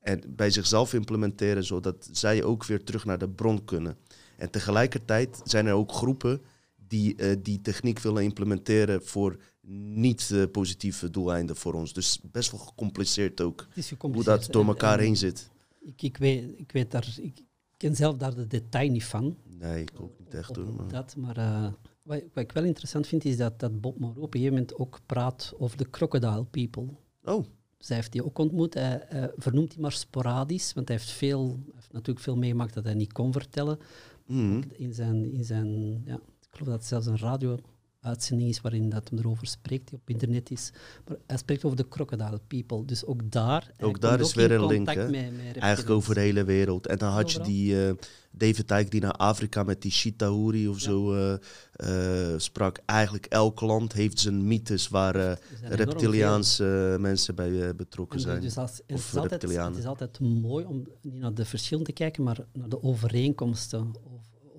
en 0.00 0.22
bij 0.28 0.50
zichzelf 0.50 0.94
implementeren, 0.94 1.64
zodat 1.64 2.08
zij 2.10 2.42
ook 2.42 2.64
weer 2.64 2.84
terug 2.84 3.04
naar 3.04 3.18
de 3.18 3.28
bron 3.28 3.64
kunnen. 3.64 3.96
En 4.36 4.50
tegelijkertijd 4.50 5.40
zijn 5.44 5.66
er 5.66 5.72
ook 5.72 5.92
groepen 5.92 6.42
die 6.88 7.16
eh, 7.16 7.36
die 7.42 7.60
techniek 7.60 7.98
willen 7.98 8.22
implementeren 8.22 9.04
voor 9.04 9.36
niet 9.60 10.30
eh, 10.32 10.42
positieve 10.52 11.10
doeleinden 11.10 11.56
voor 11.56 11.74
ons. 11.74 11.92
Dus 11.92 12.20
best 12.22 12.50
wel 12.50 12.60
gecompliceerd 12.60 13.40
ook 13.40 13.66
hoe 13.98 14.24
dat 14.24 14.46
door 14.50 14.66
elkaar 14.66 14.98
en 14.98 15.04
heen 15.04 15.16
zit. 15.16 15.50
Ik, 15.80 16.02
ik, 16.02 16.16
weet, 16.16 16.44
ik 16.56 16.72
weet 16.72 16.90
daar, 16.90 17.14
ik 17.20 17.42
ken 17.76 17.96
zelf 17.96 18.16
daar 18.16 18.34
de 18.34 18.46
detail 18.46 18.90
niet 18.90 19.04
van. 19.04 19.36
Nee, 19.44 19.82
ik 19.82 20.00
ook 20.00 20.18
niet 20.18 20.34
echt 20.34 20.56
hoor. 20.56 20.66
op 20.66 20.76
Maar... 20.76 20.88
dat, 20.88 21.16
maar 21.16 21.36
eh, 21.36 21.72
wat, 22.04 22.22
wat 22.32 22.44
ik 22.44 22.52
wel 22.52 22.64
interessant 22.64 23.06
vind, 23.06 23.24
is 23.24 23.36
dat, 23.36 23.60
dat 23.60 23.80
Bob 23.80 23.98
Moreau 23.98 24.22
op 24.22 24.34
een 24.34 24.40
gegeven 24.40 24.58
moment 24.58 24.78
ook 24.78 25.00
praat 25.06 25.52
over 25.58 25.76
de 25.76 25.90
crocodile 25.90 26.44
people. 26.44 26.86
Oh, 27.24 27.44
Zij 27.78 27.96
heeft 27.96 28.12
die 28.12 28.24
ook 28.24 28.38
ontmoet. 28.38 28.74
Hij, 28.74 29.04
hij 29.06 29.30
vernoemt 29.36 29.70
die 29.70 29.80
maar 29.80 29.92
sporadisch, 29.92 30.72
want 30.72 30.88
hij 30.88 30.96
heeft, 30.96 31.10
veel, 31.10 31.46
hij 31.48 31.72
heeft 31.74 31.92
natuurlijk 31.92 32.24
veel 32.24 32.36
meegemaakt 32.36 32.74
dat 32.74 32.84
hij 32.84 32.94
niet 32.94 33.12
kon 33.12 33.32
vertellen. 33.32 33.78
mhm. 34.26 34.62
In 34.72 34.94
zijn, 34.94 35.32
in 35.32 35.44
zijn, 35.44 36.02
ja, 36.04 36.14
ik 36.14 36.48
geloof 36.50 36.68
dat 36.68 36.78
het 36.78 36.84
zelfs 36.84 37.06
een 37.06 37.18
radio-uitzending 38.04 38.48
is 38.48 38.60
waarin 38.60 38.88
dat 38.88 39.08
hem 39.08 39.18
erover 39.18 39.46
spreekt, 39.46 39.88
die 39.88 39.98
op 39.98 40.10
internet 40.10 40.50
is. 40.50 40.72
Maar 41.08 41.16
hij 41.26 41.36
spreekt 41.36 41.64
over 41.64 41.76
de 41.76 41.88
crocodile 41.88 42.40
people. 42.46 42.84
Dus 42.84 43.04
ook 43.04 43.30
daar... 43.30 43.70
Ook 43.80 44.00
daar 44.00 44.20
is 44.20 44.28
ook 44.28 44.34
weer 44.34 44.52
een 44.52 44.66
link, 44.66 44.90
hè? 44.90 45.06
Eigenlijk 45.60 45.90
over 45.90 46.14
de 46.14 46.20
hele 46.20 46.44
wereld. 46.44 46.86
En 46.86 46.98
dan 46.98 47.12
had 47.12 47.32
je 47.32 47.40
die 47.40 47.86
eh, 47.86 47.94
David 48.30 48.70
Icke 48.70 48.88
die 48.88 49.00
naar 49.00 49.12
Afrika 49.12 49.62
met 49.62 49.82
die 49.82 49.90
Shitahuri 49.90 50.68
of 50.68 50.78
Ja. 50.78 50.82
zo 50.82 51.14
eh, 51.14 52.32
eh, 52.32 52.38
sprak. 52.38 52.80
Eigenlijk 52.86 53.26
elk 53.26 53.60
land 53.60 53.92
heeft 53.92 54.18
zijn 54.18 54.46
mythes 54.46 54.88
waar 54.88 55.38
reptiliaanse 55.62 56.96
mensen 57.00 57.34
bij 57.34 57.74
betrokken 57.74 58.18
En 58.18 58.24
zijn. 58.24 58.40
Dus 58.40 58.56
als, 58.56 58.80
Of 58.80 58.86
het, 58.86 58.98
is 58.98 59.16
altijd, 59.16 59.42
het 59.42 59.76
is 59.76 59.86
altijd 59.86 60.20
mooi 60.20 60.64
om 60.64 60.88
niet 61.00 61.20
naar 61.20 61.34
de 61.34 61.44
verschillen 61.44 61.84
te 61.84 61.92
kijken, 61.92 62.22
maar 62.22 62.38
naar 62.52 62.68
de 62.68 62.82
overeenkomsten 62.82 63.92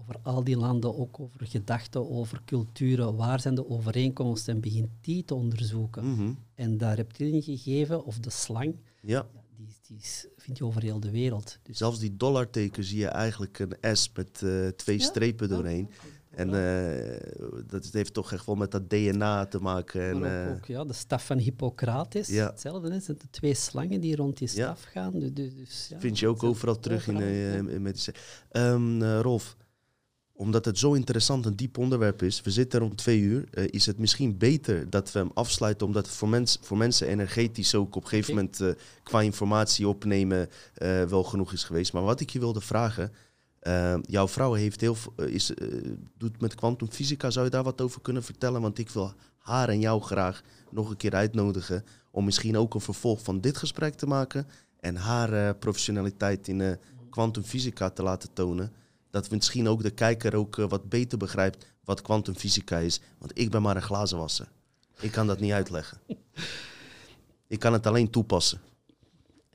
over, 0.08 0.20
al 0.24 0.44
die 0.44 0.58
landen, 0.58 0.98
ook 0.98 1.20
over 1.20 1.46
gedachten, 1.48 2.10
over 2.10 2.42
culturen. 2.46 3.16
Waar 3.16 3.40
zijn 3.40 3.56
de 3.56 3.70
overeenkomsten? 3.70 4.54
En 4.54 4.62
begint 4.62 4.90
die 5.02 5.24
te 5.26 5.34
onderzoeken. 5.36 6.12
Mhm. 6.12 6.32
En 6.56 6.78
dat 6.78 6.96
reptiliën 6.96 7.42
gegeven, 7.42 8.06
of 8.06 8.20
de 8.20 8.30
slang, 8.30 8.76
Ja, 9.02 9.26
die, 9.58 9.68
die 9.88 9.98
is- 9.98 10.28
vind 10.38 10.58
je 10.58 10.66
over 10.66 10.82
heel 10.82 11.00
de 11.00 11.12
wereld. 11.12 11.60
Dus 11.64 11.78
zelfs 11.78 12.00
die 12.00 12.18
dollarteken 12.18 12.84
zie 12.84 13.00
je 13.00 13.08
eigenlijk 13.08 13.60
een 13.60 13.98
S 13.98 14.12
met 14.16 14.42
eh, 14.44 14.68
twee 14.68 14.98
Ja, 14.98 15.04
strepen 15.06 15.50
ja. 15.50 15.56
doorheen. 15.56 15.90
En 16.30 16.54
eh, 16.54 17.20
dat 17.68 17.90
heeft 17.92 18.14
toch 18.14 18.32
echt 18.34 18.46
wel 18.46 18.56
met 18.56 18.72
dat 18.72 18.90
DNA 18.90 19.46
te 19.46 19.60
maken. 19.60 20.02
En, 20.02 20.20
maar 20.20 20.42
ook, 20.44 20.48
eh, 20.50 20.56
ook, 20.56 20.66
ja, 20.66 20.84
de 20.84 20.94
staf 20.94 21.26
van 21.26 21.38
Hippocrates, 21.38 22.28
Ja. 22.28 22.46
hetzelfde. 22.50 22.92
Hè? 22.92 23.00
zijn 23.00 23.18
de 23.18 23.30
twee 23.30 23.54
slangen 23.54 24.02
die 24.02 24.16
rond 24.16 24.38
die 24.38 24.48
Ja. 24.54 24.54
staf 24.54 24.84
gaan. 24.84 25.20
Dus, 25.20 25.34
dus, 25.34 25.56
dus, 25.56 25.88
ja, 25.90 26.00
vind 26.00 26.20
je 26.20 26.28
ook 26.28 26.44
overal 26.44 26.80
terug 26.80 27.08
in, 27.08 27.16
overal, 27.16 27.32
ja. 27.34 27.54
in 27.54 27.82
medicijn. 27.82 28.16
Ehm, 28.52 29.02
eh, 29.02 29.20
Rolf, 29.20 29.58
omdat 30.38 30.66
het 30.66 30.80
zo 30.80 30.94
interessant 30.94 31.46
en 31.46 31.56
diep 31.56 31.78
onderwerp 31.78 32.22
is, 32.22 32.42
we 32.42 32.52
zitten 32.52 32.80
er 32.80 32.86
om 32.86 32.96
twee 32.96 33.20
uur, 33.20 33.46
eh, 33.52 33.64
is 33.70 33.86
het 33.86 33.98
misschien 33.98 34.38
beter 34.38 34.90
dat 34.90 35.12
we 35.12 35.20
hem 35.20 35.32
afsluiten, 35.34 35.88
omdat 35.88 36.06
het 36.06 36.16
voor, 36.16 36.30
mens, 36.30 36.58
voor 36.62 36.78
mensen 36.78 37.08
energetisch 37.08 37.76
ook 37.76 37.96
op 37.96 38.04
een 38.04 38.10
gegeven 38.10 38.36
moment 38.36 38.62
eh, 38.62 38.70
qua 39.04 39.22
informatie 39.22 39.88
opnemen 39.88 40.50
eh, 40.74 41.04
wel 41.04 41.24
genoeg 41.24 41.54
is 41.54 41.64
geweest. 41.64 41.94
Maar 41.94 42.04
wat 42.04 42.20
ik 42.20 42.30
je 42.30 42.40
wilde 42.40 42.62
vragen, 42.62 43.12
jouw 44.02 44.28
vrouw 44.28 44.54
heeft 44.54 44.82
heel, 44.82 44.98
is, 45.16 45.52
doet 46.18 46.42
met 46.42 46.56
kwantumfysica, 46.56 47.30
zou 47.30 47.46
je 47.46 47.52
daar 47.52 47.64
wat 47.64 47.82
over 47.82 48.02
kunnen 48.02 48.24
vertellen? 48.24 48.62
Want 48.62 48.78
ik 48.78 48.90
wil 48.90 49.14
haar 49.38 49.70
en 49.70 49.80
jou 49.80 50.02
graag 50.02 50.42
nog 50.72 50.90
een 50.90 50.98
keer 50.98 51.14
uitnodigen 51.14 51.84
om 52.12 52.26
misschien 52.26 52.58
ook 52.58 52.74
een 52.74 52.82
vervolg 52.82 53.24
van 53.24 53.42
dit 53.42 53.58
gesprek 53.58 53.94
te 53.94 54.06
maken 54.06 54.48
en 54.80 54.96
haar 54.96 55.56
professionaliteit 55.56 56.48
in 56.48 56.78
kwantumfysica 57.10 57.90
te 57.90 58.04
laten 58.04 58.34
tonen. 58.34 58.72
Dat 59.16 59.30
misschien 59.32 59.68
ook 59.68 59.84
de 59.84 59.90
kijker 59.92 60.36
ook 60.36 60.58
eh, 60.58 60.66
wat 60.70 60.90
beter 60.90 61.18
begrijpt 61.18 61.66
wat 61.84 62.02
kwantumfysica 62.02 62.78
is. 62.78 63.00
Want 63.18 63.32
ik 63.40 63.50
ben 63.52 63.62
maar 63.62 63.76
een 63.76 63.82
glazenwasser. 63.82 64.48
Ik 65.00 65.12
kan 65.12 65.28
dat 65.28 65.40
niet 65.40 65.52
uitleggen. 65.52 65.98
Ik 67.48 67.60
kan 67.60 67.74
het 67.74 67.88
alleen 67.88 68.10
toepassen. 68.10 68.60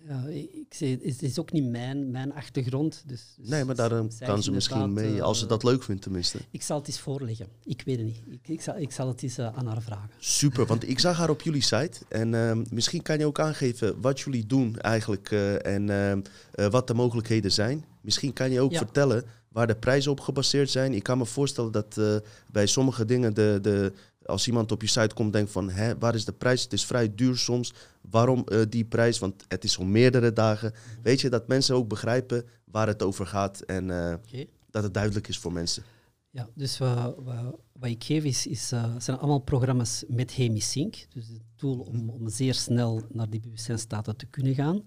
Ja, 0.08 0.24
ik 0.26 0.66
zeg, 0.74 0.96
het 1.02 1.22
is 1.22 1.38
ook 1.38 1.52
niet 1.52 1.64
mijn, 1.70 2.10
mijn 2.10 2.34
achtergrond. 2.34 3.02
Dus, 3.06 3.34
dus 3.36 3.48
Nee, 3.48 3.64
maar 3.64 3.74
daarom 3.74 4.08
kan 4.18 4.42
ze 4.42 4.50
misschien 4.50 4.92
mee, 4.92 5.22
als 5.22 5.38
ze 5.38 5.44
eh, 5.44 5.50
dat 5.50 5.62
leuk 5.62 5.82
vindt 5.82 6.02
tenminste. 6.02 6.38
Ik 6.50 6.62
zal 6.62 6.78
het 6.78 6.86
eens 6.86 7.00
voorleggen. 7.00 7.46
Ik 7.64 7.82
weet 7.84 7.96
het 7.96 8.06
niet. 8.06 8.20
Ik, 8.30 8.48
ik, 8.48 8.60
zal, 8.60 8.76
ik 8.78 8.92
zal 8.92 9.08
het 9.08 9.22
eens 9.22 9.38
eh, 9.38 9.56
aan 9.56 9.66
haar 9.66 9.82
vragen. 9.82 10.10
Super, 10.18 10.66
want 10.66 10.88
ik 10.88 10.98
zag 10.98 11.16
haar 11.16 11.30
op 11.30 11.42
jullie 11.42 11.62
site. 11.62 11.98
En 12.08 12.34
ehm, 12.34 12.64
misschien 12.70 13.02
kan 13.02 13.18
je 13.18 13.26
ook 13.26 13.40
aangeven 13.40 14.00
wat 14.00 14.20
jullie 14.20 14.46
doen 14.46 14.78
eigenlijk 14.78 15.30
eh, 15.30 15.66
en 15.66 15.90
ehm, 15.90 16.20
eh, 16.52 16.66
wat 16.66 16.86
de 16.86 16.94
mogelijkheden 16.94 17.52
zijn. 17.52 17.84
Misschien 18.00 18.32
kan 18.32 18.50
je 18.50 18.60
ook 18.60 18.72
Ja. 18.72 18.78
vertellen 18.78 19.24
waar 19.50 19.66
de 19.66 19.76
prijzen 19.76 20.10
op 20.10 20.20
gebaseerd 20.20 20.70
zijn. 20.70 20.94
Ik 20.94 21.02
kan 21.02 21.18
me 21.18 21.26
voorstellen 21.26 21.72
dat 21.72 21.98
eh, 21.98 22.16
bij 22.50 22.66
sommige 22.66 23.04
dingen, 23.04 23.34
de, 23.34 23.58
de, 23.62 23.92
als 24.24 24.46
iemand 24.46 24.72
op 24.72 24.82
je 24.82 24.88
site 24.88 25.14
komt, 25.14 25.32
denkt 25.32 25.50
van, 25.52 25.70
Hè, 25.70 25.98
waar 25.98 26.14
is 26.14 26.24
de 26.24 26.32
prijs? 26.32 26.62
Het 26.62 26.72
is 26.72 26.84
vrij 26.84 27.14
duur 27.14 27.36
soms. 27.36 27.72
Waarom 28.10 28.44
eh, 28.46 28.60
die 28.68 28.84
prijs? 28.84 29.18
Want 29.18 29.44
het 29.48 29.64
is 29.64 29.78
al 29.78 29.84
meerdere 29.84 30.32
dagen. 30.32 30.72
Weet 31.02 31.20
je, 31.20 31.28
dat 31.28 31.48
mensen 31.48 31.74
ook 31.74 31.88
begrijpen 31.88 32.44
waar 32.64 32.86
het 32.86 33.02
over 33.02 33.26
gaat 33.26 33.60
en 33.60 33.90
eh, 33.90 34.44
dat 34.70 34.82
het 34.82 34.94
duidelijk 34.94 35.28
is 35.28 35.38
voor 35.38 35.52
mensen. 35.52 35.82
Ja, 36.30 36.48
dus 36.54 36.78
wat, 36.78 37.14
wat, 37.18 37.58
wat 37.72 37.90
ik 37.90 38.04
geef 38.04 38.24
is, 38.24 38.46
is, 38.46 38.68
zijn 38.98 39.18
allemaal 39.18 39.38
programma's 39.38 40.04
met 40.08 40.30
Hemisync. 40.30 41.06
Dus 41.08 41.28
het 41.28 41.42
doel 41.56 41.80
om, 41.80 42.10
om 42.10 42.28
zeer 42.28 42.54
snel 42.54 43.02
naar 43.08 43.30
die 43.30 43.40
bewustzijnstaten 43.40 44.16
te 44.16 44.26
kunnen 44.26 44.54
gaan. 44.54 44.82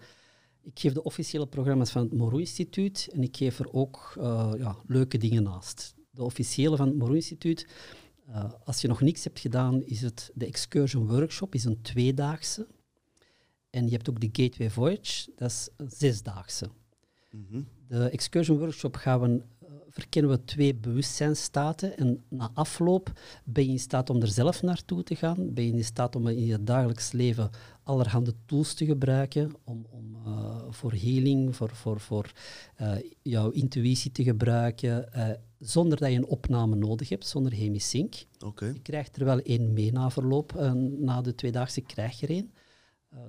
Ik 0.64 0.80
geef 0.80 0.94
de 0.94 1.04
officiële 1.04 1.48
programma's 1.48 1.92
van 1.92 2.02
het 2.02 2.14
Moreau 2.14 2.40
Instituut 2.40 3.10
en 3.12 3.24
ik 3.24 3.38
geef 3.38 3.60
er 3.60 3.74
ook 3.74 4.14
eh, 4.18 4.52
ja, 4.58 4.76
leuke 4.88 5.18
dingen 5.18 5.44
naast. 5.44 5.96
De 6.10 6.24
officiële 6.24 6.76
van 6.76 6.88
het 6.88 6.96
Moreau 6.96 7.16
Instituut, 7.16 7.68
Uh, 8.30 8.52
als 8.64 8.82
je 8.82 8.88
nog 8.88 9.02
niks 9.02 9.24
hebt 9.24 9.40
gedaan, 9.40 9.84
is 9.84 10.02
het 10.02 10.32
de 10.34 10.46
Excursion 10.46 11.08
Workshop, 11.08 11.56
is 11.56 11.64
een 11.64 11.82
tweedaagse. 11.82 12.68
En 13.70 13.86
je 13.86 13.92
hebt 13.92 14.10
ook 14.10 14.20
de 14.20 14.30
Gateway 14.32 14.70
Voyage, 14.70 15.32
dat 15.36 15.50
is 15.50 15.70
een 15.78 15.90
zesdaagse. 15.92 16.70
Mm 17.32 17.68
De 17.88 18.10
Excursion 18.10 18.58
Workshop 18.58 18.96
gaan 18.96 19.22
we 19.22 19.42
verkennen 19.94 20.32
we 20.32 20.44
twee 20.44 20.76
bewustzijnstaten. 20.76 21.98
En 21.98 22.24
na 22.30 22.52
afloop 22.54 23.12
ben 23.44 23.66
je 23.66 23.72
in 23.72 23.80
staat 23.80 24.10
om 24.10 24.22
er 24.22 24.28
zelf 24.28 24.62
naartoe 24.62 25.04
te 25.04 25.16
gaan. 25.16 25.54
Ben 25.54 25.66
je 25.66 25.72
in 25.72 25.84
staat 25.84 26.16
om 26.16 26.28
in 26.28 26.46
je 26.46 26.64
dagelijks 26.64 27.12
leven 27.12 27.50
allerhande 27.84 28.34
tools 28.46 28.74
te 28.74 28.86
gebruiken. 28.86 29.52
Om, 29.64 29.86
om 29.90 30.16
uh, 30.28 30.62
voor 30.70 30.92
healing, 30.92 31.56
voor, 31.56 31.76
voor, 31.76 32.00
voor 32.00 32.32
uh, 32.82 32.96
jouw 33.22 33.50
intuïtie 33.50 34.12
te 34.12 34.24
gebruiken. 34.24 35.10
Uh, 35.16 35.30
zonder 35.60 35.98
dat 35.98 36.10
je 36.12 36.18
een 36.18 36.26
opname 36.26 36.76
nodig 36.76 37.10
hebt, 37.10 37.28
zonder 37.28 37.54
hemisync. 37.54 38.16
Okay. 38.46 38.74
Je 38.74 38.80
krijgt 38.80 39.16
er 39.16 39.26
wel 39.26 39.40
één 39.40 39.74
mee 39.74 39.92
na 39.92 40.10
verloop. 40.10 40.54
na 41.00 41.22
de 41.22 41.36
tweedaagse 41.36 41.82
krijg 41.82 42.20
je 42.20 42.28
er 42.28 42.34
één. 42.34 42.52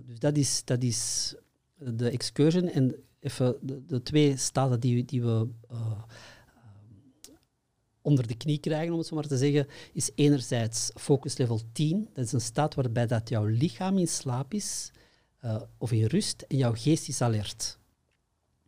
dus 0.07 0.19
dat 0.19 0.37
is, 0.37 0.63
dat 0.65 0.83
is 0.83 1.35
de 1.77 2.11
excursion. 2.11 2.69
En 2.69 2.95
even 3.21 3.57
de, 3.61 3.85
de 3.87 4.03
twee 4.03 4.37
staten 4.37 4.81
die, 4.81 5.05
die 5.05 5.23
we 5.23 5.49
onder 8.05 8.27
de 8.27 8.35
knie 8.35 8.59
krijgen, 8.59 8.93
om 8.93 8.99
het 8.99 9.07
zo 9.07 9.15
maar 9.15 9.27
te 9.27 9.37
zeggen, 9.37 9.67
is 9.93 10.11
enerzijds 10.15 10.91
focus 10.95 11.37
level 11.37 11.61
10. 11.73 12.09
Dat 12.13 12.25
is 12.25 12.33
een 12.33 12.41
staat 12.41 12.75
waarbij 12.75 13.07
dat 13.07 13.29
jouw 13.29 13.45
lichaam 13.45 13.99
in 13.99 14.09
slaap 14.09 14.55
is, 14.55 14.91
uh, 15.45 15.61
of 15.79 15.93
in 15.93 16.05
rust, 16.05 16.45
en 16.49 16.57
jouw 16.57 16.73
geest 16.75 17.09
is 17.09 17.21
alert. 17.21 17.79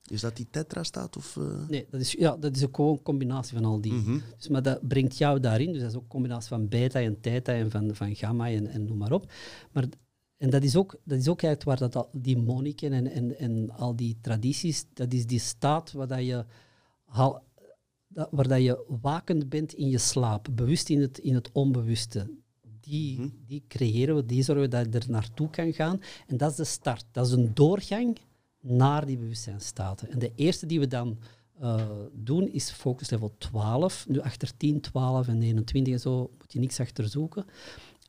Is 0.09 0.21
dat 0.21 0.37
die 0.37 0.47
tetra-staat? 0.51 1.17
Of, 1.17 1.37
uh... 1.37 1.69
Nee, 1.69 1.87
dat 1.91 2.01
is, 2.01 2.13
ja, 2.13 2.37
dat 2.37 2.57
is 2.57 2.65
ook 2.65 2.77
gewoon 2.77 2.93
een 2.93 3.03
combinatie 3.03 3.57
van 3.57 3.65
al 3.65 3.81
die. 3.81 3.93
Mm 3.93 4.05
-hmm. 4.05 4.23
dus, 4.37 4.49
maar 4.49 4.63
dat 4.63 4.89
brengt 4.89 5.19
jou 5.19 5.41
daarin, 5.41 5.73
dus 5.73 5.81
dat 5.81 5.91
is 5.91 5.97
ook 5.97 6.03
een 6.03 6.09
combinatie 6.09 6.49
van 6.49 6.69
beta 6.69 7.01
en 7.01 7.21
theta 7.21 7.53
en 7.53 7.71
van, 7.71 7.95
van 7.95 8.17
gamma 8.17 8.51
en, 8.51 8.67
en 8.67 8.85
noem 8.85 8.99
maar 8.99 9.13
op. 9.13 9.33
Maar, 9.73 9.85
en 10.37 10.51
dat 10.51 10.63
is 10.63 10.77
ook, 10.77 10.97
dat 11.05 11.19
is 11.19 11.29
ook 11.29 11.43
eigenlijk 11.43 11.81
waar 11.81 11.91
dat 11.91 12.05
al, 12.05 12.11
die 12.21 12.39
monniken 12.39 12.93
en, 12.93 13.11
en, 13.11 13.39
en 13.39 13.71
al 13.71 13.97
die 13.97 14.17
tradities, 14.21 14.87
dat 14.93 15.13
is 15.13 15.27
die 15.27 15.41
staat 15.41 15.93
waar 15.93 16.07
dat 16.07 16.25
je 16.25 16.45
al, 17.07 17.43
dat, 18.17 18.29
waar 18.31 18.49
dat 18.49 18.63
je 18.63 18.85
wakend 19.01 19.49
bent 19.49 19.73
in 19.73 19.89
je 19.89 19.99
slaap, 19.99 20.49
bewust 20.53 20.89
in 20.89 21.01
het, 21.01 21.19
in 21.19 21.35
het 21.35 21.53
onbewuste. 21.53 22.31
Die, 22.81 23.19
mhm. 23.19 23.29
die 23.47 23.65
creëren 23.69 24.15
we, 24.15 24.25
die 24.25 24.43
zorgen 24.43 24.71
dat 24.71 24.87
je 24.87 24.99
er 24.99 25.11
naartoe 25.11 25.51
kan 25.51 25.73
gaan. 25.73 26.01
En 26.27 26.37
dat 26.37 26.51
is 26.51 26.57
de 26.57 26.65
start. 26.65 27.05
Dat 27.11 27.27
is 27.27 27.33
een 27.33 27.55
doorgang 27.55 28.19
naar 28.61 29.07
die 29.07 29.19
bewustzijnstaten. 29.19 30.11
En 30.11 30.19
de 30.19 30.33
eerste 30.35 30.67
die 30.67 30.81
we 30.81 30.87
dan 30.87 31.19
uh, 31.63 31.91
doen 32.13 32.49
is 32.49 32.71
focus 32.71 33.11
level 33.11 33.35
12. 33.39 34.09
Nu 34.09 34.21
achter 34.21 34.57
10, 34.57 34.81
12 34.81 35.29
en 35.29 35.43
21 35.43 35.93
en 35.93 36.01
zo 36.01 36.31
moet 36.39 36.53
je 36.53 36.59
niks 36.59 36.81
achter 36.81 37.09
zoeken. 37.09 37.45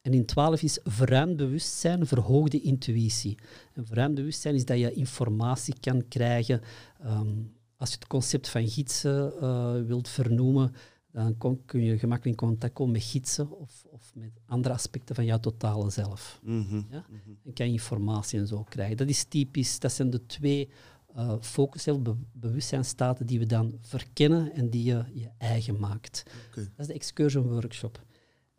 En 0.01 0.13
in 0.13 0.25
12 0.25 0.61
is 0.61 0.79
verruimd 0.83 1.37
bewustzijn, 1.37 2.07
verhoogde 2.07 2.61
intuïtie. 2.61 3.37
En 3.73 3.85
verruimd 3.85 4.15
bewustzijn 4.15 4.55
is 4.55 4.65
dat 4.65 4.79
je 4.79 4.93
informatie 4.93 5.79
kan 5.79 6.07
krijgen 6.07 6.61
um, 7.05 7.56
als 7.77 7.89
je 7.89 7.95
het 7.95 8.07
concept 8.07 8.49
van 8.49 8.67
gidsen 8.67 9.33
uh, 9.41 9.85
wilt 9.85 10.07
vernoemen, 10.07 10.73
dan 11.11 11.37
kom, 11.37 11.65
kun 11.65 11.83
je 11.83 11.97
gemakkelijk 11.97 12.41
in 12.41 12.47
contact 12.47 12.73
komen 12.73 12.93
met 12.93 13.03
gidsen 13.03 13.51
of, 13.51 13.85
of 13.89 14.11
met 14.15 14.31
andere 14.45 14.73
aspecten 14.73 15.15
van 15.15 15.25
jouw 15.25 15.39
totale 15.39 15.89
zelf. 15.89 16.39
Mm 16.43 16.65
-hmm. 16.67 16.87
ja? 16.89 17.05
En 17.43 17.53
kan 17.53 17.65
je 17.65 17.71
informatie 17.71 18.39
en 18.39 18.47
zo 18.47 18.63
krijgen. 18.63 18.97
Dat 18.97 19.09
is 19.09 19.23
typisch, 19.23 19.79
dat 19.79 19.91
zijn 19.91 20.09
de 20.09 20.25
twee 20.25 20.69
uh, 21.15 21.35
focus, 21.39 21.85
be 21.85 22.15
bewustzijnstaten 22.31 23.25
die 23.25 23.39
we 23.39 23.45
dan 23.45 23.77
verkennen 23.81 24.53
en 24.53 24.69
die 24.69 24.83
je 24.83 25.03
je 25.13 25.29
eigen 25.37 25.79
maakt. 25.79 26.23
Okay. 26.49 26.63
Dat 26.63 26.79
is 26.79 26.87
de 26.87 26.93
excursion 26.93 27.47
workshop. 27.47 28.05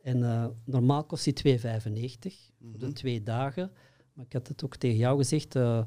En 0.03 0.19
uh, 0.19 0.47
normaal 0.65 1.05
kost 1.05 1.25
die 1.25 1.59
2,95 1.59 1.63
mm 1.63 1.63
-hmm. 1.63 2.71
voor 2.71 2.79
de 2.79 2.87
mhm. 2.87 2.95
twee 2.95 3.23
dagen. 3.23 3.71
Maar 4.13 4.25
ik 4.25 4.33
had 4.33 4.49
het 4.49 4.65
ook 4.65 4.77
tegen 4.77 4.97
jou 4.97 5.19
gezegd, 5.19 5.55
uh, 5.55 5.85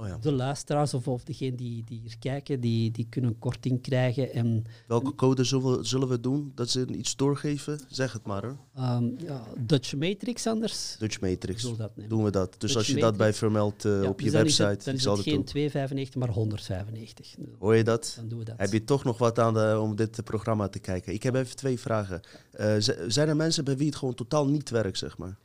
Oh 0.00 0.06
ja. 0.06 0.18
De 0.18 0.32
luisteraars 0.32 0.94
of, 0.94 1.08
of 1.08 1.24
degenen 1.24 1.56
die, 1.56 1.84
die 1.84 2.00
hier 2.00 2.18
kijken, 2.18 2.60
die, 2.60 2.90
die 2.90 3.06
kunnen 3.08 3.38
korting 3.38 3.82
krijgen. 3.82 4.32
En, 4.32 4.64
Welke 4.86 5.14
code 5.14 5.44
zullen 5.44 5.76
we, 5.76 5.84
zullen 5.84 6.08
we 6.08 6.20
doen? 6.20 6.52
Dat 6.54 6.70
ze 6.70 6.86
iets 6.86 7.16
doorgeven? 7.16 7.80
Zeg 7.88 8.12
het 8.12 8.26
maar. 8.26 8.44
Um, 8.44 9.14
ja, 9.18 9.44
Dutch 9.58 9.96
Matrix 9.96 10.46
anders. 10.46 10.96
Dutch 10.98 11.20
Matrix. 11.20 11.76
Dat 11.76 11.92
doen 12.08 12.24
we 12.24 12.30
dat. 12.30 12.50
Dus 12.50 12.58
Dutch 12.60 12.76
als 12.76 12.86
je 12.86 12.92
Matrix. 12.92 13.00
dat 13.00 13.16
bij 13.16 13.32
vermeldt 13.32 13.84
uh, 13.84 14.02
ja, 14.02 14.08
op 14.08 14.20
je 14.20 14.30
dus 14.30 14.34
website, 14.34 14.84
dan 14.84 14.94
is 14.94 15.04
het, 15.04 15.14
dan 15.14 15.18
is 15.18 15.24
het 15.24 15.50
geen 15.50 16.08
2,95, 16.08 16.18
maar 16.18 16.28
195. 16.28 17.36
Hoor 17.58 17.76
je 17.76 17.84
dat? 17.84 18.12
Dan 18.16 18.28
doen 18.28 18.38
we 18.38 18.44
dat. 18.44 18.58
Heb 18.58 18.72
je 18.72 18.84
toch 18.84 19.04
nog 19.04 19.18
wat 19.18 19.38
aan 19.38 19.54
de, 19.54 19.78
om 19.80 19.96
dit 19.96 20.24
programma 20.24 20.68
te 20.68 20.78
kijken? 20.78 21.12
Ik 21.12 21.22
heb 21.22 21.34
even 21.34 21.56
twee 21.56 21.80
vragen. 21.80 22.20
Uh, 22.60 22.74
zijn 23.06 23.28
er 23.28 23.36
mensen 23.36 23.64
bij 23.64 23.76
wie 23.76 23.86
het 23.86 23.96
gewoon 23.96 24.14
totaal 24.14 24.48
niet 24.48 24.70
werkt, 24.70 24.98
zeg 24.98 25.18
maar? 25.18 25.38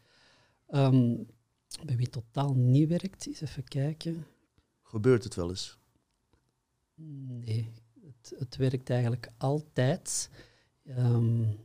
Um, 0.70 1.26
bij 1.86 1.95
wie 1.95 2.08
het 2.12 2.12
totaal 2.12 2.53
niet 2.53 2.89
werkt, 2.89 3.28
eens 3.28 3.41
even 3.41 3.64
kijken. 3.64 4.26
Gebeurt 4.96 5.24
het 5.24 5.36
wel 5.36 5.50
eens? 5.50 5.78
Nee, 6.96 7.72
het, 8.02 8.34
het 8.39 8.56
werkt 8.56 8.89
eigenlijk 8.89 9.32
altijd. 9.38 10.30
Um, 10.88 11.58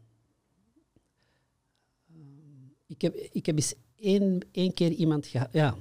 ik, 2.86 3.02
heb, 3.02 3.14
ik 3.14 3.46
heb 3.46 3.56
eens 3.56 3.74
één, 3.96 4.40
één 4.52 4.74
keer 4.74 4.90
iemand 4.90 5.26
gehad. 5.26 5.52
Ja. 5.52 5.76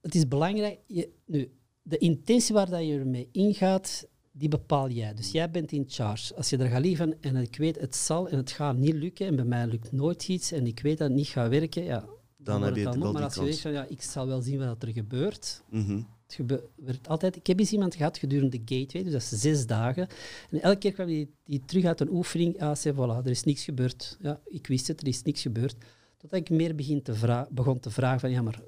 Het 0.00 0.14
is 0.14 0.28
belangrijk. 0.28 0.78
Je, 0.86 1.12
nu, 1.24 1.52
de 1.82 1.98
intentie 1.98 2.54
waar 2.54 2.70
dat 2.70 2.86
je 2.86 2.98
ermee 2.98 3.28
ingaat, 3.32 4.08
die 4.32 4.48
bepaal 4.48 4.90
jij. 4.90 5.14
Dus 5.14 5.30
jij 5.30 5.50
bent 5.50 5.72
in 5.72 5.84
charge. 5.88 6.34
Als 6.34 6.50
je 6.50 6.56
er 6.56 6.68
gaat 6.68 6.84
liggen 6.84 7.22
en 7.22 7.36
ik 7.36 7.56
weet 7.56 7.80
het 7.80 7.96
zal 7.96 8.28
en 8.28 8.36
het 8.36 8.50
gaat 8.50 8.76
niet 8.76 8.94
lukken 8.94 9.26
en 9.26 9.36
bij 9.36 9.44
mij 9.44 9.66
lukt 9.66 9.92
nooit 9.92 10.28
iets 10.28 10.52
en 10.52 10.66
ik 10.66 10.80
weet 10.80 10.98
dat 10.98 11.08
het 11.08 11.16
niet 11.16 11.28
gaat 11.28 11.50
werken, 11.50 11.84
ja, 11.84 12.08
dan, 12.42 12.62
heb 12.62 12.76
je 12.76 12.86
het 12.86 12.96
wel 12.96 13.12
Maar 13.12 13.22
als 13.22 13.34
je 13.34 13.42
weet 13.42 13.60
van, 13.60 13.72
ja, 13.72 13.84
ik 13.84 14.02
zal 14.02 14.26
wel 14.26 14.40
zien 14.40 14.58
wat 14.58 14.82
er 14.82 14.92
gebeurt. 14.92 15.62
Mm 15.68 16.06
Het 16.22 16.34
gebeurt 16.34 17.08
altijd. 17.08 17.36
Ik 17.36 17.46
heb 17.46 17.58
eens 17.58 17.72
iemand 17.72 17.94
gehad 17.94 18.18
gedurende 18.18 18.62
de 18.64 18.76
gateway, 18.76 19.02
dus 19.02 19.12
dat 19.12 19.22
is 19.22 19.40
zes 19.40 19.66
dagen. 19.66 20.08
En 20.50 20.62
elke 20.62 20.78
keer 20.78 20.92
kwam 20.92 21.06
die, 21.06 21.30
die 21.44 21.62
terug 21.64 21.84
uit 21.84 22.00
een 22.00 22.10
oefening. 22.10 22.60
Ah, 22.60 22.76
zei, 22.76 22.94
voilà, 22.94 23.24
er 23.24 23.30
is 23.30 23.44
niks 23.44 23.64
gebeurd. 23.64 24.16
Ja, 24.20 24.40
ik 24.44 24.66
wist 24.66 24.86
het, 24.88 25.00
er 25.00 25.06
is 25.06 25.22
niks 25.22 25.42
gebeurd. 25.42 25.76
Totdat 26.16 26.40
ik 26.40 26.50
meer 26.50 26.74
begin 26.74 27.02
te 27.02 27.46
begon 27.50 27.80
te 27.80 27.90
vragen 27.90 28.20
van, 28.20 28.30
ja, 28.30 28.42
maar... 28.42 28.60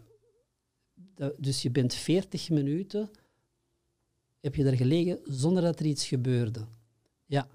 dus 1.36 1.62
je 1.62 1.70
bent 1.70 1.94
40 1.94 2.50
minuten, 2.50 3.10
heb 4.40 4.54
je 4.54 4.64
daar 4.64 4.76
gelegen 4.76 5.18
zonder 5.24 5.62
dat 5.62 5.80
er 5.80 5.86
iets 5.86 6.06
gebeurde. 6.06 6.66
Ja. 7.26 7.48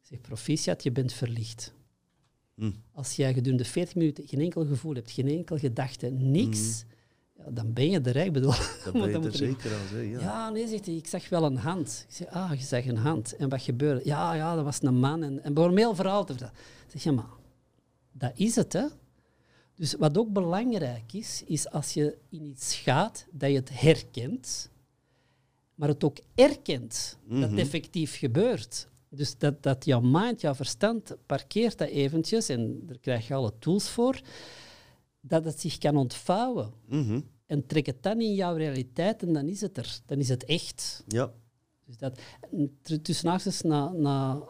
Ik 0.00 0.10
zeg, 0.10 0.20
proficiat, 0.20 0.82
je 0.82 0.92
bent 0.92 1.12
verlicht. 1.12 1.72
Hm. 2.54 2.70
Als 2.92 3.16
jij 3.16 3.34
gedurende 3.34 3.64
40 3.64 3.94
minuten 3.94 4.28
geen 4.28 4.40
enkel 4.40 4.66
gevoel 4.66 4.94
hebt, 4.94 5.10
geen 5.10 5.28
enkel 5.28 5.58
gedachte, 5.58 6.10
niks, 6.10 6.84
hm. 7.36 7.42
ja, 7.42 7.50
dan 7.50 7.72
ben 7.72 7.90
je 7.90 8.00
er. 8.00 8.16
Ik 8.16 8.32
bedoel, 8.32 8.52
dan 8.84 8.92
ben 8.92 9.10
je 9.22 9.26
er 9.26 9.36
zeker 9.36 9.70
al. 9.72 9.98
Ja. 9.98 10.20
ja, 10.20 10.50
nee, 10.50 10.68
zegt 10.68 10.86
hij, 10.86 10.94
ik 10.94 11.06
zag 11.06 11.28
wel 11.28 11.44
een 11.44 11.56
hand. 11.56 12.04
Ik 12.08 12.14
zeg, 12.14 12.28
ah, 12.28 12.52
je 12.54 12.64
zag 12.64 12.86
een 12.86 12.96
hand. 12.96 13.36
En 13.36 13.48
wat 13.48 13.62
gebeurde? 13.62 14.00
Ja, 14.04 14.34
ja, 14.34 14.54
dat 14.54 14.64
was 14.64 14.82
een 14.82 14.98
man. 14.98 15.22
En, 15.22 15.42
en 15.42 15.54
begon 15.54 15.76
heel 15.76 15.94
verhaal 15.94 16.24
te 16.24 16.32
vertellen. 16.32 16.54
Ik 16.84 16.90
zeg, 16.90 17.02
ja, 17.02 17.12
maar 17.12 17.28
dat 18.12 18.32
is 18.34 18.56
het, 18.56 18.72
hè. 18.72 18.86
Dus 19.74 19.94
wat 19.94 20.18
ook 20.18 20.32
belangrijk 20.32 21.12
is, 21.12 21.42
is 21.46 21.70
als 21.70 21.94
je 21.94 22.18
in 22.28 22.44
iets 22.44 22.76
gaat, 22.76 23.26
dat 23.30 23.50
je 23.50 23.56
het 23.56 23.80
herkent, 23.80 24.70
maar 25.74 25.88
het 25.88 26.04
ook 26.04 26.18
erkent 26.34 27.18
dat 27.28 27.40
het 27.40 27.50
mhm. 27.50 27.58
effectief 27.58 28.18
gebeurt. 28.18 28.88
Dus 29.16 29.38
dat, 29.38 29.62
dat 29.62 29.84
jouw 29.84 30.00
mind, 30.00 30.40
jouw 30.40 30.54
verstand, 30.54 31.16
parkeert 31.26 31.78
dat 31.78 31.88
eventjes 31.88 32.48
en 32.48 32.86
daar 32.86 32.98
krijg 32.98 33.26
je 33.26 33.34
alle 33.34 33.52
tools 33.58 33.88
voor, 33.88 34.20
dat 35.20 35.44
het 35.44 35.60
zich 35.60 35.78
kan 35.78 35.96
ontvouwen. 35.96 36.72
Mhm. 36.86 37.20
En 37.46 37.66
trek 37.66 37.86
het 37.86 38.02
dan 38.02 38.20
in 38.20 38.34
jouw 38.34 38.56
realiteit 38.56 39.22
en 39.22 39.32
dan 39.32 39.46
is 39.46 39.60
het 39.60 39.76
er. 39.76 39.98
Dan 40.06 40.18
is 40.18 40.28
het 40.28 40.44
echt. 40.44 41.04
Ja. 41.08 41.32
Dus 41.84 41.96
dat, 41.96 42.20
tussen 43.02 43.28
haakjes, 43.28 43.62
na, 43.62 43.92
na, 43.92 44.42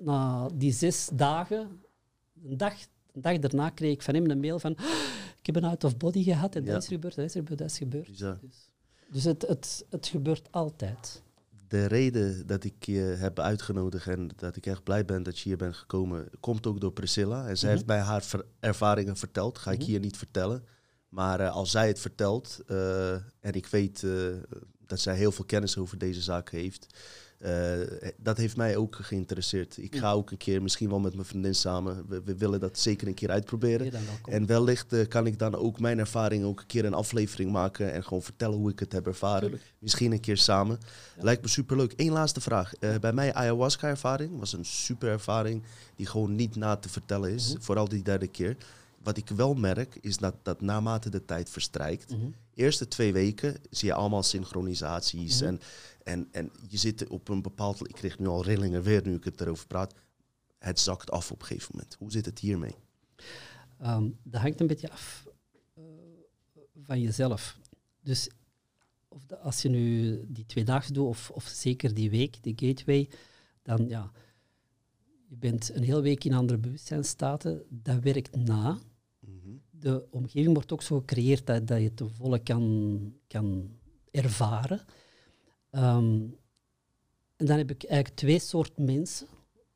na 0.00 0.48
die 0.54 0.72
zes 0.72 1.08
dagen, 1.12 1.80
een 2.44 2.56
dag, 2.56 2.74
een 3.12 3.20
dag 3.20 3.38
daarna 3.38 3.70
kreeg 3.70 3.92
ik 3.92 4.02
van 4.02 4.14
hem 4.14 4.30
een 4.30 4.40
mail 4.40 4.58
van 4.58 4.72
ik 5.38 5.54
heb 5.54 5.56
een 5.56 5.70
out-of-body 5.70 6.22
gehad 6.22 6.54
en 6.54 6.64
dat 6.64 6.82
is 6.82 6.88
gebeurd, 6.88 7.14
dat 7.14 7.24
is 7.24 7.32
gebeurd, 7.32 7.58
dat 7.58 7.70
is 7.70 7.78
gebeurd. 7.78 8.18
Dus, 8.18 8.70
dus 9.10 9.24
het, 9.24 9.46
het, 9.46 9.84
het 9.90 10.06
gebeurt 10.06 10.52
altijd 10.52 11.22
de 11.68 11.86
reden 11.86 12.46
dat 12.46 12.64
ik 12.64 12.84
je 12.84 13.00
heb 13.00 13.38
uitgenodigd 13.38 14.06
en 14.06 14.30
dat 14.36 14.56
ik 14.56 14.66
echt 14.66 14.82
blij 14.82 15.04
ben 15.04 15.22
dat 15.22 15.38
je 15.38 15.48
hier 15.48 15.56
bent 15.56 15.74
gekomen, 15.74 16.28
komt 16.40 16.66
ook 16.66 16.80
door 16.80 16.92
Priscilla. 16.92 17.48
En 17.48 17.58
zij 17.58 17.70
heeft 17.70 17.86
mij 17.86 17.98
haar 17.98 18.24
ervaringen 18.60 19.16
verteld. 19.16 19.58
Ga 19.58 19.70
ik 19.70 19.78
mhm. 19.78 19.86
hier 19.86 20.00
niet 20.00 20.16
vertellen. 20.16 20.64
Maar 21.08 21.40
uh, 21.40 21.50
als 21.50 21.70
zij 21.70 21.88
het 21.88 22.00
vertelt, 22.00 22.60
uh, 22.66 23.12
en 23.40 23.52
ik 23.52 23.66
weet 23.66 24.02
uh, 24.02 24.34
dat 24.86 25.00
zij 25.00 25.16
heel 25.16 25.32
veel 25.32 25.44
kennis 25.44 25.78
over 25.78 25.98
deze 25.98 26.22
zaak 26.22 26.50
heeft, 26.50 26.86
eh, 27.38 28.08
dat 28.16 28.36
heeft 28.36 28.56
mij 28.56 28.76
ook 28.76 28.96
geïnteresseerd. 29.00 29.76
Ik 29.76 29.96
ga 29.96 30.12
ook 30.12 30.30
een 30.30 30.36
keer, 30.36 30.62
misschien 30.62 30.88
wel 30.88 30.98
met 31.00 31.14
mijn 31.14 31.26
vriendin 31.26 31.54
samen, 31.54 32.04
we, 32.08 32.22
we 32.24 32.36
willen 32.36 32.60
dat 32.60 32.78
zeker 32.78 33.08
een 33.08 33.14
keer 33.14 33.30
uitproberen. 33.30 33.92
En 34.28 34.46
wellicht 34.46 34.92
eh, 34.92 35.08
kan 35.08 35.26
ik 35.26 35.38
dan 35.38 35.54
ook 35.54 35.80
mijn 35.80 35.98
ervaring 35.98 36.44
ook 36.44 36.60
een 36.60 36.66
keer 36.66 36.84
een 36.84 36.94
aflevering 36.94 37.52
maken 37.52 37.92
en 37.92 38.04
gewoon 38.04 38.22
vertellen 38.22 38.58
hoe 38.58 38.70
ik 38.70 38.78
het 38.78 38.92
heb 38.92 39.06
ervaren. 39.06 39.40
Tuurlijk. 39.40 39.74
Misschien 39.78 40.12
een 40.12 40.20
keer 40.20 40.36
samen. 40.36 40.78
Lijkt 41.16 41.42
me 41.42 41.48
superleuk. 41.48 41.92
Eén 41.96 42.12
laatste 42.12 42.40
vraag. 42.40 42.74
Eh, 42.74 42.94
bij 43.00 43.12
mij 43.12 43.34
ayahuasca-ervaring 43.34 44.38
was 44.38 44.52
een 44.52 44.64
super 44.64 45.08
ervaring 45.08 45.62
die 45.96 46.06
gewoon 46.06 46.34
niet 46.34 46.56
na 46.56 46.76
te 46.76 46.88
vertellen 46.88 47.30
is. 47.32 47.52
Mhm. 47.52 47.62
Vooral 47.62 47.88
die 47.88 48.02
derde 48.02 48.26
keer. 48.28 48.56
Wat 49.02 49.16
ik 49.16 49.28
wel 49.28 49.54
merk 49.54 49.98
is 50.00 50.16
dat, 50.16 50.34
dat 50.42 50.60
naarmate 50.60 51.10
de 51.10 51.24
tijd 51.24 51.50
verstrijkt, 51.50 52.10
Mhm. 52.10 52.26
eerste 52.54 52.88
twee 52.88 53.12
weken 53.12 53.56
zie 53.70 53.88
je 53.88 53.94
allemaal 53.94 54.22
synchronisaties. 54.22 55.40
Mhm. 55.40 55.48
en, 55.48 55.60
en, 56.06 56.28
en 56.32 56.50
je 56.68 56.76
zit 56.76 57.06
op 57.08 57.28
een 57.28 57.42
bepaald... 57.42 57.88
Ik 57.88 57.94
kreeg 57.94 58.18
nu 58.18 58.26
al 58.26 58.44
rillingen 58.44 58.82
weer 58.82 59.06
nu 59.06 59.14
ik 59.14 59.24
het 59.24 59.40
erover 59.40 59.66
praat. 59.66 59.94
Het 60.58 60.80
zakt 60.80 61.10
af 61.10 61.30
op 61.30 61.40
een 61.40 61.46
gegeven 61.46 61.70
moment. 61.72 61.94
Hoe 61.98 62.10
zit 62.10 62.24
het 62.26 62.38
hiermee? 62.38 62.74
Ehm, 63.78 64.10
dat 64.22 64.40
hangt 64.40 64.60
een 64.60 64.66
beetje 64.66 64.90
af 64.90 65.26
eh, 65.74 65.82
van 66.82 67.00
jezelf. 67.00 67.58
Dus 68.02 68.28
of 69.08 69.24
de- 69.24 69.38
als 69.38 69.62
je 69.62 69.68
nu 69.68 70.20
die 70.28 70.46
twee 70.46 70.64
dagen 70.64 70.94
doet, 70.94 71.06
of, 71.06 71.30
of 71.30 71.44
zeker 71.44 71.94
die 71.94 72.10
week, 72.10 72.42
die 72.42 72.52
gateway, 72.56 73.10
dan 73.62 73.88
ja, 73.88 74.10
je 75.28 75.36
bent 75.36 75.74
een 75.74 75.82
hele 75.82 76.00
week 76.02 76.24
in 76.24 76.32
andere 76.34 76.58
bewustzijnstaten. 76.58 77.62
Dat 77.68 78.02
werkt 78.02 78.36
na. 78.36 78.78
Mhm. 79.20 79.56
De 79.70 80.06
omgeving 80.10 80.54
wordt 80.54 80.72
ook 80.72 80.82
zo 80.82 80.98
gecreëerd 80.98 81.46
dat, 81.46 81.66
dat 81.66 81.78
je 81.78 81.92
het 81.94 82.02
volle 82.16 82.38
kan, 82.38 83.14
kan 83.26 83.76
ervaren. 84.10 84.84
Ehm, 85.76 86.20
en 87.36 87.46
dan 87.46 87.58
heb 87.58 87.70
ik 87.70 87.84
eigenlijk 87.84 88.18
twee 88.18 88.38
soorten 88.38 88.84
mensen, 88.84 89.26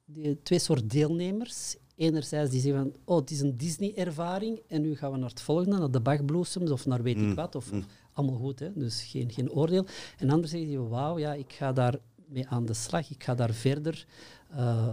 die, 0.05 0.43
twee 0.43 0.59
soorten 0.59 0.89
deelnemers. 0.89 1.77
Enerzijds 1.97 2.51
die 2.51 2.61
zeggen 2.61 2.83
van, 2.83 2.93
oh, 3.05 3.21
het 3.21 3.31
is 3.31 3.41
een 3.41 3.57
Disney-ervaring 3.57 4.61
en 4.67 4.81
nu 4.81 4.97
gaan 4.97 5.13
we 5.13 5.19
naar 5.19 5.29
het 5.29 5.41
volgende, 5.41 5.79
naar 5.79 5.91
de 5.91 6.01
Bachbloesems 6.01 6.71
of 6.71 6.87
naar 6.87 7.03
weet 7.03 7.17
ik 7.17 7.23
Mm, 7.23 7.35
wat. 7.35 7.55
Of, 7.55 7.73
mm. 7.73 7.79
of 7.79 7.85
allemaal 8.13 8.39
goed, 8.39 8.59
hè? 8.59 8.73
dus 8.75 9.03
geen, 9.03 9.33
geen 9.33 9.51
oordeel. 9.51 9.87
En 10.19 10.31
anderen 10.31 10.49
zeggen, 10.49 10.69
die, 10.69 10.79
wauw, 10.79 11.19
ja, 11.19 11.33
ik 11.35 11.53
ga 11.53 11.73
daar 11.73 11.99
mee 12.27 12.49
aan 12.49 12.67
de 12.67 12.75
slag, 12.75 13.11
ik 13.11 13.25
ga 13.25 13.35
daar 13.35 13.55
verder 13.55 14.07
eh, 14.51 14.89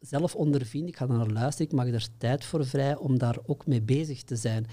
zelf 0.00 0.34
ondervinden, 0.34 0.88
ik 0.88 0.96
ga 0.96 1.06
daar 1.06 1.16
naar 1.16 1.30
luisteren, 1.30 1.70
ik 1.70 1.76
mag 1.76 1.86
er 1.86 2.08
tijd 2.18 2.44
voor 2.44 2.66
vrij 2.66 2.96
om 2.96 3.18
daar 3.18 3.38
ook 3.46 3.66
mee 3.66 3.82
bezig 3.82 4.22
te 4.22 4.36
zijn. 4.36 4.66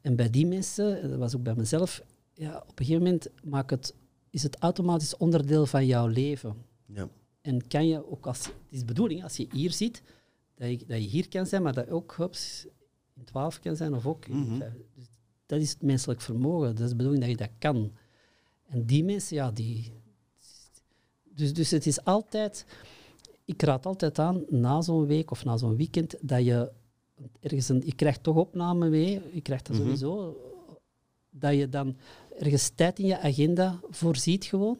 En 0.00 0.16
bij 0.16 0.30
die 0.30 0.46
mensen, 0.46 1.02
en 1.02 1.08
dat 1.08 1.18
was 1.18 1.36
ook 1.36 1.42
bij 1.42 1.54
mezelf, 1.54 2.02
ja, 2.34 2.56
op 2.56 2.78
een 2.78 2.86
gegeven 2.86 3.02
moment 3.02 3.28
maakt 3.42 3.70
het, 3.70 3.94
is 4.30 4.42
het 4.42 4.56
automatisch 4.58 5.16
onderdeel 5.16 5.66
van 5.66 5.86
jouw 5.86 6.06
leven. 6.06 6.54
Ja. 6.86 7.08
En 7.40 7.66
kan 7.66 7.86
je 7.88 8.10
ook 8.10 8.26
als, 8.26 8.44
het 8.46 8.54
is 8.68 8.78
de 8.78 8.84
bedoeling, 8.84 9.22
als 9.22 9.36
je 9.36 9.46
hier 9.52 9.72
zit, 9.72 10.02
dat 10.54 10.68
je, 10.70 10.76
dat 10.86 11.02
je 11.02 11.08
hier 11.08 11.28
kan 11.28 11.46
zijn, 11.46 11.62
maar 11.62 11.72
dat 11.72 11.86
je 11.86 11.92
ook 11.92 12.14
hups, 12.16 12.66
in 13.16 13.24
12 13.24 13.60
kan 13.60 13.76
zijn 13.76 13.94
of 13.94 14.06
ook 14.06 14.28
Mhm. 14.28 14.58
Dus 14.94 15.06
dat 15.46 15.60
is 15.60 15.70
het 15.70 15.82
menselijk 15.82 16.20
vermogen. 16.20 16.74
Dat 16.74 16.84
is 16.84 16.90
de 16.90 16.96
bedoeling 16.96 17.22
dat 17.22 17.30
je 17.30 17.36
dat 17.36 17.50
kan. 17.58 17.92
En 18.66 18.86
die 18.86 19.04
mensen, 19.04 19.36
ja, 19.36 19.50
die. 19.50 19.92
Dus, 21.24 21.52
dus 21.54 21.70
het 21.70 21.86
is 21.86 22.04
altijd. 22.04 22.66
Ik 23.44 23.62
raad 23.62 23.86
altijd 23.86 24.18
aan, 24.18 24.44
na 24.48 24.80
zo'n 24.80 25.06
week 25.06 25.30
of 25.30 25.44
na 25.44 25.56
zo'n 25.56 25.76
weekend, 25.76 26.14
dat 26.20 26.44
je 26.44 26.72
ergens 27.40 27.68
een. 27.68 27.82
Je 27.84 27.94
krijgt 27.94 28.22
toch 28.22 28.36
opname 28.36 28.88
mee, 28.88 29.20
je 29.32 29.40
krijgt 29.40 29.66
dat 29.66 29.76
Mhm. 29.76 29.84
sowieso. 29.84 30.36
Dat 31.30 31.54
je 31.54 31.68
dan 31.68 31.96
ergens 32.38 32.68
tijd 32.74 32.98
in 32.98 33.06
je 33.06 33.20
agenda 33.20 33.80
voorziet, 33.90 34.44
gewoon. 34.44 34.78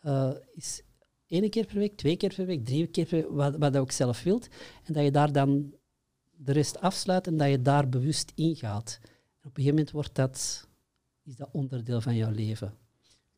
Eh, 0.00 0.30
is 0.52 0.82
één 1.26 1.50
keer 1.50 1.66
per 1.66 1.78
week, 1.78 1.96
twee 1.96 2.16
keer 2.16 2.34
per 2.34 2.46
week, 2.46 2.64
drie 2.64 2.86
keer 2.86 3.06
per 3.06 3.18
week, 3.18 3.30
wat, 3.30 3.56
wat 3.56 3.74
je 3.74 3.80
ook 3.80 3.90
zelf 3.90 4.22
wilt. 4.22 4.48
En 4.84 4.92
dat 4.92 5.04
je 5.04 5.10
daar 5.10 5.32
dan 5.32 5.74
de 6.36 6.52
rest 6.52 6.80
afsluit 6.80 7.26
en 7.26 7.36
dat 7.36 7.48
je 7.48 7.62
daar 7.62 7.88
bewust 7.88 8.32
ingaat. 8.34 8.98
En 9.02 9.48
op 9.48 9.56
een 9.56 9.62
gegeven 9.62 9.74
moment 9.74 9.90
wordt 9.90 10.14
dat, 10.14 10.68
is 11.24 11.36
dat 11.36 11.48
onderdeel 11.52 12.00
van 12.00 12.16
jouw 12.16 12.30
leven. 12.30 12.74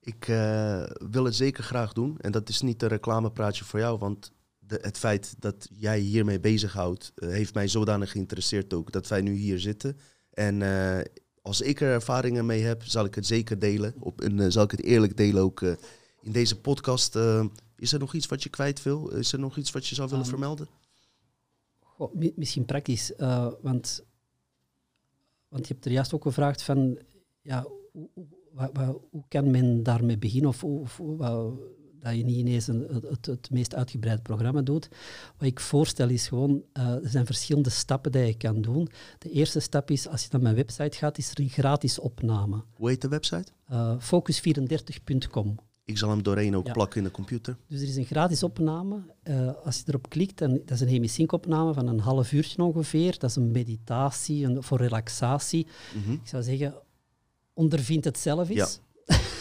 Ik 0.00 0.28
eh, 0.28 0.82
wil 1.10 1.24
het 1.24 1.34
zeker 1.34 1.64
graag 1.64 1.92
doen. 1.92 2.18
En 2.18 2.32
dat 2.32 2.48
is 2.48 2.60
niet 2.60 2.82
een 2.82 2.88
reclamepraatje 2.88 3.64
voor 3.64 3.78
jou, 3.78 3.98
want 3.98 4.32
de, 4.58 4.78
het 4.82 4.98
feit 4.98 5.34
dat 5.38 5.68
jij 5.72 5.98
hiermee 5.98 6.40
bezighoudt, 6.40 7.12
eh, 7.14 7.28
heeft 7.28 7.54
mij 7.54 7.68
zodanig 7.68 8.10
geïnteresseerd 8.10 8.74
ook 8.74 8.92
dat 8.92 9.08
wij 9.08 9.20
nu 9.20 9.34
hier 9.34 9.60
zitten. 9.60 9.98
En 10.30 10.62
als 11.46 11.60
ik 11.60 11.80
er 11.80 11.92
ervaringen 11.92 12.46
mee 12.46 12.62
heb, 12.62 12.84
zal 12.84 13.04
ik 13.04 13.14
het 13.14 13.26
zeker 13.26 13.58
delen. 13.58 13.94
Op, 13.98 14.20
en 14.20 14.40
eh, 14.40 14.46
zal 14.50 14.64
ik 14.64 14.70
het 14.70 14.82
eerlijk 14.82 15.16
delen 15.16 15.42
ook 15.42 15.62
eh, 15.62 15.72
in 16.20 16.32
deze 16.32 16.60
podcast. 16.60 17.16
Eh, 17.16 17.44
is 17.76 17.92
er 17.92 17.98
nog 17.98 18.14
iets 18.14 18.26
wat 18.26 18.42
je 18.42 18.48
kwijt 18.48 18.82
wil? 18.82 19.08
Is 19.08 19.32
er 19.32 19.38
nog 19.38 19.56
iets 19.56 19.70
wat 19.70 19.86
je 19.86 19.94
zou 19.94 20.08
willen 20.08 20.22
Ehm, 20.24 20.32
vermelden? 20.32 20.68
Goh, 21.80 22.14
mi- 22.14 22.32
misschien 22.36 22.64
praktisch, 22.64 23.12
want, 23.60 24.04
want 25.48 25.66
je 25.68 25.72
hebt 25.72 25.84
er 25.84 25.92
juist 25.92 26.14
ook 26.14 26.22
gevraagd 26.22 26.62
van, 26.62 26.98
ja, 27.42 27.66
hoe, 27.92 28.08
hoe, 29.10 29.24
kan 29.28 29.50
men 29.50 29.82
daarmee 29.82 30.18
beginnen 30.18 30.48
of, 30.50 30.64
of 30.64 31.00
dat 32.00 32.14
je 32.16 32.24
niet 32.24 32.36
ineens 32.36 32.66
een, 32.66 32.86
het, 32.92 33.02
het, 33.02 33.26
het 33.26 33.50
meest 33.50 33.74
uitgebreide 33.74 34.22
programma 34.22 34.62
doet. 34.62 34.88
Wat 35.38 35.48
ik 35.48 35.60
voorstel 35.60 36.08
is 36.08 36.28
gewoon, 36.28 36.62
eh, 36.72 36.88
er 36.88 37.08
zijn 37.08 37.26
verschillende 37.26 37.70
stappen 37.70 38.12
die 38.12 38.22
je 38.26 38.36
kan 38.36 38.60
doen. 38.60 38.88
De 39.18 39.30
eerste 39.30 39.60
stap 39.60 39.90
is, 39.90 40.08
als 40.08 40.22
je 40.22 40.28
naar 40.30 40.40
mijn 40.42 40.54
website 40.54 40.96
gaat, 40.98 41.18
is 41.18 41.30
er 41.30 41.40
een 41.40 41.48
gratis 41.48 41.98
opname. 41.98 42.62
Hoe 42.74 42.88
heet 42.88 43.00
de 43.02 43.08
website? 43.08 43.52
eh, 43.66 43.94
focus34.com. 44.00 45.54
Ik 45.84 45.98
zal 45.98 46.10
hem 46.10 46.22
doorheen 46.22 46.56
ook 46.56 46.66
Ja. 46.66 46.72
plakken 46.72 46.98
in 46.98 47.04
de 47.04 47.10
computer. 47.10 47.56
Dus 47.68 47.80
er 47.80 47.88
is 47.88 47.96
een 47.96 48.04
gratis 48.04 48.42
opname. 48.42 49.00
Eh, 49.22 49.50
als 49.64 49.76
je 49.76 49.82
erop 49.86 50.08
klikt, 50.08 50.38
dan, 50.38 50.52
dat 50.52 50.70
is 50.70 50.80
een 50.80 50.88
hemisync-opname 50.88 51.72
van 51.74 51.86
een 51.86 52.00
half 52.00 52.32
uurtje 52.32 52.62
ongeveer. 52.62 53.18
Dat 53.18 53.30
is 53.30 53.36
een 53.36 53.50
meditatie 53.50 54.44
een, 54.44 54.62
voor 54.62 54.78
relaxatie. 54.78 55.66
Mhm. 55.96 56.12
Ik 56.12 56.20
zou 56.28 56.42
zeggen, 56.42 56.74
ondervind 57.54 58.04
het 58.04 58.18
zelf 58.18 58.48
eens. 58.48 58.80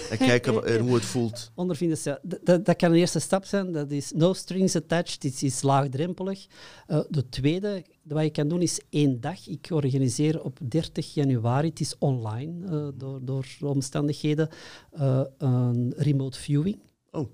En 0.10 0.18
kijken 0.18 0.64
en 0.74 0.80
hoe 0.80 0.94
het 0.94 1.06
voelt. 1.06 1.52
Ondervind 1.56 1.92
het 1.92 2.00
zelf. 2.00 2.18
D- 2.28 2.40
Dat, 2.44 2.66
dat 2.66 2.76
kan 2.76 2.92
een 2.92 2.98
eerste 2.98 3.20
stap 3.20 3.46
zijn. 3.46 3.72
Dat 3.72 3.92
is 3.92 4.12
no 4.12 4.34
strings 4.34 4.76
attached. 4.76 5.24
Het 5.24 5.44
is 5.44 5.62
laagdrempelig. 5.62 6.46
Eh, 6.88 7.00
de 7.10 7.30
tweede, 7.30 7.84
wat 8.04 8.24
je 8.24 8.30
kan 8.30 8.48
doen, 8.48 8.62
is 8.62 8.80
één 8.90 9.22
dag. 9.22 9.48
Ik 9.48 9.68
organiseer 9.70 10.44
op 10.44 10.60
30 10.64 11.14
januari, 11.14 11.70
het 11.70 11.80
is 11.80 11.96
online 11.98 12.66
eh, 12.66 12.88
door, 12.96 13.20
door 13.26 13.46
omstandigheden, 13.60 14.50
eh, 14.92 15.22
een 15.38 15.94
remote 15.98 16.40
viewing. 16.40 16.80
Oh. 17.12 17.30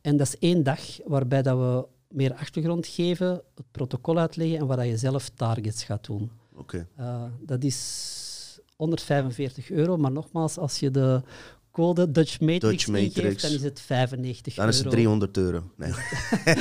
En 0.00 0.16
dat 0.16 0.26
is 0.26 0.38
één 0.38 0.62
dag 0.62 0.80
waarbij 1.04 1.42
dat 1.42 1.58
we 1.58 1.86
meer 2.08 2.34
achtergrond 2.34 2.86
geven, 2.86 3.28
het 3.54 3.70
protocol 3.70 4.18
uitleggen 4.18 4.58
en 4.58 4.66
waar 4.66 4.76
dat 4.76 4.86
je 4.86 4.96
zelf 4.96 5.28
targets 5.28 5.84
gaat 5.84 6.06
doen. 6.06 6.30
Oké. 6.54 6.86
Uh, 6.98 7.24
dat 7.40 7.64
is 7.64 8.60
145 8.76 9.70
euro, 9.70 9.96
maar 9.96 10.12
nogmaals, 10.12 10.58
als 10.58 10.78
je 10.80 10.90
de 10.90 11.22
code 11.72 12.10
Dutch 12.10 12.40
Matrix, 12.40 12.60
Dutch 12.60 12.88
Matrix. 12.88 13.16
ingeeft, 13.16 13.42
dan 13.42 13.50
is 13.50 13.62
het 13.62 13.80
95 13.80 14.54
Dan 14.54 14.68
is 14.68 14.76
het 14.76 14.84
euro. 14.84 14.96
300 14.96 15.36
euro. 15.36 15.70
Nee, 15.76 15.92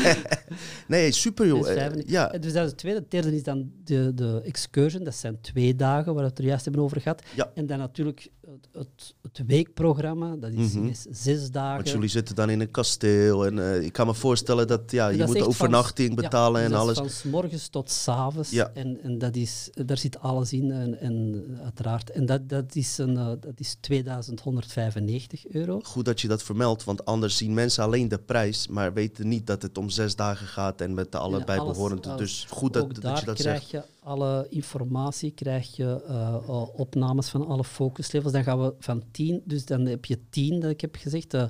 nee 0.87 1.11
super 1.11 1.47
joh. 1.47 1.59
Is 1.59 1.65
Eh, 1.67 1.73
95. 1.73 2.11
ja, 2.11 2.27
Dus 2.27 2.53
dat 2.53 2.63
is 2.63 2.69
het 2.69 2.77
tweede. 2.77 2.99
Het 2.99 3.11
derde 3.11 3.35
is 3.35 3.43
dan 3.43 3.71
de, 3.83 4.11
de 4.15 4.41
excursion. 4.45 5.03
Dat 5.03 5.15
zijn 5.15 5.41
twee 5.41 5.75
dagen 5.75 6.13
waar 6.13 6.23
we 6.23 6.29
het 6.29 6.39
er 6.39 6.45
juist 6.45 6.63
hebben 6.65 6.83
over 6.83 7.01
gehad. 7.01 7.23
Ja. 7.35 7.51
En 7.55 7.65
dan 7.65 7.77
natuurlijk 7.77 8.29
het, 8.51 8.67
het, 8.71 9.15
het 9.21 9.47
weekprogramma. 9.47 10.35
Dat 10.35 10.51
is, 10.51 10.73
Mhm. 10.73 10.85
is 10.85 11.05
zes 11.11 11.51
dagen. 11.51 11.75
want 11.75 11.89
jullie 11.89 12.09
zitten 12.09 12.35
dan 12.35 12.49
in 12.49 12.59
een 12.59 12.71
kasteel. 12.71 13.45
En 13.45 13.59
eh, 13.59 13.81
ik 13.83 13.93
kan 13.93 14.05
me 14.07 14.13
voorstellen 14.13 14.67
dat 14.67 14.91
ja, 14.91 15.07
je 15.07 15.17
dat 15.17 15.27
is 15.27 15.33
moet 15.33 15.43
van- 15.43 15.47
overnachting 15.53 16.09
ja, 16.09 16.15
betalen 16.15 16.61
en 16.61 16.73
alles. 16.73 16.97
Van 16.97 17.09
's 17.09 17.23
morgens 17.23 17.67
tot 17.67 17.89
's 17.91 18.07
avonds. 18.07 18.49
Ja. 18.49 18.71
En, 18.73 18.99
en 19.03 19.17
dat 19.17 19.35
is, 19.35 19.69
daar 19.85 19.97
zit 19.97 20.19
alles 20.19 20.53
in. 20.53 20.71
En, 20.71 20.99
en 20.99 21.45
uiteraard. 21.63 22.09
En 22.11 22.25
dat, 22.25 22.49
dat, 22.49 22.75
is 22.75 22.97
een, 22.97 23.17
eh, 23.17 23.27
dat 23.39 23.59
is 23.59 23.77
2195 23.79 25.47
euro. 25.47 25.79
Goed 25.83 26.05
dat 26.05 26.21
je 26.21 26.27
dat 26.27 26.43
vermeldt, 26.43 26.83
want 26.83 27.05
anders 27.05 27.37
zien 27.37 27.53
mensen 27.53 27.83
alleen 27.83 28.07
de 28.07 28.17
prijs, 28.19 28.67
maar 28.67 28.93
weten 28.93 29.27
niet 29.27 29.47
dat 29.47 29.61
het 29.61 29.77
om 29.77 29.89
zes 29.89 30.15
dagen 30.15 30.47
gaat 30.47 30.81
en 30.81 30.93
met 30.93 31.15
alle 31.15 31.39
En 31.39 31.45
bijbehorende. 31.45 32.15
Dus 32.15 32.45
goed 32.49 32.73
dat, 32.73 32.95
dat 33.01 33.19
je 33.19 33.25
dat 33.25 33.39
zegt. 33.39 33.73
Alle 33.99 34.47
informatie, 34.49 35.31
krijg 35.31 35.75
je 35.75 36.03
eh, 36.03 36.33
eh, 36.33 36.79
opnames 36.79 37.29
van 37.29 37.47
alle 37.47 37.63
focuslevels. 37.63 38.33
Dan 38.33 38.43
gaan 38.43 38.61
we 38.61 38.73
van 38.79 39.03
10, 39.11 39.41
dus 39.45 39.65
dan 39.65 39.85
heb 39.85 40.05
je 40.05 40.19
10 40.29 40.59
dat 40.59 40.71
ik 40.71 40.81
heb 40.81 40.95
gezegd, 40.95 41.33
eh, 41.33 41.45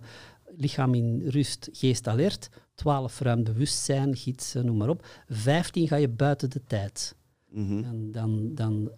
lichaam 0.46 0.94
in 0.94 1.22
rust, 1.28 1.70
geest 1.72 2.08
alert. 2.08 2.50
12 2.76 3.20
ruim 3.20 3.44
bewustzijn, 3.44 4.16
gids, 4.16 4.56
eh, 4.56 4.64
noem 4.64 4.78
maar 4.78 4.90
op. 4.90 5.06
15 5.28 5.88
ga 5.88 5.96
je 5.96 6.10
buiten 6.10 6.50
de 6.50 6.62
tijd. 6.68 7.16
Mhm. 7.50 7.84
En 7.84 8.12
dan, 8.12 8.56
dan 8.56 8.92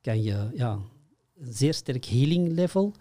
kan 0.00 0.22
je 0.22 0.50
ja, 0.54 0.78
een 1.38 1.52
zeer 1.52 1.74
sterk 1.74 2.04
healing 2.04 2.52
level. 2.52 2.92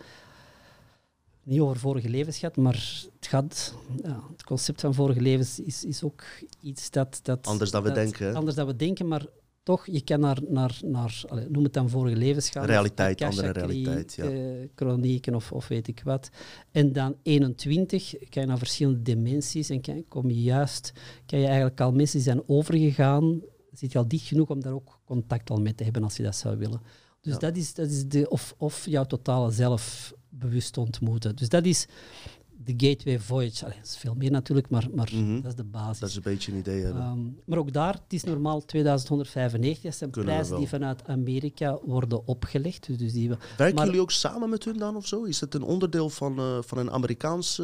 Niet 1.43 1.59
over 1.59 1.79
vorige 1.79 2.09
levens 2.09 2.37
gaat, 2.37 2.57
maar 2.57 3.05
het, 3.15 3.27
gaat, 3.27 3.73
ja, 4.03 4.23
het 4.31 4.43
concept 4.43 4.81
van 4.81 4.93
vorige 4.93 5.21
levens 5.21 5.59
is, 5.59 5.83
is 5.85 6.03
ook 6.03 6.23
iets 6.61 6.91
dat, 6.91 7.19
dat... 7.23 7.47
Anders 7.47 7.71
dan 7.71 7.81
we 7.83 7.87
dat- 7.87 7.97
denken? 7.97 8.35
Anders 8.35 8.55
dan 8.55 8.67
we 8.67 8.75
denken, 8.75 9.07
maar 9.07 9.25
toch, 9.63 9.85
je 9.85 10.01
kan 10.01 10.19
naar, 10.19 10.37
naar, 10.47 10.79
naar 10.85 11.23
allez, 11.27 11.45
noem 11.49 11.63
het 11.63 11.73
dan 11.73 11.89
vorige 11.89 12.15
levens 12.15 12.49
gaan. 12.49 12.65
Realiteit, 12.65 13.21
andere 13.21 13.51
realiteit, 13.51 14.13
ja. 14.13 14.23
eh, 14.25 14.67
chronieken 14.75 15.35
of, 15.35 15.51
of 15.51 15.67
weet 15.67 15.87
ik 15.87 16.01
wat. 16.03 16.29
En 16.71 16.91
dan 16.93 17.15
21 17.23 18.13
kan 18.29 18.41
je 18.41 18.47
naar 18.47 18.57
verschillende 18.57 19.01
dimensies 19.01 19.69
en 19.69 19.81
kan, 19.81 20.03
kom 20.07 20.29
je 20.29 20.41
juist, 20.41 20.93
kan 21.25 21.39
je 21.39 21.45
eigenlijk 21.45 21.81
al 21.81 21.91
mensen 21.91 22.15
die 22.17 22.25
zijn 22.27 22.43
overgegaan, 22.47 23.41
zit 23.71 23.91
je 23.91 23.97
al 23.97 24.07
dicht 24.07 24.27
genoeg 24.27 24.49
om 24.49 24.61
daar 24.61 24.73
ook 24.73 24.99
contact 25.05 25.49
al 25.49 25.61
mee 25.61 25.75
te 25.75 25.83
hebben 25.83 26.03
als 26.03 26.17
je 26.17 26.23
dat 26.23 26.35
zou 26.35 26.57
willen. 26.57 26.81
Dus 27.21 27.33
Ja. 27.33 27.39
dat 27.39 27.55
is, 27.57 27.73
dat 27.73 27.89
is 27.89 28.07
de, 28.07 28.29
of, 28.29 28.55
of 28.57 28.85
jouw 28.85 29.05
totale 29.05 29.51
zelf 29.51 30.13
bewust 30.29 30.77
ontmoeten. 30.77 31.35
Dus 31.35 31.49
dat 31.49 31.65
is 31.65 31.87
de 32.65 32.73
Gateway 32.87 33.19
Voyage. 33.19 33.65
Allee, 33.65 33.77
dat 33.77 33.85
is 33.87 33.97
veel 33.97 34.13
meer 34.15 34.31
natuurlijk, 34.31 34.69
maar, 34.69 34.87
maar 34.95 35.09
Mhm. 35.13 35.35
dat 35.35 35.45
is 35.51 35.55
de 35.55 35.63
basis. 35.63 35.99
Dat 35.99 36.09
is 36.09 36.15
een 36.15 36.21
beetje 36.21 36.51
een 36.51 36.57
idee 36.57 36.81
hebben. 36.83 37.01
Ehm, 37.01 37.19
maar 37.45 37.57
ook 37.57 37.73
daar, 37.73 37.93
het 37.93 38.13
is 38.13 38.23
normaal 38.23 38.65
2195. 38.65 39.83
Dat 39.83 39.95
zijn 39.95 40.09
Kunnen 40.09 40.33
prijzen 40.33 40.57
die 40.57 40.67
vanuit 40.67 41.07
Amerika 41.07 41.79
worden 41.85 42.27
opgelegd. 42.27 42.97
Dus, 42.99 43.13
die, 43.13 43.29
we- 43.29 43.37
Werken 43.57 43.75
maar- 43.75 43.85
jullie 43.85 44.01
ook 44.01 44.11
samen 44.11 44.49
met 44.49 44.63
hun 44.65 44.77
dan 44.77 44.95
of 44.95 45.07
zo? 45.07 45.23
Is 45.23 45.39
het 45.39 45.53
een 45.53 45.63
onderdeel 45.63 46.09
van, 46.09 46.37
eh, 46.37 46.57
van 46.61 46.77
een 46.77 46.91
Amerikaanse 46.91 47.63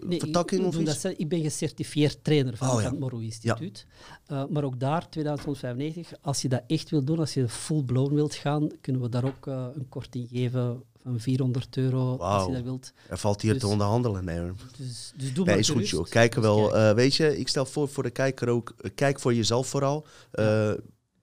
eh, 0.00 0.08
Nee, 0.08 0.18
vertakking 0.18 0.60
ik, 0.60 0.66
of 0.66 0.74
dat 0.74 0.82
iets? 0.82 1.00
zelf. 1.00 1.14
ik 1.14 1.28
ben 1.28 1.40
gecertificeerd 1.42 2.24
trainer 2.24 2.56
van, 2.56 2.68
Oh, 2.70 2.80
ja. 2.82 2.90
het 2.90 2.98
Moro 2.98 3.18
Instituut. 3.18 3.86
Eh, 4.26 4.44
maar 4.50 4.64
ook 4.64 4.80
daar, 4.80 5.08
2195, 5.08 6.12
als 6.20 6.42
je 6.42 6.48
dat 6.48 6.62
echt 6.66 6.90
wil 6.90 7.04
doen, 7.04 7.18
als 7.18 7.34
je 7.34 7.48
full-blown 7.48 8.14
wilt 8.14 8.34
gaan, 8.34 8.68
kunnen 8.80 9.02
we 9.02 9.08
daar 9.08 9.24
ook 9.24 9.46
een 9.46 9.88
korting 9.88 10.28
geven 10.28 10.82
van 11.02 11.20
400 11.20 11.76
euro 11.76 12.16
als 12.16 12.46
je 12.46 12.52
dat 12.52 12.62
wilt. 12.62 12.92
Er 13.08 13.18
valt 13.18 13.42
hier 13.42 13.52
Dus- 13.52 13.60
te 13.62 13.66
onderhandelen. 13.68 14.24
Nee, 14.24 14.38
hoor. 14.38 14.54
Dus, 14.76 15.12
dus 15.16 15.32
doe 15.34 15.44
nee 15.44 15.54
maar 15.54 15.58
is 15.58 15.68
goed 15.68 15.88
joh. 15.88 16.08
Kijken 16.08 16.40
Dus 16.42 16.50
wel. 16.50 16.76
eh, 16.76 16.94
weet 16.94 17.14
je, 17.14 17.38
ik 17.38 17.48
stel 17.48 17.66
voor 17.66 17.88
voor 17.88 18.02
de 18.02 18.10
kijker 18.10 18.48
ook, 18.48 18.74
eh, 18.80 18.90
kijk 18.94 19.20
voor 19.20 19.34
jezelf 19.34 19.66
vooral. 19.68 20.06
Eh, 20.30 20.72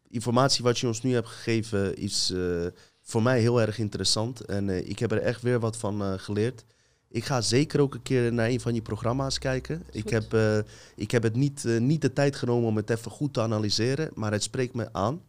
informatie 0.10 0.64
wat 0.64 0.80
je 0.80 0.88
ons 0.88 1.02
nu 1.02 1.14
hebt 1.14 1.28
gegeven 1.28 1.98
is 1.98 2.34
voor 3.02 3.22
mij 3.22 3.40
heel 3.40 3.62
erg 3.62 3.78
interessant. 3.80 4.42
En 4.46 4.90
ik 4.90 5.00
heb 5.00 5.12
er 5.12 5.22
echt 5.22 5.42
weer 5.42 5.60
wat 5.60 5.78
van 5.78 6.20
geleerd. 6.20 6.66
Ik 7.10 7.26
ga 7.26 7.42
zeker 7.42 7.80
ook 7.80 7.94
een 7.94 8.02
keer 8.02 8.34
naar 8.34 8.48
een 8.50 8.60
van 8.60 8.74
je 8.74 8.82
programma's 8.82 9.40
kijken. 9.40 9.84
Ik 9.92 10.10
heb, 10.10 10.36
ik 10.96 11.12
heb 11.12 11.24
het 11.24 11.36
niet, 11.36 11.64
niet 11.64 12.02
de 12.02 12.14
tijd 12.14 12.36
genomen 12.36 12.68
om 12.70 12.76
het 12.76 12.90
even 12.90 13.12
goed 13.12 13.34
te 13.34 13.42
analyseren, 13.42 14.10
maar 14.14 14.32
het 14.32 14.44
spreekt 14.44 14.74
me 14.74 14.94
aan. 14.94 15.22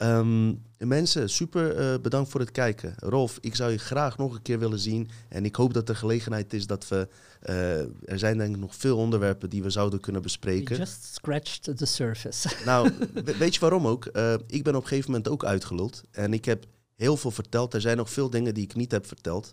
Ehm, 0.00 0.54
mensen, 0.78 1.30
super 1.30 1.76
eh, 1.76 2.00
bedankt 2.00 2.30
voor 2.30 2.40
het 2.40 2.50
kijken. 2.50 2.94
Rolf, 2.98 3.38
ik 3.40 3.54
zou 3.54 3.70
je 3.70 3.78
graag 3.78 4.16
nog 4.18 4.34
een 4.34 4.42
keer 4.42 4.58
willen 4.58 4.78
zien. 4.78 5.10
En 5.28 5.44
ik 5.44 5.56
hoop 5.56 5.74
dat 5.74 5.88
er 5.88 5.96
gelegenheid 5.96 6.52
is 6.52 6.66
dat 6.66 6.88
we. 6.88 7.08
eh, 7.40 7.78
er 7.80 8.18
zijn 8.18 8.38
denk 8.38 8.54
ik 8.54 8.60
nog 8.60 8.74
veel 8.74 8.96
onderwerpen 8.96 9.50
die 9.50 9.62
we 9.62 9.70
zouden 9.70 10.00
kunnen 10.00 10.22
We 10.22 10.26
bespreken. 10.26 10.76
just 10.76 11.14
scratched 11.14 11.76
the 11.76 11.86
surface. 11.86 12.48
Nou, 12.64 12.90
we- 13.24 13.36
weet 13.36 13.54
je 13.54 13.60
waarom 13.60 13.86
ook? 13.86 14.04
Eh, 14.06 14.34
ik 14.46 14.62
ben 14.64 14.74
op 14.74 14.82
een 14.82 14.88
gegeven 14.88 15.10
moment 15.10 15.28
ook 15.28 15.44
uitgeluld. 15.44 16.02
En 16.10 16.32
ik 16.32 16.44
heb 16.44 16.64
heel 16.96 17.16
veel 17.16 17.30
verteld. 17.30 17.74
Er 17.74 17.80
zijn 17.80 17.96
nog 17.96 18.10
veel 18.10 18.30
dingen 18.30 18.54
die 18.54 18.64
ik 18.64 18.74
niet 18.74 18.92
heb 18.92 19.06
verteld. 19.06 19.52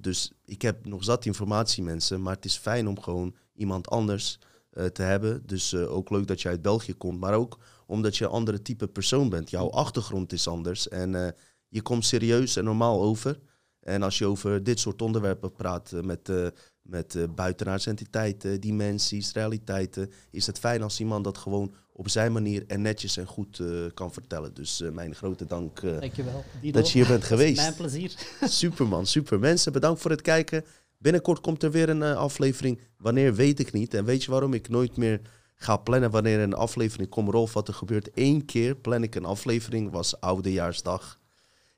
Dus 0.00 0.32
ik 0.44 0.62
heb 0.62 0.86
nog 0.86 1.04
zat 1.04 1.24
informatie, 1.26 1.82
mensen. 1.82 2.22
Maar 2.22 2.34
het 2.34 2.44
is 2.44 2.56
fijn 2.56 2.88
om 2.88 3.00
gewoon 3.00 3.34
iemand 3.54 3.88
anders 3.88 4.38
te 4.92 5.02
hebben. 5.02 5.42
Dus 5.46 5.74
ook 5.74 6.10
leuk 6.10 6.26
dat 6.26 6.42
je 6.42 6.48
uit 6.48 6.62
België 6.62 6.94
komt. 6.94 7.20
Maar 7.20 7.34
ook 7.34 7.58
omdat 7.86 8.16
je 8.16 8.24
een 8.24 8.30
andere 8.30 8.62
type 8.62 8.88
persoon 8.88 9.28
bent. 9.28 9.50
Jouw 9.50 9.70
achtergrond 9.70 10.32
is 10.32 10.48
anders. 10.48 10.88
En 10.88 11.14
eh, 11.14 11.32
je 11.68 11.82
komt 11.82 12.04
serieus 12.04 12.56
en 12.56 12.64
normaal 12.64 13.02
over. 13.02 13.38
En 13.80 14.02
als 14.02 14.18
je 14.18 14.26
over 14.26 14.62
dit 14.62 14.80
soort 14.80 15.02
onderwerpen 15.02 15.52
praat 15.52 15.92
eh, 15.92 16.00
met, 16.00 16.28
eh 16.28 16.46
met 16.82 17.16
buitenaardse 17.34 17.90
entiteiten, 17.90 18.60
dimensies, 18.60 19.32
realiteiten, 19.32 20.10
is 20.30 20.46
het 20.46 20.58
fijn 20.58 20.82
als 20.82 21.00
iemand 21.00 21.24
dat 21.24 21.38
gewoon 21.38 21.74
op 21.92 22.08
zijn 22.08 22.32
manier 22.32 22.64
en 22.66 22.82
netjes 22.82 23.16
en 23.16 23.26
goed 23.26 23.62
kan 23.94 24.12
vertellen. 24.12 24.54
Dus 24.54 24.82
mijn 24.92 25.14
grote 25.14 25.46
dank 25.46 25.80
Dankjewel. 25.80 26.44
Dat 26.72 26.90
je 26.90 26.98
hier 26.98 27.06
bent 27.06 27.24
geweest. 27.34 27.56
Mijn 27.56 27.74
plezier. 27.74 28.14
Superman, 28.42 29.06
super. 29.06 29.38
Mensen, 29.38 29.72
bedankt 29.72 30.00
voor 30.00 30.10
het 30.10 30.22
kijken. 30.22 30.64
Binnenkort 30.98 31.40
komt 31.40 31.62
er 31.62 31.70
weer 31.70 31.88
een 31.88 32.02
aflevering. 32.02 32.80
Wanneer 32.96 33.34
weet 33.34 33.60
ik 33.60 33.72
niet. 33.72 33.94
En 33.94 34.04
weet 34.04 34.24
je 34.24 34.30
waarom 34.30 34.54
ik 34.54 34.68
nooit 34.68 34.96
meer 34.96 35.20
ga 35.54 35.76
plannen 35.76 36.10
wanneer 36.10 36.40
een 36.40 36.54
aflevering 36.54 37.08
komt? 37.08 37.28
Rolf, 37.30 37.52
wat 37.52 37.68
er 37.68 37.74
gebeurt. 37.74 38.08
Eén 38.14 38.44
keer 38.44 38.74
plan 38.76 39.02
ik 39.02 39.14
een 39.14 39.24
aflevering, 39.24 39.90
was 39.90 40.20
Oudejaarsdag. 40.20 41.18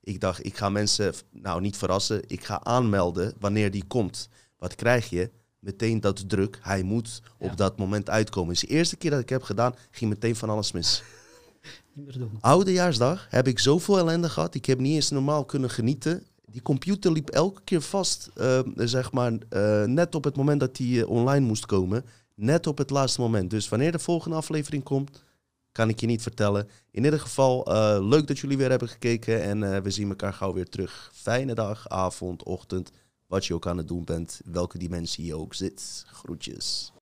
Ik 0.00 0.20
dacht, 0.20 0.46
ik 0.46 0.56
ga 0.56 0.68
mensen 0.68 1.14
nou 1.30 1.60
niet 1.60 1.76
verrassen. 1.76 2.22
Ik 2.26 2.44
ga 2.44 2.62
aanmelden 2.64 3.34
wanneer 3.40 3.70
die 3.70 3.84
komt. 3.86 4.28
Wat 4.58 4.74
krijg 4.74 5.10
je? 5.10 5.30
Meteen 5.58 6.00
dat 6.00 6.28
druk. 6.28 6.58
Hij 6.62 6.82
moet 6.82 7.22
Ja. 7.38 7.46
op 7.50 7.56
dat 7.56 7.78
moment 7.78 8.10
uitkomen. 8.10 8.52
Is 8.54 8.60
de 8.60 8.66
eerste 8.66 8.96
keer 8.96 9.10
dat 9.10 9.20
ik 9.20 9.28
heb 9.28 9.42
gedaan, 9.42 9.74
ging 9.90 10.10
meteen 10.10 10.36
van 10.36 10.50
alles 10.50 10.72
mis. 10.72 11.02
Niet 11.92 12.04
meer 12.06 12.18
doen. 12.18 12.38
Oudejaarsdag 12.40 13.26
heb 13.30 13.46
ik 13.48 13.58
zoveel 13.58 13.98
ellende 13.98 14.28
gehad. 14.28 14.54
Ik 14.54 14.66
heb 14.66 14.78
niet 14.78 14.94
eens 14.94 15.10
normaal 15.10 15.44
kunnen 15.44 15.70
genieten. 15.70 16.26
Die 16.50 16.62
computer 16.62 17.12
liep 17.12 17.28
elke 17.28 17.60
keer 17.64 17.80
vast, 17.80 18.30
eh, 18.34 18.60
zeg 18.76 19.12
maar, 19.12 19.32
eh, 19.48 19.84
net 19.84 20.14
op 20.14 20.24
het 20.24 20.36
moment 20.36 20.60
dat 20.60 20.76
die 20.76 21.00
eh, 21.02 21.08
online 21.08 21.46
moest 21.46 21.66
komen. 21.66 22.04
Net 22.36 22.66
op 22.66 22.78
het 22.78 22.90
laatste 22.90 23.20
moment. 23.20 23.50
Dus 23.50 23.68
wanneer 23.68 23.92
de 23.92 23.98
volgende 23.98 24.36
aflevering 24.36 24.82
komt, 24.82 25.24
kan 25.72 25.88
ik 25.88 26.00
je 26.00 26.06
niet 26.06 26.22
vertellen. 26.22 26.68
In 26.90 27.04
ieder 27.04 27.20
geval, 27.20 27.66
eh, 27.66 27.98
leuk 28.00 28.26
dat 28.26 28.38
jullie 28.38 28.56
weer 28.56 28.70
hebben 28.70 28.88
gekeken. 28.88 29.42
En 29.42 29.74
eh, 29.74 29.80
we 29.80 29.90
zien 29.90 30.08
elkaar 30.08 30.32
gauw 30.32 30.52
weer 30.52 30.68
terug. 30.68 31.10
Fijne 31.14 31.54
dag, 31.54 31.88
avond, 31.88 32.42
ochtend. 32.42 32.90
Wat 33.26 33.46
je 33.46 33.54
ook 33.54 33.66
aan 33.66 33.76
het 33.76 33.88
doen 33.88 34.04
bent. 34.04 34.40
Welke 34.44 34.78
dimensie 34.78 35.24
je 35.24 35.36
ook 35.36 35.54
zit. 35.54 36.04
Groetjes. 36.06 36.92